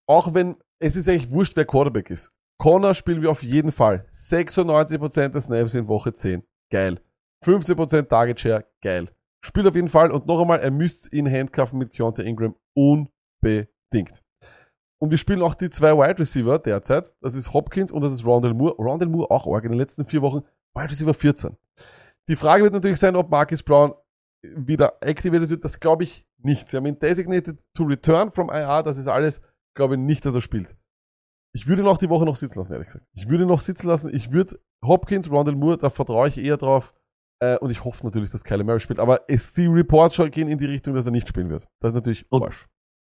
Auch 0.07 0.33
wenn 0.33 0.57
es 0.79 0.95
ist 0.95 1.09
eigentlich 1.09 1.31
wurscht, 1.31 1.55
wer 1.55 1.65
Quarterback 1.65 2.09
ist. 2.09 2.31
Connor 2.57 2.93
spielen 2.93 3.21
wir 3.21 3.31
auf 3.31 3.41
jeden 3.43 3.71
Fall. 3.71 4.05
96% 4.11 5.29
der 5.29 5.41
Snaps 5.41 5.73
in 5.73 5.87
Woche 5.87 6.13
10. 6.13 6.43
Geil. 6.71 6.99
15% 7.43 8.03
Target 8.07 8.39
Share. 8.39 8.65
Geil. 8.81 9.09
Spielt 9.43 9.65
auf 9.67 9.75
jeden 9.75 9.87
Fall. 9.89 10.11
Und 10.11 10.27
noch 10.27 10.41
einmal, 10.41 10.59
er 10.59 10.71
müsst 10.71 11.11
ihn 11.13 11.29
handcuffen 11.31 11.79
mit 11.79 11.93
Keontae 11.93 12.23
Ingram. 12.23 12.55
Unbedingt. 12.75 14.21
Und 15.01 15.11
wir 15.11 15.17
spielen 15.17 15.41
auch 15.41 15.55
die 15.55 15.69
zwei 15.69 15.93
Wide 15.95 16.19
Receiver 16.19 16.59
derzeit. 16.59 17.13
Das 17.21 17.35
ist 17.35 17.53
Hopkins 17.53 17.91
und 17.91 18.01
das 18.01 18.11
ist 18.11 18.25
Rondell 18.25 18.53
Moore. 18.53 18.75
Rondell 18.75 19.07
Moore 19.07 19.31
auch 19.31 19.47
arg 19.47 19.63
in 19.63 19.71
den 19.71 19.79
letzten 19.79 20.05
vier 20.05 20.21
Wochen. 20.21 20.41
Wide 20.75 20.89
Receiver 20.89 21.13
14. 21.13 21.57
Die 22.27 22.35
Frage 22.35 22.63
wird 22.63 22.73
natürlich 22.73 22.99
sein, 22.99 23.15
ob 23.15 23.31
Marcus 23.31 23.63
Brown 23.63 23.93
wieder 24.43 24.97
activated 25.01 25.49
wird. 25.49 25.63
Das 25.63 25.79
glaube 25.79 26.03
ich 26.03 26.25
nicht. 26.37 26.67
Sie 26.67 26.77
haben 26.77 26.85
ihn 26.85 26.99
designated 26.99 27.63
to 27.73 27.83
return 27.83 28.31
from 28.31 28.49
IR. 28.49 28.83
Das 28.83 28.97
ist 28.97 29.07
alles. 29.07 29.41
Glaube 29.73 29.97
nicht, 29.97 30.25
dass 30.25 30.35
er 30.35 30.41
spielt. 30.41 30.75
Ich 31.53 31.67
würde 31.67 31.81
ihn 31.81 31.87
auch 31.87 31.97
die 31.97 32.09
Woche 32.09 32.25
noch 32.25 32.35
sitzen 32.35 32.59
lassen, 32.59 32.73
ehrlich 32.73 32.87
gesagt. 32.87 33.07
Ich 33.13 33.27
würde 33.27 33.45
ihn 33.45 33.49
noch 33.49 33.61
sitzen 33.61 33.87
lassen. 33.87 34.13
Ich 34.13 34.31
würde 34.31 34.59
Hopkins, 34.85 35.31
Rondell 35.31 35.55
Moore, 35.55 35.77
da 35.77 35.89
vertraue 35.89 36.27
ich 36.27 36.37
eher 36.37 36.57
drauf. 36.57 36.93
Äh, 37.41 37.57
und 37.57 37.71
ich 37.71 37.83
hoffe 37.83 38.05
natürlich, 38.05 38.31
dass 38.31 38.43
Kyler 38.43 38.63
Murray 38.63 38.79
spielt. 38.79 38.99
Aber 38.99 39.21
es, 39.27 39.53
die 39.53 39.65
Reports 39.67 40.15
schon 40.15 40.29
gehen 40.29 40.49
in 40.49 40.57
die 40.57 40.65
Richtung, 40.65 40.93
dass 40.93 41.05
er 41.05 41.11
nicht 41.11 41.27
spielen 41.27 41.49
wird. 41.49 41.67
Das 41.79 41.91
ist 41.91 41.95
natürlich 41.95 42.25
Arsch. 42.31 42.67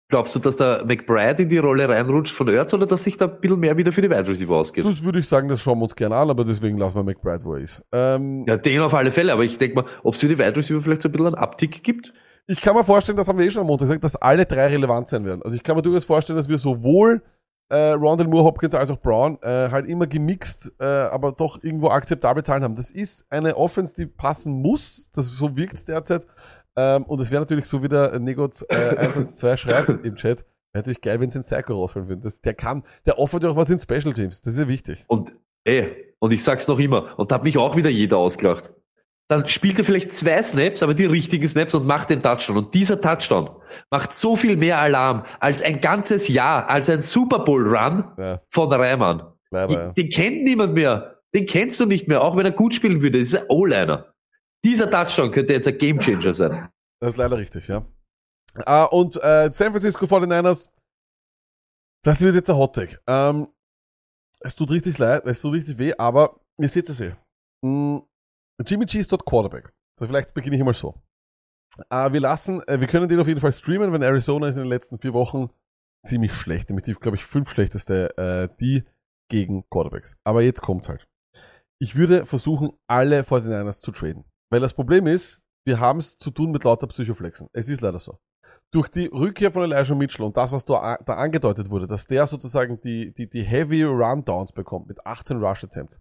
Glaubst 0.08 0.36
du, 0.36 0.40
dass 0.40 0.58
der 0.58 0.86
McBride 0.86 1.44
in 1.44 1.50
die 1.50 1.58
Rolle 1.58 1.90
reinrutscht 1.90 2.36
von 2.36 2.48
Ertz 2.48 2.74
oder 2.76 2.86
dass 2.86 3.04
sich 3.04 3.18
da 3.18 3.26
ein 3.26 3.40
bisschen 3.42 3.60
mehr 3.60 3.76
wieder 3.76 3.92
für 3.92 4.04
die 4.04 4.10
Wide 4.10 4.28
Receiver 4.28 4.56
ausgeht? 4.56 4.86
Das 4.86 5.04
würde 5.04 5.18
ich 5.20 5.28
sagen, 5.28 5.50
das 5.50 5.62
schauen 5.62 5.80
wir 5.80 5.84
uns 5.84 5.96
gerne 5.96 6.16
an, 6.16 6.30
aber 6.30 6.46
deswegen 6.46 6.78
lassen 6.78 6.96
wir 6.96 7.04
McBride, 7.04 7.44
wo 7.44 7.56
er 7.56 7.62
ist. 7.62 7.84
Ähm, 7.92 8.46
Ja, 8.48 8.58
den 8.58 8.82
auf 8.82 8.94
alle 8.94 9.10
Fälle, 9.12 9.34
aber 9.34 9.44
ich 9.44 9.58
denke 9.58 9.78
mal, 9.78 9.86
ob 10.04 10.14
es 10.14 10.20
für 10.20 10.28
die 10.28 10.38
Wide 10.38 10.56
Receiver 10.56 10.80
vielleicht 10.82 11.02
so 11.02 11.10
ein 11.10 11.12
bisschen 11.12 11.28
einen 11.28 11.36
Abtick 11.36 11.84
gibt? 11.84 12.14
Ich 12.46 12.62
kann 12.62 12.76
mir 12.76 12.84
vorstellen, 12.84 13.18
das 13.18 13.28
haben 13.28 13.40
wir 13.40 13.46
eh 13.48 13.50
schon 13.50 13.62
am 13.62 13.68
Montag 13.68 13.88
gesagt, 13.88 14.04
dass 14.04 14.16
alle 14.16 14.46
drei 14.46 14.68
relevant 14.68 15.08
sein 15.08 15.26
werden. 15.26 15.42
Also 15.42 15.58
ich 15.58 15.64
kann 15.64 15.76
mir 15.76 15.82
durchaus 15.82 16.06
vorstellen, 16.06 16.38
dass 16.38 16.48
wir 16.48 16.60
sowohl 16.60 17.24
äh, 17.70 17.94
Rondell 17.94 18.28
Moore, 18.28 18.44
Hopkins 18.44 18.76
als 18.76 18.92
auch 18.92 19.00
Brown 19.02 19.40
äh, 19.42 19.70
halt 19.72 19.88
immer 19.88 20.06
gemixt, 20.06 20.72
äh, 20.80 20.86
aber 20.86 21.32
doch 21.32 21.64
irgendwo 21.64 21.90
akzeptable 21.90 22.44
Zahlen 22.44 22.64
haben. 22.64 22.76
Das 22.76 22.92
ist 22.92 23.26
eine 23.32 23.58
Offense, 23.58 23.96
die 23.96 24.06
passen 24.06 24.62
muss. 24.62 25.10
Das 25.14 25.26
so 25.32 25.56
wirkt 25.58 25.88
derzeit. 25.88 26.28
Ähm, 26.78 27.04
und 27.04 27.22
es 27.22 27.32
wäre 27.32 27.42
natürlich 27.42 27.66
so, 27.66 27.82
wie 27.84 27.88
der 27.90 28.20
Negot 28.20 28.64
äh, 28.70 28.96
112 28.98 29.60
schreibt 29.60 29.90
im 30.06 30.16
Chat, 30.16 30.40
wäre 30.40 30.46
natürlich 30.74 31.02
geil, 31.02 31.20
wenn 31.20 31.30
sie 31.30 31.38
einen 31.40 31.44
Psycho 31.44 31.74
rausholen 31.74 32.10
würden. 32.10 32.22
Das, 32.22 32.42
der 32.42 32.54
kann, 32.54 32.84
der 33.06 33.18
offert 33.20 33.44
ja 33.44 33.50
auch 33.50 33.56
was 33.56 33.70
in 33.70 33.80
Special 33.80 34.14
Teams. 34.14 34.42
Das 34.42 34.54
ist 34.54 34.60
ja 34.60 34.68
wichtig. 34.68 35.06
Und, 35.08 35.34
ey, 35.64 36.14
und 36.20 36.32
ich 36.32 36.44
sag's 36.44 36.68
noch 36.68 36.80
immer, 36.80 37.18
und 37.18 37.32
da 37.32 37.36
hat 37.36 37.44
mich 37.44 37.58
auch 37.58 37.76
wieder 37.76 37.90
jeder 37.90 38.18
ausgelacht. 38.18 38.74
Dann 39.28 39.48
spielt 39.48 39.80
er 39.80 39.86
vielleicht 39.86 40.14
zwei 40.14 40.40
Snaps, 40.44 40.84
aber 40.84 40.94
die 40.94 41.06
richtigen 41.06 41.48
Snaps 41.48 41.74
und 41.74 41.88
macht 41.88 42.12
den 42.12 42.22
Touchdown. 42.22 42.58
Und 42.58 42.74
dieser 42.76 43.02
Touchdown 43.02 43.50
macht 43.90 44.20
so 44.20 44.36
viel 44.36 44.56
mehr 44.56 44.80
Alarm 44.80 45.24
als 45.40 45.64
ein 45.64 45.82
ganzes 45.82 46.28
Jahr, 46.28 46.70
als 46.70 46.92
ein 46.92 47.02
Super 47.02 47.40
Bowl 47.40 47.66
Run 47.66 48.04
Ja, 48.20 48.42
von 48.52 48.72
Reimann. 48.72 49.24
leider. 49.50 49.74
ja. 49.74 49.92
Den 49.94 50.10
kennt 50.10 50.44
niemand 50.44 50.76
mehr. 50.76 51.22
Den 51.34 51.48
kennst 51.48 51.80
du 51.80 51.86
nicht 51.88 52.08
mehr, 52.08 52.22
auch 52.22 52.38
wenn 52.38 52.46
er 52.46 52.52
gut 52.52 52.76
spielen 52.76 53.02
würde. 53.02 53.18
Das 53.18 53.30
ist 53.30 53.36
ein 53.36 53.46
O-Liner. 53.50 54.14
Dieser 54.66 54.90
Touchdown 54.90 55.30
könnte 55.30 55.54
jetzt 55.54 55.68
ein 55.68 55.78
Gamechanger 55.78 56.34
sein. 56.34 56.70
Das 57.00 57.14
ist 57.14 57.18
leider 57.18 57.38
richtig, 57.38 57.68
ja. 57.68 57.86
Ah, 58.66 58.86
und 58.86 59.16
äh, 59.22 59.52
San 59.54 59.72
Francisco 59.72 60.08
49ers, 60.08 60.70
das 62.04 62.22
wird 62.22 62.34
jetzt 62.34 62.50
ein 62.50 62.56
Hottag. 62.56 63.00
Ähm, 63.06 63.48
es 64.40 64.56
tut 64.56 64.72
richtig 64.72 64.98
leid, 64.98 65.24
es 65.28 65.40
tut 65.40 65.54
richtig 65.54 65.78
weh, 65.78 65.94
aber 65.96 66.40
ihr 66.58 66.68
seht 66.68 66.90
es 66.90 67.00
eh. 67.00 67.14
Mm, 67.62 68.00
Jimmy 68.66 68.88
G 68.88 68.98
ist 68.98 69.12
dort 69.12 69.24
Quarterback. 69.24 69.72
Also 70.00 70.08
vielleicht 70.08 70.34
beginne 70.34 70.56
ich 70.56 70.64
mal 70.64 70.74
so. 70.74 70.96
Äh, 71.92 72.12
wir 72.12 72.22
lassen, 72.22 72.64
äh, 72.68 72.80
wir 72.80 72.88
können 72.88 73.08
den 73.08 73.20
auf 73.20 73.28
jeden 73.28 73.42
Fall 73.42 73.54
streamen, 73.54 73.94
wenn 73.94 74.02
Arizona 74.02 74.48
ist 74.48 74.56
in 74.56 74.64
den 74.64 74.70
letzten 74.70 74.98
vier 74.98 75.14
Wochen 75.14 75.52
ziemlich 76.04 76.34
schlecht. 76.34 76.70
Nämlich 76.70 76.86
die, 76.86 76.94
glaube 76.94 77.18
ich, 77.18 77.26
fünf 77.26 77.52
schlechteste, 77.52 78.18
äh, 78.18 78.50
die 78.60 78.84
gegen 79.30 79.70
Quarterbacks. 79.70 80.18
Aber 80.24 80.42
jetzt 80.42 80.62
kommt's 80.64 80.90
halt. 80.90 81.08
Ich 81.78 81.96
würde 81.96 82.26
versuchen, 82.26 82.72
alle 82.88 83.22
49ers 83.22 83.80
zu 83.80 83.92
traden. 83.92 84.26
Weil 84.56 84.62
das 84.62 84.74
Problem 84.74 85.06
ist, 85.06 85.44
wir 85.66 85.82
haben 85.82 86.00
es 86.00 86.18
zu 86.18 86.32
tun 86.32 86.50
mit 86.50 86.64
lauter 86.64 86.88
Psychoflexen. 86.88 87.50
Es 87.52 87.68
ist 87.68 87.82
leider 87.82 88.00
so. 88.00 88.20
Durch 88.72 88.88
die 88.88 89.08
Rückkehr 89.08 89.52
von 89.52 89.64
Elijah 89.64 89.96
Mitchell 89.96 90.26
und 90.26 90.38
das, 90.38 90.54
was 90.54 90.64
da, 90.64 90.94
angedeutet 91.08 91.70
wurde, 91.70 91.88
dass 91.88 92.08
der 92.08 92.26
sozusagen 92.26 92.80
die, 92.80 93.14
die, 93.14 93.30
die 93.30 93.44
Heavy 93.44 93.84
Rundowns 93.84 94.54
bekommt 94.54 94.88
mit 94.88 95.06
18 95.06 95.44
Rush 95.44 95.66
Attempts, 95.66 96.00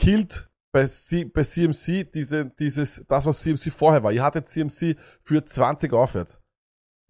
killt 0.00 0.48
bei, 0.72 0.86
C, 0.86 1.24
bei 1.24 1.42
CMC 1.42 2.08
diese, 2.14 2.50
dieses, 2.50 3.04
das, 3.08 3.26
was 3.26 3.40
CMC 3.40 3.72
vorher 3.72 4.04
war. 4.04 4.12
Ihr 4.12 4.22
hattet 4.22 4.46
CMC 4.46 4.96
für 5.24 5.44
20 5.44 5.92
aufwärts. 5.92 6.40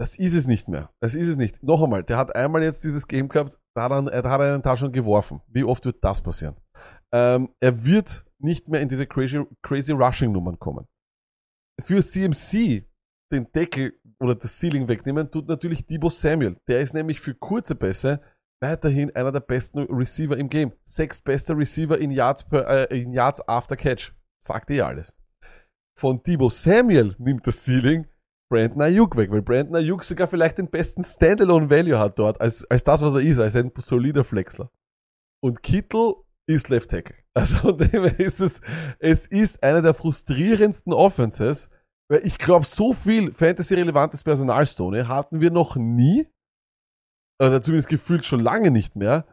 Das 0.00 0.18
ist 0.18 0.32
es 0.32 0.46
nicht 0.46 0.68
mehr. 0.68 0.90
Das 1.00 1.14
ist 1.14 1.28
es 1.28 1.36
nicht. 1.36 1.62
Noch 1.62 1.82
einmal, 1.82 2.02
der 2.02 2.16
hat 2.16 2.34
einmal 2.34 2.62
jetzt 2.62 2.82
dieses 2.82 3.06
Game 3.06 3.28
gehabt, 3.28 3.58
da 3.74 3.90
hat 3.90 3.92
er, 3.92 4.22
da 4.22 4.30
hat 4.30 4.40
er 4.40 4.54
einen 4.54 4.62
Touchdown 4.62 4.92
geworfen. 4.92 5.42
Wie 5.48 5.64
oft 5.64 5.84
wird 5.84 6.02
das 6.02 6.22
passieren? 6.22 6.56
Ähm, 7.14 7.54
er 7.60 7.84
wird 7.84 8.24
nicht 8.38 8.68
mehr 8.68 8.80
in 8.80 8.88
diese 8.88 9.06
crazy, 9.06 9.44
crazy 9.62 9.92
Rushing 9.92 10.32
Nummern 10.32 10.58
kommen. 10.58 10.86
Für 11.80 12.02
CMC 12.02 12.84
den 13.30 13.50
Deckel 13.52 13.98
oder 14.20 14.34
das 14.34 14.58
Ceiling 14.58 14.88
wegnehmen, 14.88 15.30
tut 15.30 15.48
natürlich 15.48 15.86
Debo 15.86 16.10
Samuel. 16.10 16.56
Der 16.66 16.80
ist 16.80 16.94
nämlich 16.94 17.20
für 17.20 17.34
kurze 17.34 17.74
Pässe 17.74 18.20
weiterhin 18.60 19.14
einer 19.14 19.32
der 19.32 19.40
besten 19.40 19.80
Receiver 19.80 20.36
im 20.36 20.48
Game. 20.48 20.72
Sechs 20.84 21.20
bester 21.20 21.56
Receiver 21.56 21.98
in 21.98 22.10
Yards, 22.10 22.44
per, 22.44 22.90
äh, 22.90 23.00
in 23.00 23.12
Yards 23.12 23.46
after 23.48 23.76
Catch. 23.76 24.12
Sagt 24.42 24.70
eh 24.70 24.80
alles. 24.80 25.14
Von 25.98 26.22
Debo 26.22 26.50
Samuel 26.50 27.14
nimmt 27.18 27.46
das 27.46 27.64
Ceiling 27.64 28.06
Brandon 28.50 28.82
Ayuk 28.82 29.16
weg, 29.16 29.30
weil 29.30 29.42
Brandon 29.42 29.76
Ayuk 29.76 30.02
sogar 30.02 30.26
vielleicht 30.26 30.58
den 30.58 30.70
besten 30.70 31.02
Standalone 31.02 31.70
Value 31.70 31.98
hat 31.98 32.18
dort, 32.18 32.40
als, 32.40 32.64
als 32.70 32.82
das, 32.82 33.02
was 33.02 33.14
er 33.14 33.20
ist, 33.20 33.38
als 33.38 33.56
ein 33.56 33.72
solider 33.76 34.24
Flexler. 34.24 34.70
Und 35.40 35.62
Kittel 35.62 36.14
ist 36.48 36.68
Left 36.68 36.90
Tackle. 36.90 37.16
Also 37.34 37.76
ist 37.76 38.40
es, 38.40 38.60
es 38.98 39.26
ist 39.26 39.62
einer 39.62 39.80
der 39.80 39.94
frustrierendsten 39.94 40.92
Offenses, 40.92 41.70
weil 42.10 42.26
ich 42.26 42.36
glaube, 42.36 42.66
so 42.66 42.94
viel 42.94 43.32
Fantasy-relevantes 43.32 44.24
Personal, 44.24 44.66
Stone, 44.66 45.06
hatten 45.06 45.40
wir 45.40 45.52
noch 45.52 45.76
nie, 45.76 46.26
oder 47.40 47.62
zumindest 47.62 47.88
gefühlt 47.88 48.24
schon 48.24 48.40
lange 48.40 48.72
nicht 48.72 48.96
mehr, 48.96 49.24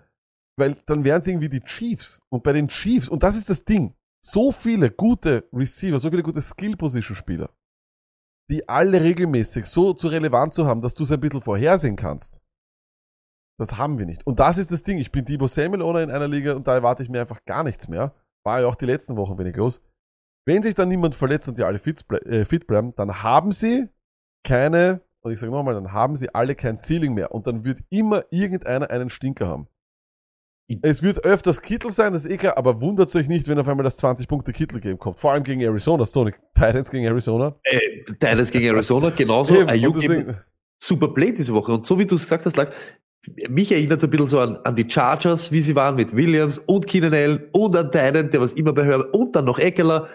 weil 0.56 0.76
dann 0.86 1.04
wären 1.04 1.22
es 1.22 1.28
irgendwie 1.28 1.50
die 1.50 1.62
Chiefs. 1.62 2.22
Und 2.30 2.44
bei 2.44 2.54
den 2.54 2.68
Chiefs, 2.68 3.10
und 3.10 3.24
das 3.24 3.38
ist 3.38 3.50
das 3.50 3.66
Ding, 3.66 3.96
so 4.24 4.52
viele 4.52 4.92
gute 4.92 5.50
Receiver, 5.52 6.00
so 6.00 6.12
viele 6.12 6.22
gute 6.22 6.44
Skill-Position-Spieler, 6.44 7.50
die 8.52 8.70
alle 8.70 9.02
regelmäßig 9.02 9.66
so 9.66 9.94
zu 9.94 10.10
relevant 10.10 10.54
zu 10.54 10.68
haben, 10.68 10.82
dass 10.82 10.94
du 10.94 11.06
es 11.06 11.12
ein 11.12 11.20
bisschen 11.20 11.42
vorhersehen 11.42 11.96
kannst. 11.96 12.40
Das 13.58 13.78
haben 13.78 13.98
wir 13.98 14.06
nicht. 14.06 14.26
Und 14.28 14.40
das 14.40 14.58
ist 14.58 14.72
das 14.72 14.84
Ding. 14.84 14.98
Ich 14.98 15.12
bin 15.12 15.24
Debo 15.24 15.48
Samuel 15.48 15.82
oder 15.82 16.04
in 16.04 16.12
einer 16.12 16.28
Liga 16.28 16.56
und 16.56 16.68
da 16.68 16.76
erwarte 16.76 17.04
ich 17.04 17.10
mir 17.10 17.22
einfach 17.22 17.46
gar 17.46 17.64
nichts 17.64 17.88
mehr. 17.88 18.14
War 18.44 18.62
ja 18.62 18.68
auch 18.68 18.76
die 18.76 18.86
letzten 18.86 19.16
Wochen 19.16 19.38
wenig 19.38 19.56
los. 19.56 19.82
Wenn 20.46 20.62
sich 20.62 20.76
dann 20.76 20.90
niemand 20.90 21.16
verletzt 21.16 21.48
und 21.48 21.58
die 21.58 21.64
alle 21.64 21.80
fit, 21.80 22.06
äh, 22.26 22.46
fit 22.46 22.68
bleiben, 22.68 22.94
dann 22.96 23.24
haben 23.24 23.52
sie 23.52 23.88
keine, 24.44 25.02
und 25.22 25.32
ich 25.32 25.40
sage 25.40 25.52
nochmal, 25.52 25.74
dann 25.74 25.92
haben 25.92 26.16
sie 26.16 26.34
alle 26.36 26.54
kein 26.54 26.78
Ceiling 26.78 27.14
mehr. 27.14 27.32
Und 27.32 27.48
dann 27.48 27.64
wird 27.64 27.80
immer 27.90 28.26
irgendeiner 28.30 28.90
einen 28.92 29.10
Stinker 29.10 29.48
haben. 29.48 29.68
Es 30.82 31.04
wird 31.04 31.24
öfters 31.24 31.62
Kittel 31.62 31.92
sein, 31.92 32.12
das 32.14 32.26
ist 32.26 32.32
eh 32.32 32.38
klar, 32.38 32.58
aber 32.58 32.82
wundert 32.82 33.16
euch 33.16 33.28
nicht, 33.28 33.48
wenn 33.48 33.60
auf 33.60 33.68
einmal 33.68 33.84
das 33.84 34.04
20-Punkte-Kittel-Game 34.04 34.98
kommt. 34.98 35.20
Vor 35.20 35.32
allem 35.32 35.44
gegen 35.44 35.62
Arizona, 35.62 36.06
Stone. 36.06 36.34
Titans 36.56 36.90
gegen 36.90 37.06
Arizona. 37.06 37.56
Äh, 37.64 38.04
Titans 38.04 38.52
gegen 38.52 38.66
Arizona, 38.66 39.12
genauso. 39.12 39.56
Eben, 39.56 39.70
Ayuk 39.70 39.98
super 40.86 41.14
Play 41.14 41.34
diese 41.34 41.54
Woche. 41.54 41.74
Und 41.74 41.86
so 41.86 41.98
wie 42.00 42.06
du 42.06 42.16
es 42.16 42.24
gesagt 42.24 42.46
hast, 42.46 42.58
lag, 42.58 42.72
mich 43.50 43.72
erinnert 43.72 44.00
es 44.00 44.04
ein 44.04 44.10
bisschen 44.10 44.28
so 44.28 44.40
an, 44.40 44.58
an 44.64 44.76
die 44.76 44.90
Chargers, 44.90 45.52
wie 45.52 45.62
sie 45.62 45.76
waren 45.76 45.96
mit 45.96 46.16
Williams 46.16 46.58
und 46.58 46.88
Keenan 46.88 47.14
Allen 47.14 47.50
und 47.52 47.76
an 47.76 47.92
Titan, 47.92 48.30
der 48.30 48.42
was 48.42 48.54
immer 48.54 48.74
bei 48.74 48.86
Herbert 48.86 49.14
und 49.14 49.36
dann 49.36 49.46
noch 49.46 49.60
Eckler. 49.60 50.10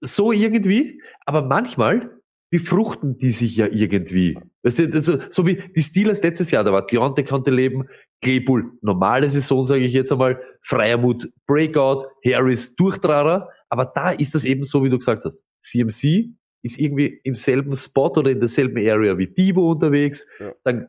So 0.00 0.32
irgendwie. 0.32 1.00
Aber 1.24 1.42
manchmal 1.42 2.10
befruchten 2.50 3.18
die 3.18 3.30
sich 3.30 3.56
ja 3.56 3.66
irgendwie. 3.70 4.38
Weißt 4.62 4.78
du, 4.78 4.84
also, 4.92 5.18
so 5.30 5.46
wie 5.46 5.56
die 5.74 5.82
Steelers 5.82 6.22
letztes 6.22 6.50
Jahr, 6.50 6.64
da 6.64 6.72
war 6.72 6.86
Deontay 6.86 7.24
konnte 7.24 7.50
leben, 7.50 7.88
Claypool, 8.22 8.72
normale 8.82 9.28
Saison, 9.28 9.64
sage 9.64 9.84
ich 9.84 9.92
jetzt 9.92 10.12
einmal, 10.12 10.40
Freiermut, 10.62 11.30
Breakout, 11.46 12.04
Harris, 12.24 12.74
Durchtrarer. 12.76 13.48
Aber 13.68 13.92
da 13.94 14.10
ist 14.10 14.34
das 14.34 14.44
eben 14.44 14.64
so, 14.64 14.84
wie 14.84 14.90
du 14.90 14.98
gesagt 14.98 15.24
hast. 15.24 15.44
CMC 15.58 16.30
ist 16.62 16.78
irgendwie 16.78 17.20
im 17.24 17.34
selben 17.34 17.74
Spot 17.74 18.08
oder 18.16 18.30
in 18.30 18.40
derselben 18.40 18.78
Area 18.78 19.18
wie 19.18 19.28
Debo 19.28 19.70
unterwegs. 19.70 20.26
Ja. 20.38 20.52
Dann 20.64 20.88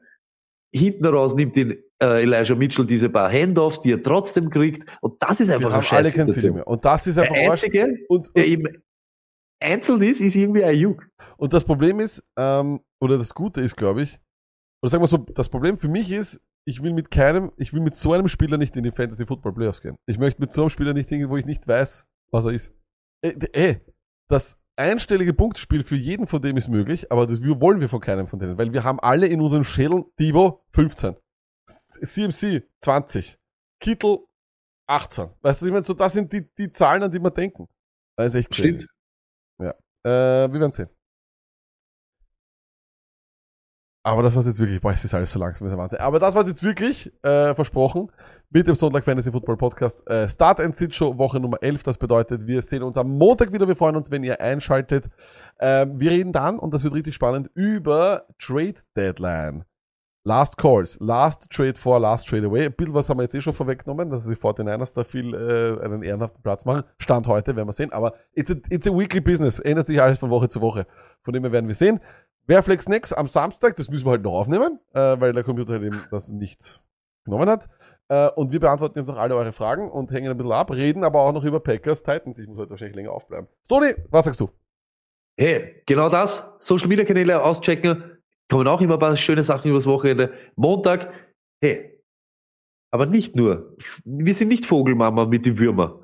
hinten 0.77 1.05
raus 1.05 1.35
nimmt 1.35 1.55
ihn 1.57 1.71
äh, 2.01 2.21
Elijah 2.23 2.55
Mitchell 2.55 2.85
diese 2.85 3.09
paar 3.09 3.31
Handoffs, 3.31 3.81
die 3.81 3.91
er 3.93 4.01
trotzdem 4.03 4.49
kriegt. 4.49 4.85
Und 5.01 5.21
das 5.21 5.39
ist 5.39 5.49
einfach 5.49 5.73
eine 5.73 5.83
Scheißsituation. 5.83 6.61
Und 6.61 6.85
das 6.85 7.07
ist 7.07 7.15
Der 7.17 7.23
einfach 7.25 7.37
Arsch. 7.51 7.63
einzige, 7.63 7.97
Und, 8.07 8.31
der 8.35 8.43
und, 8.45 8.51
eben 8.51 8.67
einzeln 9.61 10.01
ist, 10.01 10.21
ist 10.21 10.35
irgendwie 10.35 10.63
Ayuk. 10.63 11.07
und 11.37 11.51
das 11.53 11.63
Problem 11.63 11.99
ist, 11.99 12.23
ähm, 12.37 12.79
oder 13.01 13.17
das 13.17 13.33
Gute 13.33 13.61
ist, 13.61 13.75
glaube 13.75 14.03
ich, 14.03 14.19
oder 14.83 14.91
sagen 14.91 15.03
wir 15.03 15.07
so, 15.07 15.17
das 15.17 15.49
Problem 15.49 15.77
für 15.77 15.87
mich 15.87 16.11
ist, 16.11 16.39
ich 16.67 16.83
will 16.83 16.93
mit 16.93 17.09
keinem, 17.09 17.51
ich 17.57 17.73
will 17.73 17.81
mit 17.81 17.95
so 17.95 18.13
einem 18.13 18.27
Spieler 18.27 18.57
nicht 18.57 18.75
in 18.75 18.83
die 18.83 18.91
Fantasy 18.91 19.25
Football 19.25 19.53
Playoffs 19.53 19.81
gehen. 19.81 19.95
Ich 20.05 20.19
möchte 20.19 20.41
mit 20.41 20.51
so 20.53 20.61
einem 20.61 20.69
Spieler 20.69 20.93
nicht 20.93 21.09
hingehen, 21.09 21.29
wo 21.29 21.37
ich 21.37 21.45
nicht 21.45 21.67
weiß, 21.67 22.05
was 22.31 22.45
er 22.45 22.51
ist. 22.51 22.73
Äh, 23.23 23.33
d- 23.33 23.49
ey, 23.53 23.79
das, 24.29 24.59
einstellige 24.77 25.33
Punktespiel 25.33 25.83
für 25.83 25.95
jeden 25.95 26.27
von 26.27 26.41
dem 26.41 26.57
ist 26.57 26.69
möglich, 26.69 27.11
aber 27.11 27.27
das 27.27 27.41
wollen 27.41 27.81
wir 27.81 27.89
von 27.89 27.99
keinem 27.99 28.27
von 28.27 28.39
denen, 28.39 28.57
weil 28.57 28.73
wir 28.73 28.83
haben 28.83 28.99
alle 28.99 29.27
in 29.27 29.41
unseren 29.41 29.63
Schädeln 29.63 30.05
Debo 30.19 30.63
15, 30.71 31.15
CMC 31.67 32.63
20, 32.81 33.37
Kittel 33.81 34.19
18. 34.87 35.29
Weißt 35.41 35.61
du, 35.61 35.65
ich 35.65 35.71
meine, 35.71 35.83
so 35.83 35.93
das 35.93 36.13
sind 36.13 36.31
die, 36.31 36.49
die 36.55 36.71
Zahlen, 36.71 37.03
an 37.03 37.11
die 37.11 37.19
wir 37.19 37.31
denken. 37.31 37.67
Das 38.17 38.33
ist 38.33 38.35
echt 38.35 38.51
crazy. 38.51 38.69
Stimmt. 38.69 38.87
Ja. 39.59 39.71
Äh, 40.05 40.51
wir 40.51 40.59
werden 40.59 40.71
sehen. 40.71 40.89
Aber 44.07 44.23
das 44.23 44.37
war's 44.37 44.45
jetzt 44.45 44.57
wirklich, 44.57 44.79
boah, 44.79 44.93
es 44.93 45.03
ist 45.03 45.13
alles 45.13 45.29
so 45.29 45.37
langsam, 45.37 45.67
ist 45.67 45.73
der 45.73 45.77
Wahnsinn. 45.77 45.99
Aber 45.99 46.17
das 46.17 46.33
war's 46.33 46.47
jetzt 46.47 46.63
wirklich, 46.63 47.11
äh, 47.23 47.53
versprochen, 47.53 48.09
mit 48.49 48.65
dem 48.65 48.73
Sonntag 48.73 49.03
Fantasy 49.03 49.33
Football 49.33 49.57
Podcast, 49.57 50.09
äh, 50.09 50.29
Start 50.29 50.61
and 50.61 50.77
Sit 50.77 50.95
Show, 50.95 51.17
Woche 51.17 51.41
Nummer 51.41 51.57
11. 51.61 51.83
Das 51.83 51.97
bedeutet, 51.97 52.47
wir 52.47 52.61
sehen 52.61 52.83
uns 52.83 52.95
am 52.95 53.17
Montag 53.17 53.51
wieder. 53.51 53.67
Wir 53.67 53.75
freuen 53.75 53.97
uns, 53.97 54.09
wenn 54.09 54.23
ihr 54.23 54.39
einschaltet. 54.39 55.09
Ähm, 55.59 55.99
wir 55.99 56.11
reden 56.11 56.31
dann, 56.31 56.57
und 56.57 56.73
das 56.73 56.85
wird 56.85 56.93
richtig 56.93 57.15
spannend, 57.15 57.51
über 57.53 58.23
Trade 58.39 58.75
Deadline. 58.95 59.65
Last 60.23 60.57
Calls, 60.57 60.97
Last 61.01 61.49
Trade 61.49 61.75
for, 61.75 61.99
Last 61.99 62.27
Trade 62.27 62.47
Away. 62.47 62.65
Ein 62.65 62.73
bisschen 62.73 62.93
was 62.93 63.09
haben 63.09 63.17
wir 63.17 63.23
jetzt 63.23 63.35
eh 63.35 63.41
schon 63.41 63.53
vorweggenommen, 63.53 64.09
dass 64.09 64.25
die 64.25 64.35
49ers 64.35 64.93
da 64.93 65.05
viel 65.05 65.33
äh, 65.33 65.83
einen 65.83 66.03
ehrenhaften 66.03 66.41
Platz 66.41 66.65
machen. 66.65 66.83
Stand 66.97 67.27
heute, 67.27 67.55
werden 67.55 67.67
wir 67.67 67.73
sehen. 67.73 67.93
Aber 67.93 68.13
it's 68.33 68.51
a, 68.51 68.55
it's 68.69 68.87
a 68.87 68.91
weekly 68.91 69.21
business. 69.21 69.59
Ändert 69.59 69.87
sich 69.87 70.01
alles 70.01 70.19
von 70.19 70.29
Woche 70.29 70.49
zu 70.49 70.59
Woche. 70.59 70.85
Von 71.21 71.33
dem 71.33 71.43
her 71.43 71.53
werden 71.53 71.67
wir 71.67 71.75
sehen. 71.75 72.01
Wer 72.47 72.63
Flex 72.63 72.87
Next 72.87 73.17
am 73.17 73.27
Samstag, 73.27 73.75
das 73.75 73.89
müssen 73.89 74.05
wir 74.05 74.11
halt 74.11 74.23
noch 74.23 74.31
aufnehmen, 74.31 74.79
äh, 74.93 75.19
weil 75.19 75.33
der 75.33 75.43
Computer 75.43 75.73
halt 75.73 75.83
eben 75.83 76.01
das 76.11 76.29
nicht 76.29 76.81
genommen 77.25 77.49
hat. 77.49 77.67
Äh, 78.07 78.29
und 78.31 78.53
wir 78.53 78.61
beantworten 78.61 78.97
jetzt 78.97 79.09
noch 79.09 79.17
alle 79.17 79.35
eure 79.35 79.51
Fragen 79.51 79.91
und 79.91 80.11
hängen 80.11 80.31
ein 80.31 80.37
bisschen 80.37 80.53
ab, 80.53 80.71
reden 80.71 81.03
aber 81.03 81.21
auch 81.21 81.33
noch 81.33 81.43
über 81.43 81.59
Packers 81.59 82.03
Titans. 82.03 82.39
Ich 82.39 82.47
muss 82.47 82.57
heute 82.57 82.69
wahrscheinlich 82.69 82.95
länger 82.95 83.11
aufbleiben. 83.11 83.49
Stoni, 83.65 83.95
was 84.09 84.25
sagst 84.25 84.39
du? 84.39 84.49
Hey, 85.37 85.83
genau 85.85 86.07
das. 86.07 86.55
Social 86.59 86.87
Media 86.87 87.03
Kanäle 87.03 87.43
auschecken. 87.43 88.17
Kommen 88.49 88.67
auch 88.67 88.79
immer 88.79 88.93
ein 88.93 88.99
paar 88.99 89.17
schöne 89.17 89.43
Sachen 89.43 89.69
übers 89.69 89.85
Wochenende. 89.85 90.31
Montag, 90.55 91.11
hey. 91.61 92.01
Aber 92.91 93.05
nicht 93.05 93.35
nur. 93.35 93.75
Wir 94.05 94.33
sind 94.33 94.47
nicht 94.47 94.65
Vogelmama 94.65 95.25
mit 95.25 95.45
den 95.45 95.59
Würmer. 95.59 95.99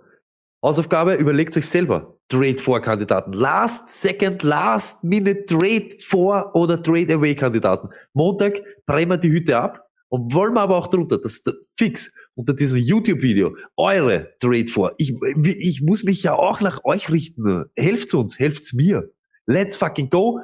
Hausaufgabe, 0.64 1.16
überlegt 1.16 1.58
euch 1.58 1.68
selber. 1.68 2.18
Trade 2.30 2.58
for 2.58 2.82
Kandidaten. 2.82 3.34
Last 3.34 3.90
Second, 3.90 4.42
Last 4.44 5.04
Minute 5.04 5.46
Trade 5.46 5.90
for 6.00 6.56
oder 6.56 6.82
Trade 6.82 7.16
Away 7.16 7.36
Kandidaten. 7.36 7.90
Montag 8.14 8.62
brennen 8.86 9.12
wir 9.12 9.18
die 9.18 9.30
Hütte 9.30 9.60
ab 9.60 9.90
und 10.08 10.34
wollen 10.34 10.54
wir 10.54 10.62
aber 10.62 10.78
auch 10.78 10.88
drunter, 10.88 11.18
das 11.18 11.34
ist 11.34 11.54
fix 11.78 12.14
unter 12.36 12.54
diesem 12.54 12.80
YouTube-Video, 12.80 13.58
eure 13.76 14.34
Trade 14.40 14.68
for. 14.68 14.94
Ich, 14.98 15.14
ich 15.46 15.82
muss 15.82 16.04
mich 16.04 16.24
ja 16.24 16.34
auch 16.34 16.62
nach 16.62 16.86
euch 16.86 17.12
richten. 17.12 17.66
Helft 17.76 18.14
uns, 18.14 18.40
helft's 18.40 18.74
mir. 18.74 19.12
Let's 19.46 19.76
fucking 19.76 20.10
go. 20.10 20.40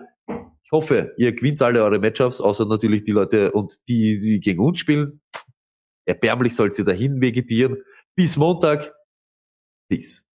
Ich 0.63 0.71
hoffe, 0.71 1.13
ihr 1.17 1.33
gewinnt 1.33 1.61
alle 1.61 1.81
eure 1.81 1.97
Matchups, 1.97 2.41
außer 2.41 2.65
natürlich 2.65 3.05
die 3.05 3.11
Leute 3.11 3.51
und 3.53 3.77
die, 3.87 4.19
die 4.19 4.39
gegen 4.39 4.59
uns 4.59 4.79
spielen. 4.79 5.21
Erbärmlich 6.05 6.55
sollt 6.55 6.77
ihr 6.77 6.85
dahin 6.85 7.21
vegetieren. 7.21 7.77
Bis 8.15 8.35
Montag. 8.37 8.93
Peace. 9.89 10.28